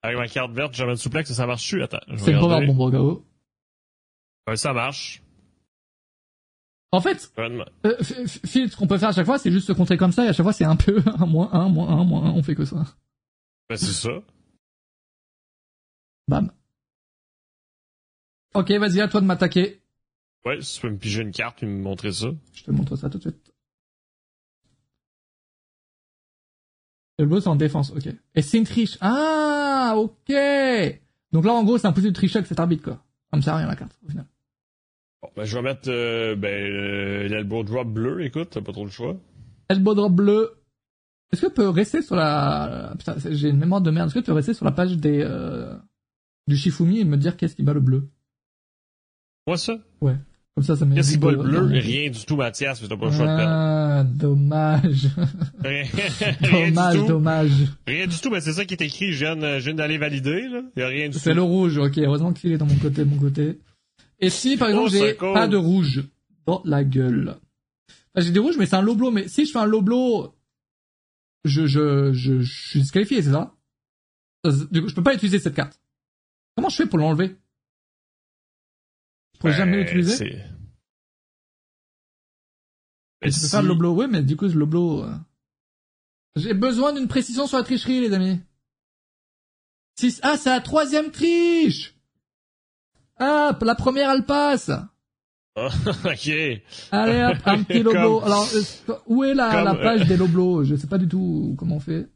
Avec 0.02 0.16
ma 0.16 0.28
carte 0.28 0.52
verte 0.52 0.74
German 0.74 0.96
Suplex, 0.96 1.32
ça 1.32 1.46
marche-tu? 1.46 1.82
Attends, 1.82 1.98
je 2.08 2.12
vais 2.14 2.18
C'est 2.32 2.36
regarder. 2.36 2.66
bomb, 2.66 2.76
Brogao. 2.76 3.24
Ouais, 4.46 4.56
ça 4.56 4.72
marche. 4.72 5.22
En 6.92 7.00
fait, 7.00 7.32
euh, 7.38 7.64
Phil, 8.02 8.70
ce 8.70 8.76
qu'on 8.76 8.86
peut 8.88 8.98
faire 8.98 9.10
à 9.10 9.12
chaque 9.12 9.26
fois, 9.26 9.38
c'est 9.38 9.52
juste 9.52 9.68
se 9.68 9.72
contrer 9.72 9.96
comme 9.96 10.10
ça, 10.10 10.24
et 10.24 10.28
à 10.28 10.32
chaque 10.32 10.42
fois, 10.42 10.52
c'est 10.52 10.64
un 10.64 10.74
peu 10.76 11.02
un 11.06 11.26
moins 11.26 11.48
un, 11.52 11.68
moins 11.68 11.88
un, 11.88 12.04
moins 12.04 12.24
un, 12.24 12.30
on 12.30 12.42
fait 12.42 12.54
que 12.56 12.64
ça. 12.64 12.84
Ben, 13.68 13.76
c'est 13.76 13.92
ça. 13.92 14.10
Bam. 16.28 16.50
Ok, 18.54 18.70
vas-y, 18.72 19.00
à 19.00 19.08
toi 19.08 19.20
de 19.20 19.26
m'attaquer. 19.26 19.80
Ouais, 20.44 20.60
si 20.60 20.74
tu 20.74 20.80
peux 20.82 20.90
me 20.90 20.96
piger 20.96 21.22
une 21.22 21.32
carte 21.32 21.62
et 21.62 21.66
me 21.66 21.80
montrer 21.80 22.12
ça. 22.12 22.28
Je 22.52 22.64
te 22.64 22.70
montre 22.70 22.96
ça 22.96 23.08
tout 23.08 23.18
de 23.18 23.22
suite. 23.22 23.52
Le 27.18 27.26
boss 27.26 27.44
c'est 27.44 27.50
en 27.50 27.56
défense, 27.56 27.90
ok. 27.90 28.08
Et 28.34 28.42
c'est 28.42 28.58
une 28.58 28.64
triche. 28.64 28.96
Ah, 29.00 29.94
ok. 29.96 30.34
Donc 31.32 31.44
là, 31.44 31.52
en 31.52 31.62
gros, 31.64 31.78
c'est 31.78 31.86
impossible 31.86 32.12
de 32.12 32.16
tricher 32.16 32.38
avec 32.38 32.48
cet 32.48 32.58
arbitre, 32.58 32.82
quoi. 32.82 33.04
Ça 33.30 33.36
me 33.36 33.42
sert 33.42 33.54
à 33.54 33.58
rien, 33.58 33.66
la 33.66 33.76
carte, 33.76 33.96
au 34.04 34.08
final. 34.08 34.26
Bon, 35.22 35.28
ben, 35.36 35.44
je 35.44 35.54
vais 35.54 35.62
mettre, 35.62 35.88
euh, 35.90 36.34
ben, 36.34 36.48
euh, 36.48 37.28
l'elbow 37.28 37.62
drop 37.62 37.86
bleu, 37.86 38.24
écoute, 38.24 38.48
t'as 38.50 38.62
pas 38.62 38.72
trop 38.72 38.84
le 38.84 38.90
choix. 38.90 39.16
Elbow 39.68 39.94
drop 39.94 40.12
bleu. 40.12 40.56
Est-ce 41.30 41.42
que 41.42 41.46
tu 41.46 41.52
peux 41.52 41.68
rester 41.68 42.02
sur 42.02 42.16
la... 42.16 42.94
Putain, 42.98 43.14
j'ai 43.18 43.50
une 43.50 43.58
mémoire 43.58 43.82
de 43.82 43.90
merde. 43.92 44.08
Est-ce 44.08 44.14
que 44.14 44.20
tu 44.20 44.26
peux 44.26 44.32
rester 44.32 44.54
sur 44.54 44.64
la 44.64 44.72
page 44.72 44.96
des... 44.96 45.20
Euh... 45.22 45.76
du 46.48 46.56
Shifumi 46.56 46.98
et 46.98 47.04
me 47.04 47.16
dire 47.16 47.36
qu'est-ce 47.36 47.54
qui 47.54 47.62
bat 47.62 47.74
le 47.74 47.80
bleu? 47.80 48.08
Moi, 49.46 49.56
ça? 49.56 49.78
Comme 50.00 50.64
ça, 50.64 50.76
ça 50.76 50.84
m'évite 50.84 50.96
Qu'est-ce 50.96 51.12
qui 51.12 51.18
bat 51.18 51.30
de- 51.30 51.36
le 51.36 51.42
bleu? 51.42 51.60
Rien 51.78 52.10
du 52.10 52.24
tout, 52.26 52.36
Mathias, 52.36 52.82
mais 52.82 52.88
t'as 52.88 52.96
pas 52.96 53.06
le 53.06 53.12
choix 53.12 53.26
de 53.26 53.36
perdre. 53.36 53.52
Ah, 53.52 54.04
dommage. 54.04 55.08
Rien, 55.64 55.84
rien 56.40 56.70
dommage, 56.70 56.94
du 56.94 57.00
tout. 57.00 57.06
dommage. 57.06 57.50
Rien 57.86 58.06
du 58.06 58.18
tout, 58.18 58.30
mais 58.30 58.40
c'est 58.40 58.52
ça 58.54 58.64
qui 58.64 58.74
est 58.74 58.82
écrit. 58.82 59.12
Je 59.12 59.24
viens, 59.24 59.36
de- 59.36 59.58
je 59.58 59.64
viens 59.66 59.74
d'aller 59.74 59.98
valider, 59.98 60.48
là. 60.48 60.62
Y 60.76 60.82
a 60.82 60.88
rien 60.88 61.06
du 61.08 61.14
tout. 61.14 61.18
C'est 61.22 61.34
le 61.34 61.42
rouge, 61.42 61.78
ok. 61.78 61.98
Heureusement 61.98 62.32
qu'il 62.32 62.52
est 62.52 62.58
dans 62.58 62.66
mon 62.66 62.76
côté, 62.76 63.04
de 63.04 63.10
mon 63.10 63.16
côté. 63.18 63.58
Et 64.18 64.28
si, 64.30 64.56
par 64.56 64.68
exemple, 64.68 64.88
Oh, 64.92 64.96
j'ai 64.98 65.14
pas 65.14 65.46
de 65.48 65.56
rouge 65.56 66.04
dans 66.46 66.60
la 66.64 66.82
gueule? 66.84 67.36
Enfin, 68.14 68.26
j'ai 68.26 68.32
des 68.32 68.40
rouges, 68.40 68.56
mais 68.58 68.66
c'est 68.66 68.76
un 68.76 68.82
loblo. 68.82 69.10
Mais 69.10 69.28
si 69.28 69.46
je 69.46 69.52
fais 69.52 69.58
un 69.58 69.66
loblo, 69.66 70.34
je, 71.44 71.66
je, 71.66 72.12
je, 72.12 72.40
je 72.40 72.68
suis 72.68 72.80
disqualifié, 72.80 73.22
c'est 73.22 73.30
ça? 73.32 73.54
Ça, 74.44 74.50
Du 74.70 74.82
coup, 74.82 74.88
je 74.88 74.94
peux 74.94 75.02
pas 75.02 75.14
utiliser 75.14 75.38
cette 75.38 75.54
carte. 75.54 75.80
Comment 76.56 76.68
je 76.68 76.76
fais 76.76 76.86
pour 76.86 76.98
l'enlever? 76.98 77.36
Je 79.40 79.48
pourrais 79.48 79.54
jamais 79.56 79.78
Ben, 79.78 79.84
l'utiliser 79.84 80.16
c'est- 80.16 80.26
Et 83.22 83.26
Ben, 83.26 83.30
Tu 83.32 83.40
peux 83.40 83.46
si- 83.46 83.48
faire 83.50 83.62
le 83.62 83.68
loblo, 83.68 83.94
ouais, 83.94 84.06
mais 84.06 84.22
du 84.22 84.36
coup, 84.36 84.48
ce 84.50 84.54
loblo... 84.54 85.02
euh, 85.04 85.14
J'ai 86.36 86.52
besoin 86.52 86.92
d'une 86.92 87.08
précision 87.08 87.46
sur 87.46 87.56
la 87.56 87.64
tricherie, 87.64 88.00
les 88.02 88.12
amis. 88.12 88.38
Six... 89.98 90.20
Ah, 90.22 90.36
c'est 90.36 90.50
la 90.50 90.60
troisième 90.60 91.10
triche 91.10 91.94
Ah, 93.18 93.56
la 93.62 93.74
première, 93.74 94.10
elle 94.10 94.24
passe 94.26 94.70
Ah, 95.56 95.68
ok. 96.04 96.30
Allez 96.92 97.22
hop, 97.24 97.38
un 97.46 97.62
petit 97.64 97.82
loblo. 97.82 98.20
Comme- 98.20 98.24
Alors, 98.30 98.48
euh, 98.54 98.94
où 99.06 99.24
est 99.24 99.32
la, 99.34 99.50
Comme, 99.52 99.64
la 99.64 99.74
euh, 99.74 99.82
page 99.82 100.06
des 100.06 100.16
loblos 100.18 100.64
Je 100.64 100.76
sais 100.76 100.86
pas 100.86 100.98
du 100.98 101.08
tout 101.08 101.54
comment 101.58 101.76
on 101.76 101.80
fait. 101.80 102.08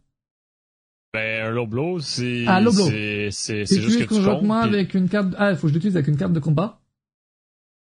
Ben, 1.15 1.47
un 1.47 1.51
loblo, 1.51 2.01
c'est... 2.01 2.45
Ah, 2.47 2.61
loblo. 2.61 2.87
C'est, 2.87 3.31
juste 3.31 3.71
que 3.71 4.03
tu 4.03 4.07
comptes. 4.09 4.19
conjointement 4.19 4.63
puis- 4.67 4.75
avec 4.75 4.93
une 4.95 5.09
carte... 5.09 5.35
Ah, 5.39 5.53
il 5.53 5.57
faut 5.57 5.63
que 5.63 5.69
je 5.69 5.75
l'utilise 5.75 5.97
avec 5.97 6.09
une 6.09 6.17
carte 6.19 6.33
de 6.35 6.41
combat. 6.41 6.81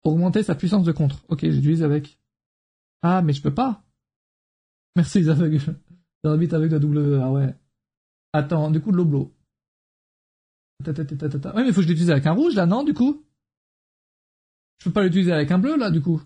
Augmenter 0.04 0.44
sa 0.44 0.56
puissance 0.56 0.84
de 0.84 0.92
contre. 0.92 1.24
Ok, 1.30 1.42
j'utilise 1.42 1.84
avec... 1.84 2.20
Ah, 3.02 3.22
mais 3.22 3.34
je 3.34 3.42
peux 3.42 3.54
pas. 3.54 3.84
Merci, 4.96 5.20
les 5.20 5.30
aveugles. 5.30 5.60
J'habite 6.24 6.54
avec 6.54 6.72
la 6.72 6.80
W. 6.80 7.20
Ah 7.22 7.32
ouais. 7.32 7.56
Attends, 8.34 8.72
du 8.72 8.82
coup, 8.82 8.92
de 8.92 8.98
l'oblo. 8.98 9.34
Ouais, 10.86 10.94
mais 11.64 11.72
faut 11.72 11.82
que 11.82 11.84
je 11.84 11.88
l'utilise 11.88 12.12
avec 12.12 12.26
un 12.26 12.34
rouge, 12.34 12.56
là, 12.56 12.66
non, 12.66 12.84
du 12.84 12.94
coup? 12.94 13.26
Je 14.80 14.86
peux 14.86 14.94
pas 14.94 15.04
l'utiliser 15.04 15.32
avec 15.32 15.52
un 15.52 15.60
bleu, 15.60 15.78
là, 15.78 15.92
du 15.92 16.02
coup 16.02 16.22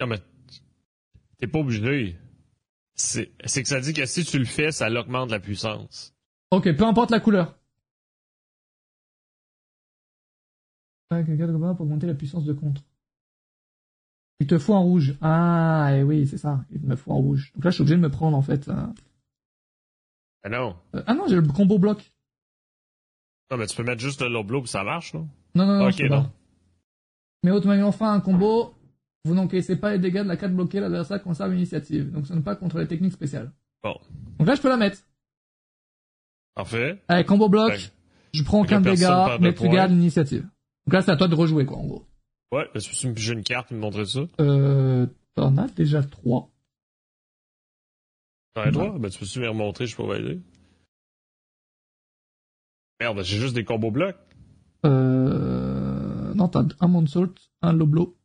Non, 0.00 0.06
mais 0.06 0.22
t'es 1.38 1.46
pas 1.46 1.60
obligé. 1.60 2.18
C'est 2.94 3.32
que 3.34 3.68
ça 3.68 3.80
dit 3.80 3.94
que 3.94 4.04
si 4.04 4.24
tu 4.24 4.38
le 4.38 4.44
fais, 4.44 4.72
ça 4.72 4.90
augmente 4.90 5.30
la 5.30 5.40
puissance. 5.40 6.14
Ok, 6.50 6.74
peu 6.76 6.84
importe 6.84 7.10
la 7.10 7.20
couleur. 7.20 7.58
Pour 11.14 11.80
augmenter 11.82 12.06
la 12.06 12.14
puissance 12.14 12.44
de 12.44 12.52
contre. 12.52 12.82
Il 14.38 14.46
te 14.46 14.58
faut 14.58 14.74
un 14.74 14.78
rouge. 14.80 15.16
Ah, 15.20 15.90
et 15.94 16.02
oui, 16.02 16.26
c'est 16.26 16.38
ça. 16.38 16.64
Il 16.70 16.80
me 16.82 16.96
faut 16.96 17.12
un 17.12 17.16
rouge. 17.16 17.52
Donc 17.54 17.64
là, 17.64 17.70
je 17.70 17.74
suis 17.74 17.82
obligé 17.82 17.96
de 17.96 18.00
me 18.00 18.08
prendre, 18.10 18.36
en 18.36 18.42
fait. 18.42 18.68
un- 18.68 18.94
Ah 20.44 20.48
non. 20.48 20.76
Euh, 20.94 21.02
Ah 21.06 21.14
non, 21.14 21.24
j'ai 21.28 21.36
le 21.36 21.42
combo 21.42 21.78
bloc. 21.78 22.10
Non, 23.50 23.56
mais 23.58 23.66
tu 23.66 23.76
peux 23.76 23.82
mettre 23.82 24.00
juste 24.00 24.22
le 24.22 24.28
loblo 24.28 24.60
puis 24.62 24.70
ça 24.70 24.84
marche, 24.84 25.12
non? 25.12 25.28
Non, 25.54 25.66
non, 25.66 25.78
non, 25.80 25.88
Ok, 25.88 26.00
non. 26.08 26.30
Mais 27.42 27.50
autrement, 27.50 27.86
enfin, 27.88 28.12
un 28.12 28.20
combo. 28.20 28.74
Vous 29.26 29.34
n'encaissez 29.34 29.76
pas 29.76 29.92
les 29.92 29.98
dégâts 29.98 30.22
de 30.22 30.28
la 30.28 30.36
carte 30.38 30.54
bloquée, 30.54 30.80
l'adversaire 30.80 31.22
conserve 31.22 31.52
l'initiative. 31.52 32.10
Donc 32.10 32.26
ce 32.26 32.32
n'est 32.32 32.40
pas 32.40 32.56
contre 32.56 32.78
les 32.78 32.86
techniques 32.88 33.12
spéciales. 33.12 33.52
Bon. 33.82 33.94
Donc 34.38 34.48
là, 34.48 34.54
je 34.54 34.62
peux 34.62 34.70
la 34.70 34.78
mettre. 34.78 34.98
Parfait. 36.54 37.02
Allez, 37.08 37.24
combo 37.26 37.50
bloc. 37.50 37.72
Je 38.32 38.42
prends 38.44 38.60
aucun 38.62 38.80
dégât, 38.94 39.24
mais 39.42 39.52
tu 39.54 39.68
gardes 39.74 39.90
l'initiative. 39.90 40.48
Donc 40.90 40.94
là, 40.94 41.02
c'est 41.02 41.12
à 41.12 41.16
toi 41.16 41.28
de 41.28 41.36
rejouer, 41.36 41.64
quoi, 41.66 41.76
en 41.78 41.86
gros. 41.86 42.08
Ouais, 42.50 42.68
est-ce 42.74 42.90
que 42.90 43.06
me 43.06 43.14
piger 43.14 43.32
une 43.34 43.44
carte 43.44 43.70
et 43.70 43.76
me 43.76 43.80
montrer 43.80 44.04
ça? 44.06 44.22
Euh, 44.40 45.06
t'en 45.36 45.56
as 45.56 45.68
déjà 45.68 46.02
trois. 46.02 46.50
T'en 48.54 48.62
as 48.62 48.72
trois? 48.72 48.98
Ben, 48.98 49.08
tu 49.08 49.20
peux-tu 49.20 49.38
me 49.38 49.48
remontrer, 49.48 49.86
je 49.86 49.94
peux 49.94 50.02
valider? 50.02 50.40
Merde, 52.98 53.22
j'ai 53.22 53.38
juste 53.38 53.54
des 53.54 53.64
combos 53.64 53.92
blocs. 53.92 54.16
Euh, 54.84 56.34
non, 56.34 56.48
t'as 56.48 56.64
un 56.80 56.88
Moonsault, 56.88 57.36
un 57.62 57.72
Loblo. 57.72 58.18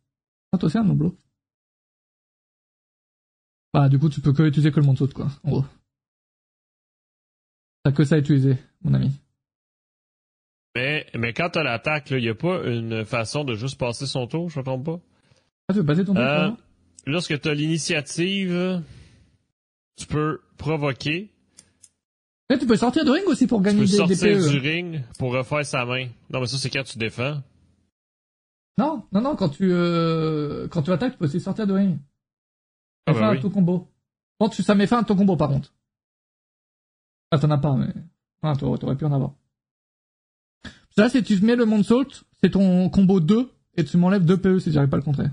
Ah, 0.51 0.57
toi 0.57 0.65
aussi 0.65 0.79
un 0.79 0.85
Loblo. 0.85 1.15
Bah, 3.75 3.89
du 3.89 3.99
coup, 3.99 4.09
tu 4.09 4.21
peux 4.21 4.33
que 4.33 4.41
utiliser 4.41 4.71
que 4.71 4.79
le 4.79 4.87
Moonsault, 4.87 5.13
quoi, 5.13 5.27
en 5.43 5.51
gros. 5.51 5.65
T'as 7.83 7.91
que 7.91 8.03
ça 8.03 8.15
à 8.15 8.17
utiliser, 8.17 8.57
mon 8.81 8.95
ami. 8.95 9.11
Mais, 11.17 11.33
quand 11.33 11.49
t'as 11.51 11.63
l'attaque, 11.63 12.09
là, 12.09 12.17
y 12.19 12.29
a 12.29 12.35
pas 12.35 12.63
une 12.65 13.05
façon 13.05 13.43
de 13.43 13.55
juste 13.55 13.77
passer 13.79 14.05
son 14.05 14.27
tour, 14.27 14.49
je 14.49 14.59
me 14.59 14.63
trompe 14.65 14.85
pas? 14.85 14.99
Ah, 15.67 15.73
tu 15.73 15.79
veux 15.79 15.85
passer 15.85 16.03
ton 16.05 16.13
tour, 16.13 16.21
Euh, 16.23 16.51
lorsque 17.05 17.39
t'as 17.39 17.53
l'initiative, 17.53 18.81
tu 19.97 20.07
peux 20.07 20.41
provoquer. 20.57 21.31
Eh, 22.51 22.57
tu 22.59 22.67
peux 22.67 22.75
sortir 22.75 23.03
de 23.05 23.11
ring 23.11 23.25
aussi 23.27 23.47
pour 23.47 23.59
Tu 23.59 23.65
gagner 23.65 23.79
peux 23.79 23.85
des, 23.85 23.91
des 24.07 24.15
sortir 24.15 24.37
PE. 24.37 24.49
du 24.51 24.57
ring 24.59 25.01
pour 25.17 25.33
refaire 25.33 25.65
sa 25.65 25.85
main. 25.85 26.07
Non, 26.29 26.41
mais 26.41 26.47
ça, 26.47 26.57
c'est 26.57 26.69
quand 26.69 26.83
tu 26.83 26.97
défends. 26.99 27.41
Non, 28.77 29.03
non, 29.13 29.21
non, 29.21 29.35
quand 29.35 29.49
tu, 29.49 29.71
euh, 29.71 30.67
quand 30.67 30.83
tu 30.83 30.91
attaques, 30.91 31.13
tu 31.13 31.17
peux 31.17 31.25
aussi 31.25 31.39
sortir 31.39 31.65
de 31.65 31.73
ring. 31.73 31.97
Ah, 33.07 33.13
bah 33.13 33.19
fin 33.19 33.31
oui. 33.31 33.37
à 33.37 33.41
ton 33.41 33.49
combo. 33.49 33.87
Bon, 34.39 34.49
tu, 34.49 34.61
ça 34.63 34.75
met 34.75 34.85
fin 34.85 34.99
à 34.99 35.03
ton 35.03 35.15
combo, 35.15 35.37
par 35.37 35.47
contre. 35.49 35.73
Ah, 37.31 37.39
t'en 37.39 37.49
as 37.51 37.57
pas, 37.57 37.73
mais... 37.75 37.87
Ah, 38.43 38.53
t'aurais 38.59 38.95
pu 38.95 39.05
en 39.05 39.11
avoir. 39.13 39.33
Ça, 40.97 41.09
c'est 41.09 41.23
tu 41.23 41.39
mets 41.41 41.55
le 41.55 41.65
Moonsault, 41.65 42.07
c'est 42.41 42.51
ton 42.51 42.89
combo 42.89 43.19
2, 43.19 43.49
et 43.75 43.83
tu 43.83 43.97
m'enlèves 43.97 44.25
2 44.25 44.37
PE 44.37 44.59
si 44.59 44.71
j'arrive 44.71 44.89
pas 44.89 44.97
à 44.97 44.99
le 44.99 45.05
contrer. 45.05 45.27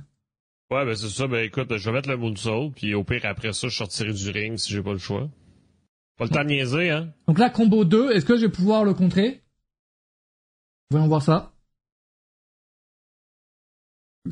Ouais, 0.70 0.86
ben 0.86 0.94
c'est 0.94 1.08
ça. 1.08 1.26
Ben 1.26 1.44
écoute, 1.44 1.76
je 1.76 1.84
vais 1.84 1.92
mettre 1.92 2.08
le 2.08 2.16
moonsault, 2.16 2.70
puis 2.70 2.94
au 2.94 3.04
pire, 3.04 3.20
après 3.24 3.52
ça, 3.52 3.68
je 3.68 3.76
sortirai 3.76 4.12
du 4.14 4.30
ring 4.30 4.56
si 4.56 4.72
j'ai 4.72 4.82
pas 4.82 4.92
le 4.92 4.98
choix. 4.98 5.28
Pas 6.16 6.24
le 6.24 6.30
temps 6.30 6.44
de 6.44 6.48
niaiser, 6.48 6.90
hein? 6.90 7.12
Donc 7.28 7.38
là, 7.38 7.50
combo 7.50 7.84
2, 7.84 8.12
est-ce 8.12 8.24
que 8.24 8.36
je 8.36 8.46
vais 8.46 8.52
pouvoir 8.52 8.82
le 8.84 8.94
contrer? 8.94 9.42
Voyons 10.90 11.08
voir 11.08 11.22
ça. 11.22 11.52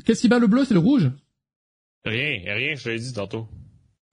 Qu'est-ce 0.03 0.21
qui 0.21 0.29
bat 0.29 0.39
le 0.39 0.47
bleu 0.47 0.65
C'est 0.65 0.73
le 0.73 0.79
rouge? 0.79 1.11
Rien, 2.05 2.55
rien, 2.55 2.75
je 2.75 2.83
te 2.83 2.89
l'ai 2.89 2.99
dit 2.99 3.13
tantôt. 3.13 3.47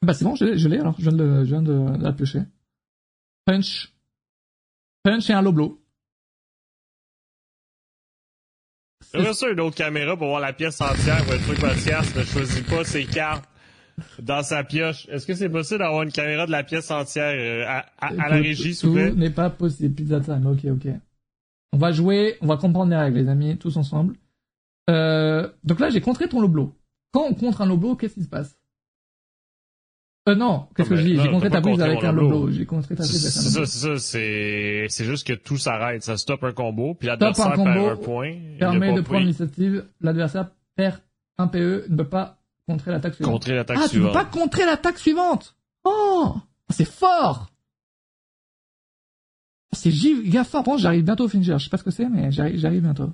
Bah 0.03 0.12
c'est 0.12 0.24
bon, 0.24 0.35
je 0.35 0.45
l'ai 0.45 0.59
je 0.59 0.69
l'ai, 0.69 0.78
alors, 0.78 0.97
je 0.99 1.09
viens 1.09 1.16
de, 1.16 1.45
je 1.45 1.49
viens 1.49 1.62
de, 1.62 1.97
de 1.97 2.03
la 2.03 2.12
piocher. 2.12 2.43
Punch. 3.47 3.95
Punch 5.03 5.31
et 5.31 5.32
un 5.32 5.40
loblo. 5.43 5.82
J'aimerais 9.12 9.33
ça 9.35 9.49
une 9.49 9.61
autre 9.61 9.77
caméra 9.77 10.16
pour 10.16 10.29
voir 10.29 10.41
la 10.41 10.53
pièce 10.53 10.81
entière 10.81 11.19
être 11.33 11.45
sûr 11.45 11.55
que 11.55 11.62
Mathias 11.62 12.15
ne 12.15 12.23
choisit 12.25 12.66
pas 12.66 12.85
ses 12.85 13.05
cartes 13.07 13.49
dans 14.20 14.43
sa 14.43 14.65
pioche. 14.65 15.07
Est-ce 15.09 15.27
que 15.27 15.35
c'est 15.35 15.49
possible 15.49 15.79
d'avoir 15.81 16.03
une 16.03 16.12
caméra 16.12 16.47
de 16.47 16.51
la 16.53 16.62
pièce 16.62 16.91
entière 16.91 17.33
euh, 17.35 17.65
à, 17.66 17.87
à- 17.99 18.09
à 18.25 18.29
la 18.29 18.37
régie, 18.37 18.75
s'il 18.75 18.89
vous 18.91 18.95
plaît? 18.95 19.12
N'est 19.12 19.31
pas 19.31 19.51
possible. 19.51 19.95
Pizza 19.95 20.20
time. 20.20 20.47
Ok, 20.47 20.65
ok. 20.70 20.93
On 21.73 21.79
va 21.79 21.93
jouer, 21.93 22.37
on 22.41 22.47
va 22.47 22.57
comprendre 22.57 22.91
les 22.91 22.97
règles, 22.99 23.19
les 23.19 23.29
amis, 23.29 23.57
tous 23.57 23.77
ensemble. 23.77 24.15
Euh, 24.91 25.49
donc 25.65 25.81
là, 25.81 25.91
j'ai 25.91 26.01
contré 26.01 26.29
ton 26.29 26.41
loblo. 26.41 26.75
Quand 27.12 27.25
on 27.25 27.35
contre 27.35 27.62
un 27.62 27.66
loblo, 27.66 27.97
qu'est-ce 27.97 28.15
qui 28.15 28.23
se 28.25 28.29
passe? 28.29 28.59
Euh, 30.29 30.35
non, 30.35 30.67
qu'est-ce 30.77 30.91
que 30.91 30.97
je 30.97 31.03
dis? 31.03 31.17
J'ai 31.17 31.31
contré 31.31 31.51
ta 31.51 31.61
prise 31.61 31.81
avec 31.81 32.05
un 32.05 32.13
loblo. 32.13 32.51
J'ai 32.51 32.67
contré 32.67 32.95
ta 32.95 33.03
C'est 33.03 33.11
prise 33.11 33.47
avec 33.47 33.63
un 33.63 33.67
c'est 33.67 33.79
ça. 33.79 33.99
C'est 33.99 34.87
c'est 34.89 35.05
juste 35.05 35.27
que 35.27 35.33
tout 35.33 35.57
s'arrête. 35.57 36.03
Ça 36.03 36.17
stoppe 36.17 36.45
un 36.45 36.53
combo, 36.53 36.95
puis 36.95 37.09
l'adversaire 37.09 37.55
perd 37.55 37.69
un 37.69 37.97
point. 37.97 38.35
Permet 38.59 38.95
de 38.95 39.01
prendre 39.01 39.21
l'initiative. 39.21 39.85
L'adversaire 40.01 40.51
perd 40.77 41.01
un 41.39 41.47
PE, 41.47 41.87
ne 41.89 41.97
peut 41.97 42.05
pas 42.05 42.39
contrer 42.67 42.91
l'attaque 42.91 43.15
suivante. 43.15 43.33
Contrer 43.33 43.55
l'attaque 43.55 43.79
ah, 43.79 43.83
tu 43.85 43.89
peux 43.89 43.95
suivante. 43.95 44.13
pas 44.13 44.25
contrer 44.25 44.67
l'attaque 44.67 44.99
suivante 44.99 45.57
Oh 45.85 46.35
C'est 46.69 46.85
fort 46.89 47.51
C'est 49.73 49.91
giga 49.91 50.45
fort. 50.45 50.65
Bon, 50.65 50.77
j'arrive 50.77 51.05
bientôt 51.05 51.25
au 51.25 51.29
finisher. 51.29 51.55
Je 51.59 51.65
sais 51.65 51.71
pas 51.71 51.79
ce 51.79 51.85
que 51.85 51.91
c'est, 51.91 52.09
mais 52.09 52.31
j'arrive 52.31 52.83
bientôt. 52.83 53.11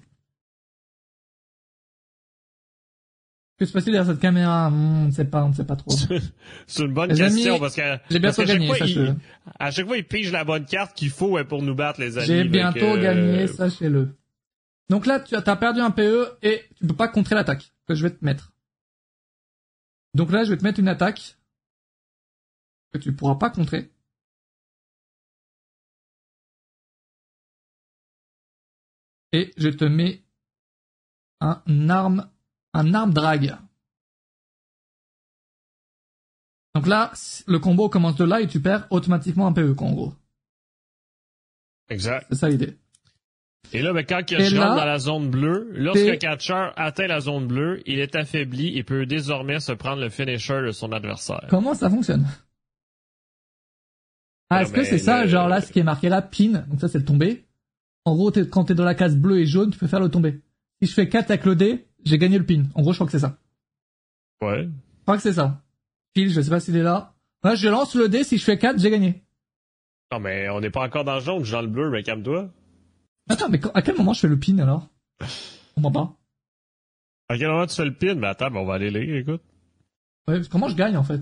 Que 3.65 3.69
se 3.69 3.73
passe-t-il 3.73 3.93
derrière 3.95 4.12
cette 4.12 4.20
caméra? 4.20 4.69
Hmm, 4.69 5.05
On 5.05 5.07
ne 5.07 5.11
sait 5.11 5.24
pas, 5.24 5.43
on 5.43 5.49
ne 5.49 5.55
sait 5.55 5.65
pas 5.65 5.77
trop. 5.77 5.91
C'est 6.66 6.82
une 6.82 6.93
bonne 6.93 7.09
Les 7.11 7.16
question 7.16 7.53
amis, 7.53 7.61
parce 7.61 7.74
que 7.74 7.81
J'ai 8.11 8.20
parce 8.20 8.36
bientôt 8.36 8.43
qu'à 8.43 8.47
chaque 8.47 8.59
gagné, 8.59 8.66
fois, 8.66 8.86
il, 8.86 9.16
à 9.59 9.70
chaque 9.70 9.86
fois, 9.86 9.97
il 9.97 10.07
pige 10.07 10.32
la 10.32 10.45
bonne 10.45 10.66
carte 10.66 10.95
qu'il 10.95 11.09
faut 11.09 11.43
pour 11.45 11.62
nous 11.62 11.74
battre, 11.74 11.99
les 11.99 12.19
amis. 12.19 12.27
J'ai 12.27 12.45
bientôt 12.45 12.85
euh, 12.85 13.01
gagné, 13.03 13.47
sachez-le. 13.47 14.15
Donc 14.91 15.07
là, 15.07 15.19
tu 15.19 15.35
as 15.35 15.41
t'as 15.41 15.57
perdu 15.57 15.81
un 15.81 15.91
PE 15.91 16.36
et 16.43 16.62
tu 16.77 16.86
peux 16.86 16.95
pas 16.95 17.09
contrer 17.09 17.35
l'attaque 17.35 17.73
que 17.89 17.95
je 17.95 18.03
vais 18.03 18.11
te 18.15 18.23
mettre. 18.23 18.53
Donc 20.12 20.31
là, 20.31 20.45
je 20.45 20.51
vais 20.51 20.59
te 20.59 20.62
mettre 20.65 20.78
une 20.78 20.89
attaque 20.89 21.39
que 22.93 22.99
tu 22.99 23.15
pourras 23.15 23.36
pas 23.36 23.49
contrer. 23.49 23.91
Et 29.32 29.55
je 29.57 29.70
te 29.70 29.86
mets 29.86 30.23
un 31.41 31.62
arme, 31.89 32.28
un 32.74 32.92
arme 32.94 33.12
drag. 33.12 33.56
Donc 36.74 36.86
là, 36.86 37.12
le 37.46 37.59
combo 37.59 37.88
commence 37.88 38.16
de 38.16 38.24
là 38.24 38.40
et 38.40 38.48
tu 38.48 38.60
perds 38.60 38.86
automatiquement 38.90 39.46
un 39.46 39.52
PE, 39.52 39.74
quoi, 39.74 39.86
en 39.88 39.92
gros. 39.92 40.12
Exact. 41.88 42.26
C'est 42.30 42.36
ça 42.38 42.48
l'idée. 42.48 42.76
Et 43.72 43.80
là, 43.82 43.92
ben, 43.92 44.05
quand 44.05 44.22
je 44.28 44.56
rentre 44.56 44.76
dans 44.76 44.84
la 44.84 44.98
zone 44.98 45.30
bleue, 45.30 45.68
lorsqu'un 45.72 46.12
t'es- 46.12 46.18
catcheur 46.18 46.72
atteint 46.76 47.06
la 47.06 47.20
zone 47.20 47.46
bleue, 47.46 47.82
il 47.86 47.98
est 47.98 48.14
affaibli 48.14 48.76
et 48.76 48.84
peut 48.84 49.06
désormais 49.06 49.60
se 49.60 49.72
prendre 49.72 50.02
le 50.02 50.10
finisher 50.10 50.60
de 50.62 50.70
son 50.70 50.92
adversaire. 50.92 51.46
Comment 51.48 51.74
ça 51.74 51.88
fonctionne? 51.88 52.26
Ah, 54.51 54.62
est-ce 54.62 54.72
que 54.72 54.80
mais 54.80 54.84
c'est 54.84 54.98
ça, 54.98 55.24
le- 55.24 55.28
genre 55.30 55.48
là, 55.48 55.60
ce 55.60 55.72
qui 55.72 55.78
est 55.78 55.84
marqué 55.84 56.09
là, 56.09 56.22
pin, 56.22 56.64
donc 56.68 56.80
ça 56.80 56.88
c'est 56.88 56.98
le 56.98 57.05
tombé. 57.05 57.46
En 58.05 58.14
gros, 58.14 58.30
t'es- 58.30 58.46
quand 58.48 58.64
t'es 58.64 58.74
dans 58.74 58.84
la 58.84 58.94
case 58.94 59.16
bleue 59.16 59.40
et 59.40 59.46
jaune, 59.46 59.70
tu 59.70 59.78
peux 59.78 59.86
faire 59.86 60.01
le 60.01 60.10
tombé. 60.10 60.42
Si 60.82 60.88
je 60.88 60.94
fais 60.94 61.09
4 61.09 61.30
avec 61.30 61.44
le 61.46 61.56
dé, 61.56 61.86
j'ai 62.05 62.18
gagné 62.18 62.39
le 62.39 62.47
pin. 62.47 62.64
En 62.74 62.82
gros, 62.82 62.93
je 62.93 62.98
crois 62.98 63.06
que 63.06 63.12
c'est 63.12 63.18
ça. 63.18 63.36
Ouais. 64.43 64.64
Je 64.64 65.02
crois 65.02 65.16
que 65.16 65.22
c'est 65.22 65.32
ça. 65.35 65.62
Phil, 66.14 66.31
je 66.31 66.40
sais 66.40 66.51
pas 66.51 66.60
s'il 66.60 66.76
est 66.76 66.82
là. 66.82 67.14
Ouais, 67.44 67.56
je 67.56 67.68
lance 67.68 67.94
le 67.94 68.09
dé, 68.09 68.24
si 68.24 68.39
je 68.39 68.44
fais 68.44 68.59
4, 68.59 68.78
j'ai 68.78 68.90
gagné. 68.90 69.22
Non, 70.12 70.20
mais 70.20 70.48
on 70.48 70.60
n'est 70.60 70.70
pas 70.70 70.85
encore 70.85 71.05
dans 71.05 71.16
le 71.16 71.20
jaune, 71.20 71.40
je 71.40 71.44
suis 71.47 71.52
dans 71.52 71.62
le 71.62 71.68
bleu, 71.68 71.90
mais 71.90 72.02
calme-toi. 72.02 72.51
Attends, 73.28 73.48
mais 73.48 73.60
à 73.74 73.82
quel 73.82 73.97
moment 73.97 74.12
je 74.12 74.20
fais 74.20 74.28
le 74.28 74.39
pin 74.39 74.59
alors? 74.59 74.89
On 75.76 75.81
m'en 75.81 75.90
pas. 75.90 76.14
À 77.28 77.39
quel 77.39 77.48
moment 77.48 77.66
tu 77.66 77.74
fais 77.74 77.85
le 77.85 77.94
pin? 77.94 78.14
Ben 78.14 78.28
attends, 78.28 78.51
ben, 78.51 78.60
on 78.60 78.64
va 78.66 78.74
aller 78.74 78.90
lire, 78.90 79.16
écoute. 79.16 79.43
Ouais, 80.28 80.36
parce 80.36 80.47
que 80.47 80.52
comment 80.52 80.68
je 80.68 80.76
gagne 80.76 80.97
en 80.97 81.02
fait? 81.02 81.20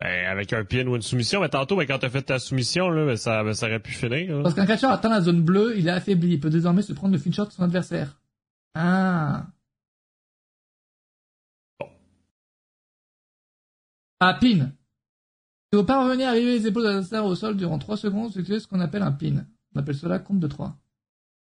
Ben, 0.00 0.26
avec 0.26 0.52
un 0.52 0.64
pin 0.64 0.86
ou 0.86 0.96
une 0.96 1.02
soumission, 1.02 1.40
mais 1.40 1.48
tantôt, 1.48 1.76
ben, 1.76 1.86
quand 1.86 1.98
t'as 1.98 2.10
fait 2.10 2.22
ta 2.22 2.38
soumission, 2.38 2.90
là, 2.90 3.06
ben, 3.06 3.16
ça, 3.16 3.44
ben, 3.44 3.52
ça 3.54 3.66
aurait 3.66 3.78
pu 3.78 3.92
finir. 3.92 4.36
là. 4.36 4.42
Parce 4.42 4.54
qu'un 4.54 4.66
catcheur 4.66 4.90
atteint 4.90 5.10
la 5.10 5.20
zone 5.20 5.42
bleue, 5.42 5.78
il 5.78 5.86
est 5.86 5.90
affaibli, 5.90 6.32
il 6.34 6.40
peut 6.40 6.50
désormais 6.50 6.82
se 6.82 6.92
prendre 6.92 7.12
le 7.12 7.20
finisher 7.20 7.44
de 7.44 7.50
son 7.50 7.62
adversaire. 7.62 8.18
Ah. 8.74 9.46
Ah, 14.24 14.34
pin. 14.34 14.72
Si 15.72 15.76
vous 15.76 15.84
parvenez 15.84 16.24
à 16.24 16.28
arriver 16.28 16.56
les 16.56 16.66
épaules 16.68 16.84
de 16.84 16.88
l'adversaire 16.90 17.24
au 17.24 17.34
sol 17.34 17.56
durant 17.56 17.80
3 17.80 17.96
secondes, 17.96 18.30
c'est 18.32 18.60
ce 18.60 18.68
qu'on 18.68 18.78
appelle 18.78 19.02
un 19.02 19.10
pin. 19.10 19.44
On 19.74 19.80
appelle 19.80 19.96
cela 19.96 20.20
compte 20.20 20.38
de 20.38 20.46
3. 20.46 20.78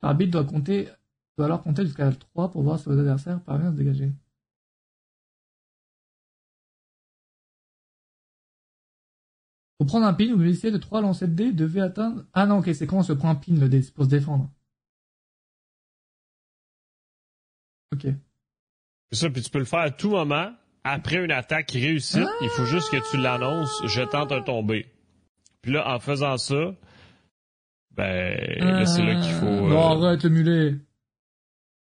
L'arbitre 0.02 0.32
doit 0.32 0.46
compter, 0.46 0.90
doit 1.38 1.48
alors 1.48 1.62
compter 1.62 1.86
jusqu'à 1.86 2.10
3 2.14 2.52
pour 2.52 2.64
voir 2.64 2.80
si 2.80 2.86
vos 2.86 2.98
adversaires 2.98 3.44
parviennent 3.44 3.68
à 3.68 3.72
se 3.74 3.78
dégager. 3.78 4.14
Pour 9.78 9.88
prendre 9.88 10.06
un 10.06 10.14
pin, 10.14 10.32
vous 10.32 10.38
bénéficiez 10.38 10.72
de 10.72 10.78
3 10.78 11.02
lancers 11.02 11.28
de 11.28 11.34
dés, 11.34 11.52
devez 11.52 11.82
atteindre... 11.82 12.26
Ah 12.32 12.46
non, 12.46 12.60
ok, 12.60 12.70
c'est 12.74 12.88
quand 12.88 13.00
on 13.00 13.04
se 13.04 13.12
prend 13.12 13.30
un 13.32 13.36
pin 13.36 13.56
le 13.56 13.68
dé, 13.68 13.82
c'est 13.82 13.94
pour 13.94 14.06
se 14.06 14.10
défendre. 14.10 14.50
Ok. 17.92 18.08
C'est 19.12 19.20
ça, 19.20 19.30
puis 19.30 19.42
tu 19.42 19.50
peux 19.50 19.60
le 19.60 19.66
faire 19.66 19.80
à 19.80 19.92
tout 19.92 20.12
moment. 20.12 20.54
Après 20.84 21.24
une 21.24 21.32
attaque 21.32 21.72
réussite, 21.72 22.28
il 22.42 22.50
faut 22.50 22.66
juste 22.66 22.92
que 22.92 23.10
tu 23.10 23.18
l'annonces, 23.18 23.82
je 23.86 24.02
tente 24.02 24.32
un 24.32 24.42
tombé. 24.42 24.88
Puis 25.62 25.72
là, 25.72 25.88
en 25.96 26.00
faisant 26.00 26.38
ça, 26.38 26.74
ben, 27.96 28.38
là, 28.60 28.86
c'est 28.86 29.04
là 29.04 29.16
qu'il 29.22 29.32
faut... 29.34 29.46
Non, 29.46 30.04
euh, 30.04 30.08
arrête 30.08 30.24
le 30.24 30.30
mulet. 30.30 30.76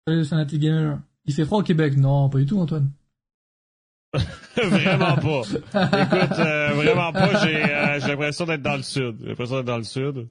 Salut, 0.07 0.25
Sanati 0.25 0.57
Gamer. 0.57 0.99
Il 1.25 1.33
fait 1.33 1.45
froid 1.45 1.59
au 1.59 1.63
Québec. 1.63 1.95
Non, 1.97 2.29
pas 2.29 2.39
du 2.39 2.45
tout, 2.45 2.59
Antoine. 2.59 2.89
vraiment 4.55 5.15
pas. 5.15 5.41
Écoute, 5.41 6.39
euh, 6.39 6.71
vraiment 6.73 7.11
pas, 7.11 7.43
j'ai 7.43 7.63
euh, 7.63 7.99
j'ai 7.99 8.07
l'impression 8.07 8.45
d'être 8.45 8.61
dans 8.61 8.77
le 8.77 8.83
sud. 8.83 9.17
J'ai 9.21 9.27
l'impression 9.27 9.57
d'être 9.57 9.65
dans 9.65 9.77
le 9.77 9.83
sud. 9.83 10.27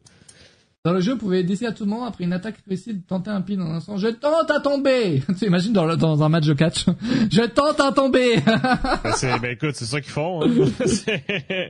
Dans 0.86 0.92
le 0.92 1.00
jeu, 1.00 1.14
vous 1.14 1.18
pouvez 1.18 1.42
décider 1.42 1.66
à 1.66 1.72
tout 1.72 1.84
moment, 1.84 2.04
après 2.04 2.22
une 2.22 2.32
attaque 2.32 2.58
réussie, 2.68 2.94
de 2.94 3.02
tenter 3.02 3.30
un 3.30 3.40
pin 3.40 3.58
en 3.60 3.72
un 3.72 3.74
instant. 3.78 3.96
Je 3.96 4.06
tente 4.06 4.48
à 4.52 4.60
tomber 4.60 5.20
Tu 5.26 5.34
sais, 5.34 5.46
imagine 5.46 5.72
dans, 5.72 5.84
le- 5.84 5.96
dans 5.96 6.22
un 6.22 6.28
match 6.28 6.46
de 6.46 6.54
catch. 6.54 6.86
Je 7.28 7.42
tente 7.46 7.80
à 7.80 7.90
tomber 7.90 8.36
Ben, 8.46 9.12
c'est- 9.16 9.36
ben 9.40 9.50
écoute, 9.50 9.74
c'est 9.74 9.84
ça 9.84 10.00
qu'ils 10.00 10.12
font. 10.12 10.44
hein. 10.44 10.48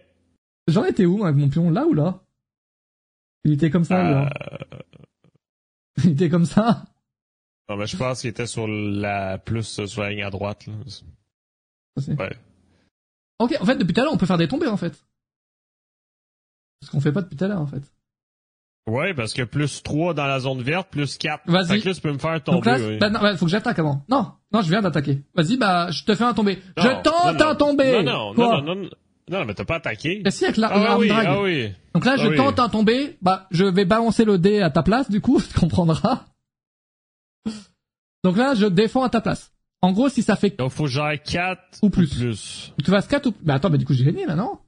J'en 0.68 0.84
étais 0.84 1.06
où, 1.06 1.16
moi, 1.16 1.28
avec 1.28 1.40
mon 1.40 1.48
pion 1.48 1.70
Là 1.70 1.86
ou 1.86 1.94
là? 1.94 2.20
Il 3.44 3.52
était 3.52 3.70
comme 3.70 3.84
ça, 3.84 4.06
Euh, 4.06 4.10
là. 4.10 4.30
Il 6.04 6.10
était 6.10 6.28
comme 6.28 6.44
ça 6.46 6.84
non, 7.68 7.76
mais 7.78 7.86
je 7.86 7.96
pense 7.96 8.20
qu'il 8.20 8.30
était 8.30 8.46
sur 8.46 8.68
la 8.68 9.38
plus 9.38 9.80
euh, 9.80 9.86
sur 9.86 10.02
la 10.02 10.10
ligne 10.10 10.22
à 10.24 10.30
droite. 10.30 10.66
Là. 10.66 10.74
Ouais. 12.16 12.36
Ok, 13.40 13.56
en 13.60 13.64
fait, 13.64 13.76
depuis 13.76 13.92
tout 13.94 14.00
à 14.02 14.04
l'heure, 14.04 14.12
on 14.12 14.18
peut 14.18 14.26
faire 14.26 14.38
des 14.38 14.46
tombées, 14.46 14.68
en 14.68 14.76
fait. 14.76 15.02
Ce 16.84 16.90
qu'on 16.90 17.00
fait 17.00 17.10
pas 17.12 17.22
depuis 17.22 17.36
tout 17.36 17.44
à 17.44 17.48
l'heure, 17.48 17.60
en 17.60 17.66
fait. 17.66 17.82
Ouais, 18.88 19.14
parce 19.14 19.32
que 19.34 19.42
plus 19.42 19.82
3 19.82 20.14
dans 20.14 20.26
la 20.26 20.38
zone 20.38 20.62
verte, 20.62 20.88
plus 20.90 21.18
4. 21.18 21.42
Vas-y. 21.46 21.66
Fait 21.66 21.80
que 21.80 21.88
là, 21.88 21.94
tu 21.94 22.00
peux 22.00 22.12
me 22.12 22.18
faire 22.18 22.34
Donc 22.34 22.64
tomber. 22.64 22.70
là, 22.70 22.78
oui. 22.88 22.98
bah 22.98 23.10
non, 23.10 23.20
bah, 23.20 23.36
faut 23.36 23.46
que 23.46 23.50
j'attaque 23.50 23.78
avant. 23.80 24.04
Non, 24.08 24.30
non, 24.52 24.62
je 24.62 24.68
viens 24.68 24.80
d'attaquer. 24.80 25.22
Vas-y, 25.34 25.56
bah, 25.56 25.90
je 25.90 26.04
te 26.04 26.14
fais 26.14 26.22
un 26.24 26.34
tomber. 26.34 26.58
Non, 26.76 26.82
je 26.84 26.88
tente 27.02 27.38
non, 27.40 27.46
un 27.48 27.54
tomber. 27.56 28.02
Non, 28.04 28.34
non, 28.34 28.34
non, 28.34 28.62
non, 28.62 28.74
non, 28.76 28.90
non, 29.28 29.44
mais 29.44 29.54
t'as 29.54 29.64
pas 29.64 29.76
attaqué. 29.76 30.22
Et 30.24 30.30
si 30.30 30.44
avec 30.44 30.56
la, 30.56 30.68
Ah 30.68 30.78
l'arme 30.78 31.00
oui, 31.00 31.10
ah 31.10 31.40
oui. 31.42 31.72
Donc 31.94 32.04
là, 32.04 32.16
je 32.16 32.28
Ah 32.28 32.36
tente 32.36 32.60
un 32.60 32.68
tomber. 32.68 33.16
Bah, 33.22 33.48
je 33.50 33.64
vais 33.64 33.84
balancer 33.84 34.24
le 34.24 34.38
dé 34.38 34.60
à 34.60 34.70
ta 34.70 34.84
place, 34.84 35.10
du 35.10 35.20
coup, 35.20 35.40
tu 35.52 35.58
comprendras. 35.58 36.24
Donc 38.22 38.36
là, 38.36 38.54
je 38.54 38.66
défends 38.66 39.02
à 39.02 39.08
ta 39.08 39.20
place. 39.20 39.52
En 39.82 39.92
gros, 39.92 40.08
si 40.08 40.22
ça 40.22 40.36
fait 40.36 40.50
que 40.50 40.56
Donc, 40.56 40.70
faut 40.70 40.86
genre 40.86 41.12
4 41.24 41.60
Ou 41.82 41.90
plus. 41.90 42.08
plus. 42.16 42.72
tu 42.84 42.90
fasses 42.90 43.06
4 43.06 43.26
ou... 43.26 43.34
Bah 43.42 43.54
attends, 43.54 43.70
bah 43.70 43.76
du 43.78 43.84
coup, 43.84 43.92
j'ai 43.94 44.04
gagné, 44.04 44.26
maintenant. 44.26 44.60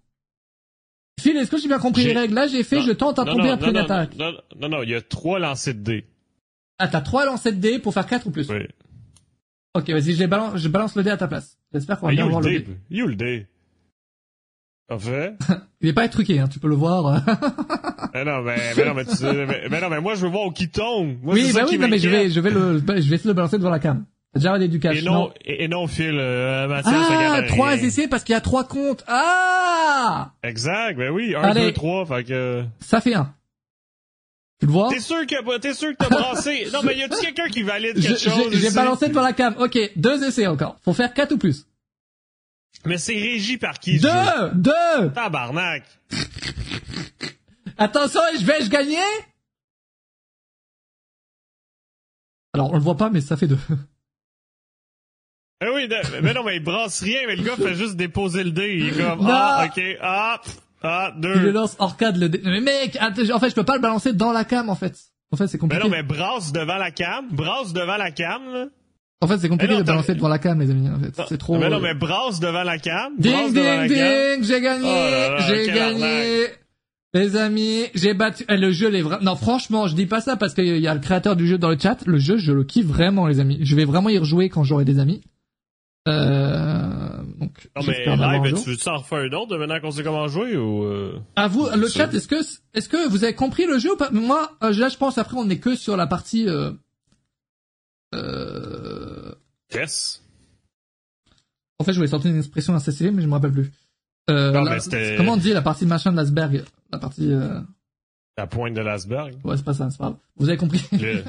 Phil, 1.18 1.36
est-ce 1.36 1.50
que 1.50 1.58
j'ai 1.58 1.68
bien 1.68 1.78
compris 1.78 2.04
les 2.04 2.12
règles? 2.12 2.34
Là, 2.34 2.46
j'ai 2.46 2.62
fait, 2.62 2.76
Non, 2.76 2.82
je 2.82 2.92
tente 2.92 3.18
un 3.18 3.24
non, 3.24 3.32
tomber 3.32 3.48
non, 3.48 3.54
après 3.54 3.68
une 3.68 3.74
non, 3.76 3.84
attaque. 3.84 4.10
Non, 4.16 4.68
non, 4.68 4.82
il 4.82 4.90
y 4.90 4.94
a 4.94 5.00
3 5.02 5.38
lancers 5.38 5.74
de 5.74 5.80
dés. 5.80 6.06
Ah, 6.78 6.88
t'as 6.88 7.00
3 7.00 7.26
lancers 7.26 7.52
de 7.52 7.58
dés 7.58 7.78
pour 7.78 7.92
faire 7.94 8.06
4 8.06 8.26
ou 8.26 8.30
plus? 8.30 8.48
Oui. 8.50 8.66
Ok, 9.74 9.90
vas-y, 9.90 10.14
je, 10.14 10.24
balance, 10.24 10.56
je 10.60 10.68
balance 10.68 10.96
le 10.96 11.02
dé 11.02 11.10
à 11.10 11.16
ta 11.16 11.28
place. 11.28 11.58
J'espère 11.72 11.98
qu'on 11.98 12.06
va 12.06 12.12
Ah, 12.12 12.16
bien 12.16 12.26
voir 12.26 12.40
le 12.40 12.50
dé. 12.60 12.66
You 12.90 13.06
le 13.06 13.16
dé. 13.16 13.46
En 14.90 14.98
fait? 14.98 15.34
Il 15.80 15.88
est 15.88 15.92
pas 15.92 16.08
truqué, 16.08 16.38
hein, 16.40 16.48
tu 16.48 16.58
peux 16.58 16.68
le 16.68 16.74
voir. 16.74 17.22
mais 18.14 18.24
non, 18.24 18.42
mais, 18.42 18.56
mais 18.76 18.84
non, 18.84 18.94
mais 18.94 19.04
tu 19.04 19.14
sais, 19.14 19.46
mais, 19.46 19.68
mais 19.70 19.80
non, 19.80 19.90
mais 19.90 20.00
moi, 20.00 20.14
je 20.14 20.22
veux 20.22 20.30
voir 20.32 20.46
où 20.46 20.50
qui 20.50 20.68
tombe. 20.70 21.18
Moi, 21.22 21.34
oui, 21.34 21.52
bah 21.54 21.66
oui, 21.68 21.78
non, 21.78 21.88
mais 21.88 21.98
je 21.98 22.08
vais, 22.08 22.30
je 22.30 22.40
vais 22.40 22.50
le, 22.50 22.78
je 22.78 22.84
vais 22.84 22.98
essayer 22.98 23.18
de 23.18 23.28
le 23.28 23.34
balancer 23.34 23.58
devant 23.58 23.70
la 23.70 23.78
cam. 23.78 24.04
T'as 24.34 24.40
déjà 24.40 24.52
regardé 24.52 24.68
du 24.68 24.78
cash, 24.78 24.98
Et 24.98 25.02
non, 25.02 25.32
et, 25.44 25.64
et 25.64 25.68
non, 25.68 25.86
Phil, 25.86 26.16
euh, 26.18 26.68
Mathias, 26.68 26.94
Ah, 27.10 27.42
trois 27.48 27.74
essais 27.76 28.08
parce 28.08 28.24
qu'il 28.24 28.34
y 28.34 28.36
a 28.36 28.40
trois 28.42 28.64
comptes. 28.64 29.02
Ah 29.08 30.32
Exact, 30.42 30.96
ben 30.98 31.10
oui, 31.10 31.34
1, 31.34 31.40
Allez. 31.42 31.62
2, 31.66 31.72
3, 31.72 32.06
fait 32.06 32.24
que... 32.24 32.64
Ça 32.80 33.00
fait 33.00 33.14
un. 33.14 33.34
Tu 34.60 34.66
le 34.66 34.72
vois? 34.72 34.90
T'es 34.90 35.00
sûr 35.00 35.24
que, 35.26 35.58
t'es 35.58 35.72
sûr 35.72 35.90
que 35.92 35.96
t'as 35.96 36.08
brassé? 36.10 36.68
Non, 36.72 36.80
mais 36.82 36.96
y 36.96 37.02
a-tu 37.04 37.16
quelqu'un 37.20 37.48
qui 37.48 37.62
valide 37.62 37.92
Je- 37.96 38.08
quelque 38.08 38.20
chose? 38.20 38.52
J'ai 38.52 38.70
balancé 38.72 39.08
devant 39.08 39.22
la 39.22 39.32
cam. 39.32 39.54
Ok, 39.58 39.78
deux 39.96 40.22
essais 40.24 40.46
encore. 40.46 40.76
Faut 40.84 40.92
faire 40.92 41.14
quatre 41.14 41.32
ou 41.32 41.38
plus. 41.38 41.64
Mais 42.84 42.98
c'est 42.98 43.14
régi 43.14 43.56
par 43.56 43.78
qui? 43.78 43.98
Deux 43.98 44.08
Deux 44.54 45.10
Tabarnak! 45.14 45.84
Attention, 47.78 48.20
je 48.38 48.44
vais-je 48.44 48.68
gagner 48.68 48.98
Alors, 52.52 52.70
on 52.72 52.74
le 52.74 52.82
voit 52.82 52.96
pas, 52.96 53.08
mais 53.10 53.20
ça 53.20 53.36
fait 53.36 53.46
deux. 53.46 53.58
Eh 55.60 55.66
oui, 55.74 55.88
mais 56.22 56.34
non, 56.34 56.44
mais 56.44 56.56
il 56.56 56.62
brasse 56.62 57.02
rien, 57.02 57.20
mais 57.26 57.34
le 57.34 57.42
gars 57.42 57.56
fait 57.56 57.74
juste 57.74 57.96
déposer 57.96 58.44
le 58.44 58.52
dé. 58.52 58.76
Il 58.78 58.88
est 58.88 58.92
comme, 58.92 59.26
ah, 59.28 59.66
ok, 59.66 59.82
ah, 60.00 60.40
ah, 60.82 61.12
Il 61.20 61.28
le 61.28 61.40
deux. 61.40 61.50
lance 61.50 61.74
arcade 61.80 62.16
le 62.16 62.28
dé. 62.28 62.40
Mais 62.44 62.60
mec, 62.60 62.96
en 63.00 63.12
fait, 63.40 63.50
je 63.50 63.54
peux 63.54 63.64
pas 63.64 63.74
le 63.74 63.80
balancer 63.82 64.12
dans 64.12 64.30
la 64.30 64.44
cam, 64.44 64.68
en 64.68 64.76
fait. 64.76 64.96
En 65.32 65.36
fait, 65.36 65.48
c'est 65.48 65.56
Mais 65.56 65.60
compliqué. 65.62 65.82
non, 65.84 65.90
mais 65.90 66.02
brasse 66.04 66.52
devant 66.52 66.76
la 66.76 66.92
cam, 66.92 67.26
brasse 67.32 67.72
devant 67.72 67.96
la 67.96 68.12
cam, 68.12 68.42
là. 68.52 68.66
En 69.20 69.26
fait, 69.26 69.38
c'est 69.38 69.48
compliqué 69.48 69.72
Mais 69.72 69.78
non, 69.78 69.80
de 69.80 69.86
balancer 69.86 70.14
devant 70.14 70.28
la 70.28 70.38
cam, 70.38 70.60
les 70.60 70.70
amis, 70.70 70.88
en 70.88 71.00
fait. 71.00 71.22
C'est 71.28 71.38
trop... 71.38 71.58
Mais 71.58 71.68
non, 71.68 71.80
mais 71.80 71.94
brasse 71.94 72.38
devant 72.38 72.62
la 72.62 72.78
cam, 72.78 73.14
Ding, 73.18 73.52
ding, 73.52 73.88
ding, 73.88 74.44
j'ai 74.44 74.60
gagné, 74.60 74.86
Oh 74.88 75.42
j'ai 75.48 75.66
gagné. 75.66 76.46
Les 77.14 77.36
amis, 77.36 77.86
j'ai 77.96 78.14
battu, 78.14 78.44
eh, 78.48 78.56
le 78.56 78.70
jeu, 78.70 78.88
les 78.90 79.02
vrais, 79.02 79.18
non, 79.22 79.34
franchement, 79.34 79.88
je 79.88 79.96
dis 79.96 80.06
pas 80.06 80.20
ça 80.20 80.36
parce 80.36 80.54
qu'il 80.54 80.78
y 80.78 80.86
a 80.86 80.94
le 80.94 81.00
créateur 81.00 81.34
du 81.36 81.48
jeu 81.48 81.58
dans 81.58 81.70
le 81.70 81.78
chat. 81.78 81.96
Le 82.06 82.18
jeu, 82.18 82.36
je 82.36 82.52
le 82.52 82.62
kiffe 82.64 82.86
vraiment, 82.86 83.26
les 83.26 83.40
amis. 83.40 83.58
Je 83.62 83.74
vais 83.74 83.86
vraiment 83.86 84.10
y 84.10 84.18
rejouer 84.18 84.50
quand 84.50 84.62
j'aurai 84.62 84.84
des 84.84 84.98
amis. 85.00 85.22
Euh, 86.08 87.22
donc, 87.38 87.68
Non, 87.76 87.82
mais 87.86 88.04
live, 88.42 88.62
tu 88.62 88.70
veux-tu 88.70 88.88
en 88.88 88.96
refaire 88.98 89.18
un 89.18 89.32
autre 89.36 89.56
maintenant 89.58 89.78
qu'on 89.80 89.90
sait 89.90 90.02
comment 90.02 90.26
jouer 90.28 90.56
ou, 90.56 90.84
euh... 90.84 91.18
À 91.36 91.48
vous, 91.48 91.68
le 91.76 91.86
chat, 91.88 92.12
est-ce 92.14 92.26
que, 92.28 92.36
est-ce 92.74 92.88
que 92.88 93.08
vous 93.08 93.24
avez 93.24 93.34
compris 93.34 93.66
le 93.66 93.78
jeu 93.78 93.92
ou 93.92 93.96
pas? 93.96 94.10
Moi, 94.10 94.50
euh, 94.62 94.72
là, 94.72 94.88
je 94.88 94.96
pense 94.96 95.18
après, 95.18 95.36
on 95.36 95.44
n'est 95.44 95.58
que 95.58 95.76
sur 95.76 95.96
la 95.96 96.06
partie. 96.06 96.48
Euh, 96.48 96.72
euh, 98.14 99.34
Yes. 99.74 100.22
en 101.78 101.84
fait, 101.84 101.92
je 101.92 101.98
voulais 101.98 102.08
sortir 102.08 102.30
une 102.30 102.38
expression 102.38 102.74
assez 102.74 102.90
stylée, 102.92 103.10
mais 103.10 103.20
je 103.22 103.26
me 103.26 103.34
rappelle 103.34 103.52
plus. 103.52 103.70
Euh, 104.30 104.52
Non, 104.52 104.62
la- 104.62 104.72
mais 104.74 104.80
c'était- 104.80 105.14
Comment 105.16 105.32
on 105.34 105.36
dit 105.36 105.52
la 105.52 105.62
partie 105.62 105.84
machin 105.86 106.10
de 106.12 106.16
l'asberg 106.16 106.64
La 106.92 106.98
partie. 106.98 107.30
Euh... 107.32 107.60
La 108.38 108.46
pointe 108.46 108.72
de 108.74 108.80
l'asberg. 108.80 109.34
Ouais, 109.44 109.56
c'est 109.56 109.64
pas 109.64 109.74
ça, 109.74 109.90
c'est 109.90 109.98
pas 109.98 110.04
grave. 110.04 110.16
Vous 110.36 110.48
avez 110.48 110.56
compris? 110.58 110.82
Le, 110.92 111.22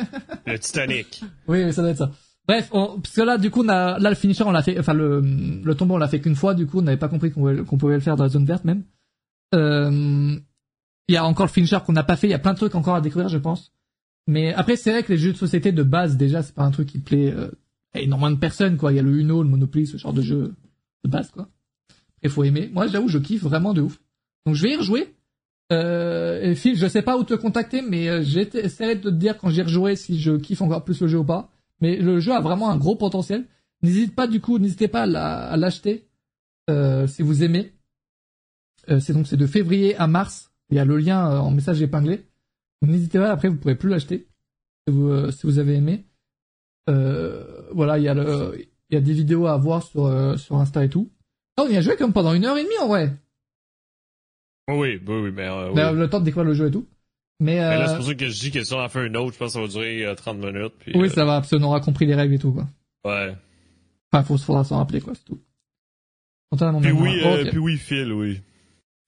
le 0.45 0.59
Titanic. 0.59 1.21
Oui, 1.47 1.63
oui, 1.63 1.73
ça 1.73 1.81
doit 1.81 1.91
être 1.91 1.97
ça. 1.97 2.11
Bref, 2.49 2.67
on- 2.71 2.99
parce 2.99 3.13
que 3.13 3.21
là, 3.21 3.37
du 3.37 3.51
coup, 3.51 3.63
on 3.63 3.69
a, 3.69 3.99
là, 3.99 4.09
le 4.09 4.15
finisher, 4.15 4.43
on 4.43 4.49
l'a 4.49 4.63
fait, 4.63 4.79
enfin, 4.79 4.95
le, 4.95 5.21
le 5.21 5.75
tombeau, 5.75 5.93
on 5.93 5.97
l'a 5.99 6.07
fait 6.07 6.19
qu'une 6.19 6.33
fois, 6.33 6.55
du 6.55 6.65
coup, 6.65 6.79
on 6.79 6.81
n'avait 6.81 6.97
pas 6.97 7.07
compris 7.07 7.29
qu'on 7.31 7.77
pouvait, 7.77 7.93
le 7.93 7.99
faire 7.99 8.15
dans 8.15 8.23
la 8.23 8.29
zone 8.29 8.45
verte, 8.45 8.65
même. 8.65 8.85
Euh, 9.53 10.35
il 11.07 11.13
y 11.13 11.15
a 11.15 11.23
encore 11.25 11.45
le 11.45 11.51
finisher 11.51 11.77
qu'on 11.85 11.93
n'a 11.93 12.01
pas 12.03 12.15
fait, 12.15 12.25
il 12.25 12.31
y 12.31 12.33
a 12.33 12.39
plein 12.39 12.53
de 12.53 12.57
trucs 12.57 12.73
encore 12.73 12.95
à 12.95 13.01
découvrir, 13.01 13.29
je 13.29 13.37
pense. 13.37 13.71
Mais 14.25 14.51
après, 14.51 14.77
c'est 14.77 14.89
vrai 14.89 15.03
que 15.03 15.11
les 15.13 15.19
jeux 15.19 15.31
de 15.31 15.37
société 15.37 15.71
de 15.71 15.83
base, 15.83 16.17
déjà, 16.17 16.41
c'est 16.41 16.55
pas 16.55 16.63
un 16.63 16.71
truc 16.71 16.87
qui 16.87 16.97
plaît, 16.97 17.31
euh, 17.31 17.51
énormément 17.93 18.31
de 18.31 18.39
personnes, 18.39 18.77
quoi. 18.77 18.91
Il 18.91 18.95
y 18.95 18.99
a 18.99 19.03
le 19.03 19.15
Uno, 19.15 19.43
le 19.43 19.49
Monopoly, 19.49 19.85
ce 19.85 19.97
genre 19.97 20.13
de 20.13 20.23
jeu 20.23 20.55
de 21.03 21.09
base, 21.09 21.29
quoi. 21.29 21.49
Il 22.23 22.31
faut 22.31 22.43
aimer. 22.43 22.71
Moi, 22.73 22.87
j'avoue, 22.87 23.09
je 23.09 23.19
kiffe 23.19 23.43
vraiment 23.43 23.75
de 23.75 23.81
ouf. 23.81 23.99
Donc, 24.47 24.55
je 24.55 24.63
vais 24.63 24.73
y 24.73 24.75
rejouer. 24.75 25.13
Euh, 25.71 26.41
et 26.41 26.55
Phil, 26.55 26.75
je 26.75 26.87
sais 26.87 27.03
pas 27.03 27.15
où 27.15 27.23
te 27.23 27.35
contacter, 27.35 27.83
mais 27.83 28.09
euh, 28.09 28.23
j'essaierai 28.23 28.95
de 28.95 29.01
te 29.01 29.09
dire 29.09 29.37
quand 29.37 29.51
j'y 29.51 29.61
rejouerai 29.61 29.95
si 29.95 30.19
je 30.19 30.31
kiffe 30.31 30.63
encore 30.63 30.83
plus 30.83 30.99
le 30.99 31.07
jeu 31.07 31.19
ou 31.19 31.23
pas. 31.23 31.51
Mais 31.81 31.95
le 31.97 32.19
jeu 32.19 32.33
a 32.33 32.41
vraiment 32.41 32.69
un 32.69 32.77
gros 32.77 32.95
potentiel. 32.95 33.45
N'hésitez 33.81 34.11
pas 34.13 34.27
du 34.27 34.41
coup, 34.41 34.59
n'hésitez 34.59 34.87
pas 34.87 35.03
à 35.03 35.05
la- 35.05 35.49
à 35.51 35.57
l'acheter 35.57 36.07
euh, 36.69 37.07
si 37.07 37.21
vous 37.21 37.43
aimez. 37.43 37.73
Euh, 38.89 38.99
c'est 38.99 39.13
donc 39.13 39.27
c'est 39.27 39.37
de 39.37 39.47
février 39.47 39.95
à 39.95 40.07
mars. 40.07 40.51
Il 40.69 40.75
y 40.77 40.79
a 40.79 40.85
le 40.85 40.97
lien 40.97 41.31
euh, 41.31 41.37
en 41.39 41.51
message 41.51 41.81
épinglé. 41.81 42.25
N'hésitez 42.81 43.19
pas. 43.19 43.31
Après, 43.31 43.47
vous 43.49 43.55
pourrez 43.57 43.75
plus 43.75 43.89
l'acheter 43.89 44.27
si 44.87 44.93
vous 44.93 45.31
si 45.31 45.45
vous 45.45 45.59
avez 45.59 45.75
aimé. 45.75 46.05
Voilà, 46.87 47.97
il 47.97 48.03
y 48.03 48.07
a 48.07 48.13
le 48.13 48.57
il 48.89 48.95
y 48.95 48.97
a 48.97 49.01
des 49.01 49.13
vidéos 49.13 49.45
à 49.47 49.57
voir 49.57 49.83
sur 49.83 50.39
sur 50.39 50.55
Insta 50.57 50.83
et 50.83 50.89
tout. 50.89 51.09
On 51.57 51.67
y 51.67 51.77
a 51.77 51.81
joué 51.81 51.95
comme 51.97 52.13
pendant 52.13 52.33
une 52.33 52.45
heure 52.45 52.57
et 52.57 52.63
demie 52.63 52.77
en 52.81 52.87
vrai. 52.87 53.13
Oui, 54.69 54.99
oui, 55.07 55.15
oui, 55.23 55.31
mais, 55.31 55.49
oui. 55.49 55.73
Le 55.75 56.07
temps 56.09 56.19
de 56.19 56.25
découvrir 56.25 56.45
le 56.47 56.53
jeu 56.53 56.67
et 56.67 56.71
tout. 56.71 56.85
Mais, 57.41 57.53
Mais 57.55 57.59
là, 57.59 57.83
euh, 57.83 57.87
c'est 57.87 57.95
pour 57.95 58.05
ça 58.05 58.15
que 58.15 58.27
je 58.27 58.39
dis 58.39 58.51
que 58.51 58.63
si 58.63 58.73
on 58.73 58.79
en 58.79 58.89
fait 58.89 59.05
une 59.07 59.15
autre, 59.15 59.33
je 59.33 59.37
pense 59.39 59.47
que 59.49 59.53
ça 59.53 59.61
va 59.61 59.67
durer 59.67 60.05
euh, 60.05 60.13
30 60.15 60.37
minutes. 60.39 60.73
Puis, 60.79 60.91
oui, 60.95 61.07
euh, 61.07 61.09
ça 61.09 61.23
va, 61.25 61.39
parce 61.39 61.49
qu'on 61.49 61.63
aura 61.63 61.79
compris 61.79 62.05
les 62.05 62.15
règles 62.15 62.33
et 62.33 62.39
tout, 62.39 62.51
quoi. 62.51 62.67
Ouais. 63.05 63.33
Enfin, 64.11 64.23
faut, 64.23 64.37
faudra 64.37 64.63
s'en 64.63 64.77
rappeler, 64.77 64.99
quoi, 64.99 65.13
c'est 65.15 65.23
tout. 65.23 65.39
Puis 66.81 66.91
oui, 66.91 67.21
euh, 67.23 67.43
Ok. 67.43 67.49
puis 67.49 67.57
oui, 67.59 67.77
Phil, 67.77 68.11
oui. 68.11 68.41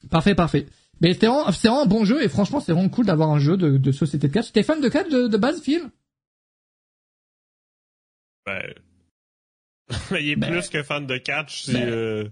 Parfait, 0.09 0.35
parfait. 0.35 0.67
Mais 1.01 1.13
c'était 1.13 1.27
vraiment, 1.27 1.51
c'est 1.51 1.67
vraiment 1.67 1.83
un 1.83 1.87
bon 1.87 2.05
jeu, 2.05 2.23
et 2.23 2.29
franchement, 2.29 2.59
c'est 2.59 2.71
vraiment 2.71 2.87
cool 2.89 3.05
d'avoir 3.07 3.31
un 3.31 3.39
jeu 3.39 3.57
de, 3.57 3.77
de 3.77 3.91
société 3.91 4.27
de 4.27 4.33
catch. 4.33 4.51
T'es 4.51 4.63
fan 4.63 4.79
de 4.79 4.87
catch 4.89 5.09
de, 5.09 5.27
de 5.27 5.37
base, 5.37 5.61
Phil? 5.61 5.81
Ben... 8.45 8.61
il 10.11 10.29
est 10.29 10.35
Ben. 10.35 10.51
plus 10.51 10.69
que 10.69 10.83
fan 10.83 11.05
de 11.05 11.17
catch 11.17 11.63
si... 11.63 11.73
Ben. 11.73 11.89
euh, 11.89 12.29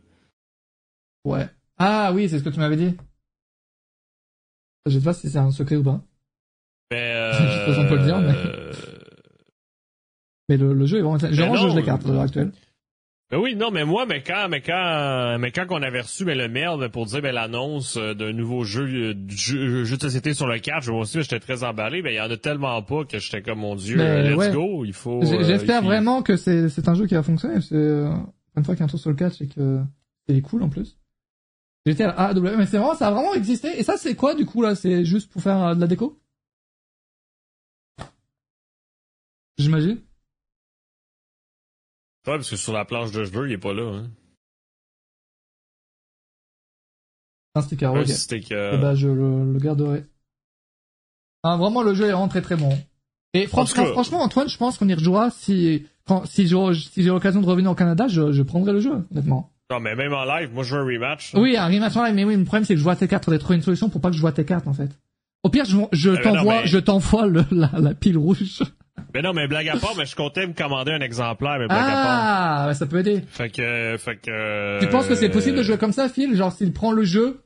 Ouais. 1.26 1.48
Ah 1.78 2.12
oui, 2.14 2.30
c'est 2.30 2.40
ce 2.40 2.44
que 2.44 2.50
tu 2.50 2.60
m'avais 2.60 2.78
dit. 2.78 2.96
Je 4.85 4.97
sais 4.97 5.03
pas 5.03 5.14
si 5.14 5.30
c'est 5.30 5.38
un 5.38 5.51
secret 5.51 5.76
ou 5.76 5.84
pas. 5.84 6.01
Mais... 6.91 7.31
Je 7.34 7.60
suppose 7.60 7.80
on 7.80 7.88
peut 7.88 7.97
le 7.97 8.03
dire, 8.03 8.19
mais- 8.19 8.34
euh, 8.35 8.72
Mais 10.49 10.57
le, 10.57 10.73
le 10.73 10.85
jeu 10.85 10.97
est 10.97 11.01
vraiment, 11.01 11.18
non, 11.18 11.56
joué 11.56 11.76
les 11.81 11.84
cartes 11.84 12.06
à 12.06 12.11
l'heure 12.11 12.22
actuelle. 12.22 12.51
Ben 13.31 13.38
oui, 13.38 13.56
non, 13.56 13.69
mais 13.69 13.85
moi, 13.85 14.07
mais 14.07 14.23
quand, 14.23 14.47
mais 14.49 14.60
quand, 14.61 15.38
mais 15.39 15.51
quand 15.51 15.68
on 15.69 15.84
avait 15.84 16.01
reçu 16.01 16.26
ben, 16.26 16.35
le 16.35 16.47
mail 16.47 16.89
pour 16.91 17.06
dire 17.06 17.22
ben, 17.22 17.31
l'annonce 17.31 17.95
euh, 17.97 18.15
d'un 18.15 18.34
nouveau 18.34 18.64
jeu, 18.64 18.85
euh, 18.88 19.14
du 19.14 19.38
jeu, 19.38 19.84
jeu 19.84 19.97
de 19.97 20.01
société 20.01 20.34
sur 20.34 20.47
le 20.47 20.57
catch, 20.57 20.88
moi 20.88 21.01
aussi, 21.01 21.22
j'étais 21.22 21.39
très 21.39 21.64
emballé. 21.64 22.01
Ben 22.01 22.10
il 22.11 22.15
y 22.15 22.19
en 22.19 22.31
a 22.31 22.38
tellement 22.38 22.81
pas 22.81 23.06
que 23.06 23.19
j'étais 23.19 23.43
comme 23.43 23.60
mon 23.60 23.76
dieu, 23.76 23.97
Mais 23.97 24.03
euh, 24.03 24.30
let's 24.31 24.38
ouais. 24.38 24.51
go, 24.51 24.84
il 24.84 24.93
faut. 24.93 25.22
Euh, 25.22 25.43
J'espère 25.43 25.81
faut- 25.81 25.85
vraiment 25.85 26.23
que 26.23 26.38
c'est 26.38 26.69
c'est 26.69 26.88
un 26.89 26.95
jeu 26.95 27.06
qui 27.06 27.14
va 27.14 27.22
fonctionner. 27.22 27.61
C'est 27.61 27.76
euh, 27.76 28.10
une 28.57 28.64
fois 28.65 28.73
qu'il 28.73 28.80
y 28.80 28.81
a 28.81 28.85
un 28.85 28.89
tour 28.89 28.99
sur 28.99 29.11
le 29.11 29.15
catch 29.15 29.39
et 29.41 29.47
que 29.47 29.80
c'est 30.27 30.41
cool 30.41 30.64
en 30.64 30.69
plus. 30.69 30.97
J'étais 31.90 32.03
à 32.03 32.30
AW, 32.30 32.56
mais 32.57 32.66
c'est 32.68 32.78
vraiment 32.78 32.94
ça 32.94 33.07
a 33.07 33.11
vraiment 33.11 33.34
existé. 33.34 33.80
Et 33.80 33.84
ça 33.84 33.98
c'est 33.98 34.16
quoi 34.16 34.36
du 34.36 34.45
coup 34.45 34.61
là? 34.61 34.76
C'est 34.76 35.06
juste 35.06 35.32
pour 35.32 35.41
faire 35.41 35.64
euh, 35.64 35.76
de 35.76 35.82
la 35.82 35.88
déco? 35.88 36.20
J'imagine. 39.57 39.98
Ouais, 42.28 42.36
parce 42.38 42.49
que 42.49 42.56
sur 42.57 42.74
la 42.74 42.86
planche 42.86 43.11
de 43.11 43.24
jeu, 43.24 43.48
il 43.48 43.53
est 43.53 43.57
pas 43.57 43.74
là. 43.74 43.91
Hein. 43.91 44.11
Un 47.56 47.61
sticker. 47.61 47.95
Un 47.95 48.02
euh, 48.02 48.72
Eh 48.76 48.78
ben, 48.78 48.94
je 48.94 49.07
le, 49.07 49.52
le 49.52 49.60
garderai. 49.60 50.06
Ah, 51.41 51.57
vraiment 51.57 51.82
le 51.82 51.95
jeu 51.95 52.06
est 52.06 52.11
vraiment 52.11 52.28
très 52.28 52.41
très 52.44 52.56
bon. 52.56 52.70
Et 53.34 53.48
franchement, 53.48 53.86
franchement 53.86 54.22
Antoine, 54.22 54.48
je 54.48 54.57
pense 54.57 54.78
qu'on 54.78 54.88
y 54.88 54.94
rejouera 54.94 55.32
si 55.32 55.88
quand 56.06 56.26
si 56.26 56.48
j'ai 56.48 56.74
si 56.76 57.02
l'occasion 57.03 57.41
de 57.41 57.45
revenir 57.48 57.72
au 57.72 57.76
Canada, 57.76 58.07
je, 58.07 58.32
je 58.32 58.44
prendrai 58.44 58.74
le 58.74 58.80
jeu 58.80 59.06
honnêtement. 59.11 59.52
Non, 59.72 59.80
mais 59.80 59.96
même 59.96 60.14
en 60.14 60.26
live, 60.26 60.50
moi 60.52 60.64
je 60.64 60.74
veux 60.76 60.82
un 60.82 60.86
rematch. 60.86 61.32
Oui, 61.36 61.56
un 61.56 61.68
rematch 61.68 61.96
en 61.96 62.04
live, 62.06 62.16
mais 62.16 62.24
oui, 62.26 62.36
le 62.36 62.44
problème 62.44 62.66
c'est 62.66 62.74
que 62.74 62.80
je 62.80 62.84
vois 62.84 62.96
tes 62.96 63.08
cartes. 63.08 63.26
Faudrait 63.26 63.38
trouver 63.40 63.56
une 63.58 63.62
solution 63.62 63.88
pour 63.90 64.02
pas 64.02 64.10
que 64.10 64.16
je 64.16 64.22
vois 64.22 64.32
tes 64.32 64.44
cartes 64.46 64.68
en 64.68 64.74
fait. 64.74 64.90
Au 65.44 65.50
pire, 65.50 65.64
je, 65.66 65.78
je 65.91 66.10
Ah, 66.10 66.14
mais 66.16 66.22
t'envoie, 66.24 66.54
non, 66.56 66.62
mais- 66.62 66.68
je 66.68 66.78
t'envoie 66.80 67.28
le, 67.28 67.46
la, 67.52 67.70
la 67.80 67.94
pile 67.94 68.18
rouge. 68.18 68.64
Mais 69.14 69.22
non, 69.22 69.32
mais 69.34 69.48
blague 69.48 69.70
à 69.70 69.78
part, 69.78 69.94
mais 69.98 70.06
je 70.06 70.16
comptais 70.16 70.46
me 70.48 70.54
commander 70.54 70.91
un 70.91 71.00
exemplaire, 71.02 71.58
mais 71.60 71.68
blague 71.68 71.80
à 71.80 71.94
part. 71.94 72.68
Ah, 72.68 72.74
ça 72.74 72.86
peut 72.88 73.00
aider. 73.00 73.22
Fait 73.30 73.50
que, 73.50 73.96
fait 73.98 74.16
que. 74.18 74.80
Tu 74.82 74.88
penses 74.90 75.08
que 75.08 75.16
c'est 75.16 75.30
possible 75.30 75.58
de 75.58 75.64
jouer 75.64 75.78
comme 75.78 75.94
ça, 75.94 76.10
Phil? 76.10 76.36
Genre 76.36 76.52
s'il 76.52 76.74
prend 76.74 76.91
le 76.91 77.04
jeu, 77.04 77.40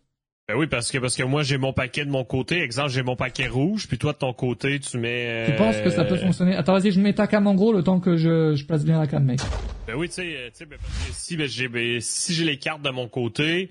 Ben 0.50 0.56
oui, 0.58 0.68
parce 0.68 0.92
que 0.92 0.98
parce 0.98 1.16
que 1.16 1.24
moi 1.24 1.42
j'ai 1.44 1.58
mon 1.58 1.72
paquet 1.72 2.04
de 2.04 2.10
mon 2.10 2.26
côté. 2.26 2.62
Exemple, 2.62 2.90
j'ai 2.90 3.02
mon 3.02 3.16
paquet 3.16 3.48
rouge, 3.48 3.88
puis 3.88 3.98
toi 3.98 4.12
de 4.12 4.18
ton 4.18 4.34
côté, 4.34 4.78
tu 4.80 4.98
mets. 4.98 5.46
tu 5.48 5.56
penses 5.56 5.78
que 5.78 5.90
ça 5.90 6.04
peut 6.04 6.16
euh, 6.16 6.18
fonctionner? 6.18 6.54
Attends, 6.58 6.74
vas-y, 6.74 6.92
je 6.92 7.00
mets 7.00 7.14
ta 7.14 7.28
cam 7.28 7.48
en 7.48 7.56
gros 7.56 7.72
le 7.72 7.82
temps 7.82 8.02
que 8.02 8.18
je, 8.18 8.54
je 8.54 8.66
place 8.66 8.84
bien 8.84 9.00
la 9.00 9.08
cam, 9.08 9.24
mec. 9.24 9.40
Ben 9.88 9.96
oui, 9.96 10.10
tu 10.10 10.16
sais, 10.16 10.24
euh, 10.36 10.48
tu 10.50 10.58
sais, 10.58 10.66
ben, 10.66 10.78
parce 10.82 11.08
que 11.08 11.14
si 11.14 11.38
ben, 11.38 11.48
j'ai 11.48 11.70
ben, 11.70 12.02
si 12.02 12.34
j'ai 12.34 12.44
les 12.44 12.58
cartes 12.58 12.82
de 12.82 12.90
mon 12.90 13.08
côté, 13.08 13.70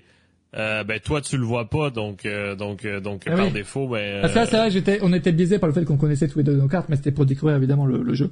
euh, 0.55 0.83
ben 0.83 0.99
toi 0.99 1.21
tu 1.21 1.37
le 1.37 1.43
vois 1.45 1.69
pas, 1.69 1.91
donc 1.91 2.25
euh, 2.25 2.55
donc 2.55 2.85
euh, 2.85 2.99
donc 2.99 3.21
Ah 3.27 3.35
par 3.35 3.45
oui. 3.45 3.51
défaut, 3.51 3.87
ben. 3.87 4.21
Là, 4.23 4.25
euh, 4.27 4.45
c'est 4.49 4.57
vrai, 4.57 4.71
j'étais, 4.71 4.97
on 5.03 5.13
était 5.13 5.31
biaisé 5.31 5.59
par 5.59 5.67
le 5.69 5.75
fait 5.75 5.85
qu'on 5.85 5.97
connaissait 5.97 6.27
tous 6.27 6.39
les 6.39 6.43
deux 6.43 6.55
nos 6.55 6.67
cartes, 6.67 6.89
mais 6.89 6.95
c'était 6.95 7.11
pour 7.11 7.27
découvrir 7.27 7.55
évidemment 7.57 7.85
le, 7.85 8.01
le 8.01 8.15
jeu. 8.15 8.31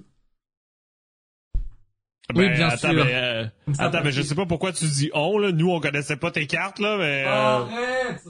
Oui, 2.36 2.48
ben, 2.48 2.54
bien 2.56 2.68
attends, 2.70 2.78
sûr. 2.92 3.04
ben, 3.04 3.08
euh, 3.08 3.46
attends, 3.80 4.02
mais 4.04 4.12
je 4.12 4.22
sais 4.22 4.36
pas 4.36 4.46
pourquoi 4.46 4.72
tu 4.72 4.86
dis 4.86 5.10
on 5.14 5.38
là. 5.38 5.52
Nous 5.52 5.70
on 5.70 5.80
connaissait 5.80 6.16
pas 6.18 6.32
tes 6.32 6.48
cartes 6.48 6.80
là, 6.80 6.98
mais. 6.98 7.24
euh, 7.26 7.30
Arrête 7.30 8.24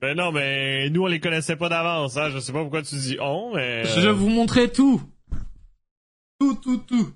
Ben 0.00 0.16
non, 0.16 0.30
mais 0.32 0.88
nous 0.90 1.02
on 1.02 1.06
les 1.06 1.18
connaissait 1.20 1.56
pas 1.56 1.68
d'avance, 1.68 2.16
hein. 2.16 2.30
Je 2.30 2.38
sais 2.38 2.52
pas 2.52 2.60
pourquoi 2.62 2.82
tu 2.82 2.94
dis 2.96 3.16
on, 3.20 3.54
mais. 3.54 3.84
Je 3.84 4.00
vais 4.00 4.12
vous 4.12 4.28
montrer 4.28 4.70
tout. 4.70 5.02
Tout, 6.38 6.54
tout, 6.62 6.78
tout. 6.78 7.12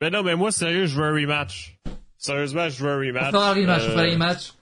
Ben 0.00 0.12
non, 0.12 0.22
mais 0.22 0.34
moi 0.36 0.50
sérieux, 0.50 0.86
je 0.86 0.96
veux 1.00 1.06
un 1.06 1.12
rematch. 1.14 1.78
Sérieusement, 2.18 2.68
je 2.68 2.84
veux 2.84 2.90
un 2.90 2.96
On 2.96 3.00
rematch. 3.00 3.30
fera 3.30 3.50
un 3.50 3.54
rematch, 3.54 3.82
on 3.86 3.90
fera 3.90 4.02
Euh, 4.02 4.08
un 4.08 4.12
rematch. 4.12 4.52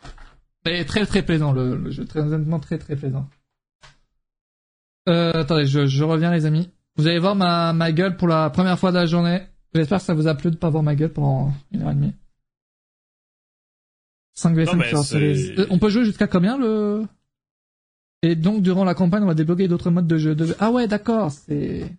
Mais 0.66 0.85
très 0.85 1.06
très 1.06 1.22
plaisant 1.22 1.52
le, 1.52 1.76
le 1.76 1.90
jeu, 1.90 2.05
très 2.05 2.20
honnêtement 2.20 2.60
très 2.60 2.78
très 2.78 2.94
plaisant. 2.97 3.28
Euh, 5.09 5.32
attendez, 5.32 5.66
je, 5.66 5.86
je 5.86 6.05
reviens 6.05 6.30
les 6.30 6.44
amis. 6.44 6.70
Vous 6.97 7.06
allez 7.06 7.18
voir 7.18 7.35
ma, 7.35 7.72
ma 7.72 7.93
gueule 7.93 8.16
pour 8.16 8.28
la 8.28 8.51
première 8.51 8.78
fois 8.78 8.90
de 8.90 8.97
la 8.97 9.06
journée. 9.06 9.40
J'espère 9.74 9.98
que 9.98 10.04
ça 10.04 10.14
vous 10.14 10.26
a 10.26 10.34
plu 10.34 10.50
de 10.50 10.56
pas 10.56 10.70
voir 10.70 10.82
ma 10.82 10.94
gueule 10.94 11.12
pendant 11.12 11.52
une 11.72 11.82
heure 11.82 11.90
et 11.90 11.94
demie. 11.94 12.14
5 14.34 14.54
v 14.54 14.64
Non, 14.64 14.70
5 14.72 14.76
mais 14.78 14.88
sur 14.88 14.98
c'est- 15.04 15.34
Series. 15.34 15.54
Euh, 15.60 15.66
On 15.70 15.78
peut 15.78 15.88
jouer 15.90 16.04
jusqu'à 16.04 16.26
combien 16.26 16.56
le... 16.56 17.06
Et 18.22 18.34
donc 18.34 18.62
durant 18.62 18.84
la 18.84 18.94
campagne 18.94 19.22
on 19.22 19.26
va 19.26 19.34
débloquer 19.34 19.68
d'autres 19.68 19.90
modes 19.90 20.06
de 20.08 20.18
jeu. 20.18 20.34
De... 20.34 20.54
Ah 20.58 20.70
ouais 20.70 20.88
d'accord, 20.88 21.30
c'est... 21.30 21.92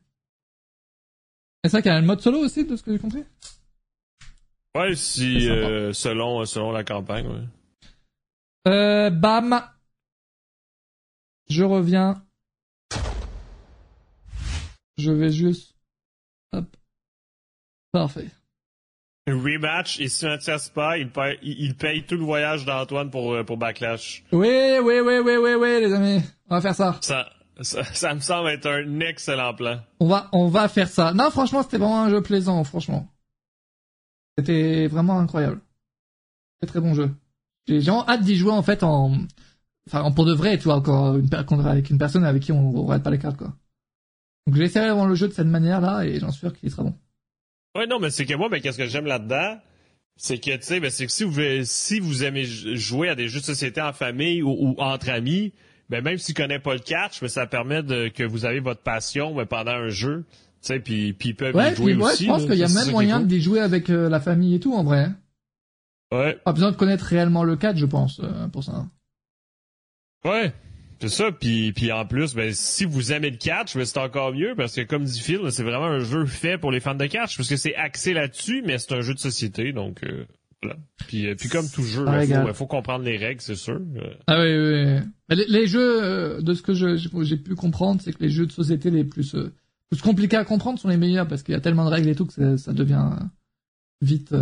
C'est 1.63 1.69
ça 1.69 1.81
qu'il 1.81 1.91
y 1.91 1.95
a 1.95 1.99
le 1.99 2.07
mode 2.07 2.21
solo 2.21 2.39
aussi 2.39 2.65
de 2.65 2.75
ce 2.75 2.83
que 2.83 2.91
j'ai 2.93 2.99
compris? 2.99 3.23
Ouais, 4.75 4.95
si 4.95 5.49
euh, 5.49 5.91
selon 5.93 6.45
selon 6.45 6.71
la 6.71 6.83
campagne, 6.83 7.27
ouais. 7.27 7.43
Euh, 8.67 9.09
bam. 9.09 9.61
Je 11.49 11.63
reviens. 11.63 12.23
Je 14.97 15.11
vais 15.11 15.31
juste. 15.31 15.75
Parfait. 17.91 18.27
Rematch, 19.27 19.99
et 19.99 20.07
si 20.07 20.25
Mathias 20.25 20.69
pas, 20.69 20.97
il 20.97 21.11
paye, 21.11 21.37
il 21.41 21.75
paye 21.75 22.03
tout 22.03 22.15
le 22.15 22.23
voyage 22.23 22.65
d'Antoine 22.65 23.11
pour, 23.11 23.33
euh, 23.33 23.43
pour 23.43 23.57
Backlash. 23.57 24.23
Oui, 24.31 24.47
oui, 24.83 24.99
oui, 25.05 25.19
oui, 25.23 25.37
oui, 25.37 25.53
oui, 25.53 25.81
les 25.81 25.93
amis. 25.93 26.23
On 26.49 26.55
va 26.55 26.61
faire 26.61 26.75
ça. 26.75 26.97
Ça, 27.01 27.29
ça, 27.61 27.83
ça 27.83 28.15
me 28.15 28.19
semble 28.21 28.49
être 28.49 28.67
un 28.67 28.99
excellent 29.01 29.53
plan. 29.53 29.81
On 29.99 30.07
va, 30.07 30.29
on 30.31 30.47
va 30.47 30.67
faire 30.67 30.87
ça. 30.87 31.13
Non, 31.13 31.29
franchement, 31.29 31.61
c'était 31.61 31.77
vraiment 31.77 32.03
un 32.03 32.09
jeu 32.09 32.21
plaisant, 32.21 32.63
franchement. 32.63 33.07
C'était 34.37 34.87
vraiment 34.87 35.19
incroyable. 35.19 35.59
Très 36.61 36.67
très 36.67 36.81
bon 36.81 36.93
jeu. 36.93 37.11
J'ai 37.67 37.79
vraiment 37.79 38.07
hâte 38.07 38.21
d'y 38.21 38.35
jouer 38.35 38.51
en 38.51 38.63
fait 38.63 38.83
en, 38.83 39.13
enfin 39.87 40.11
pour 40.11 40.25
de 40.25 40.33
vrai, 40.33 40.57
tu 40.57 40.63
vois, 40.63 40.77
encore 40.77 41.17
une, 41.17 41.29
avec 41.67 41.89
une 41.89 41.97
personne 41.97 42.23
avec 42.23 42.41
qui 42.43 42.51
on, 42.51 42.75
on 42.75 42.83
regarde 42.83 43.03
pas 43.03 43.11
les 43.11 43.19
cartes 43.19 43.37
quoi. 43.37 43.53
Donc 44.47 44.55
j'ai 44.55 44.63
essayé 44.63 44.85
d'avoir 44.85 45.05
le 45.05 45.15
jeu 45.15 45.27
de 45.27 45.33
cette 45.33 45.47
manière-là 45.47 46.05
et 46.05 46.19
j'en 46.19 46.31
suis 46.31 46.39
sûr 46.39 46.53
qu'il 46.53 46.71
sera 46.71 46.83
bon. 46.83 46.95
Ouais, 47.75 47.87
non, 47.87 47.99
mais 47.99 48.09
c'est 48.09 48.25
que 48.25 48.33
moi, 48.33 48.49
mais 48.49 48.61
qu'est-ce 48.61 48.77
que 48.77 48.87
j'aime 48.87 49.05
là-dedans, 49.05 49.59
c'est 50.17 50.37
que, 50.37 50.55
tu 50.55 50.63
sais, 50.63 50.79
ben, 50.79 50.89
c'est 50.89 51.05
que 51.05 51.11
si 51.11 51.23
vous, 51.23 51.39
si 51.63 51.99
vous 51.99 52.23
aimez 52.23 52.43
jouer 52.45 53.09
à 53.09 53.15
des 53.15 53.27
jeux 53.27 53.39
de 53.39 53.45
société 53.45 53.81
en 53.81 53.93
famille 53.93 54.41
ou, 54.41 54.75
entre 54.79 55.09
amis, 55.09 55.53
ben, 55.89 56.03
même 56.03 56.17
si 56.17 56.33
tu 56.33 56.41
connais 56.41 56.59
pas 56.59 56.73
le 56.73 56.79
catch, 56.79 57.21
mais 57.21 57.29
ça 57.29 57.47
permet 57.47 57.83
de, 57.83 58.09
que 58.09 58.23
vous 58.23 58.45
avez 58.45 58.59
votre 58.59 58.81
passion 58.81 59.33
ben, 59.33 59.45
pendant 59.45 59.71
un 59.71 59.89
jeu. 59.89 60.25
Tu 60.61 60.67
sais, 60.67 60.79
puis, 60.79 61.13
puis 61.13 61.29
ils 61.29 61.35
peuvent 61.35 61.55
y 61.55 61.75
jouer 61.75 61.95
ouais, 61.95 62.03
aussi. 62.03 62.25
je 62.25 62.29
pense 62.29 62.45
qu'il 62.45 62.55
y 62.55 62.63
a 62.63 62.67
même 62.67 62.91
moyen 62.91 63.21
d'y 63.21 63.41
jouer 63.41 63.61
avec 63.61 63.89
euh, 63.89 64.09
la 64.09 64.19
famille 64.19 64.55
et 64.55 64.59
tout, 64.59 64.73
en 64.73 64.83
vrai. 64.83 65.09
Ouais. 66.11 66.35
Pas 66.43 66.53
besoin 66.53 66.71
de 66.71 66.75
connaître 66.75 67.05
réellement 67.05 67.43
le 67.43 67.55
catch, 67.55 67.77
je 67.77 67.85
pense, 67.85 68.19
euh, 68.21 68.47
pour 68.47 68.63
ça. 68.63 68.87
Ouais. 70.25 70.53
C'est 71.01 71.09
ça, 71.09 71.31
puis, 71.31 71.71
puis 71.71 71.91
en 71.93 72.05
plus, 72.05 72.35
ben, 72.35 72.51
si 72.53 72.83
vous 72.83 73.13
aimez 73.13 73.29
le 73.29 73.37
catch, 73.37 73.75
ben, 73.75 73.85
c'est 73.85 73.99
encore 73.99 74.33
mieux, 74.33 74.53
parce 74.55 74.75
que 74.75 74.81
comme 74.81 75.05
dit 75.05 75.19
Phil, 75.21 75.39
c'est 75.51 75.63
vraiment 75.63 75.85
un 75.85 75.99
jeu 75.99 76.25
fait 76.25 76.57
pour 76.57 76.71
les 76.71 76.81
fans 76.81 76.95
de 76.95 77.05
catch, 77.05 77.37
parce 77.37 77.47
que 77.47 77.55
c'est 77.55 77.75
axé 77.75 78.13
là-dessus, 78.13 78.63
mais 78.65 78.77
c'est 78.77 78.93
un 78.93 79.01
jeu 79.01 79.13
de 79.13 79.19
société, 79.19 79.71
donc 79.71 80.03
euh, 80.03 80.25
voilà. 80.61 80.77
Puis, 81.07 81.27
euh, 81.27 81.35
puis 81.35 81.47
comme 81.47 81.69
tout 81.69 81.83
jeu, 81.83 82.05
il 82.21 82.27
faut, 82.27 82.53
faut, 82.53 82.67
comprendre 82.67 83.05
les 83.05 83.15
règles, 83.15 83.39
c'est 83.39 83.55
sûr. 83.55 83.79
Euh. 83.95 84.13
Ah 84.27 84.41
oui, 84.41 84.53
oui, 84.53 84.83
oui. 84.83 85.37
Les, 85.37 85.45
les, 85.47 85.67
jeux, 85.67 86.41
de 86.41 86.53
ce 86.53 86.61
que 86.61 86.73
j'ai 86.73 87.37
pu 87.37 87.55
comprendre, 87.55 88.01
c'est 88.01 88.11
que 88.11 88.21
les 88.21 88.29
jeux 88.29 88.45
de 88.45 88.51
société 88.51 88.91
les 88.91 89.05
plus, 89.05 89.37
plus 89.89 90.01
compliqués 90.01 90.37
à 90.37 90.43
comprendre 90.43 90.79
sont 90.79 90.89
les 90.89 90.97
meilleurs, 90.97 91.29
parce 91.29 91.43
qu'il 91.43 91.53
y 91.53 91.57
a 91.57 91.61
tellement 91.61 91.85
de 91.85 91.91
règles 91.91 92.09
et 92.09 92.15
tout 92.15 92.25
que 92.25 92.33
ça, 92.33 92.57
ça 92.57 92.73
devient 92.73 93.09
vite 94.01 94.33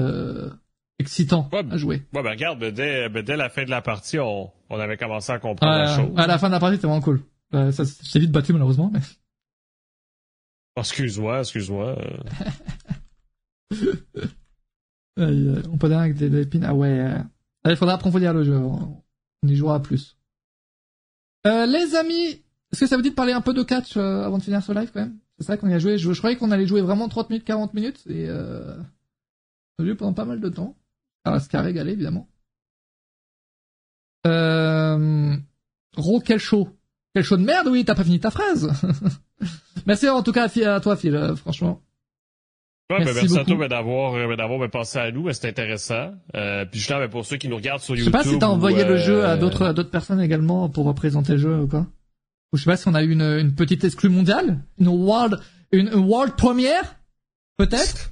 excitant 0.99 1.49
à 1.51 1.77
jouer. 1.77 2.03
Ouais, 2.13 2.23
ben 2.23 2.31
regarde, 2.31 2.59
ben, 2.59 2.73
dès, 2.73 3.09
ben, 3.09 3.23
dès 3.23 3.37
la 3.37 3.49
fin 3.49 3.63
de 3.63 3.69
la 3.69 3.81
partie, 3.81 4.19
on, 4.19 4.51
on 4.69 4.79
avait 4.79 4.97
commencé 4.97 5.31
à 5.31 5.39
comprendre 5.39 5.77
la 5.77 5.95
chose. 5.95 6.11
À 6.17 6.27
la 6.27 6.37
fin 6.37 6.47
de 6.47 6.53
la 6.53 6.59
partie, 6.59 6.75
c'était 6.75 6.87
vraiment 6.87 7.01
cool. 7.01 7.21
Euh, 7.53 7.71
ça 7.71 7.85
s'est 7.85 8.19
vite 8.19 8.31
battu 8.31 8.53
malheureusement, 8.53 8.89
mais. 8.91 8.99
Oh, 10.75 10.81
excuse-moi, 10.81 11.39
excuse-moi. 11.39 11.97
on 15.17 15.77
peut 15.77 15.89
dire 15.89 15.99
avec 15.99 16.15
des, 16.15 16.41
épines. 16.41 16.65
Ah 16.65 16.75
ouais. 16.75 16.99
Euh... 16.99 17.17
Il 17.65 17.75
faudra 17.75 17.95
approfondir 17.95 18.33
le 18.33 18.43
jeu. 18.43 18.55
On 18.57 19.03
y 19.47 19.55
jouera 19.55 19.81
plus. 19.81 20.17
Euh, 21.45 21.65
les 21.65 21.95
amis, 21.95 22.43
est-ce 22.71 22.81
que 22.81 22.87
ça 22.87 22.95
vous 22.95 23.01
dit 23.01 23.09
de 23.09 23.15
parler 23.15 23.33
un 23.33 23.41
peu 23.41 23.53
de 23.53 23.63
catch 23.63 23.97
euh, 23.97 24.23
avant 24.23 24.37
de 24.37 24.43
finir 24.43 24.61
ce 24.61 24.71
live 24.71 24.91
quand 24.93 25.01
même? 25.01 25.17
C'est 25.39 25.45
ça 25.45 25.57
qu'on 25.57 25.69
y 25.69 25.73
a 25.73 25.79
joué. 25.79 25.97
Je, 25.97 26.11
je 26.11 26.17
croyais 26.17 26.35
qu'on 26.35 26.51
allait 26.51 26.67
jouer 26.67 26.81
vraiment 26.81 27.07
30 27.07 27.29
minutes, 27.29 27.45
40 27.45 27.73
minutes 27.73 28.03
et 28.07 28.27
euh... 28.27 28.77
on 29.77 29.83
a 29.83 29.85
joué 29.85 29.95
pendant 29.95 30.13
pas 30.13 30.25
mal 30.25 30.39
de 30.39 30.49
temps. 30.49 30.75
Alors, 31.27 31.41
ce 31.41 31.49
qui 31.49 31.57
a 31.57 31.61
régalé 31.61 31.93
évidemment. 31.93 32.27
Euh... 34.25 35.35
Ro, 35.95 36.21
quel 36.23 36.39
show. 36.39 36.69
Quel 37.13 37.23
show 37.23 37.37
de 37.37 37.43
merde, 37.43 37.67
oui, 37.67 37.83
t'as 37.85 37.95
pas 37.95 38.03
fini 38.03 38.19
ta 38.19 38.31
phrase. 38.31 38.71
merci 39.85 40.07
en 40.07 40.23
tout 40.23 40.31
cas 40.31 40.47
à 40.47 40.79
toi, 40.79 40.95
Phil, 40.95 41.15
euh, 41.15 41.35
franchement. 41.35 41.81
Ouais, 42.89 42.99
merci, 42.99 43.13
ben, 43.13 43.21
merci 43.21 43.39
à 43.39 43.43
toi 43.43 43.55
ben, 43.57 43.67
d'avoir 43.67 44.13
ben, 44.13 44.35
d'avoir 44.37 44.59
ben, 44.59 44.69
pensé 44.69 44.97
à 44.97 45.11
nous, 45.11 45.23
ben, 45.23 45.33
c'est 45.33 45.49
intéressant. 45.49 46.13
Euh, 46.35 46.65
puis 46.65 46.79
justement, 46.79 46.99
ben, 46.99 47.09
pour 47.09 47.25
ceux 47.25 47.37
qui 47.37 47.49
nous 47.49 47.57
regardent 47.57 47.81
sur 47.81 47.95
YouTube. 47.95 48.13
Je 48.13 48.17
sais 48.17 48.23
pas 48.23 48.29
si 48.29 48.39
t'as 48.39 48.47
envoyé 48.47 48.85
le 48.85 48.97
jeu 48.97 49.25
à 49.25 49.31
euh, 49.31 49.37
d'autres 49.37 49.65
à 49.65 49.73
d'autres 49.73 49.91
personnes 49.91 50.21
également 50.21 50.69
pour 50.69 50.85
représenter 50.85 51.33
le 51.33 51.37
jeu 51.39 51.61
ou 51.61 51.67
quoi. 51.67 51.85
Ou 52.53 52.57
je 52.57 52.63
sais 52.63 52.69
pas 52.69 52.77
si 52.77 52.87
on 52.87 52.93
a 52.93 53.03
eu 53.03 53.11
une, 53.11 53.21
une 53.21 53.55
petite 53.55 53.83
exclue 53.83 54.09
mondiale, 54.09 54.59
une 54.79 54.87
world 54.87 55.39
une, 55.71 55.89
une 55.89 56.05
world 56.05 56.35
première, 56.35 56.95
peut-être? 57.57 58.11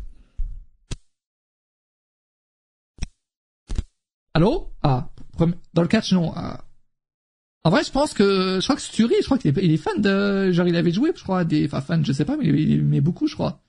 Allô? 4.36 4.70
Ah, 4.84 5.10
dans 5.74 5.82
le 5.82 5.88
catch, 5.88 6.12
non. 6.12 6.38
Euh, 6.38 6.58
en 7.64 7.70
vrai, 7.70 7.86
je 7.86 7.92
pense 7.92 8.14
que, 8.14 8.60
je 8.60 8.66
crois 8.66 8.76
que 8.76 8.82
Sturi, 8.82 9.16
je 9.22 9.26
crois 9.26 9.38
qu'il 9.38 9.58
est, 9.58 9.78
fan 9.78 10.02
de, 10.02 10.52
genre, 10.52 10.68
il 10.68 10.76
avait 10.76 10.92
joué, 10.92 11.14
je 11.16 11.24
crois, 11.24 11.46
des, 11.46 11.66
enfin, 11.68 11.80
fan, 11.80 12.06
je 12.06 12.12
sais 12.12 12.26
pas, 12.26 12.36
mais 12.36 12.46
il, 12.46 12.74
aimait 12.74 13.00
beaucoup, 13.00 13.28
je 13.28 13.34
crois. 13.34 13.64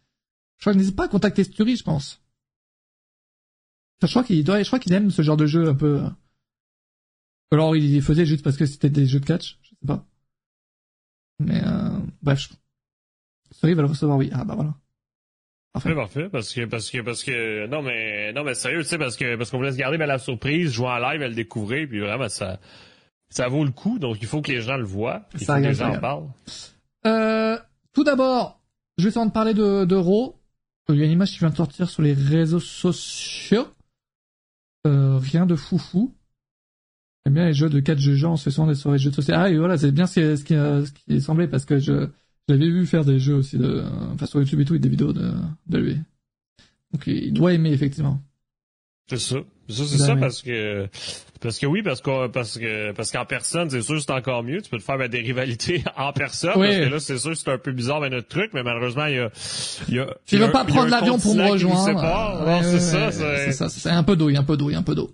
Je 0.58 0.64
crois 0.64 0.72
qu'il 0.72 0.80
n'hésite 0.80 0.96
pas 0.96 1.04
à 1.04 1.08
contacter 1.08 1.44
Sturi, 1.44 1.76
je 1.76 1.84
pense. 1.84 2.20
Je 4.02 4.08
crois 4.08 4.24
qu'il 4.24 4.42
doit, 4.42 4.60
je 4.60 4.66
crois 4.66 4.80
qu'il 4.80 4.92
aime 4.92 5.12
ce 5.12 5.22
genre 5.22 5.36
de 5.36 5.46
jeu 5.46 5.68
un 5.68 5.74
peu. 5.74 6.02
Euh. 6.02 6.10
Alors, 7.52 7.76
il 7.76 8.02
faisait 8.02 8.26
juste 8.26 8.42
parce 8.42 8.56
que 8.56 8.66
c'était 8.66 8.90
des 8.90 9.06
jeux 9.06 9.20
de 9.20 9.24
catch, 9.24 9.60
je 9.62 9.68
sais 9.70 9.86
pas. 9.86 10.04
Mais, 11.38 11.62
euh, 11.64 11.96
bref. 12.22 12.48
Sturi 13.52 13.74
va 13.74 13.82
le 13.82 13.88
recevoir, 13.88 14.18
oui. 14.18 14.30
Ah, 14.32 14.44
bah 14.44 14.56
voilà. 14.56 14.74
Parfait. 15.76 15.94
parfait, 15.94 16.28
parce 16.30 16.54
que 16.54 16.64
parce 16.64 16.90
que 16.90 17.02
parce 17.02 17.22
que 17.22 17.66
non 17.66 17.82
mais 17.82 18.32
non 18.32 18.44
mais 18.44 18.54
sérieux, 18.54 18.82
tu 18.82 18.88
sais 18.88 18.96
parce 18.96 19.14
que 19.14 19.36
parce 19.36 19.50
qu'on 19.50 19.58
voulait 19.58 19.72
se 19.72 19.76
garder 19.76 19.98
ben, 19.98 20.06
la 20.06 20.18
surprise, 20.18 20.72
jouer 20.72 20.88
en 20.88 20.98
live, 20.98 21.20
elle 21.20 21.30
le 21.30 21.34
découvrir, 21.34 21.86
puis 21.86 22.00
vraiment 22.00 22.30
ça 22.30 22.58
ça 23.28 23.48
vaut 23.48 23.62
le 23.62 23.72
coup, 23.72 23.98
donc 23.98 24.16
il 24.22 24.26
faut 24.26 24.40
que 24.40 24.50
les 24.50 24.62
gens 24.62 24.78
le 24.78 24.84
voient, 24.84 25.28
il 25.34 25.44
faut 25.44 25.52
que 25.52 25.58
les 25.58 25.74
gens 25.74 25.94
en 25.94 25.98
parlent. 25.98 26.28
Euh, 27.06 27.58
tout 27.92 28.04
d'abord, 28.04 28.62
je 28.96 29.04
vais 29.04 29.10
essayer 29.10 29.26
de 29.26 29.30
parler 29.30 29.52
de 29.52 29.84
de 29.84 29.96
Raw. 29.96 30.40
Il 30.88 30.96
y 30.96 31.02
a 31.02 31.04
une 31.04 31.12
image 31.12 31.32
qui 31.32 31.40
vient 31.40 31.50
de 31.50 31.56
sortir 31.56 31.90
sur 31.90 32.00
les 32.00 32.14
réseaux 32.14 32.60
sociaux. 32.60 33.66
Euh, 34.86 35.18
rien 35.18 35.44
de 35.44 35.56
foufou. 35.56 36.14
J'aime 37.26 37.34
bien 37.34 37.44
les 37.44 37.52
jeux 37.52 37.68
de 37.68 37.80
4 37.80 37.98
jeux 37.98 38.14
gens, 38.14 38.36
ce 38.36 38.50
sont 38.50 38.66
des 38.66 38.76
soirées 38.76 38.96
de 38.96 39.02
jeux 39.02 39.10
de 39.10 39.16
société. 39.16 39.38
Ah 39.38 39.50
et 39.50 39.58
voilà, 39.58 39.76
c'est 39.76 39.92
bien 39.92 40.06
ce 40.06 40.20
qui, 40.42 40.54
ce 40.54 40.90
qui 40.92 41.20
semblait 41.20 41.48
parce 41.48 41.66
que 41.66 41.78
je 41.78 42.08
j'avais 42.48 42.68
vu 42.68 42.86
faire 42.86 43.04
des 43.04 43.18
jeux 43.18 43.34
aussi 43.34 43.58
de, 43.58 43.84
enfin 44.14 44.26
sur 44.26 44.40
YouTube 44.40 44.60
et 44.60 44.64
tout, 44.64 44.74
et 44.74 44.78
des 44.78 44.88
vidéos 44.88 45.12
de, 45.12 45.32
de 45.66 45.78
lui. 45.78 45.98
Donc 46.92 47.06
il 47.06 47.32
doit 47.32 47.52
aimer 47.52 47.72
effectivement. 47.72 48.20
C'est 49.08 49.18
ça. 49.18 49.36
Ça, 49.68 49.84
c'est 49.84 49.98
ça 49.98 50.16
parce 50.16 50.42
que, 50.42 50.88
parce 51.40 51.58
que 51.58 51.66
oui, 51.66 51.82
parce 51.82 52.00
que, 52.00 52.28
parce 52.28 52.58
que, 52.58 52.92
parce 52.92 53.10
qu'en 53.10 53.24
personne, 53.24 53.68
c'est 53.68 53.82
sûr, 53.82 54.00
c'est 54.00 54.12
encore 54.12 54.44
mieux. 54.44 54.62
Tu 54.62 54.70
peux 54.70 54.78
te 54.78 54.82
faire 54.82 54.98
ben, 54.98 55.08
des 55.08 55.20
rivalités 55.20 55.82
en 55.96 56.12
personne. 56.12 56.52
Parce 56.54 56.76
que 56.76 56.88
là, 56.88 57.00
c'est 57.00 57.18
sûr, 57.18 57.36
c'est 57.36 57.50
un 57.50 57.58
peu 57.58 57.72
bizarre, 57.72 58.00
ben, 58.00 58.10
notre 58.10 58.28
truc, 58.28 58.50
mais 58.54 58.62
malheureusement, 58.62 59.06
il 59.06 59.16
y 59.16 59.18
a, 59.18 59.30
il 59.88 59.94
y 59.94 59.98
a, 59.98 60.06
Tu 60.24 60.36
veux 60.36 60.50
pas 60.52 60.64
prendre 60.64 60.88
l'avion 60.88 61.18
pour 61.18 61.34
me 61.34 61.50
rejoindre. 61.50 62.62
c'est 62.62 62.80
ça, 62.80 63.12
c'est 63.12 63.52
ça. 63.52 63.68
C'est 63.68 63.90
un 63.90 64.04
peu 64.04 64.16
d'eau, 64.16 64.28
il 64.28 64.34
y 64.34 64.36
a 64.36 64.40
un 64.40 64.44
peu 64.44 64.56
d'eau, 64.56 64.70
il 64.70 64.74
y 64.74 64.76
a 64.76 64.78
un 64.78 64.84
peu 64.84 64.94
d'eau. 64.94 65.10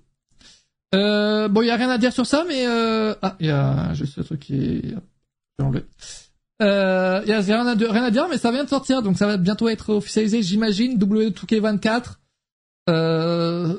Euh, 0.95 1.49
bon, 1.49 1.63
il 1.63 1.69
y 1.69 1.71
a 1.71 1.77
rien 1.77 1.89
à 1.89 1.97
dire 1.97 2.13
sur 2.13 2.27
ça, 2.27 2.45
mais 2.47 2.67
euh, 2.67 3.15
ah, 3.23 3.37
il 3.41 3.47
y 3.47 3.51
a 3.51 3.95
juste 3.95 4.15
ce 4.15 4.21
truc 4.21 4.41
qui 4.41 4.55
est, 4.55 4.95
euh, 6.63 7.23
y 7.27 7.33
a 7.33 7.41
rien 7.41 7.67
à, 7.67 7.75
rien 7.75 8.05
à 8.05 8.11
dire, 8.11 8.29
mais 8.31 8.39
ça 8.39 8.51
vient 8.51 8.65
de 8.65 8.69
sortir, 8.69 9.03
donc 9.03 9.19
ça 9.19 9.27
va 9.27 9.37
bientôt 9.37 9.69
être 9.69 9.91
officialisé, 9.91 10.43
j'imagine. 10.43 10.99
W2K24. 10.99 12.17
Euh, 12.89 13.79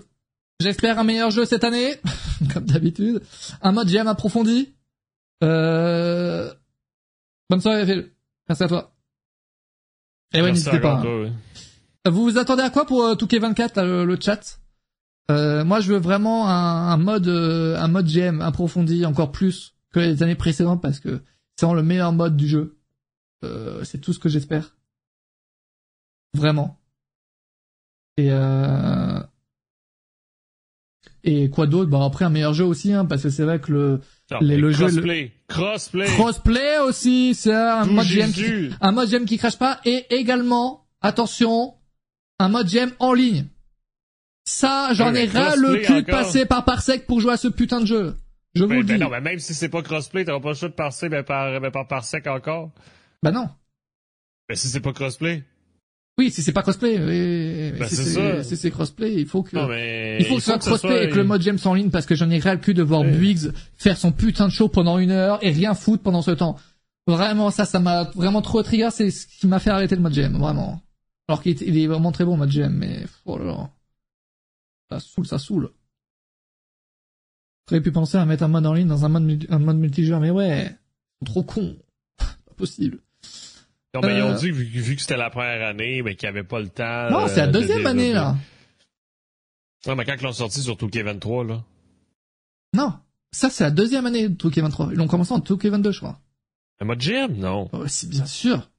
J'espère 0.59 0.97
un 0.97 1.03
meilleur 1.03 1.29
jeu 1.29 1.45
cette 1.45 1.63
année, 1.65 1.95
comme 2.53 2.65
d'habitude. 2.65 3.21
Un 3.61 3.73
mode 3.73 3.89
GM 3.89 4.07
approfondi. 4.07 4.73
Euh... 5.43 6.49
Bonne 7.49 7.59
soirée, 7.59 7.85
Phil. 7.85 8.11
Merci 8.47 8.63
à 8.63 8.67
toi. 8.67 8.93
Et 10.33 10.41
ouais, 10.41 10.51
n'hésitez 10.51 10.79
pas. 10.79 11.01
Hein. 11.05 11.31
Vous 12.09 12.23
vous 12.23 12.37
attendez 12.37 12.63
à 12.63 12.69
quoi 12.69 12.85
pour 12.85 13.03
euh, 13.03 13.15
2K24, 13.15 13.81
le, 14.03 14.17
chat? 14.19 14.59
Euh, 15.31 15.63
Moi, 15.65 15.79
je 15.81 15.91
veux 15.91 15.99
vraiment 15.99 16.47
un, 16.47 16.91
un 16.91 16.97
mode, 16.97 17.27
euh, 17.27 17.77
un 17.77 17.87
mode 17.87 18.07
GM 18.07 18.41
approfondi 18.41 19.05
encore 19.05 19.31
plus 19.31 19.75
que 19.91 19.99
les 19.99 20.23
années 20.23 20.35
précédentes 20.35 20.81
parce 20.81 20.99
que 20.99 21.21
c'est 21.55 21.65
vraiment 21.65 21.75
le 21.75 21.83
meilleur 21.83 22.13
mode 22.13 22.37
du 22.37 22.47
jeu. 22.47 22.72
Euh, 23.43 23.83
c'est 23.83 23.99
tout 23.99 24.13
ce 24.13 24.19
que 24.19 24.29
j'espère. 24.29 24.75
Vraiment. 26.33 26.79
Et 28.17 28.31
euh... 28.31 29.19
et 31.23 31.49
quoi 31.49 31.67
d'autre? 31.67 31.89
Bah 31.89 32.03
après 32.03 32.25
un 32.25 32.29
meilleur 32.29 32.53
jeu 32.53 32.65
aussi, 32.65 32.93
hein, 32.93 33.05
parce 33.05 33.23
que 33.23 33.29
c'est 33.29 33.43
vrai 33.43 33.59
que 33.59 33.71
le 33.71 34.01
les, 34.41 34.57
le 34.57 34.71
crossplay. 34.71 35.25
jeu 35.25 35.31
crossplay 35.47 36.05
crossplay 36.05 36.79
aussi, 36.79 37.35
c'est 37.35 37.53
un 37.53 37.85
mode 37.85 38.07
GM 38.07 38.31
qui, 38.31 38.69
un 38.81 38.91
mode 38.91 39.09
GM 39.09 39.25
qui 39.25 39.37
crache 39.37 39.57
pas 39.57 39.79
et 39.85 40.05
également 40.09 40.85
attention 41.01 41.75
un 42.39 42.49
mode 42.49 42.67
GM 42.67 42.91
en 42.99 43.13
ligne. 43.13 43.45
Ça, 44.45 44.89
j'en 44.93 45.13
ai 45.13 45.25
ras 45.25 45.55
le 45.55 45.77
cul 45.77 46.03
de 46.03 46.11
passer 46.11 46.45
par 46.45 46.65
parsec 46.65 47.05
pour 47.07 47.19
jouer 47.19 47.33
à 47.33 47.37
ce 47.37 47.47
putain 47.47 47.79
de 47.79 47.85
jeu. 47.85 48.15
Je 48.55 48.63
vous 48.63 48.69
ben, 48.69 48.77
le 48.77 48.83
ben 48.83 48.95
dis. 48.95 49.01
non, 49.01 49.09
mais 49.09 49.21
même 49.21 49.39
si 49.39 49.53
c'est 49.53 49.69
pas 49.69 49.81
crossplay, 49.81 50.25
t'auras 50.25 50.39
pas 50.39 50.49
le 50.49 50.55
choix 50.55 50.69
de 50.69 50.73
passer 50.73 51.09
ben, 51.09 51.23
par, 51.23 51.59
ben, 51.59 51.71
par 51.71 51.87
parsec 51.87 52.27
encore. 52.27 52.71
Bah 53.23 53.31
non. 53.31 53.49
Mais 54.49 54.55
si 54.55 54.67
c'est 54.67 54.81
pas 54.81 54.93
crossplay. 54.93 55.43
Oui, 56.19 56.29
si 56.29 56.43
c'est 56.43 56.51
pas 56.51 56.61
crossplay, 56.61 56.99
oui, 56.99 57.79
ben, 57.79 57.87
c'est 57.87 58.03
ça. 58.03 58.43
Si 58.43 58.55
c'est 58.55 58.69
crossplay, 58.69 59.15
il 59.15 59.25
faut 59.25 59.41
que, 59.41 59.55
non, 59.55 59.67
mais 59.67 60.17
il 60.19 60.25
faut 60.25 60.35
que 60.35 60.41
ce 60.41 60.51
soit 60.51 60.59
crossplay 60.59 61.05
et 61.05 61.09
que 61.09 61.15
le 61.15 61.23
mode 61.23 61.41
James 61.41 61.57
en 61.65 61.73
ligne 61.73 61.89
parce 61.89 62.05
que 62.05 62.13
j'en 62.13 62.29
ai 62.29 62.37
ras 62.37 62.53
le 62.53 62.59
cul 62.59 62.75
de 62.75 62.83
voir 62.83 63.03
Biggs 63.03 63.51
faire 63.77 63.97
son 63.97 64.11
putain 64.11 64.47
de 64.47 64.51
show 64.51 64.67
pendant 64.67 64.99
une 64.99 65.09
heure 65.09 65.39
et 65.41 65.49
rien 65.49 65.73
foutre 65.73 66.03
pendant 66.03 66.21
ce 66.21 66.31
temps. 66.31 66.59
Vraiment, 67.07 67.49
ça, 67.49 67.65
ça 67.65 67.79
m'a 67.79 68.03
vraiment 68.15 68.41
trop 68.41 68.61
trigger, 68.61 68.89
c'est 68.91 69.09
ce 69.09 69.25
qui 69.25 69.47
m'a 69.47 69.59
fait 69.59 69.71
arrêter 69.71 69.95
le 69.95 70.01
mode 70.01 70.13
GM, 70.13 70.37
vraiment. 70.37 70.81
Alors 71.27 71.41
qu'il 71.41 71.77
est, 71.77 71.87
vraiment 71.87 72.11
très 72.11 72.25
bon, 72.25 72.33
le 72.33 72.39
mode 72.39 72.51
GM, 72.51 72.73
mais, 72.73 73.05
oh 73.25 73.37
là 73.37 73.45
là. 73.45 73.69
Ça 74.91 74.99
saoule, 74.99 75.25
ça 75.25 75.39
saoule. 75.39 75.71
J'aurais 77.69 77.81
pu 77.81 77.91
penser 77.91 78.17
à 78.17 78.25
mettre 78.25 78.43
un 78.43 78.49
mode 78.49 78.65
en 78.65 78.73
ligne 78.73 78.87
dans 78.87 79.05
un 79.05 79.09
mode, 79.09 79.47
un 79.49 79.59
mode 79.59 79.77
multijoueur, 79.77 80.19
mais 80.19 80.29
ouais, 80.29 80.75
trop 81.25 81.43
cons. 81.43 81.75
Pas 82.17 82.53
possible. 82.55 82.99
Non, 83.93 84.01
mais 84.01 84.17
ils 84.17 84.23
ont 84.23 84.31
Euh. 84.31 84.37
dit, 84.37 84.49
vu, 84.51 84.63
vu 84.63 84.95
que 84.95 85.01
c'était 85.01 85.17
la 85.17 85.29
première 85.29 85.67
année, 85.67 86.01
mais 86.01 86.15
qu'ils 86.15 86.27
n'avaient 86.27 86.43
pas 86.43 86.59
le 86.59 86.69
temps. 86.69 87.09
non, 87.11 87.27
c'est 87.27 87.37
la 87.37 87.43
euh, 87.43 87.47
de 87.47 87.51
deuxième 87.51 87.85
année, 87.85 88.11
là. 88.13 88.35
Non, 89.85 89.95
mais 89.95 90.05
quand 90.05 90.15
ils 90.17 90.23
l'ont 90.23 90.31
sorti 90.31 90.61
sur 90.61 90.75
2K23, 90.77 91.47
là. 91.47 91.63
Non. 92.73 92.93
Ça, 93.31 93.49
c'est 93.49 93.63
la 93.63 93.71
deuxième 93.71 94.05
année 94.05 94.29
de 94.29 94.35
2K23. 94.35 94.89
Ils 94.91 94.97
l'ont 94.97 95.07
commencé 95.07 95.31
en 95.33 95.39
2K22, 95.39 95.91
je 95.91 95.99
crois. 95.99 96.19
Le 96.79 96.87
mode 96.87 96.99
GM, 96.99 97.33
non. 97.37 97.69
Ouais, 97.73 97.87
c'est 97.87 98.09
bien 98.09 98.25
sûr. 98.25 98.69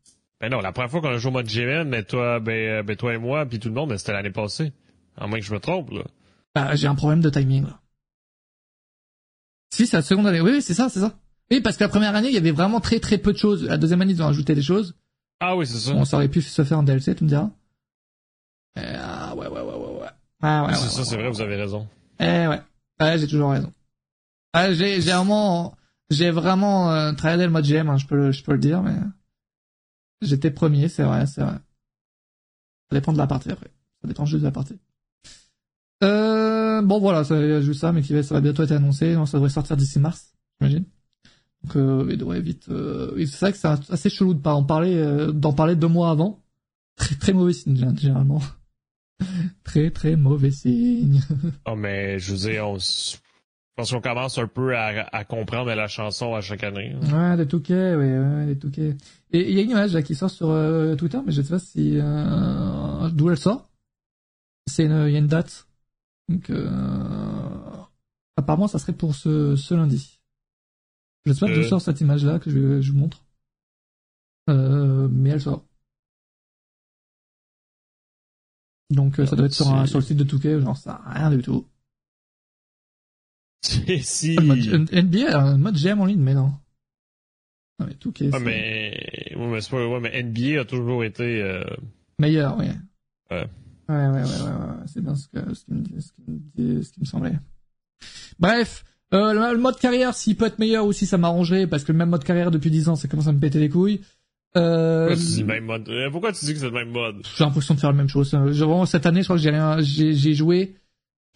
Ben 0.40 0.50
non, 0.50 0.60
la 0.60 0.72
première 0.72 0.90
fois 0.90 1.00
qu'on 1.00 1.08
a 1.08 1.18
joué 1.18 1.30
au 1.30 1.32
mode 1.32 1.46
GM, 1.46 1.88
mais 1.88 2.02
toi, 2.02 2.40
ben, 2.40 2.52
euh, 2.52 2.82
ben 2.82 2.96
toi 2.96 3.14
et 3.14 3.18
moi, 3.18 3.46
puis 3.46 3.58
tout 3.60 3.68
le 3.68 3.74
monde, 3.74 3.90
ben, 3.90 3.98
c'était 3.98 4.12
l'année 4.12 4.30
passée. 4.30 4.72
À 5.16 5.26
moins 5.26 5.38
que 5.38 5.44
je 5.44 5.52
me 5.54 5.60
trompe, 5.60 5.90
là. 5.90 6.02
Bah, 6.54 6.74
j'ai 6.74 6.86
un 6.88 6.94
problème 6.96 7.20
de 7.20 7.30
timing, 7.30 7.64
là. 7.66 7.80
Si, 9.72 9.86
c'est 9.86 9.96
la 9.96 10.02
seconde 10.02 10.26
année. 10.26 10.40
Oui, 10.40 10.52
oui, 10.52 10.62
c'est 10.62 10.74
ça, 10.74 10.88
c'est 10.88 11.00
ça. 11.00 11.18
Oui, 11.50 11.60
parce 11.60 11.76
que 11.76 11.84
la 11.84 11.88
première 11.88 12.14
année, 12.14 12.28
il 12.28 12.34
y 12.34 12.38
avait 12.38 12.50
vraiment 12.52 12.80
très 12.80 13.00
très 13.00 13.18
peu 13.18 13.32
de 13.32 13.38
choses. 13.38 13.64
La 13.64 13.76
deuxième 13.76 14.00
année, 14.02 14.12
ils 14.12 14.22
ont 14.22 14.26
ajouté 14.28 14.54
des 14.54 14.62
choses. 14.62 14.96
Ah 15.40 15.56
oui, 15.56 15.66
c'est 15.66 15.78
ça. 15.78 15.92
Bon, 15.92 16.04
ça 16.04 16.16
aurait 16.16 16.28
pu 16.28 16.40
se 16.42 16.64
faire 16.64 16.78
en 16.78 16.82
DLC, 16.82 17.14
tu 17.14 17.24
me 17.24 17.28
diras? 17.28 17.50
Euh, 18.78 18.96
ah, 18.98 19.34
ouais, 19.36 19.46
ouais, 19.46 19.60
ouais, 19.60 19.74
ouais, 19.74 20.00
ouais. 20.00 20.08
Ah, 20.42 20.62
ouais, 20.62 20.68
Oui, 20.68 20.74
ouais, 20.74 20.78
c'est 20.80 20.88
ça, 20.90 20.98
ouais, 21.00 21.04
c'est 21.04 21.16
vrai, 21.16 21.30
vous 21.30 21.40
avez 21.40 21.56
raison. 21.56 21.88
Eh 22.20 22.46
ouais. 22.46 22.60
Ouais, 23.00 23.18
j'ai 23.18 23.26
toujours 23.26 23.50
raison. 23.50 23.72
Ah, 24.52 24.72
j'ai, 24.72 25.00
j'ai 25.00 25.12
vraiment, 25.12 25.76
j'ai 26.10 26.30
vraiment 26.30 26.90
euh, 26.92 27.12
travaillé 27.12 27.44
le 27.44 27.50
mode 27.50 27.64
GM, 27.66 27.88
hein, 27.88 27.96
je 27.96 28.06
peux 28.06 28.16
le, 28.16 28.32
je 28.32 28.42
peux 28.44 28.52
le 28.52 28.58
dire, 28.58 28.82
mais 28.82 28.94
j'étais 30.22 30.50
premier, 30.50 30.88
c'est 30.88 31.02
vrai, 31.02 31.26
c'est 31.26 31.42
vrai. 31.42 31.58
Ça 32.90 32.98
dépend 32.98 33.12
de 33.12 33.18
la 33.18 33.26
partie 33.26 33.50
après. 33.50 33.70
Ça 34.02 34.08
dépend 34.08 34.24
juste 34.26 34.40
de 34.42 34.46
la 34.46 34.52
partie. 34.52 34.78
Euh, 36.02 36.82
bon 36.82 37.00
voilà, 37.00 37.24
c'est 37.24 37.62
juste 37.62 37.80
ça, 37.80 37.92
mais 37.92 38.02
qui 38.02 38.12
va, 38.12 38.22
ça 38.22 38.34
va 38.34 38.40
bientôt 38.40 38.62
être 38.62 38.72
annoncé. 38.72 39.14
Non, 39.14 39.26
ça 39.26 39.38
devrait 39.38 39.50
sortir 39.50 39.76
d'ici 39.76 39.98
mars, 39.98 40.34
j'imagine. 40.60 40.84
Euh, 41.76 42.06
il 42.10 42.16
devrait 42.18 42.40
vite. 42.40 42.68
Euh, 42.68 43.14
c'est 43.26 43.40
vrai 43.40 43.52
que 43.52 43.58
c'est 43.58 43.68
assez 43.92 44.10
chelou 44.10 44.34
de 44.34 44.40
pas 44.40 44.54
en 44.54 44.64
parler, 44.64 44.94
euh, 44.96 45.32
d'en 45.32 45.52
parler 45.52 45.76
deux 45.76 45.88
mois 45.88 46.10
avant. 46.10 46.40
Très 46.96 47.14
très 47.16 47.32
mauvais 47.32 47.52
signe 47.52 47.74
gé- 47.76 47.98
généralement. 47.98 48.40
très 49.64 49.90
très 49.90 50.16
mauvais 50.16 50.50
signe. 50.50 51.20
Oh, 51.66 51.74
mais 51.76 52.18
je 52.18 52.32
veux 52.32 52.38
dire, 52.50 52.68
on 52.68 52.78
pense 53.76 53.90
qu'on 53.90 54.00
commence 54.00 54.38
un 54.38 54.46
peu 54.46 54.76
à, 54.76 55.06
à 55.12 55.24
comprendre 55.24 55.72
la 55.74 55.88
chanson 55.88 56.34
à 56.34 56.40
chaque 56.40 56.62
année. 56.64 56.94
Ouais, 57.12 57.36
des 57.36 57.46
touquets, 57.48 57.94
ouais, 57.96 58.18
ouais, 58.18 58.46
des 58.46 58.58
touquets. 58.58 58.96
Et 59.32 59.50
il 59.50 59.56
y 59.56 59.58
a 59.58 59.62
une 59.62 59.70
image 59.70 59.92
là 59.94 60.02
qui 60.02 60.14
sort 60.14 60.30
sur 60.30 60.50
euh, 60.50 60.94
Twitter, 60.94 61.18
mais 61.26 61.32
je 61.32 61.42
sais 61.42 61.48
pas 61.48 61.58
si 61.58 61.98
euh, 62.00 63.08
d'où 63.10 63.30
elle 63.30 63.36
sort. 63.38 63.68
C'est 64.68 64.84
une, 64.84 65.06
il 65.08 65.12
y 65.12 65.16
a 65.16 65.18
une 65.18 65.26
date. 65.26 65.66
Donc 66.28 66.48
euh, 66.50 66.70
apparemment, 68.36 68.68
ça 68.68 68.78
serait 68.78 68.92
pour 68.92 69.14
ce, 69.14 69.56
ce 69.56 69.74
lundi. 69.74 70.20
Je 71.26 71.32
sais 71.32 71.40
pas 71.46 71.52
d'où 71.52 71.60
Euh. 71.60 71.68
sort 71.68 71.80
cette 71.80 72.00
image 72.00 72.24
là 72.24 72.38
que 72.38 72.50
je, 72.50 72.80
je 72.80 72.92
vous 72.92 72.98
montre. 72.98 73.24
Euh, 74.50 75.08
mais 75.10 75.30
elle 75.30 75.40
sort. 75.40 75.64
Donc 78.90 79.18
euh, 79.18 79.26
ça 79.26 79.34
doit 79.36 79.46
être 79.46 79.54
sur, 79.54 79.68
un, 79.72 79.86
sur 79.86 79.98
le 79.98 80.04
site 80.04 80.18
de 80.18 80.24
Touquet, 80.24 80.60
genre 80.60 80.76
ça, 80.76 81.00
rien 81.06 81.30
du 81.30 81.42
tout. 81.42 81.66
si. 84.02 84.36
Le 84.36 84.42
mode- 84.42 84.92
NBA, 84.92 85.36
a 85.38 85.42
un 85.42 85.56
mode 85.56 85.76
GM 85.76 86.00
en 86.00 86.04
ligne, 86.04 86.20
mais 86.20 86.34
non. 86.34 86.52
Non 87.80 87.86
mais 87.86 87.94
Touquet, 87.94 88.26
Ouais, 88.26 88.38
c'est 88.38 88.44
mais, 88.44 89.32
ouais, 89.36 89.46
mais 89.48 89.60
c'est 89.60 89.70
pas, 89.70 89.86
ouais, 89.88 90.00
mais 90.00 90.22
NBA 90.22 90.60
a 90.60 90.64
toujours 90.64 91.02
été, 91.02 91.42
euh, 91.42 91.64
meilleur, 92.18 92.56
oui. 92.58 92.66
Ouais. 93.30 93.48
Ouais, 93.88 93.94
ouais, 93.96 94.08
ouais, 94.08 94.22
ouais, 94.22 94.22
ouais, 94.22 94.86
c'est 94.86 95.00
bien 95.02 95.14
ce, 95.16 95.28
que, 95.28 95.54
ce, 95.54 95.64
qui 95.64 95.72
me, 95.72 96.00
ce, 96.00 96.12
qui 96.12 96.22
me 96.62 96.82
ce 96.82 96.92
qui 96.92 97.00
me 97.00 97.04
semblait. 97.04 97.38
Bref, 98.38 98.84
euh, 99.14 99.52
le, 99.52 99.58
mode 99.58 99.78
carrière, 99.78 100.14
s'il 100.14 100.36
peut 100.36 100.46
être 100.46 100.58
meilleur 100.58 100.84
aussi, 100.84 101.06
ça 101.06 101.18
m'arrangerait, 101.18 101.66
parce 101.66 101.84
que 101.84 101.92
le 101.92 101.98
même 101.98 102.10
mode 102.10 102.24
carrière 102.24 102.50
depuis 102.50 102.70
10 102.70 102.88
ans, 102.88 102.96
ça 102.96 103.08
commence 103.08 103.28
à 103.28 103.32
me 103.32 103.38
péter 103.38 103.60
les 103.60 103.68
couilles. 103.68 104.00
Euh, 104.56 105.08
pourquoi 105.08 105.24
tu 105.24 105.30
dis 105.30 105.40
le 105.40 105.46
même 105.46 105.64
mode? 105.64 105.88
Euh, 105.88 106.10
Pourquoi 106.10 106.32
tu 106.32 106.44
dis 106.44 106.52
que 106.52 106.60
c'est 106.60 106.66
le 106.66 106.70
même 106.70 106.90
mode? 106.90 107.16
j'ai 107.36 107.44
l'impression 107.44 107.74
de 107.74 107.80
faire 107.80 107.90
la 107.90 107.96
même 107.96 108.08
chose. 108.08 108.32
Euh, 108.34 108.52
Genre, 108.52 108.86
cette 108.86 109.06
année, 109.06 109.22
je 109.22 109.26
crois 109.26 109.36
que 109.36 109.42
j'ai 109.42 109.50
rien, 109.50 109.80
j'ai, 109.80 110.14
j'ai 110.14 110.34
joué, 110.34 110.76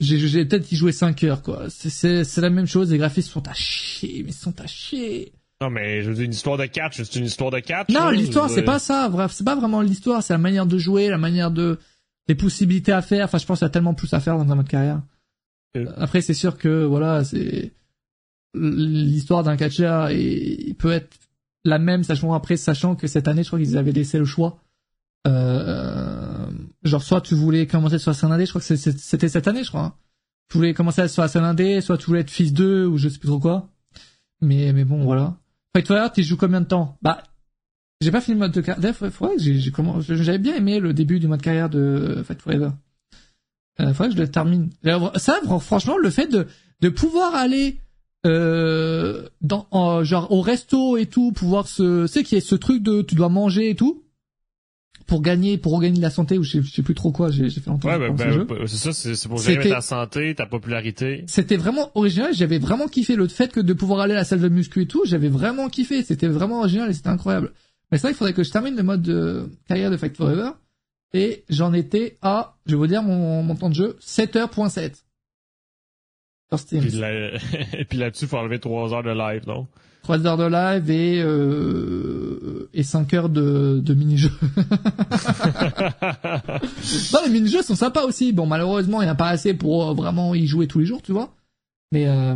j'ai, 0.01 0.19
j'ai 0.19 0.45
peut-être 0.45 0.71
y 0.71 0.77
joué 0.77 0.93
5 0.93 1.25
heures, 1.25 1.43
quoi. 1.43 1.65
C'est, 1.69 1.91
c'est, 1.91 2.25
c'est 2.25 2.41
la 2.41 2.51
même 2.51 2.67
chose, 2.67 2.93
les 2.93 2.99
graphismes 2.99 3.31
sont 3.33 3.49
à 3.49 3.55
chier, 3.55 4.23
mais 4.25 4.31
ils 4.31 4.35
sont 4.35 4.61
à 4.61 4.67
chier. 4.67 5.33
Non, 5.61 5.71
mais 5.71 6.03
je 6.03 6.11
veux 6.11 6.15
dire, 6.15 6.25
une 6.25 6.33
histoire 6.33 6.57
de 6.57 6.67
catch, 6.67 7.03
c'est 7.03 7.17
une 7.17 7.25
histoire 7.25 7.51
de 7.51 7.59
catch? 7.59 7.89
Non, 7.89 8.11
l'histoire, 8.11 8.49
c'est 8.49 8.63
pas 8.63 8.79
ça. 8.79 9.09
Bref, 9.09 9.33
c'est 9.33 9.45
pas 9.45 9.57
vraiment 9.57 9.83
l'histoire, 9.83 10.23
c'est 10.23 10.33
la 10.33 10.39
manière 10.39 10.67
de 10.67 10.79
jouer, 10.79 11.09
la 11.09 11.19
manière 11.19 11.51
de, 11.51 11.79
les 12.29 12.35
possibilités 12.35 12.93
à 12.93 13.03
faire. 13.03 13.25
Enfin, 13.25 13.39
je 13.39 13.47
pense 13.47 13.59
qu'il 13.59 13.65
y 13.65 13.71
a 13.71 13.71
tellement 13.71 13.95
plus 13.95 14.13
à 14.15 14.21
faire 14.21 14.37
dans 14.37 14.51
un 14.51 14.55
mode 14.55 14.69
carrière. 14.69 15.01
Euh. 15.77 15.87
Après, 15.97 16.21
c'est 16.21 16.35
sûr 16.35 16.57
que, 16.57 16.85
voilà, 16.85 17.25
c'est, 17.25 17.73
l'histoire 18.55 19.43
d'un 19.43 19.57
catcher, 19.57 20.09
et 20.11 20.69
il 20.69 20.75
peut 20.75 20.93
être 20.93 21.17
la 21.65 21.79
même, 21.79 22.05
sachant 22.05 22.33
après, 22.33 22.57
sachant 22.57 22.95
que 22.97 23.07
cette 23.07 23.29
année, 23.29 23.43
je 23.43 23.49
crois 23.49 23.59
qu'ils 23.59 23.77
avaient 23.77 23.93
laissé 23.93 24.19
le 24.19 24.25
choix. 24.25 24.61
Euh, 25.27 26.47
genre, 26.83 27.03
soit 27.03 27.21
tu 27.21 27.35
voulais 27.35 27.67
commencer 27.67 27.99
sur 27.99 28.11
la 28.11 28.15
scène 28.15 28.33
indé, 28.33 28.47
je 28.47 28.51
crois 28.53 28.63
que 28.63 28.77
c'était 28.77 29.29
cette 29.29 29.49
année, 29.49 29.65
je 29.65 29.69
crois. 29.69 29.83
hein. 29.83 29.95
Tu 30.49 30.57
voulais 30.57 30.73
commencer 30.73 31.07
sur 31.09 31.23
la 31.23 31.29
scène 31.29 31.45
indé, 31.45 31.81
soit 31.81 31.99
tu 31.99 32.07
voulais 32.07 32.21
être 32.21 32.31
fils 32.31 32.53
2, 32.53 32.87
ou 32.87 32.97
je 32.97 33.09
sais 33.09 33.19
plus 33.19 33.29
trop 33.29 33.39
quoi. 33.39 33.69
Mais, 34.41 34.73
mais 34.73 34.85
bon, 34.85 35.05
voilà. 35.05 35.37
Fight 35.75 35.87
Forever, 35.87 36.09
tu 36.15 36.23
joues 36.23 36.39
combien 36.39 36.63
de 36.63 36.67
temps? 36.67 36.97
Bah, 37.03 37.23
j'ai 38.01 38.11
pas 38.11 38.21
fini 38.21 38.37
le 38.37 38.41
mode 38.41 38.53
de 38.53 38.61
carrière. 38.61 38.95
J'ai 39.37 39.71
comment, 39.71 40.01
j'avais 40.01 40.39
bien 40.39 40.57
aimé 40.57 40.81
le 40.81 40.95
début 40.95 41.19
du 41.19 41.29
mode 41.29 41.43
carrière 41.43 41.69
de 41.69 42.23
Fight 42.25 42.41
Forever. 42.41 42.71
Euh, 43.81 43.93
faudrait 43.95 44.09
que 44.11 44.17
je 44.17 44.21
le 44.21 44.29
termine. 44.31 44.71
Ça, 45.17 45.39
fr- 45.45 45.61
franchement, 45.61 45.97
le 45.99 46.11
fait 46.11 46.27
de, 46.27 46.47
de 46.81 46.89
pouvoir 46.89 47.35
aller, 47.35 47.79
euh, 48.27 49.29
dans, 49.41 49.67
en- 49.71 50.03
genre, 50.05 50.31
au 50.33 50.41
resto 50.41 50.97
et 50.97 51.07
tout, 51.07 51.33
pouvoir 51.33 51.69
se, 51.69 52.03
tu 52.07 52.13
sais, 52.13 52.23
qu'il 52.25 52.37
y 52.37 52.39
ait 52.39 52.45
ce 52.45 52.55
truc 52.57 52.83
de, 52.83 53.03
tu 53.03 53.15
dois 53.15 53.29
manger 53.29 53.71
et 53.71 53.75
tout, 53.77 54.03
pour 55.07 55.23
gagner, 55.23 55.57
pour 55.57 55.73
regagner 55.75 55.97
de 55.99 56.03
la 56.03 56.11
santé, 56.11 56.37
ou 56.39 56.43
je 56.43 56.51
sais, 56.59 56.63
je 56.63 56.71
sais 56.73 56.83
plus 56.83 56.95
trop 56.95 57.13
quoi, 57.13 57.31
j'ai, 57.31 57.49
fait 57.49 57.65
longtemps 57.71 57.89
Ouais, 57.89 58.13
jeu. 58.31 58.47
c'est 58.67 58.93
ça, 58.93 58.93
c'est 58.93 59.29
pour 59.29 59.39
gérer 59.39 59.69
ta 59.71 59.81
santé, 59.81 60.35
ta 60.35 60.45
popularité. 60.47 61.25
C'était 61.29 61.57
vraiment 61.57 61.91
original, 61.95 62.35
j'avais 62.35 62.59
vraiment 62.59 62.89
kiffé 62.89 63.17
le 63.17 63.27
fait 63.29 63.51
que 63.53 63.61
de 63.61 63.73
pouvoir 63.73 64.01
aller 64.01 64.13
à 64.13 64.17
la 64.19 64.25
salle 64.25 64.41
de 64.41 64.49
muscu 64.49 64.83
et 64.83 64.87
tout, 64.87 65.03
j'avais 65.07 65.29
vraiment 65.31 65.69
kiffé, 65.71 66.03
c'était 66.03 66.29
vraiment 66.29 66.59
original 66.61 66.91
et 66.91 66.93
c'était 66.93 67.09
incroyable. 67.09 67.53
Mais 67.91 67.97
c'est 67.97 68.03
vrai 68.03 68.11
qu'il 68.11 68.19
faudrait 68.19 68.35
que 68.35 68.43
je 68.45 68.51
termine 68.51 68.77
le 68.77 68.83
mode 68.83 69.01
de 69.03 69.49
carrière 69.67 69.91
de 69.91 69.97
Fight 69.97 70.15
Forever, 70.15 70.51
et 71.13 71.45
j'en 71.49 71.73
étais 71.73 72.17
à, 72.23 72.57
je 72.67 72.73
vais 72.73 72.77
vous 72.77 72.87
dire 72.87 73.03
mon, 73.03 73.43
mon 73.43 73.57
temps 73.57 73.71
de 73.71 73.75
jeu, 73.75 73.97
7h.7. 74.01 75.03
Sur 76.51 76.59
Steam. 76.59 76.81
Puis, 76.81 76.93
là, 76.93 77.31
et 77.75 77.85
puis 77.89 77.99
là-dessus, 77.99 78.27
faut 78.27 78.39
enlever 78.39 78.59
3 78.59 78.95
heures 78.95 79.03
de 79.03 79.11
live, 79.11 79.47
non? 79.47 79.67
3 80.03 80.27
heures 80.27 80.39
de 80.39 80.47
live 80.47 80.91
et, 80.91 81.21
euh, 81.21 82.71
et 82.73 82.83
5 82.83 83.13
heures 83.15 83.29
de, 83.29 83.81
de 83.83 83.95
mini-jeux. 83.95 84.33
non, 87.13 87.21
les 87.27 87.31
mini-jeux 87.31 87.63
sont 87.63 87.75
sympas 87.75 88.05
aussi. 88.05 88.33
Bon, 88.33 88.47
malheureusement, 88.47 89.03
il 89.03 89.05
n'y 89.05 89.11
en 89.11 89.15
a 89.15 89.17
pas 89.17 89.29
assez 89.29 89.53
pour 89.53 89.91
euh, 89.91 89.95
vraiment 89.95 90.35
y 90.35 90.47
jouer 90.47 90.67
tous 90.67 90.79
les 90.79 90.87
jours, 90.87 91.03
tu 91.03 91.13
vois. 91.13 91.35
Mais, 91.93 92.07
euh, 92.07 92.35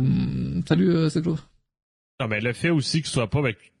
salut, 0.67 0.89
euh, 0.89 1.09
c'est 1.09 1.21
Claude. 1.21 1.39
non, 2.19 2.27
mais 2.27 2.39
le 2.39 2.53
fait 2.53 2.69
aussi 2.69 3.01
qu'il 3.01 3.09
soit 3.09 3.29
pas 3.29 3.39
avec 3.39 3.72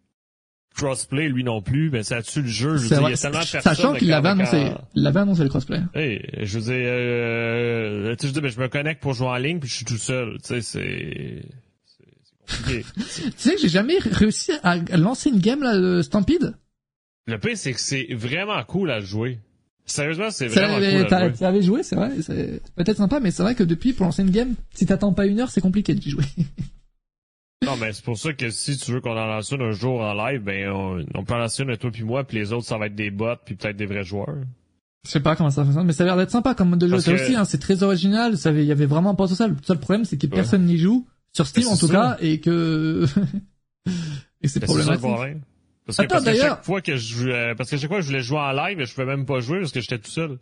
crossplay, 0.75 1.29
lui 1.29 1.43
non 1.43 1.61
plus, 1.61 1.89
ben, 1.89 2.03
ça 2.03 2.21
tue 2.21 2.41
le 2.41 2.47
jeu. 2.47 2.77
Je 2.77 2.83
veux 2.83 2.87
dire, 2.89 3.01
il 3.07 3.11
y 3.11 3.13
a 3.13 3.17
tellement. 3.17 3.41
Sachant 3.41 3.93
qu'il 3.93 4.09
l'avait 4.09 4.29
annoncé. 4.29 4.71
l'avait 4.95 5.19
annoncé 5.19 5.43
le 5.43 5.49
crossplay. 5.49 5.81
Hey, 5.93 6.21
je 6.41 6.59
veux 6.59 6.65
dire, 6.65 6.73
euh, 6.75 8.15
tu 8.15 8.21
sais, 8.21 8.27
je 8.27 8.33
dis, 8.33 8.41
ben, 8.41 8.51
je 8.51 8.59
me 8.59 8.67
connecte 8.67 9.01
pour 9.01 9.13
jouer 9.13 9.27
en 9.27 9.37
ligne, 9.37 9.59
puis 9.59 9.69
je 9.69 9.75
suis 9.75 9.85
tout 9.85 9.97
seul. 9.97 10.37
Tu 10.43 10.61
sais, 10.61 10.61
c'est, 10.61 11.43
compliqué. 12.47 12.85
Tu 12.95 13.31
sais 13.37 13.55
que 13.55 13.61
j'ai 13.61 13.69
jamais 13.69 13.97
réussi 13.99 14.51
à 14.63 14.77
lancer 14.97 15.29
une 15.29 15.39
game, 15.39 15.61
là, 15.61 15.77
de 15.77 16.01
Stampede? 16.01 16.55
le 17.25 17.39
pire, 17.39 17.57
c'est 17.57 17.71
que 17.71 17.79
c'est 17.79 18.07
vraiment 18.11 18.61
cool 18.63 18.91
à 18.91 18.99
jouer. 18.99 19.39
Sérieusement, 19.85 20.29
c'est 20.29 20.47
vraiment 20.47 20.79
mais 20.79 21.05
cool 21.05 21.13
à 21.13 21.19
jouer. 21.27 21.37
Tu 21.37 21.43
avais 21.43 21.61
joué, 21.61 21.83
c'est 21.83 21.95
vrai. 21.95 22.11
C'est 22.21 22.61
peut-être 22.75 22.97
sympa, 22.97 23.19
mais 23.19 23.31
c'est 23.31 23.43
vrai 23.43 23.55
que 23.55 23.63
depuis, 23.63 23.93
pour 23.93 24.05
lancer 24.05 24.23
une 24.23 24.29
game, 24.29 24.55
si 24.73 24.85
t'attends 24.85 25.13
pas 25.13 25.25
une 25.25 25.39
heure, 25.39 25.49
c'est 25.49 25.61
compliqué 25.61 25.93
d'y 25.93 26.09
jouer. 26.09 26.25
Non, 27.65 27.75
mais 27.77 27.93
c'est 27.93 28.03
pour 28.03 28.17
ça 28.17 28.33
que 28.33 28.49
si 28.49 28.77
tu 28.77 28.91
veux 28.91 29.01
qu'on 29.01 29.11
en 29.17 29.25
lance 29.25 29.51
une 29.51 29.61
un 29.61 29.71
jour 29.71 30.01
en 30.01 30.13
live, 30.13 30.41
ben, 30.41 30.69
on, 30.69 31.05
on 31.15 31.23
peut 31.23 31.33
en 31.33 31.37
lancer 31.37 31.63
une 31.63 31.75
toi 31.77 31.91
puis 31.91 32.03
moi, 32.03 32.23
puis 32.23 32.37
les 32.37 32.51
autres, 32.53 32.65
ça 32.65 32.77
va 32.77 32.87
être 32.87 32.95
des 32.95 33.11
bots, 33.11 33.35
puis 33.45 33.55
peut-être 33.55 33.75
des 33.77 33.85
vrais 33.85 34.03
joueurs. 34.03 34.35
Je 35.05 35.11
sais 35.11 35.19
pas 35.19 35.35
comment 35.35 35.49
ça 35.49 35.63
fonctionne, 35.63 35.85
mais 35.85 35.93
ça 35.93 36.03
a 36.03 36.05
l'air 36.07 36.17
d'être 36.17 36.31
sympa 36.31 36.55
comme 36.55 36.69
mode 36.69 36.79
de 36.79 36.87
jeu. 36.87 36.93
Parce 36.93 37.05
Ça 37.05 37.13
que- 37.13 37.21
aussi, 37.21 37.35
hein, 37.35 37.45
c'est 37.45 37.57
très 37.57 37.83
original. 37.83 38.37
Ça, 38.37 38.49
avait- 38.49 38.63
il 38.63 38.67
y 38.67 38.71
avait 38.71 38.85
vraiment 38.85 39.15
pas 39.15 39.27
ça. 39.27 39.47
Le 39.47 39.55
seul 39.63 39.79
problème, 39.79 40.05
c'est 40.05 40.17
que 40.17 40.27
Ouais. 40.27 40.33
personne 40.33 40.65
n'y 40.65 40.77
joue 40.77 41.05
sur 41.33 41.45
Steam 41.47 41.65
Mais 41.65 41.71
en 41.73 41.77
tout 41.77 41.87
ça. 41.87 41.93
cas, 41.93 42.17
et 42.21 42.39
que 42.39 43.05
et 44.41 44.47
c'est 44.47 44.59
Ben, 44.61 44.65
problématique. 44.67 45.01
Parce 45.85 45.97
que, 45.97 46.03
Attends, 46.03 46.15
parce 46.23 46.25
que 46.25 46.35
chaque 46.41 46.63
fois 46.63 46.81
que 46.81 46.95
je 46.95 47.15
jouais, 47.15 47.55
parce 47.55 47.69
que 47.69 47.75
chaque 47.75 47.89
fois 47.89 47.97
que 47.97 48.03
je 48.03 48.07
voulais 48.07 48.21
jouer 48.21 48.37
en 48.39 48.51
live, 48.53 48.81
je 48.85 48.93
pouvais 48.93 49.05
même 49.07 49.25
pas 49.25 49.41
jouer 49.41 49.59
parce 49.59 49.73
que 49.73 49.81
j'étais 49.81 49.99
tout 49.99 50.09
seul. 50.11 50.39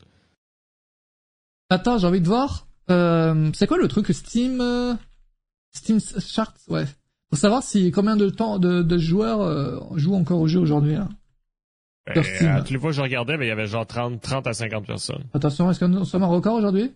Attends, 1.69 1.98
j'ai 1.98 2.06
envie 2.07 2.22
de 2.22 2.27
voir. 2.27 2.68
Euh, 2.91 3.49
c'est 3.56 3.65
quoi 3.65 3.77
le 3.80 3.88
truc 3.88 4.07
Steam 4.14 4.60
euh, 4.61 4.93
Steam 5.73 5.99
Charts, 6.19 6.53
ouais. 6.68 6.85
Pour 7.31 7.39
savoir 7.39 7.63
si 7.63 7.91
combien 7.91 8.17
de 8.17 8.29
temps 8.29 8.59
de, 8.59 8.83
de 8.83 8.97
joueurs 8.97 9.39
euh, 9.39 9.79
jouent 9.95 10.15
encore 10.15 10.41
au 10.41 10.47
jeu 10.47 10.59
aujourd'hui. 10.59 10.95
Là. 10.95 11.07
Ben, 12.05 12.17
à 12.17 12.59
toutes 12.59 12.71
les 12.71 12.77
fois 12.77 12.89
que 12.89 12.97
je 12.97 13.01
regardais, 13.01 13.37
ben, 13.37 13.45
il 13.45 13.47
y 13.47 13.51
avait 13.51 13.67
genre 13.67 13.87
30, 13.87 14.19
30 14.19 14.47
à 14.47 14.53
50 14.53 14.85
personnes. 14.85 15.23
Attention, 15.33 15.71
est-ce 15.71 15.79
que 15.79 15.85
nous 15.85 16.03
sommes 16.03 16.23
en 16.23 16.29
record 16.29 16.55
aujourd'hui? 16.55 16.93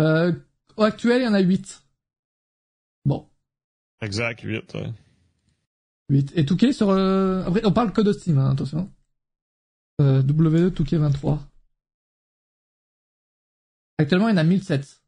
Euh, 0.00 0.32
au 0.76 0.82
actuel, 0.82 1.22
il 1.22 1.24
y 1.24 1.28
en 1.28 1.34
a 1.34 1.38
8. 1.38 1.84
Bon. 3.04 3.28
Exact, 4.02 4.40
8. 4.40 4.74
Ouais. 4.74 4.92
8. 6.08 6.32
Et 6.34 6.44
Touquet 6.44 6.72
sur... 6.72 6.90
Euh... 6.90 7.44
Après, 7.46 7.64
on 7.64 7.72
parle 7.72 7.92
que 7.92 8.00
de 8.00 8.12
Steam, 8.12 8.38
hein, 8.38 8.50
attention. 8.50 8.90
Euh, 10.00 10.20
WE 10.20 10.70
Touquet 10.70 10.98
23. 10.98 11.46
Actuellement, 13.98 14.28
il 14.28 14.32
y 14.32 14.34
en 14.34 14.38
a 14.38 14.44
1007. 14.44 15.00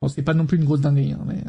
Bon, 0.00 0.08
c'est 0.08 0.22
pas 0.22 0.32
non 0.32 0.46
plus 0.46 0.56
une 0.56 0.64
grosse 0.64 0.80
dinguerie, 0.80 1.12
hein, 1.12 1.22
mais... 1.26 1.44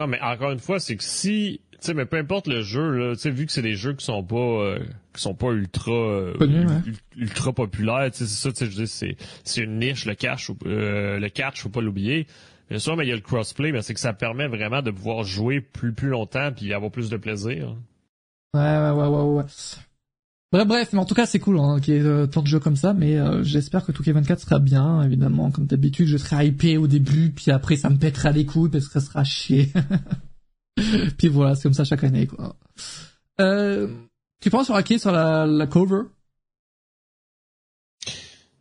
Non, 0.00 0.06
mais 0.06 0.20
encore 0.20 0.52
une 0.52 0.60
fois, 0.60 0.78
c'est 0.78 0.96
que 0.96 1.02
si, 1.02 1.60
tu 1.72 1.78
sais, 1.80 1.94
mais 1.94 2.06
peu 2.06 2.18
importe 2.18 2.46
le 2.46 2.62
jeu, 2.62 2.90
là, 2.92 3.14
tu 3.16 3.22
sais, 3.22 3.30
vu 3.30 3.46
que 3.46 3.52
c'est 3.52 3.62
des 3.62 3.74
jeux 3.74 3.94
qui 3.94 4.04
sont 4.04 4.22
pas, 4.22 4.36
euh, 4.36 4.78
qui 5.12 5.20
sont 5.20 5.34
pas 5.34 5.50
ultra, 5.50 5.90
euh, 5.90 6.34
ouais. 6.38 6.92
ultra 7.16 7.52
populaires, 7.52 8.08
tu 8.12 8.18
sais, 8.18 8.26
c'est 8.26 8.48
ça, 8.48 8.52
tu 8.52 8.64
sais, 8.64 8.70
je 8.70 8.84
c'est, 8.84 9.16
c'est 9.42 9.62
une 9.62 9.80
niche, 9.80 10.06
le 10.06 10.14
cash, 10.14 10.52
euh, 10.66 11.18
le 11.18 11.28
catch, 11.28 11.62
faut 11.62 11.68
pas 11.68 11.80
l'oublier. 11.80 12.28
Bien 12.70 12.78
sûr, 12.78 12.96
mais 12.96 13.06
il 13.06 13.08
y 13.08 13.12
a 13.12 13.16
le 13.16 13.22
crossplay, 13.22 13.72
mais 13.72 13.82
c'est 13.82 13.94
que 13.94 14.00
ça 14.00 14.12
permet 14.12 14.46
vraiment 14.46 14.82
de 14.82 14.92
pouvoir 14.92 15.24
jouer 15.24 15.60
plus, 15.60 15.92
plus 15.92 16.08
longtemps 16.08 16.52
puis 16.52 16.72
avoir 16.72 16.92
plus 16.92 17.10
de 17.10 17.16
plaisir. 17.16 17.74
Ouais, 18.54 18.60
ouais, 18.60 18.90
ouais, 18.90 19.08
ouais, 19.08 19.22
ouais. 19.22 19.44
Bref, 20.50 20.66
bref, 20.66 20.92
mais 20.94 20.98
en 20.98 21.04
tout 21.04 21.14
cas, 21.14 21.26
c'est 21.26 21.38
cool 21.38 21.58
hein, 21.58 21.78
qu'il 21.78 21.94
y 21.94 21.96
ait 21.98 22.02
euh, 22.02 22.26
tant 22.26 22.40
de 22.40 22.46
jeux 22.46 22.58
comme 22.58 22.76
ça, 22.76 22.94
mais 22.94 23.18
euh, 23.18 23.42
j'espère 23.42 23.84
que 23.84 23.92
Touquet 23.92 24.12
24 24.12 24.40
sera 24.40 24.58
bien, 24.58 25.02
évidemment. 25.02 25.50
Comme 25.50 25.66
d'habitude, 25.66 26.06
je 26.06 26.16
serai 26.16 26.46
hypé 26.46 26.78
au 26.78 26.86
début, 26.86 27.32
puis 27.32 27.50
après, 27.50 27.76
ça 27.76 27.90
me 27.90 27.98
pètera 27.98 28.32
les 28.32 28.46
couilles 28.46 28.70
parce 28.70 28.86
que 28.86 28.92
ça 28.92 29.00
sera 29.00 29.24
chier. 29.24 29.70
puis 31.18 31.28
voilà, 31.28 31.54
c'est 31.54 31.64
comme 31.64 31.74
ça 31.74 31.84
chaque 31.84 32.04
année, 32.04 32.26
quoi. 32.26 32.56
Euh, 33.40 33.94
tu 34.40 34.48
penses 34.48 34.66
sur 34.66 34.74
hacker 34.74 34.98
sur 34.98 35.12
la, 35.12 35.46
la 35.46 35.66
cover? 35.66 36.04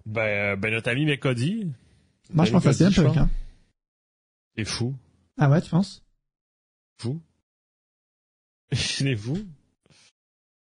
Ben, 0.05 0.59
ben 0.59 0.73
notre 0.73 0.89
ami 0.89 1.05
Mekodi. 1.05 1.71
Moi, 2.33 2.45
je 2.45 2.51
pense 2.51 2.63
que 2.63 2.71
c'est 2.73 2.85
un 2.85 2.91
peu 2.91 3.07
hein. 3.07 3.29
C'est 4.57 4.65
fou. 4.65 4.93
Ah 5.37 5.49
ouais, 5.49 5.61
tu 5.61 5.69
penses? 5.69 6.03
Fou. 6.97 7.21
Il 8.99 9.07
est 9.07 9.15
fou. 9.15 9.37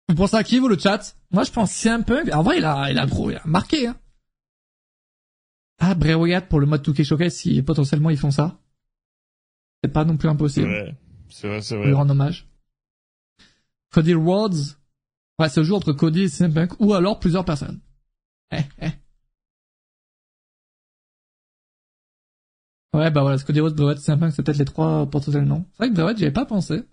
Vous 0.08 0.14
pensez 0.14 0.36
à 0.36 0.44
qui, 0.44 0.58
vous, 0.58 0.68
le 0.68 0.78
chat? 0.78 1.16
Moi, 1.30 1.42
je 1.42 1.50
pense 1.50 1.72
CM 1.72 2.04
Punk. 2.04 2.32
En 2.32 2.42
vrai, 2.42 2.58
il 2.58 2.64
a, 2.64 2.90
il 2.90 2.98
a 2.98 3.06
gros, 3.06 3.30
il 3.30 3.36
a 3.36 3.42
marqué, 3.44 3.88
hein. 3.88 3.96
Ah, 5.78 5.94
Bray 5.94 6.14
Wyatt 6.14 6.48
pour 6.48 6.60
le 6.60 6.66
mode 6.66 6.82
2K 6.86 7.04
Showcase, 7.04 7.34
si 7.34 7.62
potentiellement 7.62 8.10
ils 8.10 8.16
font 8.16 8.30
ça. 8.30 8.58
C'est 9.82 9.92
pas 9.92 10.04
non 10.04 10.16
plus 10.16 10.28
impossible. 10.28 10.96
C'est 11.28 11.48
vrai, 11.48 11.60
c'est 11.60 11.76
vrai, 11.76 11.86
c'est 11.86 11.92
rendre 11.92 12.12
hommage. 12.12 12.48
Cody 13.90 14.14
Rhodes. 14.14 14.78
Ouais, 15.38 15.48
c'est 15.48 15.60
le 15.60 15.66
jeu 15.66 15.74
entre 15.74 15.92
Cody 15.92 16.22
et 16.22 16.28
CM 16.28 16.54
Punk, 16.54 16.80
ou 16.80 16.94
alors 16.94 17.18
plusieurs 17.18 17.44
personnes. 17.44 17.80
Eh, 18.52 18.60
eh. 18.80 18.88
Ouais, 22.94 23.10
bah 23.10 23.20
voilà, 23.22 23.38
Cody 23.38 23.60
Rhodes, 23.60 23.74
Bray 23.74 23.88
Wyatt, 23.88 23.98
CM 23.98 24.18
Punk, 24.18 24.32
c'est 24.32 24.42
peut-être 24.42 24.58
les 24.58 24.64
trois 24.64 25.04
potentiels 25.06 25.44
noms. 25.44 25.66
C'est 25.72 25.78
vrai 25.78 25.88
que 25.90 25.94
Bray 25.94 26.06
Wyatt, 26.06 26.16
j'y 26.16 26.24
avais 26.24 26.32
pas 26.32 26.46
pensé. 26.46 26.84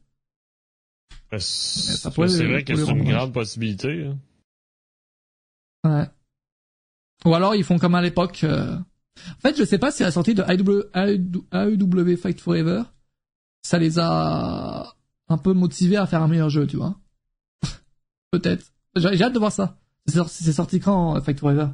Ben, 1.34 1.40
c'est 1.40 2.46
vrai 2.46 2.64
que 2.64 2.76
c'est 2.76 2.92
une 2.92 3.10
grande 3.10 3.34
possibilité. 3.34 4.06
Hein. 4.06 4.18
Ouais. 5.84 6.06
Ou 7.26 7.34
alors 7.34 7.56
ils 7.56 7.64
font 7.64 7.80
comme 7.80 7.96
à 7.96 8.04
l'époque. 8.04 8.44
Euh... 8.44 8.78
En 8.78 9.40
fait, 9.42 9.58
je 9.58 9.64
sais 9.64 9.80
pas 9.80 9.90
si 9.90 10.04
la 10.04 10.12
sortie 10.12 10.36
de 10.36 10.44
AEW 10.44 12.18
Fight 12.18 12.40
Forever, 12.40 12.84
ça 13.64 13.80
les 13.80 13.98
a 13.98 14.96
un 15.28 15.38
peu 15.40 15.54
motivés 15.54 15.98
à 15.98 16.06
faire 16.06 16.22
un 16.22 16.28
meilleur 16.28 16.52
jeu, 16.52 16.68
tu 16.68 16.78
vois. 16.78 17.00
Peut-être. 18.32 18.72
J'ai 18.96 19.24
hâte 19.24 19.34
de 19.34 19.40
voir 19.40 19.52
ça. 19.52 19.80
C'est 20.06 20.18
sorti, 20.18 20.54
sorti, 20.54 20.80
quand 20.80 21.20
Fight 21.22 21.40
Forever? 21.40 21.70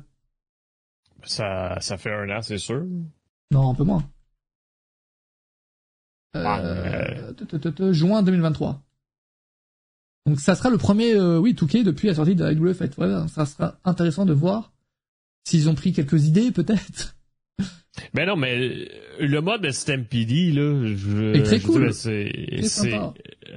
Ça, 1.24 1.78
ça 1.82 1.98
fait 1.98 2.14
un 2.14 2.30
an, 2.30 2.42
c'est 2.42 2.60
sûr. 2.60 2.86
Non, 3.52 3.72
un 3.72 3.76
peu 3.76 3.84
moins. 3.84 4.10
Euh, 6.38 7.34
euh... 7.82 7.92
Juin 7.92 8.24
2023. 8.24 8.82
Donc 10.30 10.40
ça 10.40 10.54
sera 10.54 10.70
le 10.70 10.78
premier, 10.78 11.16
euh, 11.16 11.40
oui, 11.40 11.56
Touquet 11.56 11.84
depuis 11.84 12.08
la 12.08 12.14
sortie 12.14 12.36
de 12.36 12.46
AEW 12.46 12.76
Fight 12.76 12.94
Forever. 12.94 13.26
Ça 13.34 13.48
sera 13.48 13.80
intéressant 13.84 14.28
de 14.28 14.34
voir 14.34 14.72
s'ils 15.44 15.68
ont 15.70 15.74
pris 15.74 15.92
quelques 15.92 16.28
idées, 16.28 16.52
peut-être. 16.52 17.16
Ben 18.14 18.26
non, 18.26 18.38
mais 18.38 18.88
le 19.20 19.42
mode 19.42 19.62
de 19.62 19.72
Stampede, 19.72 20.56
là, 20.56 20.86
je, 20.96 21.44
très 21.44 21.60
cool. 21.60 21.94
C'est, 21.94 22.32
c'est, 22.62 22.98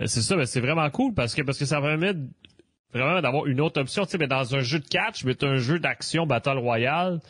c'est 0.06 0.20
ça, 0.20 0.34
ben 0.34 0.46
c'est 0.46 0.60
vraiment 0.60 0.90
cool 0.90 1.14
parce 1.14 1.34
que, 1.34 1.42
parce 1.42 1.58
que 1.58 1.64
ça 1.64 1.80
permet 1.80 2.14
vraiment 2.92 3.20
d'avoir 3.20 3.46
une 3.46 3.60
autre 3.60 3.80
option. 3.80 4.04
Tu 4.04 4.10
sais, 4.10 4.18
mais 4.18 4.26
dans 4.26 4.56
un 4.56 4.60
jeu 4.60 4.80
de 4.80 4.88
catch, 4.88 5.24
mais 5.24 5.36
un 5.44 5.58
jeu 5.58 5.78
d'action 5.78 6.26
Battle 6.26 6.58
Royale, 6.58 7.20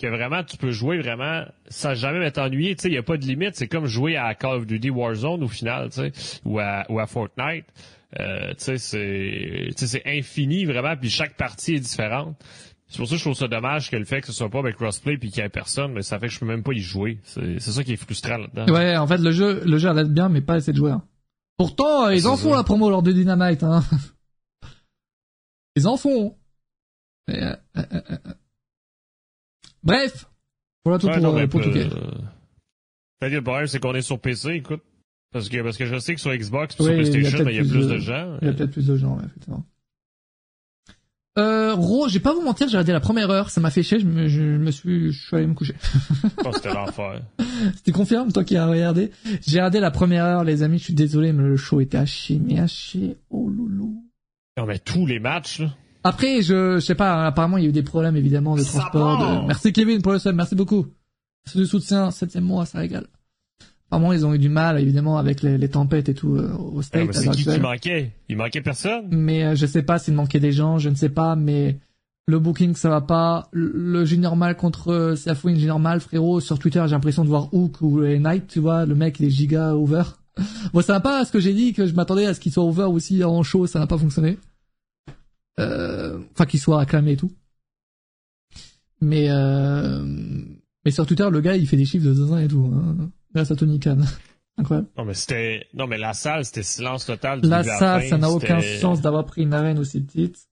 que 0.00 0.08
vraiment 0.08 0.42
tu 0.42 0.56
peux 0.56 0.72
jouer 0.72 0.98
vraiment 0.98 1.44
sans 1.68 1.94
jamais 1.94 2.18
m'être 2.18 2.38
ennuyé. 2.38 2.74
Tu 2.74 2.82
sais, 2.82 2.88
il 2.88 2.92
n'y 2.92 2.98
a 2.98 3.04
pas 3.04 3.16
de 3.16 3.24
limite. 3.24 3.54
C'est 3.54 3.68
comme 3.68 3.86
jouer 3.86 4.16
à 4.16 4.34
Call 4.34 4.56
of 4.56 4.66
Duty 4.66 4.90
Warzone 4.90 5.44
au 5.44 5.48
final, 5.48 5.90
tu 5.90 6.00
sais, 6.00 6.40
ou 6.44 6.58
à, 6.58 6.84
ou 6.88 6.98
à 6.98 7.06
Fortnite. 7.06 7.66
Euh, 8.18 8.50
tu 8.50 8.64
sais, 8.64 8.78
c'est, 8.78 9.70
c'est 9.76 10.02
infini 10.06 10.64
vraiment, 10.64 10.96
puis 10.96 11.10
chaque 11.10 11.36
partie 11.36 11.74
est 11.74 11.80
différente. 11.80 12.36
C'est 12.88 12.98
pour 12.98 13.08
ça 13.08 13.14
que 13.14 13.18
je 13.18 13.24
trouve 13.24 13.34
ça 13.34 13.48
dommage 13.48 13.90
que 13.90 13.96
le 13.96 14.04
fait 14.04 14.20
que 14.20 14.28
ce 14.28 14.32
soit 14.32 14.48
pas 14.48 14.60
avec 14.60 14.76
crossplay 14.76 15.18
puis 15.18 15.30
qu'il 15.30 15.42
y 15.42 15.46
ait 15.46 15.48
personne, 15.48 15.92
mais 15.92 16.02
ça 16.02 16.20
fait 16.20 16.28
que 16.28 16.32
je 16.32 16.38
peux 16.38 16.46
même 16.46 16.62
pas 16.62 16.72
y 16.72 16.78
jouer. 16.78 17.18
C'est, 17.24 17.58
ça 17.58 17.82
qui 17.82 17.92
est 17.92 17.96
frustrant 17.96 18.38
là-dedans. 18.38 18.72
Ouais, 18.72 18.96
en 18.96 19.06
fait, 19.08 19.18
le 19.18 19.32
jeu, 19.32 19.62
le 19.64 19.78
jeu 19.78 19.88
a 19.88 19.92
l'air 19.92 20.08
bien, 20.08 20.28
mais 20.28 20.40
pas 20.40 20.54
assez 20.54 20.72
de 20.72 20.76
joueurs. 20.76 21.00
Pourtant, 21.56 22.08
ils 22.10 22.28
en 22.28 22.36
font 22.36 22.54
la 22.54 22.62
promo 22.62 22.88
lors 22.88 23.02
de 23.02 23.12
Dynamite, 23.12 23.62
hein. 23.64 23.82
Ils 25.76 25.86
en 25.86 25.96
font. 25.96 26.36
Mais, 27.28 27.42
euh, 27.42 27.56
euh, 27.76 27.82
euh, 28.10 28.32
Bref. 29.82 30.26
Voilà 30.84 30.98
tout 30.98 31.06
ouais, 31.06 31.20
pour, 31.20 31.22
non, 31.22 31.48
pour, 31.48 31.60
pour 31.60 31.70
euh, 31.70 31.90
Le 33.20 33.40
problème, 33.40 33.66
c'est 33.66 33.80
qu'on 33.80 33.94
est 33.94 34.02
sur 34.02 34.18
PC, 34.18 34.52
écoute. 34.52 34.82
Parce 35.32 35.48
que, 35.48 35.62
parce 35.62 35.76
que 35.76 35.86
je 35.86 35.98
sais 35.98 36.14
que 36.14 36.20
sur 36.20 36.34
Xbox, 36.34 36.76
oui, 36.78 36.86
sur 36.86 36.94
PlayStation, 36.94 37.48
il 37.48 37.56
y 37.56 37.58
a 37.58 37.62
plus, 37.62 37.86
de, 37.86 37.94
de, 37.94 37.98
gens. 37.98 38.38
Il 38.40 38.46
y 38.46 38.50
a 38.50 38.54
peut-être 38.54 38.70
plus 38.70 38.86
de 38.86 38.96
gens, 38.96 39.16
ouais, 39.16 39.24
effectivement. 39.26 39.64
Euh, 41.38 41.74
Ro, 41.74 42.08
j'ai 42.08 42.20
pas 42.20 42.32
vous 42.32 42.40
mentir, 42.40 42.66
j'ai 42.68 42.78
regardé 42.78 42.92
la 42.92 43.00
première 43.00 43.30
heure, 43.30 43.50
ça 43.50 43.60
m'a 43.60 43.70
fait 43.70 43.82
chier, 43.82 44.00
je 44.00 44.06
me, 44.06 44.26
je 44.26 44.40
me 44.42 44.70
suis, 44.70 45.12
je 45.12 45.26
suis 45.26 45.36
allé 45.36 45.46
me 45.46 45.52
coucher. 45.52 45.74
oh, 46.44 46.50
c'était 46.54 46.72
l'enfer. 46.72 47.20
Tu 47.84 47.92
confirmes, 47.92 48.32
toi 48.32 48.44
qui 48.44 48.56
as 48.56 48.66
regardé? 48.66 49.10
J'ai 49.46 49.58
regardé 49.58 49.80
la 49.80 49.90
première 49.90 50.24
heure, 50.24 50.44
les 50.44 50.62
amis, 50.62 50.78
je 50.78 50.84
suis 50.84 50.94
désolé, 50.94 51.32
mais 51.32 51.42
le 51.42 51.56
show 51.56 51.80
était 51.80 51.98
à 51.98 52.06
chier, 52.06 52.40
mais 52.42 52.58
à 52.58 52.66
chier, 52.66 53.16
oh 53.30 53.48
loulou. 53.48 54.02
Non, 54.56 54.64
mais 54.64 54.78
tous 54.78 55.06
les 55.06 55.18
matchs, 55.18 55.60
là. 55.60 55.74
Après, 56.04 56.40
je, 56.40 56.76
je 56.76 56.80
sais 56.80 56.94
pas, 56.94 57.26
apparemment, 57.26 57.58
il 57.58 57.64
y 57.64 57.66
a 57.66 57.70
eu 57.70 57.72
des 57.72 57.82
problèmes, 57.82 58.16
évidemment, 58.16 58.56
de 58.56 58.62
Ça 58.62 58.78
transport. 58.78 59.42
De... 59.42 59.46
Merci 59.46 59.72
Kevin 59.72 60.00
pour 60.00 60.12
le 60.12 60.18
sub, 60.18 60.34
merci 60.34 60.54
beaucoup. 60.54 60.86
Merci 61.44 61.58
du 61.58 61.66
soutien, 61.66 62.10
septième 62.10 62.44
mois, 62.44 62.64
ça 62.64 62.78
régale. 62.78 63.06
Apparemment, 63.88 64.12
ils 64.12 64.26
ont 64.26 64.34
eu 64.34 64.38
du 64.38 64.48
mal, 64.48 64.80
évidemment, 64.80 65.16
avec 65.16 65.42
les, 65.42 65.58
les 65.58 65.68
tempêtes 65.68 66.08
et 66.08 66.14
tout 66.14 66.36
euh, 66.36 66.52
au 66.56 66.80
Ah, 66.80 66.82
State. 66.82 67.06
mais 67.06 67.12
c'est 67.12 67.30
qui 67.30 67.44
qui 67.44 67.60
manquait? 67.60 68.12
Il 68.28 68.36
manquait 68.36 68.60
personne? 68.60 69.06
Mais 69.10 69.44
euh, 69.44 69.54
je 69.54 69.64
sais 69.66 69.82
pas 69.82 69.98
s'il 69.98 70.14
manquait 70.14 70.40
des 70.40 70.50
gens, 70.52 70.78
je 70.78 70.88
ne 70.88 70.96
sais 70.96 71.08
pas, 71.08 71.36
mais 71.36 71.78
le 72.26 72.40
booking 72.40 72.74
ça 72.74 72.88
va 72.88 73.00
pas. 73.00 73.48
Le, 73.52 74.04
jeu 74.04 74.16
normal 74.16 74.56
contre 74.56 74.92
euh, 74.92 75.14
Safou, 75.16 75.50
une 75.50 75.58
jeu 75.60 75.68
normal, 75.68 76.00
frérot. 76.00 76.40
Sur 76.40 76.58
Twitter, 76.58 76.82
j'ai 76.86 76.92
l'impression 76.96 77.22
de 77.22 77.28
voir 77.28 77.54
Hook 77.54 77.80
ou 77.80 78.00
les 78.00 78.18
Knight, 78.18 78.48
tu 78.48 78.58
vois, 78.58 78.86
le 78.86 78.96
mec 78.96 79.20
il 79.20 79.26
est 79.26 79.30
giga 79.30 79.74
over. 79.76 80.02
bon, 80.72 80.80
ça 80.82 80.92
n'a 80.94 81.00
pas 81.00 81.24
ce 81.24 81.30
que 81.30 81.38
j'ai 81.38 81.54
dit, 81.54 81.72
que 81.72 81.86
je 81.86 81.94
m'attendais 81.94 82.26
à 82.26 82.34
ce 82.34 82.40
qu'il 82.40 82.50
soit 82.52 82.64
over 82.64 82.84
aussi 82.84 83.22
en 83.22 83.42
show, 83.44 83.68
ça 83.68 83.78
n'a 83.78 83.86
pas 83.86 83.98
fonctionné. 83.98 84.38
Euh, 85.60 86.18
Enfin, 86.32 86.44
qu'il 86.44 86.60
soit 86.60 86.80
acclamé 86.80 87.12
et 87.12 87.16
tout. 87.16 87.30
Mais 89.00 89.26
euh... 89.30 90.04
mais 90.84 90.90
sur 90.90 91.06
Twitter, 91.06 91.28
le 91.30 91.40
gars, 91.40 91.56
il 91.56 91.66
fait 91.68 91.76
des 91.76 91.84
chiffres 91.84 92.04
de 92.06 92.14
zinzin 92.14 92.40
et 92.40 92.48
tout. 92.48 92.70
Hein. 92.74 93.10
Grâce 93.36 93.50
à 93.50 93.56
Tony 93.56 93.78
Khan. 93.78 93.98
Incroyable. 94.56 94.88
Non, 94.96 95.04
mais 95.04 95.12
c'était, 95.12 95.66
non, 95.74 95.86
mais 95.86 95.98
la 95.98 96.14
salle, 96.14 96.46
c'était 96.46 96.62
silence 96.62 97.04
total. 97.04 97.42
du 97.42 97.50
début 97.50 97.68
à 97.68 98.00
ça, 98.00 98.16
n'a 98.16 98.30
aucun 98.30 98.62
sens 98.80 99.02
d'avoir 99.02 99.26
pris 99.26 99.42
une 99.42 99.52
arène 99.52 99.78
aussi 99.78 100.00
petite. 100.00 100.48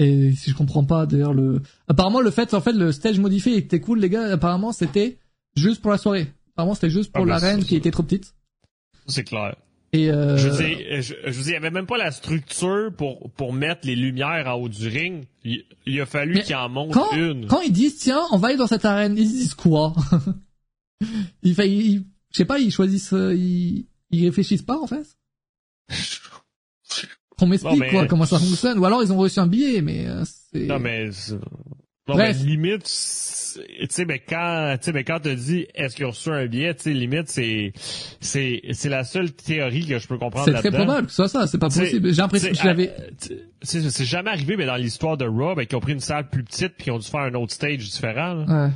Et 0.00 0.32
si 0.32 0.50
je 0.50 0.56
comprends 0.56 0.84
pas, 0.84 1.06
d'ailleurs, 1.06 1.32
le, 1.32 1.62
apparemment, 1.86 2.20
le 2.20 2.32
fait, 2.32 2.52
en 2.54 2.60
fait, 2.60 2.72
le 2.72 2.90
stage 2.90 3.20
modifié 3.20 3.56
était 3.56 3.78
cool, 3.78 4.00
les 4.00 4.10
gars. 4.10 4.32
Apparemment, 4.32 4.72
c'était 4.72 5.18
juste 5.54 5.80
pour 5.80 5.92
la 5.92 5.98
soirée. 5.98 6.32
Apparemment, 6.54 6.74
c'était 6.74 6.90
juste 6.90 7.12
pour 7.12 7.22
Ah, 7.22 7.26
ben, 7.26 7.30
l'arène 7.30 7.62
qui 7.62 7.76
était 7.76 7.92
trop 7.92 8.02
petite. 8.02 8.34
C'est 9.06 9.22
clair. 9.22 9.54
Et, 9.92 10.10
euh, 10.10 10.36
Je 10.36 10.48
veux 10.48 10.56
dire, 10.56 10.76
il 10.80 11.52
y 11.52 11.54
avait 11.54 11.70
même 11.70 11.86
pas 11.86 11.98
la 11.98 12.10
structure 12.10 12.90
pour, 12.96 13.30
pour 13.36 13.52
mettre 13.52 13.86
les 13.86 13.94
lumières 13.94 14.48
en 14.48 14.54
haut 14.54 14.68
du 14.68 14.88
ring. 14.88 15.26
Il, 15.44 15.62
il 15.86 16.00
a 16.00 16.06
fallu 16.06 16.40
qu'il 16.42 16.56
en 16.56 16.68
monte 16.68 16.94
quand, 16.94 17.12
une. 17.12 17.46
quand 17.46 17.60
ils 17.60 17.70
disent, 17.70 17.98
tiens, 17.98 18.22
on 18.32 18.38
va 18.38 18.48
aller 18.48 18.56
dans 18.56 18.66
cette 18.66 18.84
arène, 18.84 19.16
ils 19.16 19.28
disent 19.28 19.54
quoi? 19.54 19.92
ils, 21.42 21.54
fait, 21.54 21.70
ils- 21.70 22.04
je 22.30 22.36
sais 22.38 22.44
pas, 22.44 22.58
ils 22.58 22.70
choisissent, 22.70 23.12
euh, 23.12 23.34
ils, 23.34 23.86
ils 24.10 24.24
réfléchissent 24.26 24.62
pas, 24.62 24.78
en 24.78 24.86
fait. 24.86 25.06
Qu'on 27.38 27.46
m'explique, 27.46 27.78
mais- 27.80 27.90
quoi, 27.90 28.06
comment 28.06 28.26
ça 28.26 28.38
fonctionne. 28.38 28.78
Ou 28.78 28.84
alors, 28.84 29.02
ils 29.02 29.12
ont 29.12 29.16
reçu 29.16 29.40
un 29.40 29.46
billet, 29.48 29.80
mais, 29.82 30.06
euh, 30.06 30.22
c'est... 30.52 30.66
Non, 30.66 30.78
mais, 30.78 31.08
non, 32.06 32.14
Bref. 32.14 32.38
limite, 32.44 32.84
tu 32.84 32.90
sais, 32.90 34.04
mais 34.04 34.18
quand, 34.20 34.76
tu 34.78 34.84
sais, 34.84 34.92
mais 34.92 35.04
quand 35.04 35.20
te 35.20 35.34
dis, 35.34 35.66
est-ce 35.74 35.96
qu'il 35.96 36.04
a 36.04 36.08
reçu 36.08 36.30
un 36.30 36.46
billet, 36.46 36.74
tu 36.74 36.82
sais, 36.82 36.92
limite, 36.92 37.28
c'est, 37.28 37.72
c'est, 38.20 38.60
c'est 38.72 38.88
la 38.90 39.02
seule 39.04 39.32
théorie 39.32 39.86
que 39.86 39.98
je 39.98 40.06
peux 40.06 40.18
comprendre 40.18 40.44
C'est 40.44 40.52
très 40.52 40.70
probable 40.70 41.06
que 41.06 41.12
ce 41.12 41.16
soit 41.16 41.28
ça, 41.28 41.46
c'est 41.46 41.58
pas 41.58 41.68
T'sais, 41.70 41.80
possible. 41.80 42.10
J'ai 42.12 42.20
l'impression 42.22 42.50
que 42.50 42.56
je 42.56 42.64
l'avais... 42.66 42.94
c'est 43.62 44.04
jamais 44.04 44.30
arrivé, 44.30 44.56
mais 44.56 44.66
dans 44.66 44.76
l'histoire 44.76 45.16
de 45.16 45.24
Raw, 45.24 45.54
ben, 45.56 45.66
qu'ils 45.66 45.76
ont 45.76 45.80
pris 45.80 45.92
une 45.94 46.00
salle 46.00 46.28
plus 46.28 46.44
petite 46.44 46.74
puis 46.74 46.84
qu'ils 46.84 46.92
ont 46.92 46.98
dû 46.98 47.08
faire 47.08 47.20
un 47.20 47.34
autre 47.34 47.52
stage 47.52 47.78
différent. 47.78 48.34
là. 48.34 48.66
Ouais. 48.66 48.72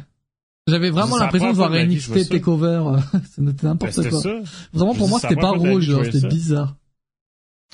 J'avais 0.68 0.90
vraiment 0.90 1.16
l'impression 1.18 1.50
de 1.50 1.56
voir 1.56 1.70
vois 1.70 1.84
NXT. 1.84 2.28
Takeover. 2.30 2.82
C'était 3.34 3.66
n'importe 3.66 4.08
quoi. 4.08 4.20
ça. 4.20 4.30
Vraiment, 4.72 4.94
pour 4.94 5.08
moi, 5.08 5.18
c'était 5.20 5.34
pas 5.36 5.50
rouge, 5.50 5.92
c'était 6.10 6.28
bizarre. 6.28 6.76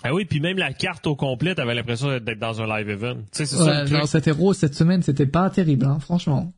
Ah 0.02 0.12
oui, 0.12 0.24
puis 0.26 0.40
même 0.40 0.58
la 0.58 0.72
carte 0.74 1.06
au 1.06 1.16
complet, 1.16 1.54
t'avais 1.54 1.74
l'impression 1.74 2.08
d'être 2.18 2.38
dans 2.38 2.60
un 2.60 2.66
live 2.78 2.90
event. 2.90 3.14
Tu 3.16 3.22
sais, 3.32 3.46
c'est 3.46 3.56
ça 3.56 3.64
Ouais, 3.64 3.80
le 3.82 3.86
genre, 3.86 3.98
truc. 4.00 4.10
c'était 4.10 4.30
rose 4.32 4.56
cette 4.56 4.74
semaine, 4.74 5.02
c'était 5.02 5.26
pas 5.26 5.48
terrible, 5.50 5.86
hein, 5.86 5.98
franchement. 5.98 6.52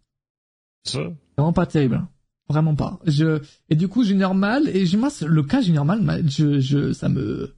Ça. 0.85 1.01
Vraiment 1.37 1.53
pas 1.53 1.67
terrible. 1.67 1.97
hein. 1.97 2.09
Vraiment 2.49 2.75
pas. 2.75 2.99
Je, 3.07 3.41
et 3.69 3.75
du 3.77 3.89
coup, 3.89 4.05
Junior 4.05 4.35
Mal, 4.35 4.69
et 4.69 4.85
moi, 4.97 5.11
le 5.25 5.43
cas 5.43 5.61
Junior 5.61 5.85
Mal, 5.85 6.01
m'a- 6.01 6.27
je, 6.27 6.61
je, 6.61 6.93
ça 6.93 7.09
me, 7.09 7.55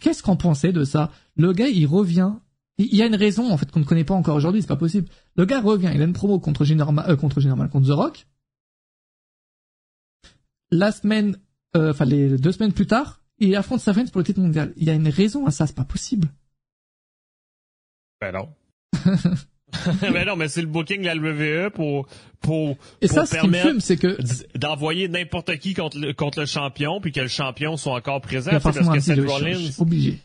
qu'est-ce 0.00 0.22
qu'on 0.22 0.36
pensait 0.36 0.72
de 0.72 0.84
ça? 0.84 1.10
Le 1.36 1.52
gars, 1.52 1.68
il 1.68 1.86
revient. 1.86 2.32
Il 2.78 2.94
y 2.94 3.02
a 3.02 3.06
une 3.06 3.16
raison, 3.16 3.50
en 3.50 3.56
fait, 3.56 3.70
qu'on 3.70 3.80
ne 3.80 3.84
connaît 3.84 4.04
pas 4.04 4.14
encore 4.14 4.36
aujourd'hui, 4.36 4.62
c'est 4.62 4.68
pas 4.68 4.76
possible. 4.76 5.08
Le 5.36 5.44
gars 5.44 5.60
revient, 5.60 5.90
il 5.92 6.00
a 6.00 6.04
une 6.04 6.12
promo 6.12 6.38
contre 6.38 6.64
Junior 6.64 6.92
Mal, 6.92 7.10
euh, 7.10 7.16
contre 7.16 7.40
Junior 7.40 7.56
Mal, 7.56 7.68
contre 7.68 7.88
The 7.88 7.92
Rock. 7.92 8.26
La 10.70 10.92
semaine, 10.92 11.36
euh, 11.76 11.90
enfin, 11.90 12.04
les 12.04 12.38
deux 12.38 12.52
semaines 12.52 12.72
plus 12.72 12.86
tard, 12.86 13.20
il 13.38 13.54
affronte 13.56 13.80
Savage 13.80 14.12
pour 14.12 14.20
le 14.20 14.24
titre 14.24 14.40
mondial. 14.40 14.72
Il 14.76 14.84
y 14.84 14.90
a 14.90 14.94
une 14.94 15.08
raison 15.08 15.46
à 15.46 15.50
ça, 15.50 15.66
c'est 15.66 15.74
pas 15.74 15.84
possible. 15.84 16.28
Ben 18.20 18.32
non. 18.32 18.48
ben 20.00 20.24
non, 20.26 20.36
mais 20.36 20.48
c'est 20.48 20.60
le 20.60 20.68
booking 20.68 21.02
de 21.02 21.06
la 21.06 21.16
WWE 21.16 21.70
pour, 21.70 22.06
pour, 22.40 22.76
Et 23.00 23.08
pour 23.08 23.16
ça, 23.16 23.26
ce 23.26 23.32
permettre 23.32 23.68
fume, 23.68 23.80
c'est 23.80 23.96
que, 23.96 24.18
d'envoyer 24.56 25.08
n'importe 25.08 25.56
qui 25.58 25.74
contre 25.74 25.98
le, 25.98 26.12
contre 26.12 26.40
le 26.40 26.46
champion 26.46 27.00
puis 27.00 27.10
que 27.10 27.20
le 27.20 27.28
champion 27.28 27.76
soit 27.76 27.94
encore 27.94 28.20
présent. 28.20 28.52
parce 28.62 28.88
que 28.88 29.00
Seth 29.00 29.26
Rollins, 29.26 29.70
obligé. 29.78 30.20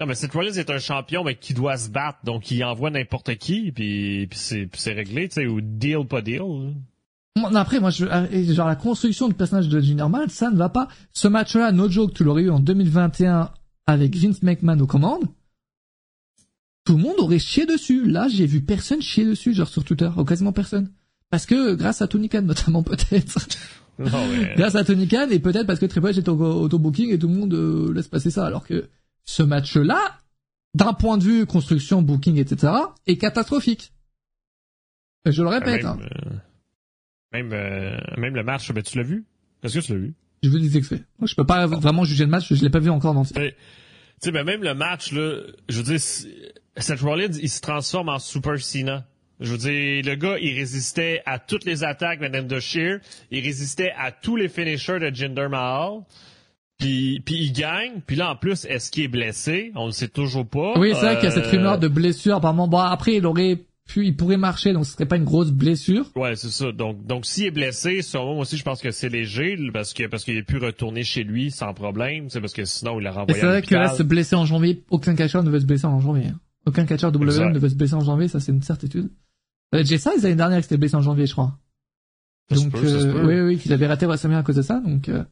Non 0.00 0.06
mais 0.06 0.14
Seth 0.14 0.32
Rollins 0.32 0.52
est 0.52 0.70
un 0.70 0.78
champion 0.78 1.24
mais 1.24 1.34
qui 1.36 1.54
doit 1.54 1.76
se 1.76 1.90
battre 1.90 2.18
donc 2.24 2.50
il 2.50 2.62
envoie 2.64 2.90
n'importe 2.90 3.36
qui 3.36 3.72
puis, 3.72 4.26
puis 4.28 4.38
c'est, 4.38 4.92
réglé, 4.92 5.28
tu 5.28 5.34
sais, 5.34 5.46
ou 5.46 5.60
deal 5.60 6.06
pas 6.08 6.22
deal. 6.22 6.38
là. 6.38 7.60
Après, 7.60 7.78
moi, 7.80 7.90
je, 7.90 8.04
euh, 8.04 8.52
genre, 8.52 8.66
la 8.66 8.76
construction 8.76 9.28
du 9.28 9.34
personnage 9.34 9.68
de 9.68 9.80
Junior 9.80 10.10
Mal, 10.10 10.30
ça 10.30 10.50
ne 10.50 10.56
va 10.56 10.68
pas. 10.68 10.88
Ce 11.12 11.28
match-là, 11.28 11.72
no 11.72 11.88
joke, 11.88 12.14
tu 12.14 12.24
l'aurais 12.24 12.42
eu 12.42 12.50
en 12.50 12.58
2021 12.58 13.50
avec 13.86 14.16
Vince 14.16 14.42
McMahon 14.42 14.80
aux 14.80 14.86
commandes. 14.86 15.24
Tout 16.84 16.96
le 16.96 17.02
monde 17.02 17.14
aurait 17.18 17.38
chié 17.38 17.66
dessus. 17.66 18.06
Là, 18.06 18.28
j'ai 18.28 18.46
vu 18.46 18.62
personne 18.62 19.00
chier 19.02 19.24
dessus, 19.24 19.54
genre 19.54 19.68
sur 19.68 19.84
Twitter, 19.84 20.10
ou 20.16 20.24
quasiment 20.24 20.52
personne. 20.52 20.90
Parce 21.30 21.46
que, 21.46 21.74
grâce 21.74 22.02
à 22.02 22.08
Tony 22.08 22.28
Khan, 22.28 22.42
notamment, 22.46 22.82
peut-être. 22.82 23.38
Mais- 23.98 24.54
grâce 24.56 24.74
à 24.74 24.84
Tony 24.84 25.06
Khan, 25.06 25.28
et 25.30 25.38
peut-être 25.38 25.66
parce 25.66 25.78
que 25.78 25.86
Triple 25.86 26.08
H 26.08 26.18
est 26.18 26.28
au 26.28 26.40
auto-booking 26.40 27.10
et 27.12 27.18
tout 27.18 27.28
le 27.28 27.34
monde 27.34 27.54
euh, 27.54 27.92
laisse 27.92 28.08
passer 28.08 28.30
ça. 28.30 28.46
Alors 28.46 28.66
que 28.66 28.88
ce 29.28 29.42
match-là, 29.42 30.18
d'un 30.72 30.94
point 30.94 31.18
de 31.18 31.22
vue 31.22 31.44
construction, 31.44 32.00
booking, 32.00 32.38
etc., 32.38 32.72
est 33.06 33.18
catastrophique. 33.18 33.92
Et 35.26 35.32
Je 35.32 35.42
le 35.42 35.48
répète, 35.50 35.82
même, 35.82 35.86
hein. 35.86 35.98
euh, 36.00 36.30
même, 37.32 37.52
euh, 37.52 37.98
même 38.16 38.34
le 38.34 38.42
match, 38.42 38.72
ben 38.72 38.82
tu 38.82 38.96
l'as 38.96 39.04
vu? 39.04 39.26
Est-ce 39.62 39.80
que 39.80 39.84
tu 39.84 39.92
l'as 39.92 39.98
vu? 39.98 40.14
Je 40.42 40.48
veux 40.48 40.58
des 40.58 40.78
extraits. 40.78 41.04
Moi, 41.18 41.26
je 41.26 41.34
peux 41.34 41.44
pas 41.44 41.66
vraiment 41.66 42.04
juger 42.04 42.24
le 42.24 42.30
match, 42.30 42.50
je 42.50 42.62
l'ai 42.62 42.70
pas 42.70 42.78
vu 42.78 42.88
encore 42.88 43.12
dans 43.12 43.20
le 43.20 43.26
Tu 43.26 43.54
sais, 44.22 44.32
ben 44.32 44.44
même 44.44 44.62
le 44.62 44.72
match, 44.72 45.12
là, 45.12 45.42
je 45.68 45.76
veux 45.76 45.84
dire, 45.84 46.00
Seth 46.00 47.00
Rollins, 47.02 47.36
il 47.42 47.50
se 47.50 47.60
transforme 47.60 48.08
en 48.08 48.18
Super 48.18 48.58
Cena. 48.58 49.06
Je 49.40 49.52
veux 49.52 49.58
dire, 49.58 50.04
le 50.06 50.14
gars, 50.14 50.38
il 50.40 50.58
résistait 50.58 51.20
à 51.26 51.38
toutes 51.38 51.66
les 51.66 51.84
attaques 51.84 52.20
de 52.20 52.60
Sheer. 52.60 53.00
Il 53.30 53.44
résistait 53.44 53.92
à 53.98 54.10
tous 54.10 54.36
les 54.36 54.48
finishers 54.48 54.98
de 54.98 55.14
Jinder 55.14 55.48
Mahal. 55.50 56.00
Puis, 56.78 57.20
puis 57.24 57.34
il 57.46 57.52
gagne. 57.52 58.00
Puis 58.06 58.16
là, 58.16 58.30
en 58.32 58.36
plus, 58.36 58.64
est-ce 58.66 58.90
qu'il 58.90 59.04
est 59.04 59.08
blessé? 59.08 59.72
On 59.74 59.86
ne 59.86 59.90
sait 59.92 60.08
toujours 60.08 60.46
pas. 60.46 60.78
Oui, 60.78 60.92
c'est 60.94 61.00
vrai 61.00 61.14
qu'il 61.16 61.24
y 61.24 61.26
a 61.26 61.30
cette 61.32 61.46
Euh, 61.46 61.50
rumeur 61.50 61.78
de 61.78 61.88
blessure. 61.88 62.36
Apparemment, 62.36 62.68
bon, 62.68 62.78
après, 62.78 63.16
il 63.16 63.26
aurait 63.26 63.58
pu, 63.88 64.06
il 64.06 64.14
pourrait 64.16 64.36
marcher, 64.36 64.72
donc 64.72 64.84
ce 64.86 64.92
serait 64.92 65.06
pas 65.06 65.16
une 65.16 65.24
grosse 65.24 65.50
blessure. 65.50 66.10
Ouais, 66.14 66.36
c'est 66.36 66.50
ça. 66.50 66.70
Donc, 66.72 67.04
donc 67.06 67.24
s'il 67.26 67.46
est 67.46 67.50
blessé, 67.50 68.02
sur 68.02 68.24
moi 68.24 68.36
aussi, 68.42 68.56
je 68.58 68.62
pense 68.62 68.80
que 68.82 68.90
c'est 68.90 69.08
léger 69.08 69.56
parce 69.72 69.92
que 69.94 70.06
parce 70.06 70.24
qu'il 70.24 70.38
a 70.38 70.42
pu 70.42 70.58
retourner 70.58 71.02
chez 71.04 71.24
lui 71.24 71.50
sans 71.50 71.72
problème. 71.74 72.28
C'est 72.28 72.40
parce 72.40 72.52
que 72.52 72.64
sinon, 72.64 73.00
il 73.00 73.04
l'a 73.04 73.10
Et 73.10 73.14
renvoyé 73.14 73.40
c'est 73.40 73.46
à 73.46 73.50
vrai 73.50 73.62
que 73.62 73.74
là, 73.74 73.88
se 73.88 74.02
blesser 74.02 74.36
en 74.36 74.44
janvier, 74.44 74.82
aucun 74.90 75.14
catcheur 75.14 75.42
ne 75.42 75.50
veut 75.50 75.60
se 75.60 75.66
blesser 75.66 75.86
en 75.86 76.00
janvier. 76.00 76.26
hein. 76.28 76.38
Aucun 76.66 76.84
catcheur 76.84 77.10
Exact. 77.14 77.50
ne 77.54 77.58
veut 77.58 77.68
se 77.70 77.74
blesser 77.76 77.94
en 77.94 78.00
janvier, 78.04 78.28
ça 78.28 78.40
c'est 78.40 78.52
une 78.52 78.62
certitude. 78.62 79.08
Euh, 79.74 79.82
Jay 79.84 79.96
Styles, 79.98 80.22
l'année 80.22 80.34
dernière, 80.36 80.58
il 80.58 80.62
s'était 80.62 80.76
blessé 80.76 80.94
en 80.96 81.02
janvier, 81.02 81.26
je 81.26 81.32
crois. 81.32 81.58
Ça 82.50 82.56
Donc, 82.56 82.72
peut, 82.72 82.86
ça 82.86 82.94
euh, 83.06 83.26
oui, 83.26 83.40
oui, 83.40 83.58
qu'il 83.58 83.72
avait 83.72 83.86
raté 83.86 84.04
WrestleMania 84.06 84.40
à 84.40 84.42
cause 84.42 84.56
de 84.56 84.62
ça, 84.62 84.80
donc, 84.80 85.08
euh, 85.08 85.24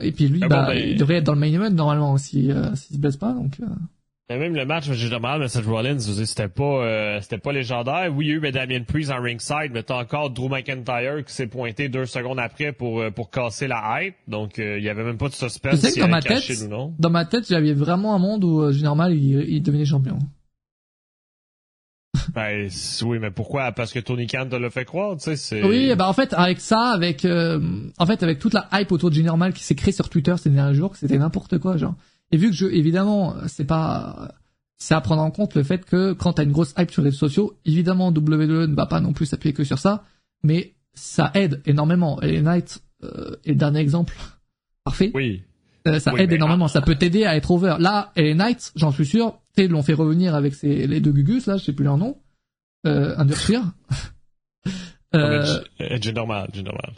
et 0.00 0.12
puis 0.12 0.28
lui, 0.28 0.40
Ah 0.42 0.48
bon, 0.48 0.54
bah, 0.56 0.66
ben- 0.68 0.78
il 0.90 0.96
devrait 0.98 1.16
être 1.16 1.24
dans 1.24 1.34
le 1.34 1.40
main 1.40 1.52
event, 1.52 1.70
normalement, 1.70 2.16
si, 2.16 2.50
euh, 2.50 2.74
s'il 2.74 2.96
se 2.96 3.00
blesse 3.00 3.16
pas, 3.16 3.32
donc, 3.32 3.58
euh, 3.60 3.66
Mais 4.28 4.38
même 4.38 4.54
le 4.54 4.64
match, 4.64 4.88
j'ai 4.92 5.18
mal, 5.18 5.40
mais 5.40 5.48
Seth 5.48 5.66
Rollins, 5.66 5.98
c'était 5.98 6.46
pas, 6.48 6.84
euh, 6.84 7.18
c'était 7.20 7.38
pas 7.38 7.52
légendaire. 7.52 8.12
Oui, 8.14 8.26
il 8.26 8.28
y 8.28 8.32
a 8.32 8.34
eu 8.36 8.40
ben, 8.40 8.52
Damien 8.52 8.82
Priest 8.84 9.10
en 9.10 9.20
ringside, 9.20 9.70
mais 9.72 9.82
t'as 9.82 10.00
encore 10.00 10.30
Drew 10.30 10.48
McIntyre 10.48 11.24
qui 11.26 11.32
s'est 11.34 11.48
pointé 11.48 11.88
deux 11.88 12.06
secondes 12.06 12.38
après 12.38 12.72
pour, 12.72 13.00
euh, 13.00 13.10
pour 13.10 13.30
casser 13.30 13.66
la 13.66 13.82
hype. 14.02 14.14
Donc, 14.28 14.58
il 14.58 14.82
y 14.84 14.88
avait 14.88 15.02
même 15.02 15.16
pas 15.18 15.28
de 15.28 15.34
suspense 15.34 15.80
sais 15.80 15.92
que 15.92 16.00
dans 16.00 16.08
ma 16.08 16.22
tête- 16.22 16.48
ou 16.64 16.68
non. 16.68 16.94
dans 16.98 17.10
ma 17.10 17.24
tête, 17.24 17.48
j'avais 17.48 17.72
vraiment 17.72 18.14
un 18.14 18.18
monde 18.18 18.44
où, 18.44 18.70
normal, 18.82 19.14
il, 19.14 19.40
il 19.48 19.62
devenait 19.62 19.84
champion. 19.84 20.18
Ben, 22.34 22.68
oui, 23.02 23.18
mais 23.18 23.30
pourquoi? 23.30 23.72
Parce 23.72 23.92
que 23.92 23.98
Tony 23.98 24.26
Khan 24.26 24.46
te 24.50 24.56
l'a 24.56 24.70
fait 24.70 24.84
croire, 24.84 25.16
tu 25.16 25.24
sais, 25.24 25.36
c'est... 25.36 25.62
Oui, 25.62 25.94
bah 25.96 26.08
en 26.08 26.12
fait 26.12 26.32
avec 26.34 26.60
ça, 26.60 26.90
avec 26.90 27.24
euh, 27.24 27.60
en 27.98 28.06
fait 28.06 28.22
avec 28.22 28.38
toute 28.38 28.54
la 28.54 28.68
hype 28.72 28.92
autour 28.92 29.10
de 29.10 29.14
Junior 29.14 29.36
Mal 29.36 29.52
qui 29.52 29.64
s'est 29.64 29.74
créée 29.74 29.92
sur 29.92 30.08
Twitter 30.08 30.34
ces 30.36 30.50
derniers 30.50 30.74
jours, 30.74 30.96
c'était 30.96 31.18
n'importe 31.18 31.58
quoi 31.58 31.76
genre. 31.76 31.94
Et 32.32 32.36
vu 32.36 32.50
que 32.50 32.56
je 32.56 32.66
évidemment 32.66 33.34
c'est 33.46 33.66
pas 33.66 34.32
c'est 34.76 34.94
à 34.94 35.00
prendre 35.00 35.22
en 35.22 35.30
compte 35.30 35.54
le 35.54 35.62
fait 35.62 35.84
que 35.84 36.12
quand 36.12 36.34
t'as 36.34 36.44
une 36.44 36.52
grosse 36.52 36.74
hype 36.78 36.90
sur 36.90 37.02
les 37.02 37.10
réseaux 37.10 37.28
sociaux, 37.28 37.54
évidemment 37.64 38.08
WWE 38.08 38.66
ne 38.66 38.74
va 38.74 38.86
pas 38.86 39.00
non 39.00 39.12
plus 39.12 39.26
s'appuyer 39.26 39.52
que 39.52 39.64
sur 39.64 39.78
ça, 39.78 40.04
mais 40.42 40.74
ça 40.94 41.30
aide 41.34 41.60
énormément. 41.66 42.20
Et 42.22 42.40
Knight 42.40 42.82
euh, 43.04 43.36
est 43.44 43.54
dernier 43.54 43.80
exemple 43.80 44.14
parfait. 44.84 45.10
Oui. 45.14 45.42
Euh, 45.86 45.98
ça 45.98 46.12
Oui, 46.12 46.20
aide 46.20 46.32
énormément, 46.32 46.68
ça 46.68 46.82
peut 46.82 46.94
t'aider 46.94 47.24
à 47.24 47.36
être 47.36 47.50
over. 47.50 47.76
Là, 47.78 48.12
LA 48.16 48.34
Knight, 48.34 48.72
j'en 48.76 48.90
suis 48.92 49.06
sûr, 49.06 49.38
ils 49.56 49.68
l'ont 49.68 49.82
fait 49.82 49.94
revenir 49.94 50.34
avec 50.34 50.54
ses, 50.54 50.86
les 50.86 51.00
deux 51.00 51.12
Gugus, 51.12 51.46
là, 51.46 51.56
je 51.56 51.64
sais 51.64 51.72
plus 51.72 51.84
leur 51.84 51.96
nom, 51.96 52.18
euh, 52.86 53.14
Underspear. 53.16 53.62
euh, 55.14 55.44
Euh, 55.80 55.98
J'ai 56.00 56.12
normal, 56.12 56.50
normal. 56.54 56.92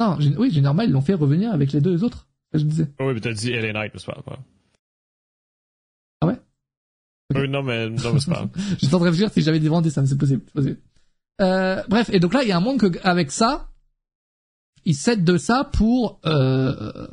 non, 0.00 0.16
oui, 0.38 0.50
j'ai 0.52 0.60
normal, 0.60 0.88
ils 0.88 0.92
l'ont 0.92 1.00
fait 1.00 1.14
revenir 1.14 1.52
avec 1.52 1.72
les 1.72 1.80
deux 1.80 2.04
autres, 2.04 2.28
je 2.54 2.62
disais. 2.64 2.88
Oui, 3.00 3.12
mais 3.14 3.20
t'as 3.20 3.32
dit 3.32 3.50
LA 3.52 3.72
Knight, 3.72 3.92
mais 3.92 4.00
c'est 4.00 4.06
pas 4.06 4.20
grave. 4.24 4.38
Ah 6.20 6.26
ouais? 6.28 6.40
Oui, 7.34 7.48
non, 7.48 7.62
mais, 7.62 7.88
non, 7.90 8.12
mais 8.14 8.20
c'est 8.20 8.30
pas. 8.30 8.48
J'étais 8.78 8.86
en 8.94 8.98
train 8.98 8.98
de 9.00 9.04
réfléchir 9.10 9.30
si 9.32 9.42
j'avais 9.42 9.64
inventé 9.66 9.90
ça, 9.90 10.00
mais 10.00 10.06
c'est 10.06 10.16
possible, 10.18 10.42
possible. 10.42 10.78
Euh, 11.40 11.82
bref, 11.88 12.08
et 12.12 12.20
donc 12.20 12.32
là, 12.34 12.42
il 12.44 12.48
y 12.48 12.52
a 12.52 12.56
un 12.56 12.60
monde 12.60 12.78
que, 12.78 12.98
avec 13.02 13.30
ça, 13.32 13.68
ils 14.84 14.94
s'aident 14.94 15.24
de 15.24 15.36
ça 15.36 15.68
pour, 15.72 16.20
euh, 16.24 17.08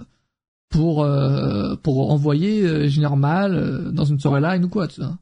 pour, 0.73 1.03
euh, 1.03 1.75
pour 1.77 2.11
envoyer 2.11 2.63
euh, 2.63 3.15
Mal 3.15 3.55
euh, 3.55 3.91
dans 3.91 4.05
une 4.05 4.19
storyline 4.19 4.65
ou 4.65 4.69
quoi, 4.69 4.87
tu 4.87 5.01
vois. 5.01 5.17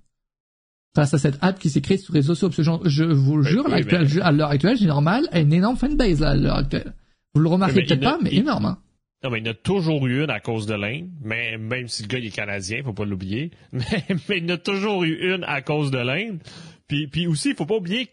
Face 0.95 1.13
à 1.13 1.17
cette 1.17 1.37
hype 1.43 1.59
qui 1.59 1.69
s'est 1.69 1.81
créée 1.81 1.97
sur 1.97 2.13
les 2.13 2.19
réseaux 2.19 2.35
sociaux, 2.35 2.49
parce 2.49 2.57
que 2.57 2.63
j'en- 2.63 2.81
je 2.83 3.03
vous 3.03 3.37
le 3.37 3.43
jure, 3.43 3.63
oui, 3.67 3.73
à 3.73 3.75
l'actuel- 3.77 4.07
mais- 4.15 4.21
à 4.21 4.31
l'heure 4.31 4.49
actuelle, 4.49 4.77
Mal 5.01 5.27
a 5.31 5.39
une 5.39 5.53
énorme 5.53 5.77
fanbase, 5.77 6.19
là, 6.19 6.29
à 6.31 6.35
l'heure 6.35 6.57
actuelle. 6.57 6.93
Vous 7.33 7.41
le 7.41 7.47
remarquez 7.49 7.83
peut-être 7.83 8.01
pas, 8.01 8.17
mais 8.21 8.29
il- 8.33 8.39
énorme, 8.39 8.65
hein. 8.65 8.77
Non, 9.23 9.29
mais 9.29 9.39
il 9.39 9.45
y 9.45 9.49
en 9.49 9.51
a 9.51 9.55
toujours 9.55 10.05
eu 10.07 10.23
une 10.23 10.31
à 10.31 10.39
cause 10.39 10.65
de 10.65 10.73
l'Inde, 10.73 11.07
mais 11.23 11.57
même 11.57 11.87
si 11.87 12.01
le 12.03 12.07
gars 12.07 12.17
il 12.17 12.25
est 12.25 12.29
canadien, 12.35 12.81
faut 12.83 12.91
pas 12.93 13.05
l'oublier. 13.05 13.51
Mais, 13.71 13.83
mais 14.27 14.37
il 14.39 14.49
y 14.49 14.51
en 14.51 14.55
a 14.55 14.57
toujours 14.57 15.03
eu 15.03 15.13
une 15.35 15.43
à 15.43 15.61
cause 15.61 15.91
de 15.91 15.99
l'Inde. 15.99 16.39
Puis, 16.87 17.07
puis 17.07 17.27
aussi, 17.27 17.49
il 17.49 17.55
faut 17.55 17.67
pas 17.67 17.75
oublier 17.75 18.09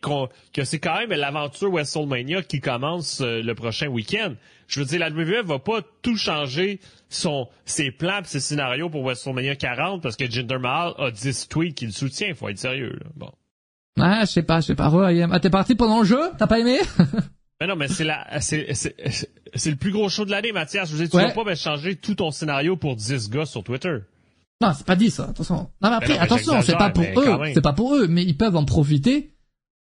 que 0.53 0.65
c'est 0.65 0.79
quand 0.79 0.99
même 0.99 1.11
l'aventure 1.19 1.71
WrestleMania 1.71 2.43
qui 2.43 2.61
commence 2.61 3.23
euh, 3.23 3.43
le 3.43 3.55
prochain 3.55 3.89
week-end. 3.89 4.35
Je 4.69 4.81
veux 4.81 4.87
dire, 4.87 5.01
la 5.01 5.09
WWE 5.11 5.45
va 5.45 5.59
pas 5.59 5.81
tout 6.03 6.17
changer 6.17 6.79
son, 7.09 7.49
ses 7.65 7.91
plans 7.91 8.21
ses 8.25 8.39
scénarios 8.39 8.91
pour 8.91 9.03
WrestleMania 9.03 9.57
40 9.57 10.03
parce 10.03 10.15
que 10.17 10.31
Jinder 10.31 10.59
Mahal 10.59 10.93
a 10.99 11.11
10 11.11 11.49
tweets 11.49 11.75
qui 11.75 11.87
le 11.87 11.93
soutient. 11.93 12.35
Faut 12.35 12.49
être 12.49 12.59
sérieux, 12.59 12.93
là. 13.01 13.07
Bon. 13.17 13.31
Ah, 14.01 14.21
je 14.21 14.27
sais 14.31 14.43
pas, 14.43 14.61
je 14.61 14.67
sais 14.67 14.75
pas. 14.77 14.93
Ah, 15.33 15.41
t'es 15.41 15.51
parti 15.51 15.75
pendant 15.75 16.01
le 16.01 16.05
jeu? 16.07 16.21
T'as 16.39 16.47
pas 16.47 16.61
aimé? 16.61 16.79
Mais 17.61 17.67
non, 17.67 17.75
mais 17.75 17.89
c'est 17.89 18.05
la, 18.05 18.41
c'est, 18.41 18.73
c'est, 18.75 18.95
c'est 19.53 19.71
le 19.71 19.77
plus 19.77 19.91
gros 19.91 20.09
show 20.09 20.25
de 20.25 20.31
l'année, 20.31 20.53
Mathias. 20.53 20.89
Je 20.89 20.93
veux 20.95 20.99
dire, 21.01 21.11
tu 21.11 21.17
Ouais. 21.17 21.25
vas 21.27 21.33
pas 21.33 21.43
me 21.43 21.57
changer 21.57 21.97
tout 21.97 22.15
ton 22.15 22.31
scénario 22.31 22.77
pour 22.77 22.95
10 22.95 23.31
gars 23.31 23.47
sur 23.47 23.65
Twitter. 23.65 23.97
Non, 24.61 24.73
c'est 24.77 24.87
pas 24.87 24.95
dit 24.95 25.11
ça, 25.11 25.25
attention. 25.31 25.69
Non 25.83 25.91
mais 25.91 25.97
après, 25.97 26.09
Mais 26.09 26.15
non, 26.15 26.21
mais 26.21 26.25
attention, 26.27 26.63
c'est 26.63 26.77
pas 26.77 26.91
pour 26.91 27.03
eux, 27.05 27.39
c'est 27.55 27.61
pas 27.61 27.73
pour 27.73 27.97
eux, 27.97 28.07
mais 28.07 28.23
ils 28.23 28.37
peuvent 28.37 28.55
en 28.55 28.65
profiter. 28.65 29.33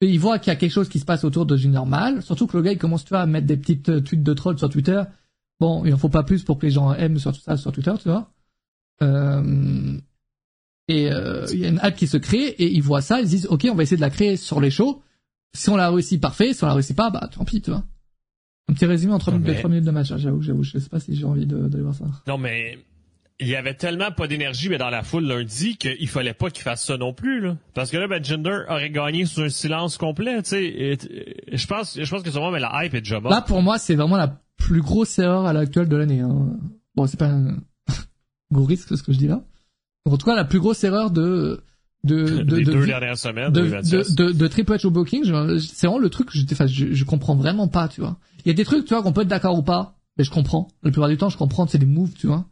Et 0.02 0.08
ils 0.08 0.20
voient 0.20 0.40
qu'il 0.40 0.52
y 0.52 0.54
a 0.54 0.56
quelque 0.56 0.72
chose 0.72 0.90
qui 0.90 1.00
se 1.00 1.06
passe 1.06 1.24
autour 1.24 1.46
de 1.46 1.56
Junior 1.56 1.86
Mal, 1.86 2.22
surtout 2.24 2.48
que 2.48 2.58
le 2.58 2.64
gars 2.64 2.72
il 2.72 2.78
commence 2.80 3.04
tu 3.06 3.10
vois, 3.10 3.22
à 3.22 3.26
mettre 3.28 3.46
des 3.48 3.58
petites 3.58 3.90
euh, 3.90 4.02
tweets 4.02 4.24
de 4.24 4.34
troll 4.34 4.58
sur 4.58 4.68
Twitter. 4.70 5.02
Bon, 5.60 5.86
il 5.86 5.94
en 5.94 5.98
faut 5.98 6.10
pas 6.10 6.24
plus 6.24 6.44
pour 6.44 6.58
que 6.58 6.66
les 6.66 6.72
gens 6.72 6.92
aiment 6.94 7.20
sur 7.20 7.32
tout 7.34 7.40
ça 7.42 7.56
sur 7.56 7.72
Twitter, 7.72 7.94
tu 8.02 8.10
vois. 8.10 8.32
Euh, 9.04 9.98
et 10.88 11.12
euh, 11.12 11.46
il 11.54 11.60
y 11.60 11.66
a 11.66 11.70
une 11.70 11.80
hype 11.84 11.96
qui 11.96 12.08
se 12.08 12.18
crée 12.18 12.48
et 12.48 12.72
ils 12.74 12.82
voient 12.82 13.02
ça, 13.02 13.20
ils 13.22 13.26
se 13.26 13.30
disent 13.30 13.48
ok, 13.48 13.68
on 13.72 13.76
va 13.76 13.84
essayer 13.84 13.98
de 13.98 14.02
la 14.02 14.10
créer 14.10 14.38
sur 14.38 14.60
les 14.60 14.72
shows. 14.72 15.02
Si 15.54 15.70
on 15.70 15.76
l'a 15.76 15.90
réussi, 15.90 16.18
parfait. 16.18 16.54
Si 16.54 16.64
on 16.64 16.68
la 16.68 16.74
réussit 16.74 16.96
pas, 16.96 17.10
bah 17.12 17.30
tant 17.32 17.46
pis, 17.46 17.62
tu 17.62 17.70
vois. 17.72 17.84
Un 18.70 18.74
petit 18.74 18.86
résumé 18.86 19.14
en 19.14 19.20
3 19.20 19.34
Non, 19.34 19.40
minutes, 19.40 19.58
mais- 19.64 19.70
minutes 19.70 19.86
de 19.86 19.92
match, 19.92 20.12
hein, 20.12 20.18
j'avoue, 20.18 20.42
j'avoue, 20.42 20.64
je 20.64 20.78
sais 20.80 20.90
pas 20.90 21.00
si 21.00 21.16
j'ai 21.16 21.26
envie 21.26 21.46
de- 21.46 21.68
d'aller 21.68 21.84
voir 21.84 21.94
ça. 21.96 22.06
Non, 22.28 22.38
mais 22.38 22.80
il 23.42 23.48
y 23.48 23.56
avait 23.56 23.74
tellement 23.74 24.12
pas 24.12 24.28
d'énergie 24.28 24.70
mais 24.70 24.78
dans 24.78 24.90
la 24.90 25.04
foule 25.04 25.26
lundi 25.26 25.76
qu'il 25.76 26.08
fallait 26.08 26.34
pas 26.34 26.50
qu'il 26.50 26.64
fasse 26.64 26.86
ça 26.86 26.98
non 26.98 27.14
plus 27.14 27.42
là. 27.42 27.58
Parce 27.74 27.90
que 27.90 27.98
là 27.98 28.08
ben 28.08 28.24
Jinder 28.24 28.62
aurait 28.70 28.92
gagné 28.92 29.26
sur 29.26 29.44
un 29.44 29.50
silence 29.50 29.98
complet, 29.98 30.42
tu 30.44 30.50
sais. 30.50 30.98
Je 31.52 31.68
pense 31.68 32.00
je 32.00 32.10
pense 32.10 32.22
que 32.22 32.32
c'est 32.32 32.40
mais 32.52 32.60
la 32.60 32.86
hype 32.86 32.94
est 32.94 33.02
déjà 33.02 33.20
morte. 33.20 33.34
Là 33.34 33.42
pour 33.42 33.62
moi, 33.62 33.80
c'est 33.80 33.96
vraiment 33.96 34.18
la 34.18 34.40
plus 34.58 34.82
grosse 34.82 35.18
erreur 35.20 35.46
à 35.46 35.54
l'actuel 35.54 35.90
de 35.90 35.96
l'année 35.96 36.20
hein. 36.20 36.48
Bon, 36.96 37.08
c'est 37.08 37.18
pas 37.18 37.30
un 37.30 37.58
gros 38.52 38.66
risque 38.66 38.96
ce 38.96 39.04
que 39.04 39.12
je 39.12 39.18
dis 39.18 39.28
là. 39.28 39.42
En 40.06 40.18
tout 40.18 40.26
cas, 40.26 40.36
la 40.36 40.46
plus 40.46 40.60
grosse 40.60 40.84
erreur 40.84 41.10
de 41.10 41.64
de 42.04 42.44
de, 42.44 42.56
Les 42.58 42.64
de, 42.64 42.74
deux 42.74 42.86
dernières 42.86 43.18
semaines 43.18 43.52
de, 43.52 43.62
de, 43.62 44.16
de, 44.16 44.32
de 44.32 44.48
Triple 44.48 44.74
H 44.74 44.86
au 44.86 44.92
booking, 44.92 45.24
c'est 45.60 45.88
vraiment 45.88 46.00
le 46.00 46.10
truc 46.10 46.30
que 46.30 46.38
je, 46.38 46.46
enfin, 46.52 46.68
je, 46.68 46.94
je 46.94 47.06
comprends 47.06 47.36
vraiment 47.36 47.68
pas, 47.68 47.88
tu 47.88 48.02
vois. 48.02 48.18
Il 48.44 48.48
y 48.48 48.52
a 48.52 48.54
des 48.54 48.66
trucs, 48.66 48.86
tu 48.86 48.94
vois, 48.94 49.04
qu'on 49.04 49.14
peut 49.14 49.22
être 49.22 49.28
d'accord 49.28 49.58
ou 49.58 49.64
pas, 49.64 49.98
mais 50.18 50.24
je 50.24 50.32
comprends. 50.32 50.68
La 50.84 50.92
plupart 50.92 51.10
du 51.10 51.18
temps, 51.18 51.30
je 51.30 51.38
comprends, 51.38 51.68
c'est 51.68 51.78
des 51.78 51.86
moves, 51.86 52.14
tu 52.14 52.28
vois. 52.28 52.46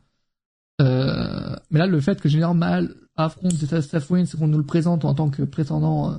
Euh, 0.81 1.55
mais 1.71 1.79
là, 1.79 1.87
le 1.87 1.99
fait 1.99 2.21
que 2.21 2.29
Junior 2.29 2.55
Mal 2.55 2.95
affronte 3.15 3.53
Seth 3.53 4.09
Wins, 4.09 4.27
qu'on 4.37 4.47
nous 4.47 4.57
le 4.57 4.65
présente 4.65 5.05
en 5.05 5.13
tant 5.13 5.29
que 5.29 5.43
prétendant 5.43 6.13
euh, 6.13 6.17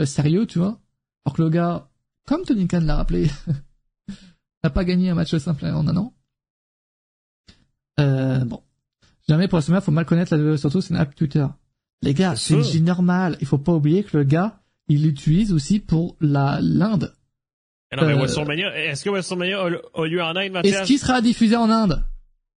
euh, 0.00 0.06
sérieux, 0.06 0.46
tu 0.46 0.58
vois. 0.58 0.80
Alors 1.24 1.36
que 1.36 1.42
le 1.42 1.50
gars, 1.50 1.88
comme 2.26 2.42
Tony 2.42 2.66
Khan 2.66 2.80
l'a 2.80 2.96
rappelé, 2.96 3.30
n'a 4.64 4.70
pas 4.70 4.84
gagné 4.84 5.10
un 5.10 5.14
match 5.14 5.36
simple 5.36 5.66
en 5.66 5.86
un 5.86 5.96
an. 5.96 6.12
Euh, 8.00 8.44
bon. 8.44 8.62
Jamais 9.28 9.48
pour 9.48 9.58
la 9.58 9.62
semaine, 9.62 9.80
faut 9.80 9.92
mal 9.92 10.04
connaître 10.04 10.36
la 10.36 10.56
surtout 10.56 10.80
c'est 10.80 10.92
une 10.92 11.00
app 11.00 11.14
Twitter. 11.14 11.46
Les 12.02 12.12
gars, 12.12 12.36
C'est 12.36 12.62
c'est 12.62 12.78
ça. 12.78 12.84
normal. 12.84 13.36
Il 13.40 13.46
faut 13.46 13.58
pas 13.58 13.72
oublier 13.72 14.04
que 14.04 14.18
le 14.18 14.24
gars, 14.24 14.60
il 14.88 15.02
l'utilise 15.04 15.52
aussi 15.52 15.80
pour 15.80 16.16
la 16.20 16.58
l'Inde. 16.60 17.14
Eh 17.92 17.96
non, 17.96 18.06
mais 18.06 18.12
euh, 18.12 18.16
WrestleMania, 18.16 18.76
est-ce 18.76 19.04
que 19.04 19.10
WrestleMania 19.10 19.62
a, 19.62 20.06
lieu 20.06 20.22
en 20.22 20.36
Inde, 20.36 20.60
Est-ce 20.64 20.82
qu'il 20.82 20.98
sera 20.98 21.22
diffusé 21.22 21.56
en 21.56 21.70
Inde? 21.70 22.04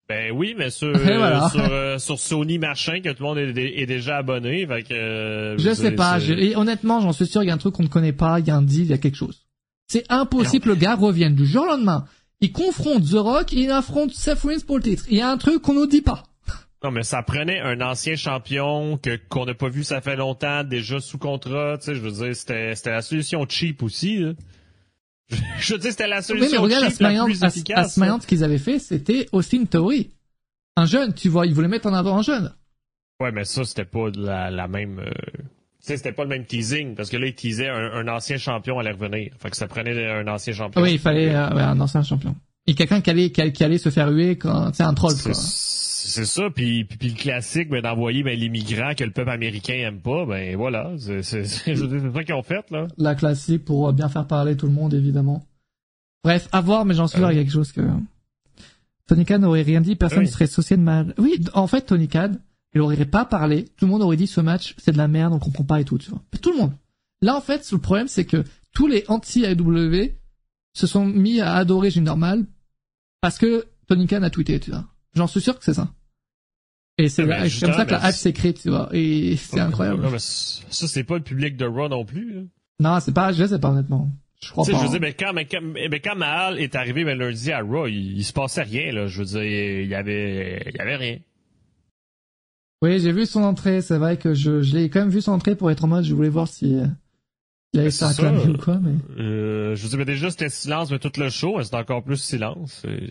Ben 0.10 0.32
oui, 0.32 0.56
mais 0.58 0.70
sur, 0.70 0.92
voilà. 0.98 1.50
sur, 1.50 1.60
euh, 1.70 1.98
sur 1.98 2.18
Sony 2.20 2.60
machin 2.60 3.02
que 3.02 3.10
tout 3.10 3.24
le 3.24 3.30
monde 3.30 3.38
est, 3.38 3.82
est 3.82 3.86
déjà 3.86 4.18
abonné, 4.18 4.66
fait 4.66 4.84
que, 4.84 4.94
euh, 4.94 5.58
Je 5.58 5.74
sais 5.74 5.92
pas. 5.92 6.18
je- 6.20 6.34
et 6.34 6.56
honnêtement, 6.56 7.02
j'en 7.02 7.12
suis 7.12 7.26
sûr, 7.28 7.44
il 7.44 7.48
y 7.48 7.50
a 7.50 7.54
un 7.54 7.58
truc 7.58 7.76
qu'on 7.76 7.84
ne 7.84 7.88
connaît 7.90 8.14
pas, 8.14 8.40
il 8.40 8.48
y 8.48 8.52
a 8.52 8.56
un 8.56 8.62
deal, 8.62 8.84
il 8.86 8.90
y 8.90 8.94
a 8.94 8.98
quelque 8.98 9.18
chose. 9.18 9.46
C'est 9.88 10.06
impossible 10.10 10.64
que 10.66 10.70
le 10.70 10.76
gars 10.76 10.96
revienne 10.96 11.36
du 11.36 11.46
jour 11.46 11.64
au 11.64 11.68
lendemain. 11.68 12.06
Il 12.40 12.52
confronte 12.52 13.04
The 13.10 13.16
Rock 13.16 13.54
et 13.54 13.62
il 13.64 13.72
affronte 13.72 14.12
Seth 14.12 14.40
Rollins 14.42 14.60
pour 14.66 14.78
le 14.78 14.84
titre. 14.84 15.06
Il 15.10 15.18
y 15.18 15.22
a 15.22 15.30
un 15.30 15.38
truc 15.38 15.62
qu'on 15.62 15.74
nous 15.74 15.88
dit 15.88 16.02
pas. 16.02 16.24
Non, 16.84 16.92
mais 16.92 17.02
ça 17.02 17.24
prenait 17.24 17.60
un 17.60 17.82
ancien 17.82 18.16
champion 18.16 18.98
que 18.98 19.18
qu'on 19.30 19.46
n'a 19.48 19.56
pas 19.56 19.68
vu 19.68 19.84
ça 19.84 20.00
fait 20.00 20.16
longtemps, 20.16 20.64
déjà 20.64 21.00
sous 21.00 21.18
contrat, 21.18 21.78
tu 21.80 21.86
sais, 21.86 21.96
je 21.96 22.00
veux 22.02 22.12
dire, 22.12 22.36
c'était 22.36 22.76
c'était 22.76 22.92
la 22.92 23.02
solution 23.02 23.44
cheap 23.50 23.82
aussi. 23.82 24.18
Là. 24.20 24.34
Je 25.60 25.76
dire, 25.76 25.92
c'était 25.92 26.08
la 26.08 26.18
Oui, 26.20 26.24
solution 26.24 26.52
mais 26.52 26.58
regarde, 26.58 26.84
à 26.86 26.90
cheap 26.90 27.00
la 27.02 27.24
plus 27.26 27.44
à, 27.44 27.48
efficace. 27.48 27.86
à 27.86 27.90
Smiant, 27.90 28.20
ce 28.22 28.28
qu'ils 28.28 28.44
avaient 28.44 28.58
fait, 28.58 28.80
c'était 28.80 29.28
Austin 29.32 29.66
Theory. 29.66 30.12
Un 30.78 30.86
jeune, 30.86 31.14
tu 31.14 31.28
vois, 31.30 31.46
ils 31.48 31.54
voulaient 31.54 31.68
mettre 31.68 31.88
en 31.88 31.94
avant 31.94 32.18
un 32.18 32.22
jeune. 32.22 32.54
Ouais, 33.20 33.32
mais 33.32 33.44
ça, 33.46 33.66
c'était 33.66 33.84
pas 33.86 34.10
la, 34.16 34.52
la 34.52 34.68
même... 34.68 35.00
euh, 35.00 35.10
Tu 35.10 35.42
sais, 35.82 35.98
c'était 35.98 36.12
pas 36.12 36.24
le 36.24 36.30
même 36.30 36.46
teasing, 36.46 36.96
parce 36.96 37.10
que 37.10 37.18
là, 37.18 37.28
ils 37.28 37.34
teasaient 37.36 37.68
un, 37.68 37.92
un 37.94 38.08
ancien 38.08 38.38
champion 38.38 38.78
allait 38.80 38.92
revenir. 38.92 39.34
Fait 39.40 39.50
que 39.50 39.58
ça 39.58 39.68
prenait 39.68 40.10
un 40.10 40.28
ancien 40.28 40.54
champion. 40.54 40.82
Oui, 40.82 40.94
il 40.94 41.00
fallait 41.00 41.34
euh, 41.36 41.50
ouais, 41.54 41.62
un 41.64 41.80
ancien 41.82 42.04
champion. 42.04 42.36
Et 42.68 42.76
quelqu'un 42.76 43.02
qui 43.02 43.10
allait, 43.10 43.32
qui, 43.32 43.42
allait- 43.64 43.78
se 43.80 43.90
faire 43.90 44.10
huer 44.12 44.38
quand, 44.38 44.72
c'est 44.74 44.84
un 44.84 44.94
troll, 44.94 45.14
quoi. 45.24 45.34
C'est 46.10 46.26
ça, 46.26 46.50
puis, 46.50 46.84
puis, 46.86 46.98
puis 46.98 47.10
le 47.10 47.16
classique, 47.16 47.70
ben, 47.70 47.82
d'envoyer 47.82 48.24
ben, 48.24 48.38
les 48.38 48.50
migrants 48.50 48.94
que 48.96 49.04
le 49.04 49.12
peuple 49.12 49.30
américain 49.30 49.74
aime 49.76 50.00
pas, 50.02 50.26
ben 50.26 50.56
voilà, 50.56 50.94
c'est 50.98 51.22
ça 51.24 51.72
qu'ils 51.74 52.34
ont 52.34 52.44
fait, 52.44 52.70
là. 52.72 52.88
La 52.98 53.16
classique 53.16 53.66
pour 53.66 53.88
euh, 53.88 53.92
bien 53.92 54.10
faire 54.10 54.28
parler 54.28 54.56
tout 54.58 54.66
le 54.68 54.74
monde, 54.74 54.94
évidemment. 54.94 55.46
Bref, 56.24 56.48
à 56.52 56.62
voir, 56.62 56.86
mais 56.86 56.94
j'en 56.94 57.08
suis 57.08 57.18
sûr, 57.20 57.28
Euh. 57.28 57.32
il 57.34 57.38
y 57.38 57.40
a 57.40 57.44
quelque 57.44 57.54
chose 57.54 57.72
que... 57.72 57.82
Tony 59.08 59.24
Khan 59.26 59.40
n'aurait 59.40 59.62
rien 59.62 59.80
dit, 59.82 59.96
personne 59.96 60.20
ne 60.20 60.26
Oui. 60.26 60.32
serait 60.32 60.48
saucé 60.48 60.76
de 60.76 60.82
mal. 60.82 61.14
Oui, 61.18 61.40
en 61.54 61.68
fait, 61.68 61.82
Tony 61.82 62.08
Khan, 62.10 62.32
il 62.74 62.82
aurait 62.82 63.06
pas 63.06 63.24
parlé, 63.26 63.66
tout 63.78 63.86
le 63.86 63.92
monde 63.92 64.02
aurait 64.02 64.18
dit 64.18 64.28
ce 64.28 64.42
match, 64.42 64.76
c'est 64.78 64.92
de 64.92 64.98
la 64.98 65.08
merde, 65.08 65.34
on 65.34 65.40
comprend 65.40 65.64
pas 65.64 65.80
et 65.80 65.86
tout, 65.86 65.98
tu 65.98 66.10
vois. 66.10 66.22
Mais 66.34 66.40
tout 66.40 66.52
le 66.52 66.58
monde. 66.58 66.74
Là, 67.22 67.36
en 67.36 67.42
fait, 67.42 67.70
le 67.72 67.78
problème, 67.78 68.08
c'est 68.08 68.26
que 68.26 68.44
tous 68.74 68.88
les 68.88 69.06
anti-AEW 69.08 70.12
se 70.74 70.86
sont 70.88 71.06
mis 71.06 71.40
à 71.40 71.54
adorer 71.56 71.90
Jinder 71.90 72.16
Mahal 72.18 72.46
parce 73.22 73.38
que 73.38 73.66
Tony 73.88 74.06
Khan 74.08 74.22
a 74.24 74.30
tweeté, 74.30 74.60
tu 74.60 74.72
vois. 74.72 74.86
J'en 75.16 75.26
suis 75.28 75.42
sûr 75.42 75.58
que 75.58 75.64
c'est 75.66 75.74
ça. 75.74 75.90
Et 76.98 77.10
c'est 77.10 77.26
mais 77.26 77.48
comme 77.60 77.74
ça 77.74 77.86
que 77.86 77.92
la 77.92 78.10
hype 78.10 78.16
s'écrit, 78.16 78.54
tu 78.54 78.70
vois. 78.70 78.90
Et 78.92 79.36
c'est 79.38 79.60
incroyable. 79.60 80.02
Non, 80.02 80.10
mais 80.10 80.20
ça, 80.20 80.88
c'est 80.88 81.04
pas 81.04 81.16
le 81.16 81.24
public 81.24 81.56
de 81.56 81.66
Raw 81.66 81.90
non 81.90 82.06
plus, 82.06 82.34
là. 82.34 82.42
Non, 82.80 83.00
c'est 83.00 83.14
pas, 83.14 83.32
je 83.32 83.46
sais 83.46 83.60
pas, 83.60 83.70
honnêtement. 83.70 84.10
Je 84.42 84.52
crois 84.52 84.66
Tu 84.66 84.72
sais, 84.72 84.78
pas. 84.78 84.80
je 84.80 84.86
veux 84.86 84.92
dire, 84.92 85.02
mais 85.02 85.14
quand, 85.14 85.34
mais 85.34 85.46
quand, 85.46 85.62
mais 85.62 86.00
quand 86.00 86.16
Mahal 86.16 86.60
est 86.60 86.76
arrivé 86.76 87.04
ben, 87.06 87.18
lundi 87.18 87.52
à 87.52 87.62
Raw, 87.62 87.88
il, 87.88 88.18
il 88.18 88.24
se 88.24 88.34
passait 88.34 88.64
rien, 88.64 88.92
là. 88.92 89.08
Je 89.08 89.20
veux 89.20 89.26
dire, 89.26 89.44
il 89.44 89.88
y 89.88 89.96
avait, 89.96 90.64
il 90.68 90.76
y 90.76 90.80
avait 90.80 90.96
rien. 90.96 91.18
Oui, 92.82 93.00
j'ai 93.00 93.12
vu 93.12 93.26
son 93.26 93.44
entrée. 93.44 93.82
C'est 93.82 93.98
vrai 93.98 94.18
que 94.18 94.34
je, 94.34 94.62
je 94.62 94.76
l'ai 94.76 94.90
quand 94.90 95.00
même 95.00 95.10
vu 95.10 95.22
son 95.22 95.32
entrée 95.32 95.56
pour 95.56 95.72
être 95.72 95.84
en 95.84 95.88
mode, 95.88 96.04
je 96.04 96.14
voulais 96.14 96.30
voir 96.30 96.48
si 96.48 96.76
euh, 96.76 96.86
il 97.74 97.80
allait 97.80 97.88
Mais 97.88 97.92
se 97.92 98.00
faire 98.00 98.10
acclamer 98.10 98.48
ou 98.48 98.58
quoi, 98.58 98.80
mais. 98.80 98.94
Euh, 99.20 99.76
je 99.76 99.84
veux 99.84 99.90
dire, 99.90 99.98
mais 100.00 100.06
déjà, 100.06 100.30
c'était 100.30 100.50
silence, 100.50 100.92
mais 100.92 101.00
tout 101.00 101.12
le 101.18 101.30
show, 101.30 101.58
mais 101.58 101.64
c'était 101.64 101.78
encore 101.78 102.04
plus 102.04 102.18
silence. 102.18 102.84
Et 102.88 103.10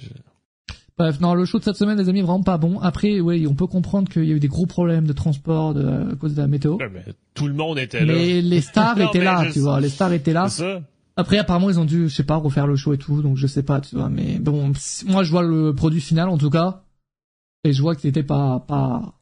Bref, 0.99 1.21
non, 1.21 1.35
le 1.35 1.45
show 1.45 1.59
de 1.59 1.65
cette 1.65 1.77
semaine, 1.77 1.99
les 1.99 2.09
amis, 2.09 2.23
vraiment 2.23 2.43
pas 2.43 2.57
bon. 2.57 2.79
Après, 2.81 3.21
oui, 3.21 3.47
on 3.47 3.55
peut 3.55 3.67
comprendre 3.67 4.09
qu'il 4.09 4.25
y 4.25 4.33
a 4.33 4.37
eu 4.37 4.41
des 4.41 4.49
gros 4.49 4.65
problèmes 4.65 5.07
de 5.07 5.13
transport 5.13 5.75
de, 5.75 6.13
à 6.13 6.17
cause 6.17 6.35
de 6.35 6.41
la 6.41 6.47
météo. 6.47 6.77
Ouais, 6.77 6.89
mais 6.89 7.05
tout 7.35 7.49
le 7.49 7.55
monde 7.55 7.79
était 7.79 8.05
là. 8.05 8.15
Mais 8.15 8.41
les 8.41 8.61
stars 8.63 8.97
Non, 8.99 9.09
étaient 9.09 9.23
là, 9.23 9.47
tu 9.53 9.59
vois. 9.61 9.79
Les 9.81 9.91
stars 9.91 10.13
étaient 10.13 10.33
là. 10.33 10.49
Ça. 10.49 10.81
Après, 11.17 11.37
apparemment, 11.39 11.69
ils 11.69 11.79
ont 11.79 11.85
dû, 11.85 12.09
je 12.09 12.15
sais 12.15 12.25
pas, 12.25 12.37
refaire 12.37 12.67
le 12.67 12.77
show 12.77 12.95
et 12.95 12.99
tout, 12.99 13.21
donc 13.21 13.37
je 13.37 13.47
sais 13.47 13.63
pas, 13.63 13.81
tu 13.81 13.97
vois. 13.97 14.09
Mais 14.09 14.39
bon, 14.39 14.73
moi, 15.07 15.23
je 15.23 15.31
vois 15.31 15.43
le 15.43 15.75
produit 15.75 16.01
final, 16.01 16.29
en 16.31 16.39
tout 16.39 16.51
cas. 16.51 16.83
Et 17.65 17.73
je 17.73 17.83
vois 17.83 17.95
que 17.95 18.01
c'était 18.01 18.23
pas, 18.23 18.61
pas, 18.61 19.15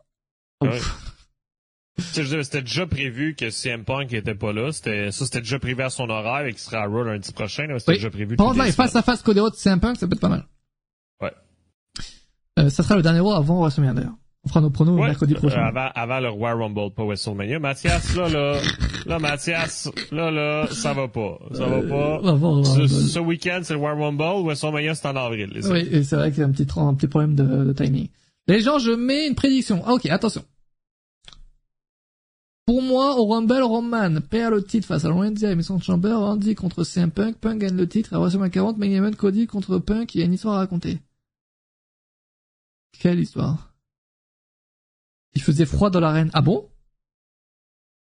Ouais. 0.63 0.79
C'était 1.99 2.63
déjà 2.63 2.87
prévu 2.87 3.35
que 3.37 3.51
CM 3.51 3.85
Punk 3.85 4.13
était 4.13 4.35
pas 4.35 4.53
là. 4.53 4.73
C'était, 4.73 5.13
ça, 5.13 5.25
c'était 5.25 5.41
déjà 5.41 5.59
prévu 5.61 5.81
à 5.83 5.91
son 5.91 6.09
horaire 6.09 6.47
et 6.47 6.51
qu'il 6.51 6.59
sera 6.61 6.79
à 6.83 6.87
Raw 6.87 7.05
lundi 7.05 7.33
prochain. 7.33 7.67
C'était 7.79 7.93
Oui. 7.93 7.97
déjà 7.99 8.11
prévu. 8.11 8.37
Par 8.37 8.49
contre, 8.49 8.65
face 8.73 8.97
à 8.97 9.03
face 9.03 9.23
Cody 9.23 9.41
Rhodes, 9.41 9.55
un 9.67 9.79
punk, 9.79 9.97
ça 9.97 10.07
peut 10.09 10.15
être 10.15 10.21
pas 10.21 10.29
mal. 10.29 10.45
Euh, 12.59 12.71
ça 12.71 12.83
sera 12.83 12.97
le 12.97 13.03
dernier 13.03 13.21
Raw 13.21 13.33
avant 13.33 13.61
WrestleMania, 13.61 13.95
d'ailleurs. 13.95 14.15
On 14.45 14.49
fera 14.49 14.61
nos 14.61 14.71
pronos 14.71 14.95
Ouais, 15.01 15.07
mercredi 15.07 15.35
euh, 15.35 15.39
prochain. 15.39 15.63
avant, 15.65 15.89
avant 15.95 16.21
le 16.21 16.29
Royal 16.29 16.61
Rumble, 16.63 16.93
pas 16.95 17.03
WrestleMania. 17.05 17.59
Mathias, 17.59 18.15
là, 18.15 18.29
là, 18.29 18.61
là, 19.07 19.19
Mathias, 19.19 19.91
là, 20.13 20.31
là, 20.31 20.67
ça 20.71 20.93
va 20.93 21.09
pas. 21.09 21.39
Ça 21.53 21.67
va 21.67 21.81
pas. 21.83 22.21
Euh, 22.23 22.29
avant, 22.29 22.63
Ce, 22.63 22.87
ce 22.87 23.19
week-end, 23.19 23.61
c'est 23.63 23.73
le 23.75 23.81
Royal 23.81 23.99
Rumble. 24.01 24.45
WrestleMania, 24.47 24.95
c'est 24.95 25.09
en 25.09 25.17
avril. 25.17 25.51
les. 25.55 25.67
Oui, 25.67 25.89
et 25.91 26.03
c'est 26.05 26.17
vrai 26.17 26.31
qu'il 26.31 26.41
y 26.41 26.43
a 26.43 26.47
un 26.47 26.51
petit, 26.53 26.67
un 26.77 26.95
petit 26.95 27.09
problème 27.09 27.35
de, 27.35 27.65
de 27.65 27.73
timing. 27.73 28.09
Les 28.47 28.61
gens, 28.61 28.79
je 28.79 28.91
mets 28.93 29.27
une 29.27 29.35
prédiction. 29.35 29.83
Ah, 29.87 29.95
ok, 29.95 30.07
attention. 30.07 30.43
Pour 32.67 32.81
moi, 32.83 33.17
au 33.19 33.27
Rumble, 33.27 33.63
Roman 33.63 34.21
perd 34.31 34.55
le 34.55 34.63
titre 34.63 34.87
face 34.87 35.05
à 35.05 35.11
Randy 35.11 35.45
à 35.45 35.51
l'émission 35.51 35.77
de 35.77 35.83
Chamber, 35.83 36.13
Randy 36.15 36.55
contre 36.55 36.83
CM 36.85 37.11
Punk, 37.11 37.37
Punk 37.37 37.59
gagne 37.59 37.77
le 37.77 37.87
titre, 37.87 38.15
à 38.15 38.19
WrestleMania 38.19 38.51
40, 38.51 38.79
main 38.79 38.91
event 38.91 39.13
Cody 39.13 39.47
contre 39.47 39.79
Punk, 39.79 40.15
il 40.15 40.21
y 40.21 40.23
a 40.23 40.27
une 40.27 40.33
histoire 40.33 40.55
à 40.55 40.59
raconter. 40.59 40.99
Quelle 43.01 43.21
histoire 43.21 43.75
Il 45.35 45.43
faisait 45.43 45.67
froid 45.67 45.91
dans 45.91 46.01
l'arène. 46.01 46.31
Ah 46.35 46.41
bon? 46.43 46.69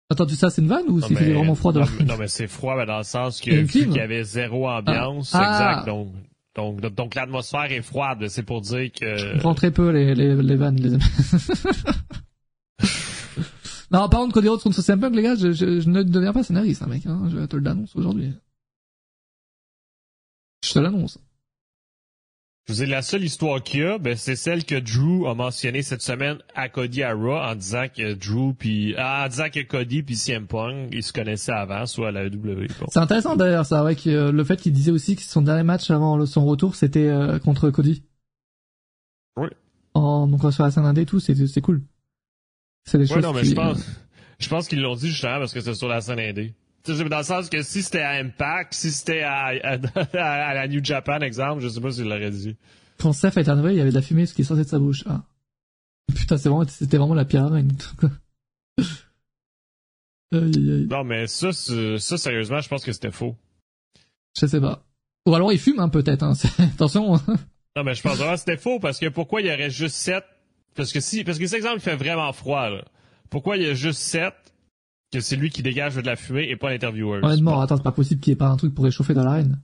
Attends, 0.08 0.26
tu 0.26 0.34
sais, 0.34 0.40
ça 0.40 0.50
c'est 0.50 0.62
une 0.62 0.68
vanne 0.68 0.84
ou 0.88 1.00
Non, 1.00 1.06
s'il 1.06 1.16
faisait 1.16 1.30
mais- 1.30 1.34
vraiment 1.36 1.54
froid 1.56 1.72
dans 1.72 1.80
l'arène? 1.80 2.06
Non, 2.06 2.16
mais 2.16 2.28
c'est 2.28 2.46
froid, 2.46 2.76
mais 2.76 2.86
dans 2.86 2.98
le 2.98 3.02
sens 3.04 3.40
que, 3.40 3.50
vu 3.50 3.66
qu'il 3.66 3.92
y 3.92 4.00
avait 4.00 4.22
zéro 4.22 4.68
ambiance, 4.68 5.34
Ah. 5.34 5.38
exact. 5.50 5.82
Ah. 5.82 5.84
Donc, 5.86 6.12
donc, 6.54 6.80
donc, 6.94 7.14
l'atmosphère 7.14 7.70
est 7.72 7.82
froide. 7.82 8.28
C'est 8.28 8.42
pour 8.44 8.60
dire 8.62 8.90
que, 8.92 9.16
Je 9.16 9.32
comprends 9.34 9.54
très 9.54 9.70
peu 9.72 9.90
les, 9.90 10.14
les, 10.14 10.34
les 10.40 10.56
vannes, 10.56 10.76
les 10.80 10.94
amis. 10.94 11.04
non, 13.90 14.08
par 14.08 14.20
contre, 14.20 14.32
Cody 14.34 14.48
Rhodes 14.48 14.62
contre 14.62 14.80
CM 14.80 15.00
Punk, 15.00 15.14
les 15.14 15.22
gars, 15.22 15.34
je, 15.36 15.52
je, 15.52 15.80
je 15.80 15.88
ne 15.90 16.02
deviens 16.02 16.32
pas 16.32 16.42
scénariste, 16.42 16.82
hein, 16.82 16.86
mec, 16.86 17.04
hein, 17.06 17.28
je 17.30 17.44
te 17.44 17.56
l'annonce 17.56 17.94
aujourd'hui. 17.96 18.32
Je 20.64 20.72
te 20.72 20.78
l'annonce. 20.78 21.18
Je 22.68 22.72
vous 22.72 22.82
ai 22.82 22.86
la 22.86 23.00
seule 23.02 23.22
histoire 23.22 23.62
qu'il 23.62 23.80
y 23.80 23.84
a, 23.84 23.96
ben, 23.98 24.16
c'est 24.16 24.34
celle 24.34 24.64
que 24.64 24.74
Drew 24.74 25.28
a 25.28 25.34
mentionnée 25.34 25.82
cette 25.82 26.02
semaine 26.02 26.38
à 26.54 26.68
Cody 26.68 27.02
à 27.04 27.12
Raw 27.14 27.36
en 27.36 27.54
disant 27.54 27.86
que 27.94 28.14
Drew 28.14 28.54
puis, 28.54 28.94
ah, 28.98 29.24
en 29.24 29.28
disant 29.28 29.50
que 29.50 29.60
Cody 29.62 30.02
puis 30.02 30.16
CM 30.16 30.46
Punk, 30.48 30.88
ils 30.92 31.02
se 31.04 31.12
connaissaient 31.12 31.52
avant, 31.52 31.86
soit 31.86 32.08
à 32.08 32.10
la 32.10 32.24
AEW. 32.24 32.66
Bon. 32.80 32.86
C'est 32.88 32.98
intéressant 32.98 33.36
d'ailleurs, 33.36 33.66
ça, 33.66 33.78
avec 33.80 34.06
euh, 34.08 34.32
le 34.32 34.44
fait 34.44 34.60
qu'il 34.60 34.72
disait 34.72 34.90
aussi 34.90 35.14
que 35.14 35.22
son 35.22 35.42
dernier 35.42 35.62
match 35.62 35.90
avant 35.90 36.16
le- 36.16 36.26
son 36.26 36.44
retour, 36.44 36.74
c'était 36.74 37.06
euh, 37.06 37.38
contre 37.38 37.70
Cody. 37.70 38.02
Oui. 39.36 39.48
En, 39.94 40.26
donc 40.26 40.52
sur 40.52 40.64
la 40.64 40.70
scène 40.70 40.86
indé 40.86 41.02
et 41.02 41.06
tout, 41.06 41.20
c'est 41.20 41.34
c'est 41.46 41.60
cool. 41.60 41.82
C'est 42.84 42.98
des 42.98 43.04
Ouais, 43.08 43.14
choses 43.14 43.22
non, 43.24 43.32
mais 43.32 43.42
qui, 43.42 43.50
je 43.50 43.54
pense, 43.54 43.84
je 44.38 44.48
pense 44.48 44.68
qu'ils 44.68 44.80
l'ont 44.80 44.94
dit 44.96 45.08
justement 45.08 45.38
parce 45.38 45.52
que 45.52 45.60
c'est 45.60 45.74
sur 45.74 45.88
la 45.88 46.00
scène 46.00 46.18
indé. 46.20 46.54
Dans 46.86 47.18
le 47.18 47.22
sens 47.24 47.48
que 47.50 47.62
si 47.62 47.82
c'était 47.82 48.00
à 48.02 48.12
Impact, 48.12 48.74
si 48.74 48.90
c'était 48.90 49.22
à, 49.22 49.46
à, 49.62 49.72
à 50.50 50.54
la 50.54 50.68
New 50.68 50.82
Japan, 50.84 51.20
exemple, 51.20 51.62
je 51.62 51.68
sais 51.68 51.80
pas 51.80 51.90
s'ils 51.92 52.04
l'auraient 52.04 52.30
dit. 52.30 52.56
quand 52.98 53.12
Seth 53.12 53.36
est 53.36 53.48
arrivé, 53.48 53.72
il 53.74 53.76
y 53.76 53.80
avait 53.80 53.90
de 53.90 53.94
la 53.94 54.02
fumée 54.02 54.26
ce 54.26 54.34
qui 54.34 54.44
sortait 54.44 54.64
de 54.64 54.68
sa 54.68 54.78
bouche. 54.78 55.04
Ah. 55.06 55.22
Putain, 56.14 56.36
c'est 56.38 56.48
vraiment, 56.48 56.66
c'était 56.68 56.96
vraiment 56.98 57.14
la 57.14 57.24
pire 57.24 57.44
arène. 57.46 57.72
Non, 60.32 61.04
mais 61.04 61.26
ça, 61.26 61.52
ça, 61.52 62.18
sérieusement, 62.18 62.60
je 62.60 62.68
pense 62.68 62.84
que 62.84 62.92
c'était 62.92 63.10
faux. 63.12 63.36
Je 64.38 64.46
sais 64.46 64.60
pas. 64.60 64.84
Ou 65.26 65.34
alors 65.34 65.52
il 65.52 65.58
fume, 65.58 65.80
hein, 65.80 65.88
peut-être. 65.88 66.22
Hein. 66.22 66.34
Attention. 66.58 67.14
hein. 67.16 67.36
Non, 67.76 67.84
mais 67.84 67.94
je 67.94 68.02
pense 68.02 68.16
vraiment 68.16 68.32
que 68.34 68.38
c'était 68.40 68.56
faux 68.56 68.78
parce 68.80 68.98
que 68.98 69.08
pourquoi 69.08 69.40
il 69.40 69.46
y 69.48 69.52
aurait 69.52 69.70
juste 69.70 69.96
sept? 69.96 70.24
Parce 70.74 70.92
que 70.92 71.00
si, 71.00 71.24
parce 71.24 71.38
que 71.38 71.46
cet 71.46 71.56
exemple 71.56 71.80
fait 71.80 71.96
vraiment 71.96 72.32
froid, 72.32 72.68
là. 72.70 72.84
Pourquoi 73.30 73.56
il 73.56 73.62
y 73.64 73.66
a 73.66 73.74
juste 73.74 73.98
Seth 74.00 74.34
que 75.12 75.20
c'est 75.20 75.36
lui 75.36 75.50
qui 75.50 75.62
dégage 75.62 75.96
de 75.96 76.00
la 76.02 76.16
fumée 76.16 76.48
et 76.50 76.56
pas 76.56 76.70
l'intervieweur? 76.70 77.22
Honnêtement, 77.22 77.60
attends, 77.60 77.76
c'est 77.76 77.82
pas 77.82 77.92
possible 77.92 78.20
qu'il 78.20 78.32
y 78.32 78.34
ait 78.34 78.38
pas 78.38 78.48
un 78.48 78.56
truc 78.56 78.74
pour 78.74 78.84
réchauffer 78.84 79.14
dans 79.14 79.24
l'arène. 79.24 79.58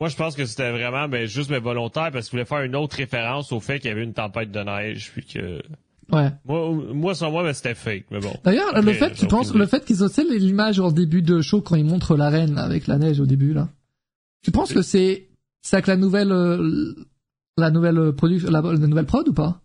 Moi, 0.00 0.10
je 0.10 0.16
pense 0.16 0.36
que 0.36 0.44
c'était 0.44 0.70
vraiment, 0.70 1.08
ben, 1.08 1.26
juste, 1.26 1.48
mais 1.50 1.58
volontaire 1.58 2.10
parce 2.12 2.28
qu'il 2.28 2.32
voulait 2.38 2.44
faire 2.44 2.60
une 2.62 2.76
autre 2.76 2.96
référence 2.96 3.50
au 3.52 3.60
fait 3.60 3.78
qu'il 3.80 3.88
y 3.88 3.92
avait 3.92 4.04
une 4.04 4.12
tempête 4.12 4.50
de 4.50 4.60
neige, 4.60 5.10
puis 5.12 5.24
que, 5.24 5.62
Ouais. 6.12 6.30
moi, 6.44 6.70
moi, 6.94 7.14
sans 7.14 7.30
moi, 7.30 7.42
ben, 7.42 7.52
c'était 7.52 7.74
fake, 7.74 8.04
mais 8.10 8.20
bon. 8.20 8.32
D'ailleurs, 8.44 8.80
le 8.80 8.92
fait, 8.92 9.12
tu 9.14 9.26
penses, 9.26 9.54
le 9.54 9.66
fait 9.66 9.84
qu'ils 9.84 10.04
ont, 10.04 10.08
l'image 10.30 10.78
en 10.78 10.92
début 10.92 11.22
de 11.22 11.40
show 11.40 11.62
quand 11.62 11.76
ils 11.76 11.84
montrent 11.84 12.16
l'arène 12.16 12.58
avec 12.58 12.86
la 12.86 12.98
neige 12.98 13.20
au 13.20 13.26
début, 13.26 13.54
là. 13.54 13.68
Tu 14.42 14.50
penses 14.52 14.72
que 14.72 14.82
c'est, 14.82 15.28
c'est 15.62 15.76
avec 15.76 15.86
la 15.88 15.96
nouvelle, 15.96 16.30
euh, 16.30 16.94
la 17.56 17.70
nouvelle 17.70 18.12
production, 18.12 18.50
la, 18.50 18.60
la 18.60 18.76
nouvelle 18.86 19.06
prod 19.06 19.26
ou 19.28 19.32
pas? 19.32 19.60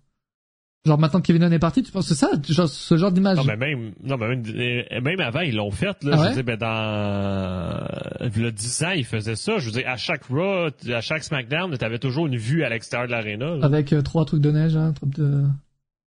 Genre 0.84 0.98
maintenant 0.98 1.22
que 1.22 1.28
Kevin 1.28 1.44
Dunn 1.44 1.54
est 1.54 1.60
parti, 1.60 1.84
tu 1.84 1.92
penses 1.92 2.10
que 2.10 2.16
c'est 2.16 2.20
ça, 2.26 2.32
genre, 2.50 2.68
ce 2.68 2.98
genre 2.98 3.12
d'image? 3.12 3.38
Non, 3.38 3.44
mais 3.44 3.56
même, 3.56 3.92
non, 4.04 4.18
mais 4.18 4.30
même, 4.30 4.44
euh, 4.48 5.02
même 5.02 5.20
avant, 5.20 5.42
ils 5.42 5.56
l'ont 5.56 5.70
fait, 5.70 6.04
là. 6.04 6.12
Ah 6.14 6.16
je 6.18 6.22
ouais? 6.22 6.28
veux 6.30 6.34
dire, 6.34 6.44
ben, 6.44 6.58
dans, 6.58 8.28
y 8.42 8.46
a 8.48 8.52
10 8.52 8.84
ans, 8.84 8.92
ils 8.92 9.06
faisaient 9.06 9.36
ça. 9.36 9.60
Je 9.60 9.66
veux 9.68 9.72
dire, 9.74 9.88
à 9.88 9.98
chaque 9.98 10.24
Raw, 10.24 10.70
à 10.92 11.02
chaque 11.02 11.24
SmackDown, 11.24 11.78
t'avais 11.78 12.00
toujours 12.00 12.26
une 12.26 12.38
vue 12.38 12.64
à 12.64 12.70
l'extérieur 12.70 13.06
de 13.08 13.12
l'aréna, 13.12 13.58
là. 13.58 13.66
Avec 13.66 13.94
euh, 13.94 14.02
trois 14.02 14.26
trucs 14.26 14.42
de 14.42 14.50
neige, 14.50 14.76
hein, 14.76 14.88
un 14.88 14.94
truc 14.94 15.12
de, 15.16 15.44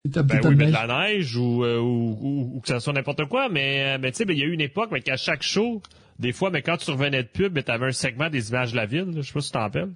Ben 0.04 0.22
oui, 0.30 0.40
de 0.40 0.48
mais 0.50 0.54
de 0.54 0.70
neige. 0.70 0.72
la 0.72 0.86
neige 1.08 1.36
ou, 1.36 1.64
euh, 1.64 1.80
ou, 1.80 2.16
ou, 2.20 2.52
ou 2.56 2.60
que 2.60 2.68
ça 2.68 2.78
soit 2.78 2.92
n'importe 2.92 3.24
quoi, 3.24 3.48
mais, 3.48 3.96
euh, 3.96 3.98
mais 4.00 4.12
tu 4.12 4.18
sais, 4.18 4.24
ben, 4.24 4.36
il 4.36 4.38
y 4.38 4.42
a 4.44 4.46
eu 4.46 4.52
une 4.52 4.60
époque, 4.60 4.90
mais 4.92 5.00
qu'à 5.00 5.16
chaque 5.16 5.42
show, 5.42 5.82
des 6.20 6.30
fois, 6.32 6.50
mais 6.50 6.62
quand 6.62 6.76
tu 6.76 6.88
revenais 6.92 7.24
de 7.24 7.28
pub, 7.28 7.52
ben, 7.52 7.64
t'avais 7.64 7.86
un 7.86 7.90
segment 7.92 8.30
des 8.30 8.50
images 8.50 8.70
de 8.70 8.76
la 8.76 8.86
ville, 8.86 9.08
je 9.16 9.22
sais 9.22 9.32
pas 9.32 9.40
si 9.40 9.48
tu 9.48 9.54
t'en 9.54 9.60
rappelles. 9.60 9.90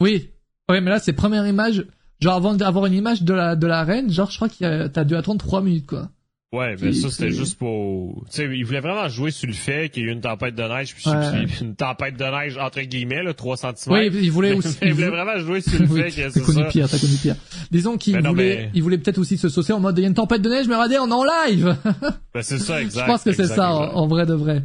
Oui. 0.00 0.30
Oui, 0.70 0.80
mais 0.80 0.88
là, 0.90 0.98
c'est 0.98 1.12
première 1.12 1.46
image. 1.46 1.84
Genre, 2.20 2.34
avant 2.34 2.54
d'avoir 2.54 2.86
une 2.86 2.94
image 2.94 3.22
de 3.22 3.32
la, 3.34 3.56
de 3.56 3.66
la 3.66 3.82
reine, 3.84 4.10
genre, 4.12 4.30
je 4.30 4.36
crois 4.36 4.48
que 4.48 4.86
t'as 4.88 5.04
dû 5.04 5.14
attendre 5.16 5.38
trois 5.38 5.62
minutes, 5.62 5.86
quoi. 5.86 6.10
Ouais, 6.52 6.74
mais 6.82 6.92
ça, 6.92 7.08
c'était 7.10 7.30
juste 7.30 7.56
pour... 7.60 8.24
Tu 8.28 8.38
sais, 8.38 8.44
ils 8.52 8.64
voulaient 8.64 8.80
vraiment 8.80 9.08
jouer 9.08 9.30
sur 9.30 9.46
le 9.46 9.52
fait 9.52 9.88
qu'il 9.88 10.02
y 10.02 10.06
a 10.06 10.08
eu 10.08 10.12
une 10.12 10.20
tempête 10.20 10.56
de 10.56 10.62
neige, 10.64 10.96
puis, 10.96 11.08
Ouais. 11.08 11.46
une 11.60 11.76
tempête 11.76 12.16
de 12.16 12.24
neige, 12.24 12.58
entre 12.58 12.80
guillemets, 12.80 13.22
là, 13.22 13.32
3 13.34 13.56
cm. 13.56 13.72
Oui, 13.86 14.10
il 14.20 14.32
voulait 14.32 14.52
aussi, 14.54 14.76
ils 14.82 14.88
il 14.88 14.94
voulaient 14.94 15.10
voulait- 15.10 15.22
vraiment 15.24 15.38
jouer 15.38 15.60
sur 15.60 15.78
le 15.80 15.86
Oui, 15.88 16.02
fait 16.02 16.10
que 16.10 16.22
t'as 16.22 16.30
c'est 16.30 16.42
connu 16.42 16.62
ça. 16.64 16.68
pire, 16.68 16.88
t'as 16.90 16.98
connu 16.98 17.14
pire. 17.22 17.36
Disons 17.70 17.96
qu'il 17.96 18.16
non, 18.18 18.30
voulait, 18.30 18.56
mais- 18.56 18.70
il 18.74 18.82
voulait 18.82 18.98
peut-être 18.98 19.18
aussi 19.18 19.38
se 19.38 19.48
saucer 19.48 19.72
en 19.72 19.78
mode, 19.78 19.96
il 19.98 20.02
y 20.02 20.04
a 20.04 20.08
une 20.08 20.14
tempête 20.14 20.42
de 20.42 20.48
neige, 20.50 20.66
mais 20.66 20.74
regardez, 20.74 20.98
on 20.98 21.08
est 21.08 21.12
en 21.12 21.24
live! 21.24 21.76
Ben, 22.34 22.42
c'est 22.42 22.58
ça, 22.58 22.82
exact. 22.82 23.02
je 23.02 23.06
pense 23.12 23.22
que 23.24 23.32
c'est 23.32 23.46
ça, 23.46 23.70
en 23.72 24.06
vrai 24.08 24.26
de 24.26 24.34
vrai. 24.34 24.62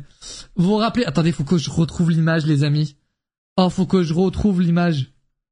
Vous 0.56 0.66
vous 0.68 0.76
rappelez, 0.78 1.06
attendez, 1.06 1.32
faut 1.32 1.44
que 1.44 1.58
je 1.60 1.70
retrouve 1.70 2.10
l'image, 2.10 2.46
les 2.48 2.64
amis. 2.64 2.96
Oh, 3.58 3.70
faut 3.70 3.86
que 3.86 4.02
je 4.04 4.14
retrouve 4.14 4.60
l'image. 4.62 5.12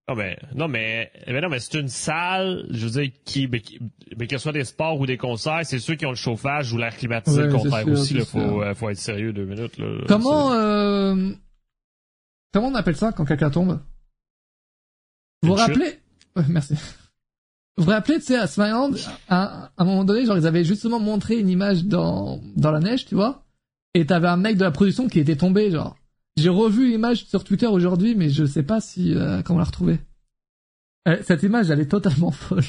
Non, 0.09 0.15
mais, 0.15 0.37
non, 0.53 0.67
mais, 0.67 1.11
mais 1.27 1.39
non, 1.39 1.47
mais 1.47 1.59
c'est 1.59 1.79
une 1.79 1.87
salle, 1.87 2.65
je 2.69 2.87
veux 2.87 3.01
dire, 3.01 3.11
qui, 3.23 3.47
mais, 3.47 3.61
mais 4.17 4.27
que 4.27 4.37
ce 4.37 4.43
soit 4.43 4.51
des 4.51 4.65
sports 4.65 4.99
ou 4.99 5.05
des 5.05 5.15
concerts, 5.15 5.61
c'est 5.63 5.79
ceux 5.79 5.95
qui 5.95 6.05
ont 6.05 6.09
le 6.09 6.15
chauffage 6.17 6.73
ou 6.73 6.77
l'air 6.77 6.95
climatisé, 6.97 7.37
Ouais, 7.39 7.45
le 7.47 7.51
c'est 7.51 7.57
contraire 7.57 7.83
sûr, 7.85 7.93
aussi, 7.93 8.13
là, 8.15 8.25
faut, 8.25 8.61
euh, 8.63 8.75
faut 8.75 8.89
être 8.89 8.97
sérieux 8.97 9.31
deux 9.31 9.45
minutes, 9.45 9.77
là. 9.77 10.03
Comment, 10.09 10.51
euh, 10.53 11.31
comment 12.51 12.67
on 12.67 12.75
appelle 12.75 12.97
ça 12.97 13.13
quand 13.13 13.23
quelqu'un 13.23 13.49
tombe? 13.49 13.79
Vous 15.41 15.49
vous 15.49 15.55
rappelez? 15.55 15.99
Ouais, 16.35 16.43
merci. 16.49 16.73
Vous 17.77 17.83
vous 17.83 17.91
rappelez, 17.91 18.17
tu 18.17 18.25
sais, 18.25 18.37
à 18.37 18.47
SmackDown, 18.47 18.97
à, 19.29 19.65
à 19.65 19.71
un 19.77 19.85
moment 19.85 20.03
donné, 20.03 20.25
genre, 20.25 20.35
ils 20.35 20.47
avaient 20.47 20.63
justement 20.63 20.99
montré 20.99 21.37
une 21.37 21.47
image 21.47 21.85
dans, 21.85 22.41
dans 22.55 22.71
la 22.71 22.79
neige, 22.79 23.05
tu 23.05 23.13
vois? 23.13 23.43
Et 23.93 24.07
t'avais 24.07 24.27
un 24.29 24.37
mec 24.37 24.57
de 24.57 24.63
la 24.63 24.71
production 24.71 25.07
qui 25.07 25.19
était 25.19 25.35
tombé, 25.35 25.69
genre. 25.69 25.95
J'ai 26.37 26.49
revu 26.49 26.89
l'image 26.89 27.25
sur 27.25 27.43
Twitter 27.43 27.67
aujourd'hui, 27.67 28.15
mais 28.15 28.29
je 28.29 28.45
sais 28.45 28.63
pas 28.63 28.81
si, 28.81 29.13
euh, 29.15 29.41
comment 29.43 29.59
la 29.59 29.65
retrouver. 29.65 29.99
Euh, 31.07 31.17
cette 31.23 31.43
image, 31.43 31.69
elle 31.69 31.79
est 31.79 31.91
totalement 31.91 32.31
folle. 32.31 32.63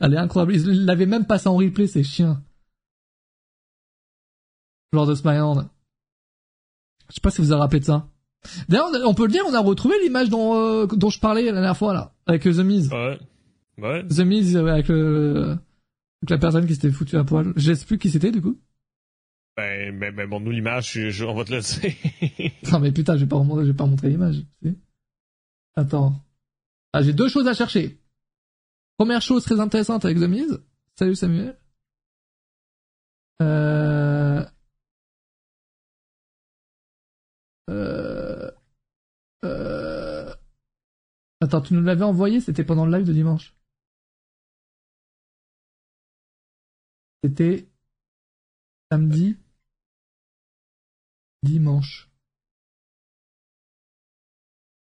Elle 0.00 0.14
est 0.14 0.18
incroyable. 0.18 0.54
Ils 0.54 0.84
l'avaient 0.84 1.06
même 1.06 1.26
passé 1.26 1.48
en 1.48 1.56
replay, 1.56 1.86
ces 1.86 2.04
chiens. 2.04 2.42
Lors 4.92 5.06
de 5.06 5.14
SmackDown. 5.14 5.68
Je 7.08 7.14
sais 7.14 7.20
pas 7.20 7.30
si 7.30 7.40
vous 7.40 7.48
vous 7.48 7.56
rappelez 7.56 7.80
de 7.80 7.84
ça. 7.84 8.08
D'ailleurs, 8.68 8.90
on 9.04 9.14
peut 9.14 9.26
le 9.26 9.32
dire, 9.32 9.42
on 9.48 9.54
a 9.54 9.60
retrouvé 9.60 9.94
l'image 10.02 10.28
dont, 10.28 10.54
euh, 10.56 10.86
dont 10.86 11.10
je 11.10 11.20
parlais 11.20 11.44
la 11.44 11.52
dernière 11.52 11.76
fois, 11.76 11.92
là. 11.92 12.12
Avec 12.26 12.42
The 12.42 12.58
Miz. 12.58 12.90
Ouais. 12.92 13.18
Ouais. 13.78 14.06
The 14.06 14.20
Miz, 14.20 14.56
euh, 14.56 14.66
avec 14.66 14.88
le, 14.88 15.56
avec 16.22 16.30
la 16.30 16.38
personne 16.38 16.66
qui 16.66 16.74
s'était 16.74 16.90
foutue 16.90 17.16
à 17.16 17.24
poil. 17.24 17.52
Je 17.56 17.74
sais 17.74 17.84
plus 17.84 17.98
qui 17.98 18.10
c'était, 18.10 18.30
du 18.30 18.40
coup. 18.40 18.56
Ben, 19.56 19.98
ben, 19.98 20.14
ben, 20.14 20.28
bon, 20.28 20.40
nous, 20.40 20.50
l'image, 20.50 20.98
on 21.22 21.34
va 21.34 21.44
te 21.44 21.52
le 21.52 21.60
dire. 22.40 22.52
Non, 22.70 22.78
mais 22.78 22.92
putain, 22.92 23.16
je 23.16 23.24
vais 23.24 23.28
pas 23.28 23.38
pas 23.38 23.86
montrer 23.86 24.10
l'image. 24.10 24.44
Attends. 25.74 26.14
Ah, 26.92 27.02
j'ai 27.02 27.14
deux 27.14 27.28
choses 27.28 27.48
à 27.48 27.54
chercher. 27.54 27.98
Première 28.98 29.22
chose 29.22 29.44
très 29.44 29.60
intéressante 29.60 30.04
avec 30.04 30.18
The 30.18 30.28
Miz. 30.28 30.60
Salut 30.98 31.14
Samuel. 31.14 31.58
Euh... 33.42 34.44
Euh... 37.70 38.50
Euh... 39.44 40.34
Attends, 41.40 41.60
tu 41.60 41.74
nous 41.74 41.82
l'avais 41.82 42.04
envoyé, 42.04 42.40
c'était 42.40 42.64
pendant 42.64 42.86
le 42.86 42.96
live 42.96 43.06
de 43.06 43.12
dimanche. 43.12 43.54
C'était 47.22 47.68
samedi, 48.90 49.36
dimanche. 51.46 52.08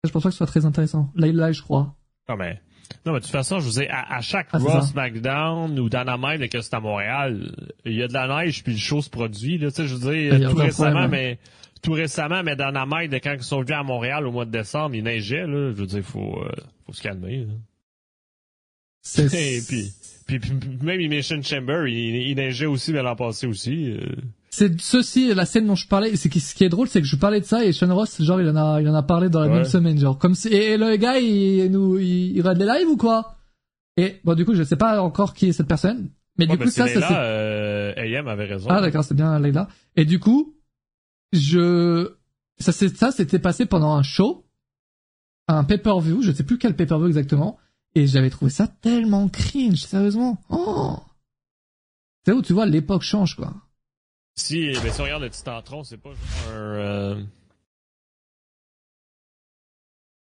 Je 0.05 0.11
pense 0.11 0.23
pas 0.23 0.29
que 0.29 0.33
ce 0.33 0.39
soit 0.39 0.47
très 0.47 0.65
intéressant. 0.65 1.11
Là, 1.15 1.27
là, 1.33 1.53
je 1.53 1.63
crois. 1.63 1.97
Non, 2.29 2.37
mais, 2.37 2.61
non, 3.05 3.13
mais 3.13 3.19
de 3.19 3.25
toute 3.25 3.33
façon, 3.33 3.61
je 3.61 3.67
vous 3.67 3.81
dis, 3.81 3.87
à, 3.87 4.17
à 4.17 4.21
chaque 4.21 4.49
Ah, 4.53 4.59
Raw. 4.59 4.83
SmackDown 4.83 5.79
ou 5.79 5.89
Dynamite, 5.89 6.49
que 6.51 6.61
c'est 6.61 6.75
à 6.75 6.81
Montréal, 6.81 7.53
il 7.85 7.95
y 7.95 8.03
a 8.03 8.09
de 8.09 8.13
la 8.13 8.27
neige 8.29 8.63
puis 8.63 8.73
le 8.73 8.79
show 8.79 9.01
se 9.01 9.11
produit, 9.11 9.59
là, 9.59 9.71
tu 9.71 9.77
sais, 9.77 9.89
je 9.89 9.95
veux 9.95 10.13
dire, 10.13 10.51
tout 10.51 10.57
récemment, 10.57 10.91
problème, 10.91 11.11
mais, 11.11 11.39
tout 11.83 11.93
récemment, 11.93 12.43
mais 12.43 12.57
Dynamite, 12.57 13.15
quand 13.23 13.35
ils 13.35 13.43
sont 13.43 13.61
venus 13.61 13.77
à 13.77 13.83
Montréal 13.83 14.27
au 14.27 14.33
mois 14.33 14.45
de 14.45 14.51
décembre, 14.51 14.95
il 14.95 15.05
neigeait, 15.05 15.47
là, 15.47 15.73
je 15.73 15.77
veux 15.81 15.87
dire, 15.87 16.03
faut, 16.03 16.43
euh, 16.43 16.53
faut 16.85 16.93
se 16.93 17.03
calmer, 17.03 17.45
là. 17.45 17.53
C'est 19.03 19.33
Et 19.35 19.61
puis, 19.67 19.93
puis, 20.27 20.41
puis, 20.41 20.51
même 20.83 21.01
Elimination 21.01 21.41
Chamber, 21.43 21.85
il, 21.87 22.17
il 22.29 22.35
neigeait 22.37 22.67
aussi, 22.67 22.93
mais 22.93 23.03
l'an 23.03 23.15
passé 23.15 23.47
aussi, 23.47 23.93
euh. 23.93 24.17
C'est 24.57 24.81
ceci 24.81 25.35
la 25.35 25.45
scène 25.47 25.67
dont 25.67 25.75
je 25.75 25.87
parlais. 25.87 26.17
C'est 26.17 26.29
qui- 26.29 26.41
ce 26.41 26.55
qui 26.55 26.65
est 26.65 26.69
drôle, 26.69 26.89
c'est 26.89 27.01
que 27.01 27.07
je 27.07 27.17
parlais 27.17 27.41
de 27.41 27.45
ça 27.45 27.65
et 27.65 27.73
Sean 27.73 27.95
Ross, 27.95 28.23
genre, 28.23 28.41
il 28.41 28.49
en 28.49 28.57
a, 28.57 28.81
il 28.81 28.89
en 28.89 28.95
a 28.95 29.03
parlé 29.03 29.29
dans 29.29 29.41
la 29.41 29.47
Ouais. 29.49 29.55
même 29.55 29.65
semaine, 29.65 29.99
genre, 29.99 30.19
comme 30.19 30.35
si. 30.35 30.49
Et, 30.49 30.73
et 30.73 30.77
le 30.79 30.97
gars, 30.97 31.19
il 31.19 31.71
nous, 31.71 31.99
il, 31.99 32.37
il 32.37 32.41
regarde 32.41 32.59
les 32.59 32.67
lives 32.67 32.89
ou 32.89 32.97
quoi? 32.97 33.37
Et 33.97 34.21
bon, 34.25 34.35
du 34.35 34.45
coup, 34.45 34.55
je 34.55 34.63
sais 34.63 34.77
pas 34.77 35.01
encore 35.03 35.35
qui 35.35 35.49
est 35.49 35.53
cette 35.53 35.69
personne, 35.69 36.11
mais 36.39 36.47
Ouais, 36.49 36.57
du 36.57 36.65
coup, 36.65 36.71
ça, 36.71 36.87
c'est 36.87 37.01
ça 37.01 37.09
c'est. 37.09 37.15
euh, 37.17 37.93
AM 37.97 38.29
avait 38.29 38.45
raison. 38.47 38.67
Ah 38.71 38.81
d'accord, 38.81 39.05
c'est 39.05 39.15
bien 39.15 39.39
Leila. 39.39 39.69
Et 39.97 40.05
du 40.05 40.19
coup, 40.21 40.55
je 41.33 42.13
ça 42.59 42.73
c'est 42.73 42.95
ça 42.97 43.11
c'était 43.13 43.39
passé 43.39 43.67
pendant 43.67 43.95
un 43.95 44.03
show, 44.03 44.45
un 45.49 45.65
pay-per-view, 45.65 46.23
je 46.23 46.33
sais 46.33 46.45
plus 46.45 46.59
quel 46.59 46.75
pay-per-view 46.77 47.07
exactement, 47.09 47.59
et 47.95 48.07
j'avais 48.07 48.31
trouvé 48.31 48.51
ça 48.51 48.67
tellement 48.69 49.29
cringe, 49.29 49.81
sérieusement. 49.85 50.39
Oh. 50.51 50.97
C'est 52.25 52.33
où 52.33 52.43
tu 52.43 52.53
vois 52.53 52.67
l'époque 52.67 53.03
change 53.03 53.37
quoi. 53.37 53.55
Si, 54.39 54.71
ben, 54.83 54.93
si 54.93 55.01
on 55.01 55.05
regarde 55.05 55.23
le 55.23 55.31
petit 55.31 55.49
entron, 55.49 55.83
c'est 55.83 55.97
pas 55.97 56.11
juste 56.11 56.47
un, 56.49 56.53
euh, 56.53 57.23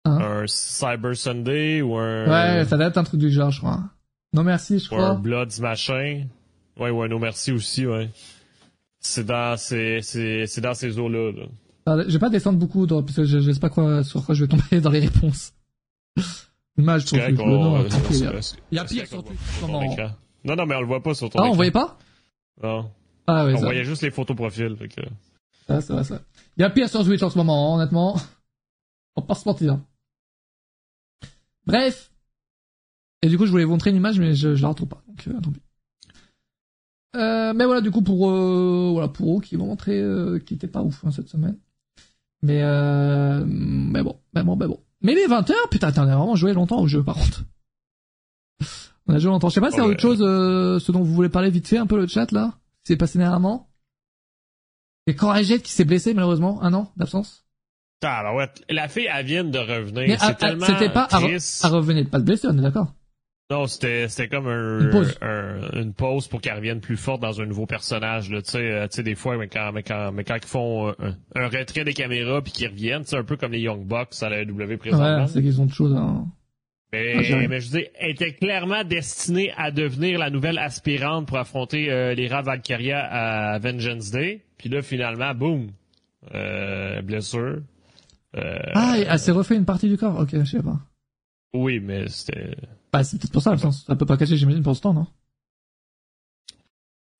Hein 0.06 0.18
un 0.20 0.46
Cyber 0.46 1.14
Sunday 1.16 1.82
ou 1.82 1.96
un, 1.96 2.24
Ouais, 2.26 2.64
ça 2.64 2.76
doit 2.76 2.86
être 2.86 2.96
un 2.96 3.04
truc 3.04 3.20
du 3.20 3.30
genre, 3.30 3.50
je 3.50 3.58
crois. 3.58 3.80
Non 4.32 4.42
merci, 4.44 4.78
je 4.78 4.88
ou 4.90 4.94
un 4.94 4.98
crois. 4.98 5.14
Bloods 5.16 5.60
machin. 5.60 6.26
Ouais, 6.78 6.90
ou 6.90 7.02
un 7.02 7.08
No 7.08 7.18
Merci 7.18 7.52
aussi, 7.52 7.86
ouais. 7.86 8.10
C'est 9.00 9.24
dans 9.26 9.56
ces, 9.58 10.00
c'est, 10.02 10.46
c'est 10.46 10.60
dans 10.60 10.74
ces 10.74 10.98
eaux-là, 10.98 11.32
là. 11.32 11.46
Ah, 11.86 11.96
Je 12.06 12.12
vais 12.12 12.18
pas 12.18 12.30
descendre 12.30 12.58
beaucoup 12.58 12.86
dans, 12.86 13.02
parce 13.02 13.16
que 13.16 13.24
je, 13.24 13.40
je 13.40 13.50
sais 13.50 13.60
pas 13.60 13.70
quoi 13.70 14.02
sur 14.02 14.24
quoi 14.24 14.34
je 14.34 14.44
vais 14.44 14.48
tomber 14.48 14.80
dans 14.80 14.90
les 14.90 15.00
réponses. 15.00 15.52
Non, 16.78 16.94
on- 17.44 17.78
non, 17.82 17.88
tranquille, 17.88 18.16
c'est- 18.42 18.56
il 18.70 18.76
y 18.76 18.78
a- 18.78 18.84
pire 18.84 19.06
sur 19.06 19.24
Twitter. 19.24 20.08
Non, 20.44 20.56
non, 20.56 20.66
mais 20.66 20.74
on 20.76 20.80
le 20.80 20.86
voit 20.86 21.02
pas 21.02 21.14
sur 21.14 21.28
ton 21.30 21.38
Ah, 21.40 21.46
on 21.48 21.52
voyait 21.52 21.70
pas? 21.70 21.98
Non. 22.62 22.90
Ah 23.26 23.44
ouais, 23.44 23.54
On 23.54 23.56
ça. 23.58 23.62
voyait 23.64 23.84
juste 23.84 24.02
les 24.02 24.10
photos 24.10 24.36
profil, 24.36 24.76
fait 24.76 24.88
que... 24.88 25.00
Ça 25.80 25.94
va, 25.94 26.04
ça. 26.04 26.20
Il 26.56 26.62
y 26.62 26.64
a 26.64 26.70
pire 26.70 26.88
sur 26.88 27.04
Twitch 27.04 27.22
en 27.22 27.30
ce 27.30 27.38
moment, 27.38 27.72
hein, 27.74 27.76
honnêtement. 27.78 28.16
On 29.16 29.20
va 29.22 29.26
pas 29.26 29.34
se 29.34 29.48
mentir. 29.48 29.78
Bref. 31.66 32.12
Et 33.22 33.28
du 33.28 33.36
coup, 33.38 33.46
je 33.46 33.50
voulais 33.50 33.64
vous 33.64 33.70
montrer 33.72 33.90
une 33.90 33.96
image, 33.96 34.20
mais 34.20 34.34
je, 34.34 34.54
je 34.54 34.62
la 34.62 34.68
retrouve 34.68 34.88
pas. 34.88 35.02
Donc, 35.08 35.26
euh, 35.26 35.40
tant 35.40 35.50
pis. 35.50 35.60
Euh, 37.16 37.52
mais 37.54 37.64
voilà, 37.64 37.80
du 37.80 37.90
coup, 37.90 38.02
pour, 38.02 38.30
euh, 38.30 38.90
voilà, 38.92 39.08
pour 39.08 39.38
eux 39.38 39.40
qui 39.40 39.56
vont 39.56 39.66
montrer, 39.66 40.00
euh, 40.00 40.38
qui 40.38 40.54
était 40.54 40.68
pas 40.68 40.82
ouf, 40.82 41.02
hein, 41.04 41.10
cette 41.10 41.28
semaine. 41.28 41.56
Mais, 42.42 42.62
euh, 42.62 43.42
mais 43.46 44.02
bon, 44.02 44.20
mais 44.34 44.44
bon, 44.44 44.54
mais 44.56 44.66
bon. 44.66 44.78
Mais 45.00 45.14
les 45.14 45.26
20h, 45.26 45.52
putain, 45.70 45.90
t'en 45.92 46.02
as 46.06 46.14
vraiment 46.16 46.36
joué 46.36 46.52
longtemps 46.52 46.80
au 46.80 46.86
jeu, 46.86 47.02
par 47.02 47.16
contre. 47.16 47.44
On 49.08 49.14
a 49.14 49.18
joué 49.18 49.30
longtemps. 49.30 49.48
Je 49.48 49.54
sais 49.54 49.60
pas 49.60 49.68
a 49.68 49.70
Ouais. 49.80 49.80
autre 49.80 50.00
chose, 50.00 50.18
euh, 50.20 50.78
ce 50.78 50.92
dont 50.92 51.02
vous 51.02 51.12
voulez 51.14 51.28
parler 51.28 51.50
vite 51.50 51.66
fait, 51.66 51.78
un 51.78 51.86
peu 51.86 51.96
le 51.96 52.06
chat, 52.06 52.30
là. 52.32 52.58
S'est 52.86 52.96
passé 52.96 53.18
dernièrement. 53.18 53.68
Et 55.06 55.14
Corajet 55.14 55.60
qui 55.60 55.70
s'est 55.72 55.84
blessé, 55.84 56.14
malheureusement, 56.14 56.62
un 56.62 56.74
an 56.74 56.92
d'absence. 56.96 57.44
Ah, 58.02 58.22
bah 58.24 58.34
ouais. 58.34 58.48
La 58.68 58.88
fille, 58.88 59.08
elle 59.12 59.24
vient 59.26 59.44
de 59.44 59.58
revenir. 59.58 60.18
C'est 60.20 60.26
à- 60.26 60.34
tellement 60.34 60.66
c'était 60.66 60.90
pas 60.90 61.06
triste. 61.06 61.64
à 61.64 61.68
revenir 61.68 62.08
pas 62.10 62.18
de 62.18 62.24
blessure, 62.24 62.50
on 62.52 62.58
est 62.58 62.62
d'accord. 62.62 62.92
Non, 63.48 63.68
c'était 63.68 64.08
c'était 64.08 64.28
comme 64.28 64.48
un, 64.48 64.80
Une 64.80 64.90
pause. 64.90 65.16
un- 65.22 65.70
une 65.80 65.94
pause 65.94 66.26
pour 66.26 66.40
qu'elle 66.40 66.56
revienne 66.56 66.80
plus 66.80 66.96
forte 66.96 67.22
dans 67.22 67.40
un 67.40 67.46
nouveau 67.46 67.64
personnage. 67.66 68.28
là. 68.28 68.42
Tu 68.42 68.50
sais, 68.50 68.58
euh, 68.58 68.88
tu 68.88 68.96
sais, 68.96 69.02
des 69.04 69.14
fois, 69.14 69.36
mais 69.38 69.46
quand, 69.48 69.70
mais 69.72 69.84
quand, 69.84 70.10
mais 70.12 70.24
quand 70.24 70.34
ils 70.34 70.44
font 70.48 70.88
un, 70.98 71.14
un 71.36 71.48
retrait 71.48 71.84
des 71.84 71.94
caméras 71.94 72.42
puis 72.42 72.50
qu'ils 72.52 72.68
reviennent, 72.68 73.04
c'est 73.04 73.16
un 73.16 73.22
peu 73.24 73.36
comme 73.36 73.52
les 73.52 73.60
Young 73.60 73.84
Bucks 73.86 74.20
à 74.20 74.28
la 74.28 74.44
W 74.44 74.76
présentement. 74.78 75.22
Ouais, 75.22 75.28
c'est 75.28 75.40
qu'ils 75.42 75.60
ont 75.60 75.66
de 75.66 75.72
choses. 75.72 75.96
Mais, 77.04 77.14
Ah, 77.18 77.22
j'arrive. 77.22 77.48
mais 77.48 77.60
je 77.60 77.70
dis, 77.70 77.84
elle 77.98 78.10
était 78.10 78.32
clairement 78.32 78.84
destinée 78.84 79.52
à 79.56 79.70
devenir 79.70 80.18
la 80.18 80.30
nouvelle 80.30 80.58
aspirante 80.58 81.26
pour 81.28 81.38
affronter 81.38 81.90
euh, 81.90 82.14
les 82.14 82.28
Rats 82.28 82.42
Valkyria 82.42 83.00
à 83.04 83.58
Vengeance 83.58 84.10
Day. 84.10 84.42
Puis 84.58 84.68
là, 84.68 84.82
finalement, 84.82 85.34
boum, 85.34 85.70
euh, 86.34 87.02
blessure. 87.02 87.58
Euh, 88.36 88.58
Ah, 88.74 88.96
elle 89.06 89.18
s'est 89.18 89.32
refait 89.32 89.56
une 89.56 89.64
partie 89.64 89.88
du 89.88 89.96
corps. 89.96 90.18
Ok, 90.20 90.30
je 90.32 90.44
sais 90.44 90.62
pas. 90.62 90.78
Oui, 91.54 91.80
mais 91.80 92.08
c'était. 92.08 92.54
Bah, 92.92 93.02
c'est 93.04 93.18
peut-être 93.18 93.32
pour 93.32 93.42
ça, 93.42 93.50
l'absence. 93.50 93.84
Ça 93.86 93.96
peut 93.96 94.06
pas 94.06 94.16
cacher, 94.16 94.36
j'imagine, 94.36 94.62
pour 94.62 94.76
ce 94.76 94.82
temps, 94.82 94.92
non? 94.94 95.06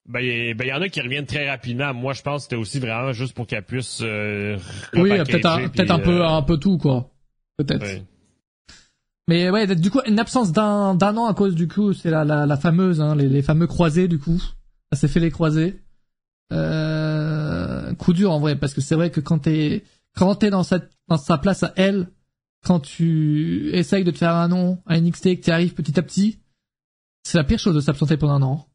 Ben, 0.09 0.21
il 0.21 0.55
ben, 0.55 0.69
y 0.69 0.73
en 0.73 0.81
a 0.81 0.89
qui 0.89 1.01
reviennent 1.01 1.27
très 1.27 1.49
rapidement. 1.49 1.93
Moi, 1.93 2.13
je 2.13 2.23
pense 2.23 2.37
que 2.37 2.43
c'était 2.45 2.57
aussi 2.57 2.79
vraiment 2.79 3.13
juste 3.13 3.35
pour 3.35 3.47
qu'elle 3.47 3.65
puisse. 3.65 4.01
Euh, 4.03 4.57
Oui, 4.95 5.11
peut-être 5.11 5.47
un, 5.47 5.69
peut-être 5.69 5.91
un 5.91 5.99
peu, 5.99 6.21
euh, 6.23 6.29
un 6.29 6.43
peu 6.43 6.59
tout, 6.59 6.79
quoi. 6.79 7.11
Peut-être. 7.57 7.83
ouais. 7.83 8.03
Mais 9.29 9.51
ouais, 9.51 9.67
du 9.75 9.91
coup, 9.91 10.01
une 10.07 10.21
absence 10.21 10.53
d'un, 10.53 10.95
d'un 10.95 11.17
an 11.17 11.27
à 11.27 11.35
cause, 11.35 11.55
du 11.55 11.67
coup, 11.67 11.93
c'est 11.93 12.11
la, 12.11 12.25
la, 12.25 12.47
la 12.47 12.57
fameuse, 12.57 13.01
hein, 13.01 13.17
les, 13.17 13.29
les 13.29 13.43
fameux 13.43 13.67
croisés, 13.67 14.07
du 14.09 14.19
coup. 14.19 14.41
Ça 14.93 14.99
s'est 14.99 15.09
fait 15.09 15.21
les 15.21 15.31
croisés. 15.31 15.83
Euh, 16.53 17.93
coup 17.95 18.13
dur, 18.13 18.31
en 18.31 18.39
vrai, 18.39 18.57
parce 18.57 18.73
que 18.73 18.81
c'est 18.81 18.95
vrai 18.95 19.11
que 19.11 19.21
quand 19.21 19.41
t'es, 19.41 19.85
quand 20.17 20.35
t'es 20.37 20.51
dans 20.51 20.63
cette, 20.63 20.91
dans 21.09 21.17
sa 21.17 21.39
place 21.39 21.65
à 21.65 21.73
elle, 21.77 22.09
quand 22.65 22.81
tu 22.81 23.71
essayes 23.73 24.05
de 24.05 24.11
te 24.11 24.19
faire 24.19 24.35
un 24.35 24.49
nom 24.49 24.79
à 24.87 25.01
NXT 25.01 25.27
et 25.27 25.41
que 25.41 25.45
tu 25.45 25.51
arrives 25.51 25.75
petit 25.75 25.99
à 25.99 26.03
petit, 26.03 26.39
c'est 27.25 27.39
la 27.39 27.45
pire 27.45 27.59
chose 27.59 27.75
de 27.75 27.81
s'absenter 27.81 28.17
pendant 28.17 28.35
un 28.35 28.43
an. 28.43 28.69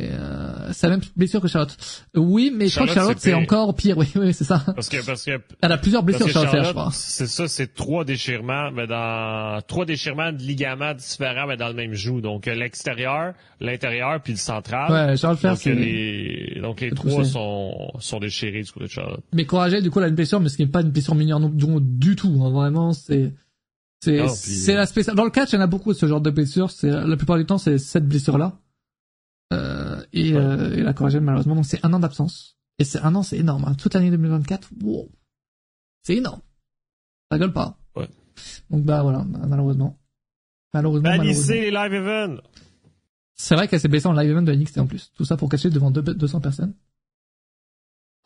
Euh, 0.00 0.70
c'est 0.72 0.88
la 0.88 0.96
même 0.96 1.04
blessure 1.16 1.40
que 1.40 1.48
Charlotte. 1.48 1.76
Oui, 2.14 2.52
mais 2.54 2.68
je 2.68 2.74
crois 2.74 2.86
que 2.86 2.92
Charlotte, 2.92 3.18
Charlotte, 3.20 3.46
c'est 3.46 3.54
encore 3.54 3.74
pire. 3.74 3.96
Oui, 4.00 4.10
oui, 4.14 4.32
c'est 4.32 4.44
ça. 4.44 4.62
Parce 4.74 4.88
que, 4.88 5.04
parce 5.04 5.24
que 5.24 5.40
Elle 5.60 5.72
a 5.72 5.78
plusieurs 5.78 6.02
blessures, 6.02 6.28
Charlotte, 6.28 6.50
je 6.50 6.56
Charlotte, 6.56 6.74
crois. 6.74 6.90
c'est 6.92 7.26
ça, 7.26 7.48
c'est 7.48 7.74
trois 7.74 8.04
déchirements, 8.04 8.70
mais 8.70 8.86
dans 8.86 9.60
trois 9.66 9.84
déchirements 9.84 10.32
de 10.32 10.38
ligaments 10.38 10.94
différents, 10.94 11.46
mais 11.46 11.56
dans 11.56 11.68
le 11.68 11.74
même 11.74 11.92
joue. 11.92 12.20
Donc 12.20 12.48
euh, 12.48 12.54
l'extérieur, 12.54 13.34
l'intérieur, 13.60 14.20
puis 14.22 14.32
le 14.32 14.38
central. 14.38 14.90
Ouais, 14.90 15.16
Charlotte 15.16 15.38
Flair, 15.40 15.52
donc, 15.52 15.60
c'est... 15.62 15.74
les, 15.74 16.60
donc 16.62 16.80
les 16.80 16.90
trois 16.90 17.18
poussé. 17.18 17.30
sont, 17.32 17.90
sont 17.98 18.20
déchirés 18.20 18.62
du 18.62 18.72
côté 18.72 18.86
de 18.86 18.90
Charlotte. 18.90 19.24
Mais 19.34 19.44
Courageux, 19.44 19.82
du 19.82 19.90
coup, 19.90 19.98
elle 19.98 20.06
a 20.06 20.08
une 20.08 20.14
blessure, 20.14 20.40
mais 20.40 20.48
ce 20.48 20.56
qui 20.56 20.64
n'est 20.64 20.70
pas 20.70 20.80
une 20.80 20.90
blessure 20.90 21.14
mineure 21.14 21.40
non, 21.40 21.50
du, 21.80 22.16
tout. 22.16 22.40
Hein, 22.42 22.50
vraiment, 22.50 22.92
c'est 22.92 23.32
c'est 24.02 24.26
c'est 24.28 24.74
la 24.74 24.86
spéciale. 24.86 25.14
Dans 25.14 25.24
le 25.24 25.30
catch, 25.30 25.52
il 25.52 25.56
y 25.56 25.58
en 25.58 25.62
a 25.62 25.66
beaucoup 25.66 25.92
de 25.92 25.98
ce 25.98 26.06
genre 26.06 26.22
de 26.22 26.30
blessures. 26.30 26.70
C'est 26.70 26.90
la 26.90 27.16
plupart 27.16 27.36
du 27.36 27.44
temps, 27.44 27.58
c'est 27.58 27.76
cette 27.76 28.06
blessure-là. 28.06 28.54
Euh, 29.52 30.04
et, 30.12 30.32
Ouais. 30.34 30.40
euh, 30.40 30.76
et 30.76 30.82
la 30.82 30.92
Courageux, 30.94 31.20
malheureusement, 31.20 31.54
donc 31.56 31.66
c'est 31.66 31.84
un 31.84 31.92
an 31.92 31.98
d'absence. 32.00 32.56
Et 32.78 32.84
c'est 32.84 33.00
un 33.00 33.14
an, 33.14 33.22
c'est 33.22 33.36
énorme. 33.38 33.64
Hein. 33.66 33.74
Toute 33.74 33.94
l'année 33.94 34.10
2024, 34.10 34.70
wow, 34.82 35.10
c'est 36.02 36.16
énorme. 36.16 36.40
Ça 37.30 37.38
gueule 37.38 37.52
pas. 37.52 37.78
Ouais. 37.96 38.08
Donc 38.70 38.84
bah 38.84 39.02
voilà, 39.02 39.24
bah, 39.26 39.40
malheureusement. 39.46 39.98
Malheureusement, 40.72 41.10
malheureusement. 41.10 41.54
Les 41.54 41.70
live 41.70 41.94
events! 41.94 42.40
C'est 43.34 43.54
vrai 43.56 43.66
qu'elle 43.68 43.80
s'est 43.80 43.88
blessée 43.88 44.06
en 44.06 44.12
live 44.12 44.30
event 44.30 44.42
de 44.42 44.52
NXT 44.54 44.78
en 44.78 44.86
plus. 44.86 45.10
Tout 45.14 45.24
ça 45.24 45.36
pour 45.36 45.48
cacher 45.48 45.68
devant 45.70 45.90
deux- 45.90 46.02
200 46.02 46.40
personnes. 46.40 46.74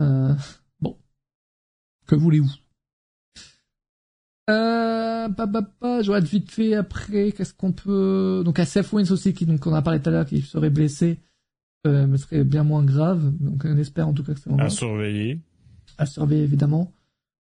Euh, 0.03 0.35
bon. 0.81 0.99
Que 2.07 2.15
voulez-vous? 2.17 2.51
Euh, 4.51 5.29
bah, 5.29 5.47
bah, 5.47 5.63
bah, 5.81 6.03
je 6.03 6.11
regarde 6.11 6.27
vite 6.27 6.51
fait 6.51 6.75
après, 6.75 7.33
qu'est-ce 7.33 7.55
qu'on 7.55 7.73
peut... 7.73 8.43
Donc 8.45 8.59
à 8.59 8.67
Seth 8.67 8.93
Wins 8.93 9.11
aussi, 9.11 9.33
qui, 9.35 9.47
donc 9.47 9.67
on 9.67 9.75
a 9.75 9.83
parlé 9.83 10.01
tout 10.01 10.09
à 10.11 10.13
l'heure, 10.13 10.27
qui 10.27 10.43
serait 10.43 10.71
blessé, 10.71 11.21
euh, 11.87 12.07
mais 12.07 12.19
serait 12.19 12.45
bien 12.45 12.63
moins 12.65 12.85
grave. 12.85 13.33
Donc 13.41 13.63
on 13.65 13.77
espère 13.79 14.09
en 14.09 14.13
tout 14.15 14.23
cas 14.25 14.35
que 14.35 14.41
c'est 14.41 14.53
À 14.53 14.57
grave. 14.57 14.69
surveiller. 14.71 15.41
À 15.99 16.07
surveiller 16.07 16.43
évidemment. 16.43 16.93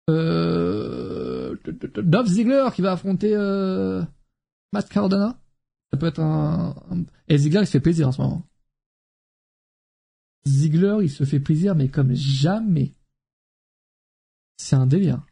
Euh... 0.09 1.55
Dolph 2.03 2.27
Ziggler 2.27 2.67
qui 2.75 2.81
va 2.81 2.93
affronter 2.93 3.31
euh... 3.35 4.03
Matt 4.73 4.89
Cardona. 4.89 5.39
Ça 5.91 5.97
peut 5.97 6.07
être 6.07 6.19
un... 6.19 6.75
un- 6.91 7.03
Et 7.29 7.37
Ziggler 7.37 7.61
il 7.61 7.65
se 7.67 7.71
fait 7.71 7.79
plaisir 7.79 8.07
en 8.07 8.11
ce 8.11 8.21
moment. 8.21 8.45
Ziggler 10.47 10.97
il 11.03 11.09
se 11.09 11.23
fait 11.23 11.39
plaisir 11.39 11.75
mais 11.75 11.87
comme 11.87 12.13
jamais. 12.15 12.93
C'est 14.57 14.75
un 14.75 14.87
délire. 14.87 15.23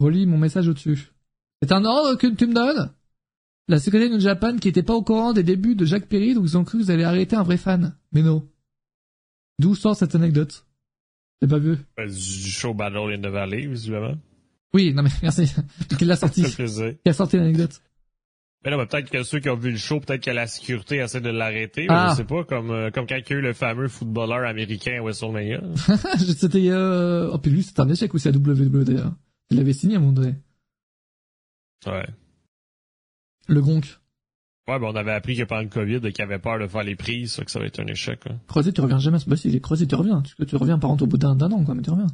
Relis 0.00 0.26
mon 0.26 0.38
message 0.38 0.68
au-dessus. 0.68 1.10
C'est 1.62 1.72
un 1.72 1.84
ordre 1.84 2.16
que 2.16 2.26
tu 2.28 2.46
me 2.46 2.54
donnes? 2.54 2.92
La 3.66 3.78
secrétaire 3.78 4.10
de 4.10 4.18
Japan 4.20 4.56
qui 4.56 4.68
était 4.68 4.82
pas 4.82 4.94
au 4.94 5.02
courant 5.02 5.32
des 5.32 5.42
débuts 5.42 5.74
de 5.74 5.84
Jacques 5.84 6.08
Perry 6.08 6.34
donc 6.34 6.44
ils 6.46 6.56
ont 6.56 6.64
cru 6.64 6.78
que 6.78 6.84
vous 6.84 6.90
allez 6.90 7.04
arrêter 7.04 7.36
un 7.36 7.42
vrai 7.42 7.56
fan. 7.56 7.94
Mais 8.12 8.22
non. 8.22 8.48
D'où 9.58 9.74
sort 9.74 9.96
cette 9.96 10.14
anecdote? 10.14 10.64
J'ai 11.42 11.48
pas 11.48 11.58
vu? 11.58 11.76
Euh, 11.98 12.06
Du 12.06 12.50
show 12.50 12.74
Battle 12.74 13.12
in 13.12 13.20
the 13.20 13.32
Valley, 13.32 13.66
visiblement. 13.66 14.14
Oui, 14.72 14.94
non 14.94 15.02
mais 15.02 15.10
merci. 15.22 15.52
Qui 15.98 16.04
l'a 16.04 16.16
sorti? 16.16 16.42
Qui 17.04 17.08
a 17.08 17.12
sorti 17.12 17.36
l'anecdote? 17.36 17.82
Mais 18.64 18.72
non, 18.72 18.78
mais 18.78 18.86
peut-être 18.86 19.10
que 19.10 19.22
ceux 19.22 19.38
qui 19.38 19.48
ont 19.50 19.56
vu 19.56 19.70
le 19.70 19.76
show, 19.76 20.00
peut-être 20.00 20.24
que 20.24 20.30
la 20.30 20.46
sécurité 20.48 20.96
essaie 20.96 21.20
de 21.20 21.30
l'arrêter. 21.30 21.86
Ah. 21.88 22.08
Je 22.10 22.16
sais 22.16 22.24
pas, 22.24 22.42
comme, 22.44 22.70
euh, 22.70 22.90
comme 22.90 23.06
quand 23.06 23.14
il 23.14 23.24
y 23.30 23.32
a 23.32 23.36
eu 23.36 23.40
le 23.40 23.52
fameux 23.52 23.86
footballeur 23.88 24.48
américain 24.48 24.98
à 24.98 25.02
WrestleMania. 25.02 25.60
C'était... 26.36 26.68
Euh... 26.70 27.30
Oh 27.32 27.38
puis 27.38 27.52
lui 27.52 27.62
c'était 27.62 27.80
un 27.80 27.88
échec 27.88 28.12
aussi 28.14 28.28
à 28.28 28.32
WWE 28.32 28.84
d'ailleurs. 28.84 29.12
Il 29.50 29.56
l'avait 29.58 29.72
signé 29.72 29.94
à 29.94 29.98
un 29.98 30.00
moment 30.00 30.12
donné. 30.12 30.34
Ouais. 31.86 32.06
Le 33.46 33.60
Gronk. 33.62 33.84
Ouais, 34.68 34.78
ben 34.78 34.86
on 34.88 34.94
avait 34.96 35.12
appris 35.12 35.36
que 35.36 35.44
pendant 35.44 35.62
le 35.62 35.68
COVID, 35.68 36.12
qu'il 36.12 36.22
avait 36.22 36.38
peur 36.38 36.58
de 36.58 36.66
faire 36.66 36.82
les 36.84 36.96
prises, 36.96 37.32
ça, 37.32 37.44
que 37.44 37.50
ça 37.50 37.58
va 37.58 37.64
être 37.66 37.80
un 37.80 37.86
échec. 37.86 38.22
Croisé 38.46 38.72
tu 38.72 38.82
reviens 38.82 38.98
jamais. 38.98 39.16
Bah 39.26 39.36
si, 39.36 39.48
il 39.48 39.56
est 39.56 39.60
croisé 39.60 39.86
tu 39.86 39.94
reviens. 39.94 40.20
Tu, 40.22 40.34
tu 40.44 40.56
reviens 40.56 40.78
par 40.78 40.90
contre 40.90 41.04
au 41.04 41.06
bout 41.06 41.16
d'un 41.16 41.40
an 41.40 41.64
quoi, 41.64 41.74
mais 41.74 41.82
tu 41.82 41.90
reviens. 41.90 42.08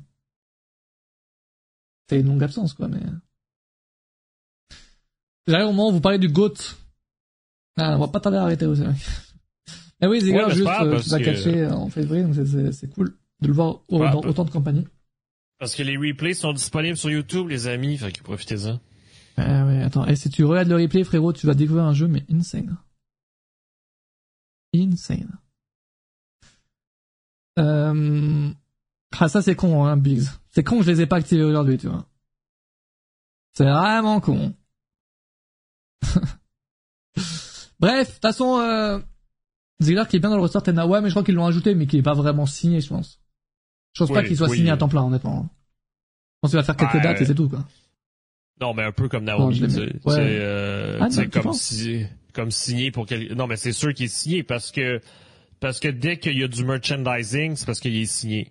C'est 2.08 2.20
une 2.20 2.26
longue 2.28 2.44
absence 2.44 2.74
quoi, 2.74 2.86
mais... 2.86 3.00
J'arrive 5.48 5.66
au 5.68 5.72
moment 5.72 5.88
où 5.88 5.92
vous 5.92 6.00
parlez 6.00 6.18
du 6.18 6.28
GOAT. 6.28 6.54
Ah, 7.76 7.96
on 7.96 7.98
va 8.00 8.08
pas 8.08 8.20
tarder 8.20 8.38
à 8.38 8.42
arrêter 8.42 8.66
aussi. 8.66 8.82
Mais 10.00 10.06
oui, 10.08 10.20
Ziggler 10.20 10.44
Ouais, 10.44 10.54
juste 10.54 10.66
euh, 10.68 10.90
parce 10.90 11.04
qui 11.04 11.10
va 11.10 11.18
que- 11.18 11.24
catcher 11.24 11.66
en 11.66 11.88
février, 11.88 12.22
donc 12.24 12.34
c'est- 12.72 12.88
cool 12.94 13.16
de 13.40 13.46
le 13.48 13.52
voir 13.52 13.80
au- 13.88 13.98
Ouais, 14.00 14.10
dans 14.10 14.20
autant 14.20 14.44
de 14.44 14.50
compagnies. 14.50 14.86
Parce 15.64 15.76
que 15.76 15.82
les 15.82 15.96
replays 15.96 16.34
sont 16.34 16.52
disponibles 16.52 16.98
sur 16.98 17.08
YouTube, 17.08 17.48
les 17.48 17.68
amis, 17.68 17.96
fait 17.96 18.12
que 18.12 18.22
profitez-en. 18.22 18.78
Ah 19.38 19.64
ouais, 19.64 19.80
attends. 19.80 20.04
Et 20.04 20.14
si 20.14 20.28
tu 20.28 20.44
regardes 20.44 20.68
le 20.68 20.76
replay, 20.76 21.04
frérot, 21.04 21.32
tu 21.32 21.46
vas 21.46 21.54
découvrir 21.54 21.84
un 21.84 21.94
jeu, 21.94 22.06
mais 22.06 22.22
insane. 22.30 22.76
Insane. 24.74 25.38
Euh... 27.58 28.50
Ah, 29.18 29.28
ça 29.30 29.40
c'est 29.40 29.56
con, 29.56 29.86
hein, 29.86 29.96
Biggs. 29.96 30.26
C'est 30.50 30.62
con 30.62 30.80
que 30.80 30.84
je 30.84 30.90
les 30.90 31.00
ai 31.00 31.06
pas 31.06 31.16
activés 31.16 31.44
aujourd'hui, 31.44 31.78
tu 31.78 31.88
vois. 31.88 32.06
C'est 33.54 33.64
vraiment 33.64 34.20
con. 34.20 34.52
Bref, 37.80 38.08
de 38.08 38.12
toute 38.12 38.20
façon, 38.20 38.58
euh... 38.58 38.98
Ziggler 39.80 40.04
qui 40.10 40.16
est 40.16 40.20
bien 40.20 40.28
dans 40.28 40.36
le 40.36 40.42
roster 40.42 40.60
Tena. 40.60 40.86
Ouais, 40.86 41.00
mais 41.00 41.08
je 41.08 41.14
crois 41.14 41.24
qu'ils 41.24 41.36
l'ont 41.36 41.46
ajouté, 41.46 41.74
mais 41.74 41.86
qu'il 41.86 42.00
est 42.00 42.02
pas 42.02 42.12
vraiment 42.12 42.44
signé, 42.44 42.82
je 42.82 42.90
pense. 42.90 43.23
Je 43.94 44.00
pense 44.00 44.12
pas 44.12 44.24
qu'il 44.24 44.36
soit 44.36 44.48
oui. 44.48 44.58
signé 44.58 44.70
à 44.70 44.76
temps 44.76 44.88
plein, 44.88 45.02
honnêtement. 45.04 45.48
Je 45.48 46.38
pense 46.42 46.50
qu'il 46.50 46.58
va 46.58 46.64
faire 46.64 46.76
quelques 46.76 47.02
dates 47.02 47.20
et 47.20 47.24
c'est 47.24 47.34
tout, 47.34 47.48
quoi. 47.48 47.64
Non, 48.60 48.74
mais 48.74 48.82
un 48.82 48.92
peu 48.92 49.08
comme 49.08 49.24
Naomi, 49.24 49.58
sais. 49.70 49.92
Ouais. 50.04 50.14
Euh, 50.18 50.98
Ah, 51.00 51.08
comme 51.32 51.52
si, 51.52 52.04
comme 52.32 52.50
signé 52.50 52.90
pour 52.90 53.06
quel... 53.06 53.34
Non, 53.34 53.46
mais 53.46 53.56
c'est 53.56 53.72
sûr 53.72 53.94
qu'il 53.94 54.06
est 54.06 54.08
signé 54.08 54.42
parce 54.42 54.70
que, 54.70 55.00
parce 55.60 55.80
que 55.80 55.88
dès 55.88 56.18
qu'il 56.18 56.38
y 56.38 56.44
a 56.44 56.48
du 56.48 56.64
merchandising, 56.64 57.56
c'est 57.56 57.66
parce 57.66 57.80
qu'il 57.80 57.96
est 57.96 58.06
signé. 58.06 58.50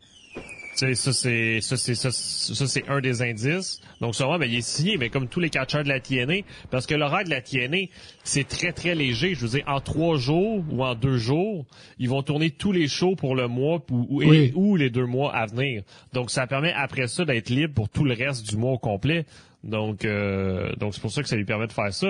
Tu 0.76 0.80
sais, 0.80 0.96
ça, 0.96 1.14
c'est, 1.14 1.62
ça, 1.62 1.78
c'est, 1.78 1.94
ça, 1.94 2.12
ça, 2.12 2.68
c'est 2.68 2.88
un 2.90 3.00
des 3.00 3.22
indices. 3.22 3.80
Donc, 4.02 4.16
sûrement, 4.16 4.40
ben, 4.40 4.50
il 4.50 4.58
est 4.58 4.62
signé, 4.68 4.98
mais 4.98 5.10
comme 5.12 5.28
tous 5.28 5.40
les 5.40 5.52
catcheurs 5.52 5.84
de 5.84 5.90
la 5.90 6.00
TNA, 6.00 6.42
parce 6.72 6.88
que 6.88 6.96
l'horaire 6.96 7.24
de 7.26 7.30
la 7.30 7.42
TNA, 7.42 7.90
c'est 8.24 8.48
très, 8.48 8.74
très 8.74 8.96
léger. 8.96 9.36
Je 9.36 9.42
veux 9.42 9.50
dire, 9.50 9.64
en 9.68 9.80
trois 9.82 10.18
jours 10.18 10.64
ou 10.72 10.84
en 10.84 10.96
deux 10.96 11.18
jours, 11.18 11.66
ils 12.00 12.10
vont 12.10 12.24
tourner 12.24 12.50
tous 12.50 12.72
les 12.72 12.88
shows 12.88 13.16
pour 13.16 13.36
le 13.36 13.48
mois 13.48 13.84
ou, 13.92 14.08
ou- 14.10 14.24
Oui. 14.28 14.52
ou 14.56 14.76
les 14.76 14.90
deux 14.90 15.06
mois 15.06 15.32
à 15.36 15.46
venir. 15.46 15.84
Donc, 16.12 16.32
ça 16.32 16.48
permet 16.48 16.74
après 16.74 17.08
ça 17.08 17.24
d'être 17.24 17.50
libre 17.52 17.76
pour 17.76 17.90
tout 17.90 18.04
le 18.04 18.16
reste 18.16 18.50
du 18.50 18.58
mois 18.58 18.72
au 18.72 18.80
complet. 18.80 19.26
Donc, 19.64 20.06
euh, 20.06 20.74
donc 20.78 20.96
c'est 20.96 21.02
pour 21.02 21.12
ça 21.12 21.22
que 21.22 21.30
ça 21.30 21.36
lui 21.36 21.46
permet 21.46 21.68
de 21.68 21.72
faire 21.72 21.94
ça. 21.94 22.08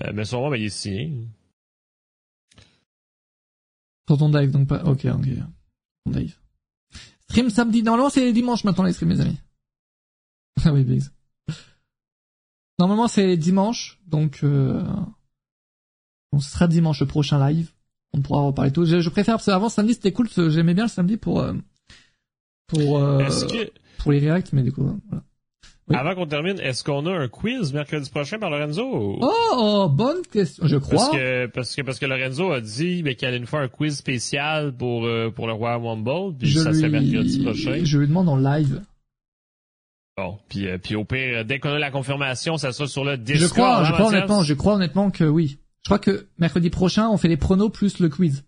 Euh, 0.00 0.12
mais 0.14 0.24
sûrement, 0.24 0.48
ben, 0.50 0.56
il 0.56 0.66
est 0.66 0.68
signé. 0.70 1.12
Sur 4.08 4.16
ton 4.18 4.28
dive, 4.28 4.50
donc 4.52 4.68
pas. 4.68 4.82
Ok, 4.84 5.04
ok. 5.06 5.26
Ton 6.04 6.12
dive. 6.12 6.36
Stream 7.30 7.48
samedi. 7.48 7.82
Normalement, 7.84 8.10
c'est 8.10 8.32
dimanche 8.32 8.64
maintenant 8.64 8.84
les 8.84 8.92
streams, 8.92 9.10
les 9.10 9.20
amis. 9.20 9.38
ah 10.64 10.72
oui, 10.72 10.82
Biggs. 10.82 11.04
Normalement, 12.80 13.08
c'est 13.08 13.36
dimanche, 13.36 14.00
donc 14.06 14.40
euh... 14.42 14.82
donc 16.32 16.42
ce 16.42 16.50
sera 16.50 16.66
dimanche 16.66 17.00
le 17.00 17.06
prochain 17.06 17.38
live. 17.48 17.70
On 18.12 18.20
pourra 18.20 18.40
reparler 18.42 18.72
tout. 18.72 18.84
Je, 18.84 19.00
je 19.00 19.10
préfère 19.10 19.34
parce 19.34 19.46
qu'avant 19.46 19.68
samedi 19.68 19.94
c'était 19.94 20.12
cool. 20.12 20.28
J'aimais 20.48 20.74
bien 20.74 20.84
le 20.84 20.90
samedi 20.90 21.16
pour 21.16 21.40
euh, 21.40 21.52
pour 22.66 22.98
euh, 22.98 23.28
pour 23.98 24.10
les 24.10 24.28
reacts, 24.28 24.52
mais 24.52 24.62
du 24.62 24.72
coup, 24.72 24.82
voilà. 24.82 25.22
Oui. 25.90 25.96
Avant 25.96 26.14
qu'on 26.14 26.26
termine, 26.26 26.60
est-ce 26.60 26.84
qu'on 26.84 27.04
a 27.06 27.10
un 27.10 27.28
quiz 27.28 27.72
mercredi 27.72 28.08
prochain 28.10 28.38
par 28.38 28.48
Lorenzo? 28.48 29.18
Oh, 29.20 29.32
oh, 29.56 29.88
bonne 29.88 30.22
question. 30.32 30.64
Je 30.66 30.76
crois. 30.76 30.96
Parce 30.96 31.10
que, 31.10 31.46
parce 31.46 31.74
que, 31.74 31.82
parce 31.82 31.98
que 31.98 32.06
Lorenzo 32.06 32.52
a 32.52 32.60
dit 32.60 33.02
ben, 33.02 33.16
qu'il 33.16 33.26
allait 33.26 33.40
nous 33.40 33.46
faire 33.46 33.60
un 33.60 33.68
quiz 33.68 33.96
spécial 33.96 34.72
pour, 34.72 35.04
euh, 35.04 35.30
pour 35.30 35.48
le 35.48 35.52
Royal 35.52 35.80
Rumble, 35.82 36.36
puis 36.38 36.48
je 36.48 36.60
ça 36.60 36.72
serait 36.72 36.88
lui... 36.88 37.10
mercredi 37.10 37.42
prochain. 37.42 37.80
Je 37.82 37.98
lui 37.98 38.06
demande 38.06 38.28
en 38.28 38.36
live. 38.36 38.82
Bon, 40.16 40.38
puis, 40.48 40.68
euh, 40.68 40.78
puis 40.78 40.94
au 40.94 41.04
pire, 41.04 41.44
dès 41.44 41.58
qu'on 41.58 41.70
a 41.70 41.78
la 41.78 41.90
confirmation, 41.90 42.56
ça 42.56 42.72
sera 42.72 42.86
sur 42.86 43.04
le 43.04 43.16
Discord. 43.16 43.48
Je 43.48 43.52
crois, 43.52 43.78
hein, 43.78 43.84
je 43.84 43.92
crois 43.92 44.08
honnêtement, 44.08 44.42
je 44.42 44.54
crois 44.54 44.74
honnêtement 44.74 45.10
que 45.10 45.24
oui. 45.24 45.58
Je 45.82 45.88
crois 45.88 45.98
que 45.98 46.26
mercredi 46.38 46.70
prochain, 46.70 47.08
on 47.08 47.16
fait 47.16 47.28
les 47.28 47.36
pronos 47.36 47.70
plus 47.70 47.98
le 47.98 48.08
quiz. 48.08 48.44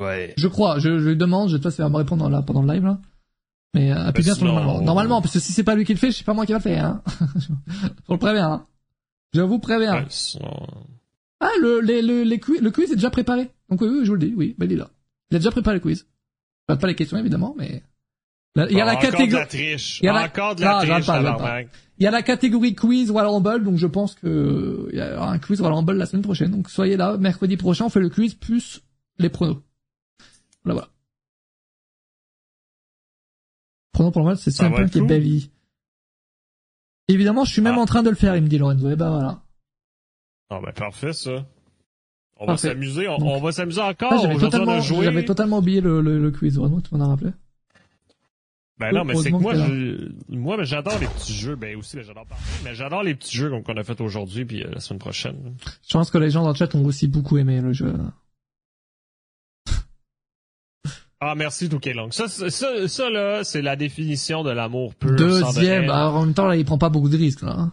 Ouais. 0.00 0.34
Je 0.36 0.48
crois, 0.48 0.78
je, 0.78 0.98
je 0.98 1.08
lui 1.08 1.16
demande, 1.16 1.50
je 1.50 1.56
sais 1.56 1.62
pas 1.62 1.70
si 1.70 1.80
elle 1.80 1.86
va 1.86 1.90
me 1.90 1.96
répondre 1.96 2.28
là, 2.28 2.42
pendant 2.42 2.62
le 2.62 2.72
live, 2.72 2.84
là. 2.84 2.98
Mais, 3.74 3.92
euh, 3.92 4.12
puis 4.12 4.22
bien 4.24 4.34
sûr, 4.34 4.40
sinon- 4.46 4.54
normalement. 4.54 4.80
Normalement, 4.82 5.20
parce 5.20 5.34
que 5.34 5.40
si 5.40 5.52
c'est 5.52 5.64
pas 5.64 5.74
lui 5.74 5.84
qui 5.84 5.92
le 5.92 5.98
fait, 5.98 6.10
c'est 6.12 6.24
pas 6.24 6.34
moi 6.34 6.46
qui 6.46 6.52
va 6.52 6.58
le 6.58 6.62
faire, 6.62 6.84
hein. 6.84 7.02
vous 8.08 8.14
le 8.14 8.18
préviens, 8.18 8.50
hein. 8.52 8.66
Je 9.34 9.40
vous 9.42 9.58
préviens. 9.58 9.94
Ouais, 9.96 10.06
sinon- 10.08 10.66
Ah, 11.40 11.50
le, 11.60 11.80
les, 11.80 12.00
le, 12.02 12.22
les 12.22 12.40
quiz, 12.40 12.60
le 12.60 12.70
quiz 12.70 12.90
est 12.90 12.94
déjà 12.96 13.10
préparé. 13.10 13.50
Donc 13.68 13.80
oui, 13.82 13.88
oui, 13.88 14.00
je 14.04 14.08
vous 14.10 14.16
le 14.16 14.26
dis, 14.26 14.34
oui, 14.36 14.54
ben 14.58 14.66
il 14.66 14.72
est 14.72 14.76
là. 14.76 14.88
Il 15.30 15.36
a 15.36 15.38
déjà 15.38 15.50
préparé 15.50 15.76
le 15.76 15.80
quiz. 15.80 16.06
Pas 16.66 16.76
les 16.86 16.94
questions, 16.94 17.16
évidemment, 17.18 17.54
mais... 17.58 17.82
Là, 18.56 18.66
il 18.70 18.76
y 18.76 18.80
a 18.80 18.84
la 18.86 18.92
Encore 18.92 19.02
de 19.04 19.10
catégorie... 19.10 19.40
la 19.40 19.46
triche. 19.46 20.00
Il 20.00 20.06
y 20.06 20.08
a 20.08 20.12
la- 20.14 20.24
Encore 20.24 20.54
de 20.56 20.62
la 20.62 20.68
triche. 20.80 21.06
Il 21.98 22.04
y 22.04 22.06
a 22.06 22.10
la 22.10 22.22
catégorie 22.22 22.74
quiz 22.74 23.10
Royal 23.10 23.28
Rumble, 23.30 23.64
donc 23.64 23.76
je 23.76 23.86
pense 23.86 24.14
que 24.14 24.88
il 24.92 24.98
y 24.98 25.02
aura 25.02 25.30
un 25.30 25.38
quiz 25.38 25.60
Royal 25.60 25.74
Rumble 25.76 25.92
la 25.96 26.06
semaine 26.06 26.22
prochaine. 26.22 26.50
Donc 26.50 26.70
soyez 26.70 26.96
là, 26.96 27.16
mercredi 27.18 27.56
prochain, 27.56 27.84
on 27.84 27.88
fait 27.90 28.00
le 28.00 28.08
quiz 28.08 28.34
plus 28.34 28.82
les 29.18 29.28
pronos. 29.28 29.58
Voilà, 30.64 30.80
voilà. 30.80 30.88
Pronos 33.98 34.12
pour 34.12 34.22
le 34.22 34.28
match, 34.28 34.38
c'est 34.42 34.50
être 34.50 34.70
Punk 34.76 34.94
et. 34.94 35.00
Bailey. 35.00 35.40
Évidemment, 37.08 37.44
je 37.44 37.52
suis 37.52 37.62
même 37.62 37.74
Ah. 37.78 37.80
en 37.80 37.86
train 37.86 38.04
de 38.04 38.10
le 38.10 38.14
faire, 38.16 38.36
il 38.36 38.42
me 38.42 38.48
dit 38.48 38.58
Lorenzo. 38.58 38.88
Et 38.90 38.94
ben 38.96 39.10
voilà. 39.10 39.42
Ah 40.50 40.60
ben 40.64 40.72
parfait 40.72 41.12
ça. 41.12 41.44
On 42.40 42.46
Parfait. 42.46 42.68
va 42.68 42.74
s'amuser, 42.74 43.08
on, 43.08 43.40
va 43.40 43.50
s'amuser 43.50 43.80
encore. 43.80 44.12
Ah, 44.12 44.18
j'avais 44.22 44.36
totalement, 44.36 44.80
joué. 44.80 45.08
oublié 45.58 45.80
le, 45.80 46.00
le, 46.00 46.20
le 46.20 46.30
quiz, 46.30 46.56
vraiment, 46.56 46.80
tu 46.80 46.94
m'en 46.94 47.04
as 47.04 47.08
rappelé? 47.08 47.30
Ben 48.78 48.92
non, 48.94 49.04
mais 49.04 49.16
c'est 49.16 49.32
que 49.32 49.36
moi, 49.36 49.56
je, 49.56 50.08
moi, 50.28 50.56
mais 50.56 50.64
j'adore 50.64 50.96
les 51.00 51.08
petits 51.08 51.34
jeux. 51.34 51.56
Ben 51.56 51.76
aussi, 51.76 51.96
ben, 51.96 52.04
j'adore 52.04 52.26
parler, 52.26 52.44
mais 52.62 52.76
j'adore 52.76 53.02
les 53.02 53.16
petits 53.16 53.36
jeux 53.36 53.50
qu'on 53.62 53.76
a 53.76 53.82
fait 53.82 54.00
aujourd'hui 54.00 54.44
puis 54.44 54.62
euh, 54.62 54.70
la 54.70 54.78
semaine 54.78 55.00
prochaine. 55.00 55.56
Je 55.88 55.92
pense 55.92 56.12
que 56.12 56.18
les 56.18 56.30
gens 56.30 56.44
dans 56.44 56.50
le 56.50 56.54
chat 56.54 56.72
ont 56.76 56.84
aussi 56.84 57.08
beaucoup 57.08 57.38
aimé 57.38 57.60
le 57.60 57.72
jeu. 57.72 57.92
Ah, 61.20 61.34
merci, 61.34 61.68
Touquet 61.68 61.94
Long. 61.94 62.10
Ça, 62.12 62.28
ça, 62.28 62.48
ça, 62.50 63.10
là, 63.10 63.42
c'est 63.42 63.62
la 63.62 63.74
définition 63.74 64.44
de 64.44 64.50
l'amour 64.50 64.94
pur. 64.94 65.10
de 65.10 65.16
Deuxième, 65.16 65.90
alors 65.90 66.14
en 66.16 66.26
même 66.26 66.34
temps, 66.34 66.46
là, 66.46 66.56
il 66.56 66.64
prend 66.64 66.78
pas 66.78 66.90
beaucoup 66.90 67.08
de 67.08 67.16
risques, 67.16 67.42
là. 67.42 67.54
hein. 67.58 67.72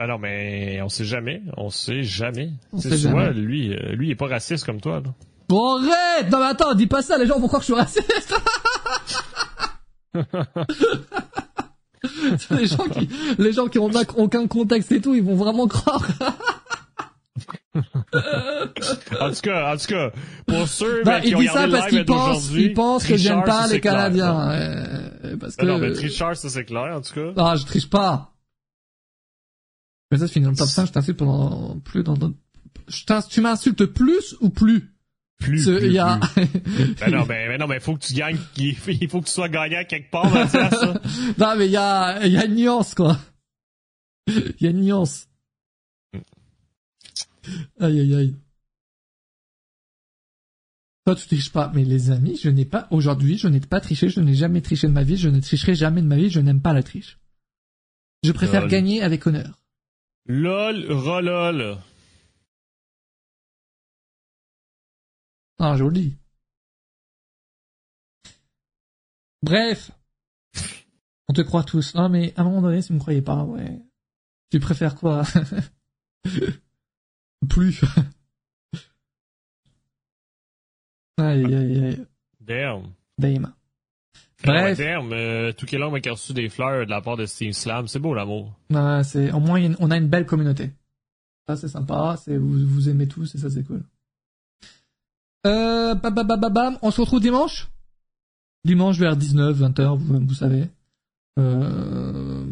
Ah 0.00 0.06
non, 0.06 0.18
mais 0.18 0.80
on 0.82 0.88
sait 0.88 1.04
jamais. 1.04 1.42
On 1.56 1.70
sait 1.70 2.02
jamais. 2.02 2.50
Tu 2.80 2.88
vois, 2.88 2.96
jamais. 2.96 3.32
lui, 3.32 3.74
euh, 3.74 3.92
lui, 3.94 4.08
il 4.08 4.10
est 4.12 4.16
pas 4.16 4.28
raciste 4.28 4.64
comme 4.64 4.80
toi, 4.80 5.00
là. 5.04 5.12
Bon, 5.48 5.78
arrête! 5.78 6.30
Non, 6.30 6.38
mais 6.38 6.46
attends, 6.46 6.74
dis 6.74 6.86
pas 6.86 7.02
ça, 7.02 7.18
les 7.18 7.26
gens 7.26 7.40
vont 7.40 7.48
croire 7.48 7.62
que 7.62 7.66
je 7.66 7.72
suis 7.72 7.80
raciste. 7.80 8.34
les 12.50 12.66
gens 12.66 12.88
qui, 12.88 13.08
les 13.38 13.52
gens 13.52 13.66
qui 13.66 13.78
ont 13.78 13.90
aucun 14.16 14.46
contexte 14.46 14.92
et 14.92 15.00
tout, 15.00 15.14
ils 15.14 15.22
vont 15.22 15.34
vraiment 15.34 15.66
croire. 15.66 16.06
En 19.20 19.30
tout 19.32 19.40
cas, 19.42 19.72
en 19.74 19.76
tout 19.76 19.86
cas, 19.86 20.10
pour 20.46 20.68
ceux 20.68 21.02
ben, 21.04 21.20
qui 21.20 21.28
il 21.28 21.36
ont 21.36 21.40
dit 21.40 21.46
ça 21.46 21.64
regardé 21.64 21.72
parce 21.72 21.84
le 21.84 21.88
qu'il 21.90 21.98
live 21.98 22.06
pense, 22.06 22.26
d'aujourd'hui, 22.36 22.64
il 22.64 22.72
pense 22.74 23.06
que 23.06 23.16
j'aime 23.16 23.42
pas 23.44 23.66
les 23.68 23.80
Canadiens. 23.80 24.50
euh, 24.50 25.36
parce 25.38 25.56
que, 25.56 25.62
Ben 25.66 25.72
non, 25.72 25.78
mais 25.78 25.92
tricheur, 25.92 26.36
ça 26.36 26.48
c'est 26.48 26.64
clair, 26.64 26.94
en 26.96 27.00
tout 27.00 27.14
cas. 27.14 27.32
Ah, 27.36 27.56
je 27.56 27.64
triche 27.64 27.88
pas. 27.90 28.34
Mais 30.10 30.18
ça, 30.18 30.26
je 30.26 30.32
finis 30.32 30.44
dans 30.46 30.52
le 30.52 30.56
top 30.56 30.68
5, 30.68 30.86
je 30.86 30.92
t'insulte 30.92 31.18
pendant 31.18 31.78
plus 31.80 32.02
dans, 32.02 32.14
dans- 32.14 32.32
je 32.88 33.04
tu 33.28 33.40
m'insultes 33.42 33.84
plus 33.84 34.36
ou 34.40 34.48
plus? 34.50 34.94
Plus, 35.38 35.62
Ce- 35.64 35.70
plus, 35.70 35.86
il 35.86 35.92
y 35.92 35.98
a, 35.98 36.18
plus. 36.18 36.46
Ben 37.00 37.10
non, 37.12 37.24
ben, 37.26 37.48
ben 37.48 37.60
non, 37.60 37.66
mais 37.68 37.78
faut 37.78 37.94
que 37.94 38.04
tu 38.04 38.14
gagnes, 38.14 38.38
il 38.56 38.74
faut 38.76 39.20
que 39.20 39.26
tu 39.26 39.32
sois 39.32 39.48
gagnant 39.48 39.84
quelque 39.88 40.10
part, 40.10 40.28
Mathias, 40.30 40.70
ça. 40.70 40.94
non, 41.38 41.54
mais 41.56 41.66
il 41.66 41.72
y 41.72 41.76
a, 41.76 42.24
il 42.26 42.32
y 42.32 42.38
a 42.38 42.44
une 42.46 42.54
nuance, 42.56 42.94
quoi. 42.94 43.18
Il 44.26 44.54
y 44.60 44.66
a 44.66 44.70
une 44.70 44.80
nuance. 44.80 45.26
Aïe, 47.80 48.00
aïe, 48.00 48.14
aïe. 48.14 48.36
Toi, 51.04 51.14
tu 51.16 51.26
triches 51.26 51.52
pas. 51.52 51.70
Mais 51.74 51.84
les 51.84 52.10
amis, 52.10 52.36
je 52.36 52.50
n'ai 52.50 52.64
pas, 52.64 52.86
aujourd'hui, 52.90 53.38
je 53.38 53.48
n'ai 53.48 53.60
pas 53.60 53.80
triché, 53.80 54.08
je 54.08 54.20
n'ai 54.20 54.34
jamais 54.34 54.60
triché 54.60 54.86
de 54.86 54.92
ma 54.92 55.02
vie, 55.04 55.16
je 55.16 55.28
ne 55.28 55.40
tricherai 55.40 55.74
jamais 55.74 56.02
de 56.02 56.06
ma 56.06 56.16
vie, 56.16 56.28
je 56.28 56.40
n'aime 56.40 56.60
pas 56.60 56.72
la 56.72 56.82
triche. 56.82 57.18
Je 58.24 58.32
préfère 58.32 58.62
Lol. 58.62 58.70
gagner 58.70 59.02
avec 59.02 59.26
honneur. 59.26 59.58
LOL, 60.26 60.90
rolol. 60.92 61.78
Ah, 65.58 65.76
je 65.76 65.82
vous 65.82 65.88
le 65.88 65.94
dis. 65.94 66.16
Bref. 69.42 69.90
On 71.28 71.32
te 71.32 71.40
croit 71.42 71.64
tous. 71.64 71.94
Non, 71.94 72.08
mais 72.08 72.34
à 72.36 72.42
un 72.42 72.44
moment 72.44 72.62
donné, 72.62 72.82
si 72.82 72.88
vous 72.88 72.96
me 72.96 73.00
croyez 73.00 73.22
pas, 73.22 73.44
ouais. 73.44 73.78
Tu 74.50 74.60
préfères 74.60 74.94
quoi? 74.94 75.22
Plus. 77.48 77.82
aïe, 81.18 81.54
aïe, 81.54 81.84
aïe. 81.84 82.04
Damn. 82.40 82.82
Damn. 83.18 83.52
Ah 84.44 84.52
ouais, 84.52 84.60
Bref. 84.74 84.78
damn, 84.78 85.12
euh, 85.12 85.52
tout 85.52 85.66
quel 85.66 85.82
homme 85.82 86.00
qui 86.00 86.08
a 86.08 86.12
reçu 86.12 86.32
des 86.32 86.48
fleurs 86.48 86.86
de 86.86 86.90
la 86.90 87.00
part 87.00 87.16
de 87.16 87.26
Steam 87.26 87.52
Slam. 87.52 87.88
C'est 87.88 87.98
beau, 87.98 88.14
l'amour. 88.14 88.52
Ouais, 88.70 89.02
c'est, 89.04 89.32
au 89.32 89.40
moins, 89.40 89.72
on 89.80 89.90
a 89.90 89.96
une 89.96 90.08
belle 90.08 90.26
communauté. 90.26 90.70
Ça, 91.48 91.56
c'est 91.56 91.68
sympa, 91.68 92.16
c'est, 92.22 92.36
vous, 92.36 92.66
vous 92.66 92.88
aimez 92.88 93.08
tous, 93.08 93.34
et 93.34 93.38
ça, 93.38 93.50
c'est 93.50 93.64
cool. 93.64 93.82
Euh, 95.46 95.94
bam, 95.94 96.14
bam, 96.14 96.26
bam, 96.26 96.52
bam, 96.52 96.78
on 96.82 96.90
se 96.90 97.00
retrouve 97.00 97.20
dimanche? 97.20 97.68
Dimanche 98.64 98.98
vers 98.98 99.16
19, 99.16 99.58
20h, 99.58 99.96
vous, 99.96 100.26
vous 100.26 100.34
savez. 100.34 100.68
Euh, 101.38 102.44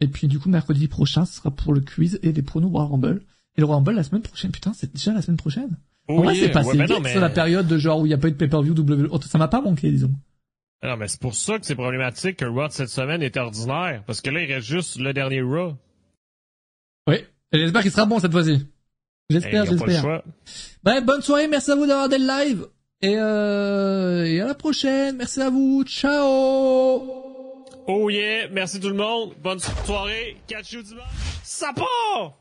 et 0.00 0.08
puis, 0.08 0.28
du 0.28 0.38
coup, 0.38 0.48
mercredi 0.48 0.88
prochain, 0.88 1.24
ce 1.24 1.34
sera 1.34 1.50
pour 1.50 1.72
le 1.72 1.80
quiz 1.80 2.18
et 2.22 2.32
les 2.32 2.42
pronos 2.42 2.70
Royal 2.70 2.90
Rumble. 2.92 3.22
Et 3.58 3.60
le 3.60 3.66
Royal 3.66 3.78
Rumble 3.84 3.96
la 3.96 4.04
semaine 4.04 4.22
prochaine, 4.22 4.52
putain, 4.52 4.72
c'est 4.72 4.92
déjà 4.94 5.12
la 5.12 5.20
semaine 5.20 5.36
prochaine. 5.36 5.76
en 6.08 6.22
vrai, 6.22 6.36
yeah. 6.36 6.46
c'est 6.46 6.52
passé 6.52 6.78
Ouais, 6.78 7.00
mais- 7.02 7.14
la 7.18 7.28
période 7.28 7.66
de 7.66 7.76
genre 7.76 7.98
où 8.00 8.06
il 8.06 8.08
n'y 8.08 8.14
a 8.14 8.18
pas 8.18 8.28
eu 8.28 8.30
de 8.30 8.36
pay-per-view 8.36 8.72
W. 8.72 9.08
Oh, 9.10 9.20
ça 9.20 9.36
m'a 9.36 9.48
pas 9.48 9.60
manqué, 9.60 9.90
disons. 9.90 10.12
Non, 10.82 10.96
mais 10.96 11.08
c'est 11.08 11.20
pour 11.20 11.34
ça 11.34 11.58
que 11.58 11.66
c'est 11.66 11.74
problématique 11.74 12.36
que 12.36 12.44
Raw 12.44 12.68
cette 12.70 12.88
semaine 12.88 13.20
est 13.20 13.36
ordinaire. 13.36 14.04
Parce 14.06 14.20
que 14.20 14.30
là, 14.30 14.42
il 14.42 14.52
reste 14.52 14.66
juste 14.68 14.98
le 15.00 15.12
dernier 15.12 15.42
Raw. 15.42 15.74
Oui. 17.08 17.16
Et 17.52 17.58
j'espère 17.58 17.82
qu'il 17.82 17.90
sera 17.90 18.06
bon 18.06 18.20
cette 18.20 18.30
fois-ci. 18.30 18.64
J'espère, 19.28 19.66
j'espère. 19.66 20.22
Bref, 20.84 21.04
bonne 21.04 21.20
soirée, 21.20 21.48
merci 21.48 21.72
à 21.72 21.74
vous 21.74 21.86
d'avoir 21.86 22.08
des 22.08 22.18
live. 22.18 22.64
Et, 23.02 23.16
euh, 23.18 24.24
et 24.24 24.40
à 24.40 24.46
la 24.46 24.54
prochaine, 24.54 25.16
merci 25.16 25.40
à 25.40 25.50
vous, 25.50 25.82
ciao 25.84 27.24
Oh 27.88 28.10
yeah, 28.10 28.48
merci 28.52 28.78
tout 28.78 28.88
le 28.88 28.94
monde. 28.94 29.34
Bonne 29.42 29.58
soirée. 29.58 30.36
Catch 30.46 30.72
you 30.72 30.82
dimanche. 30.82 31.04
Ça 31.42 31.72
part! 31.74 32.38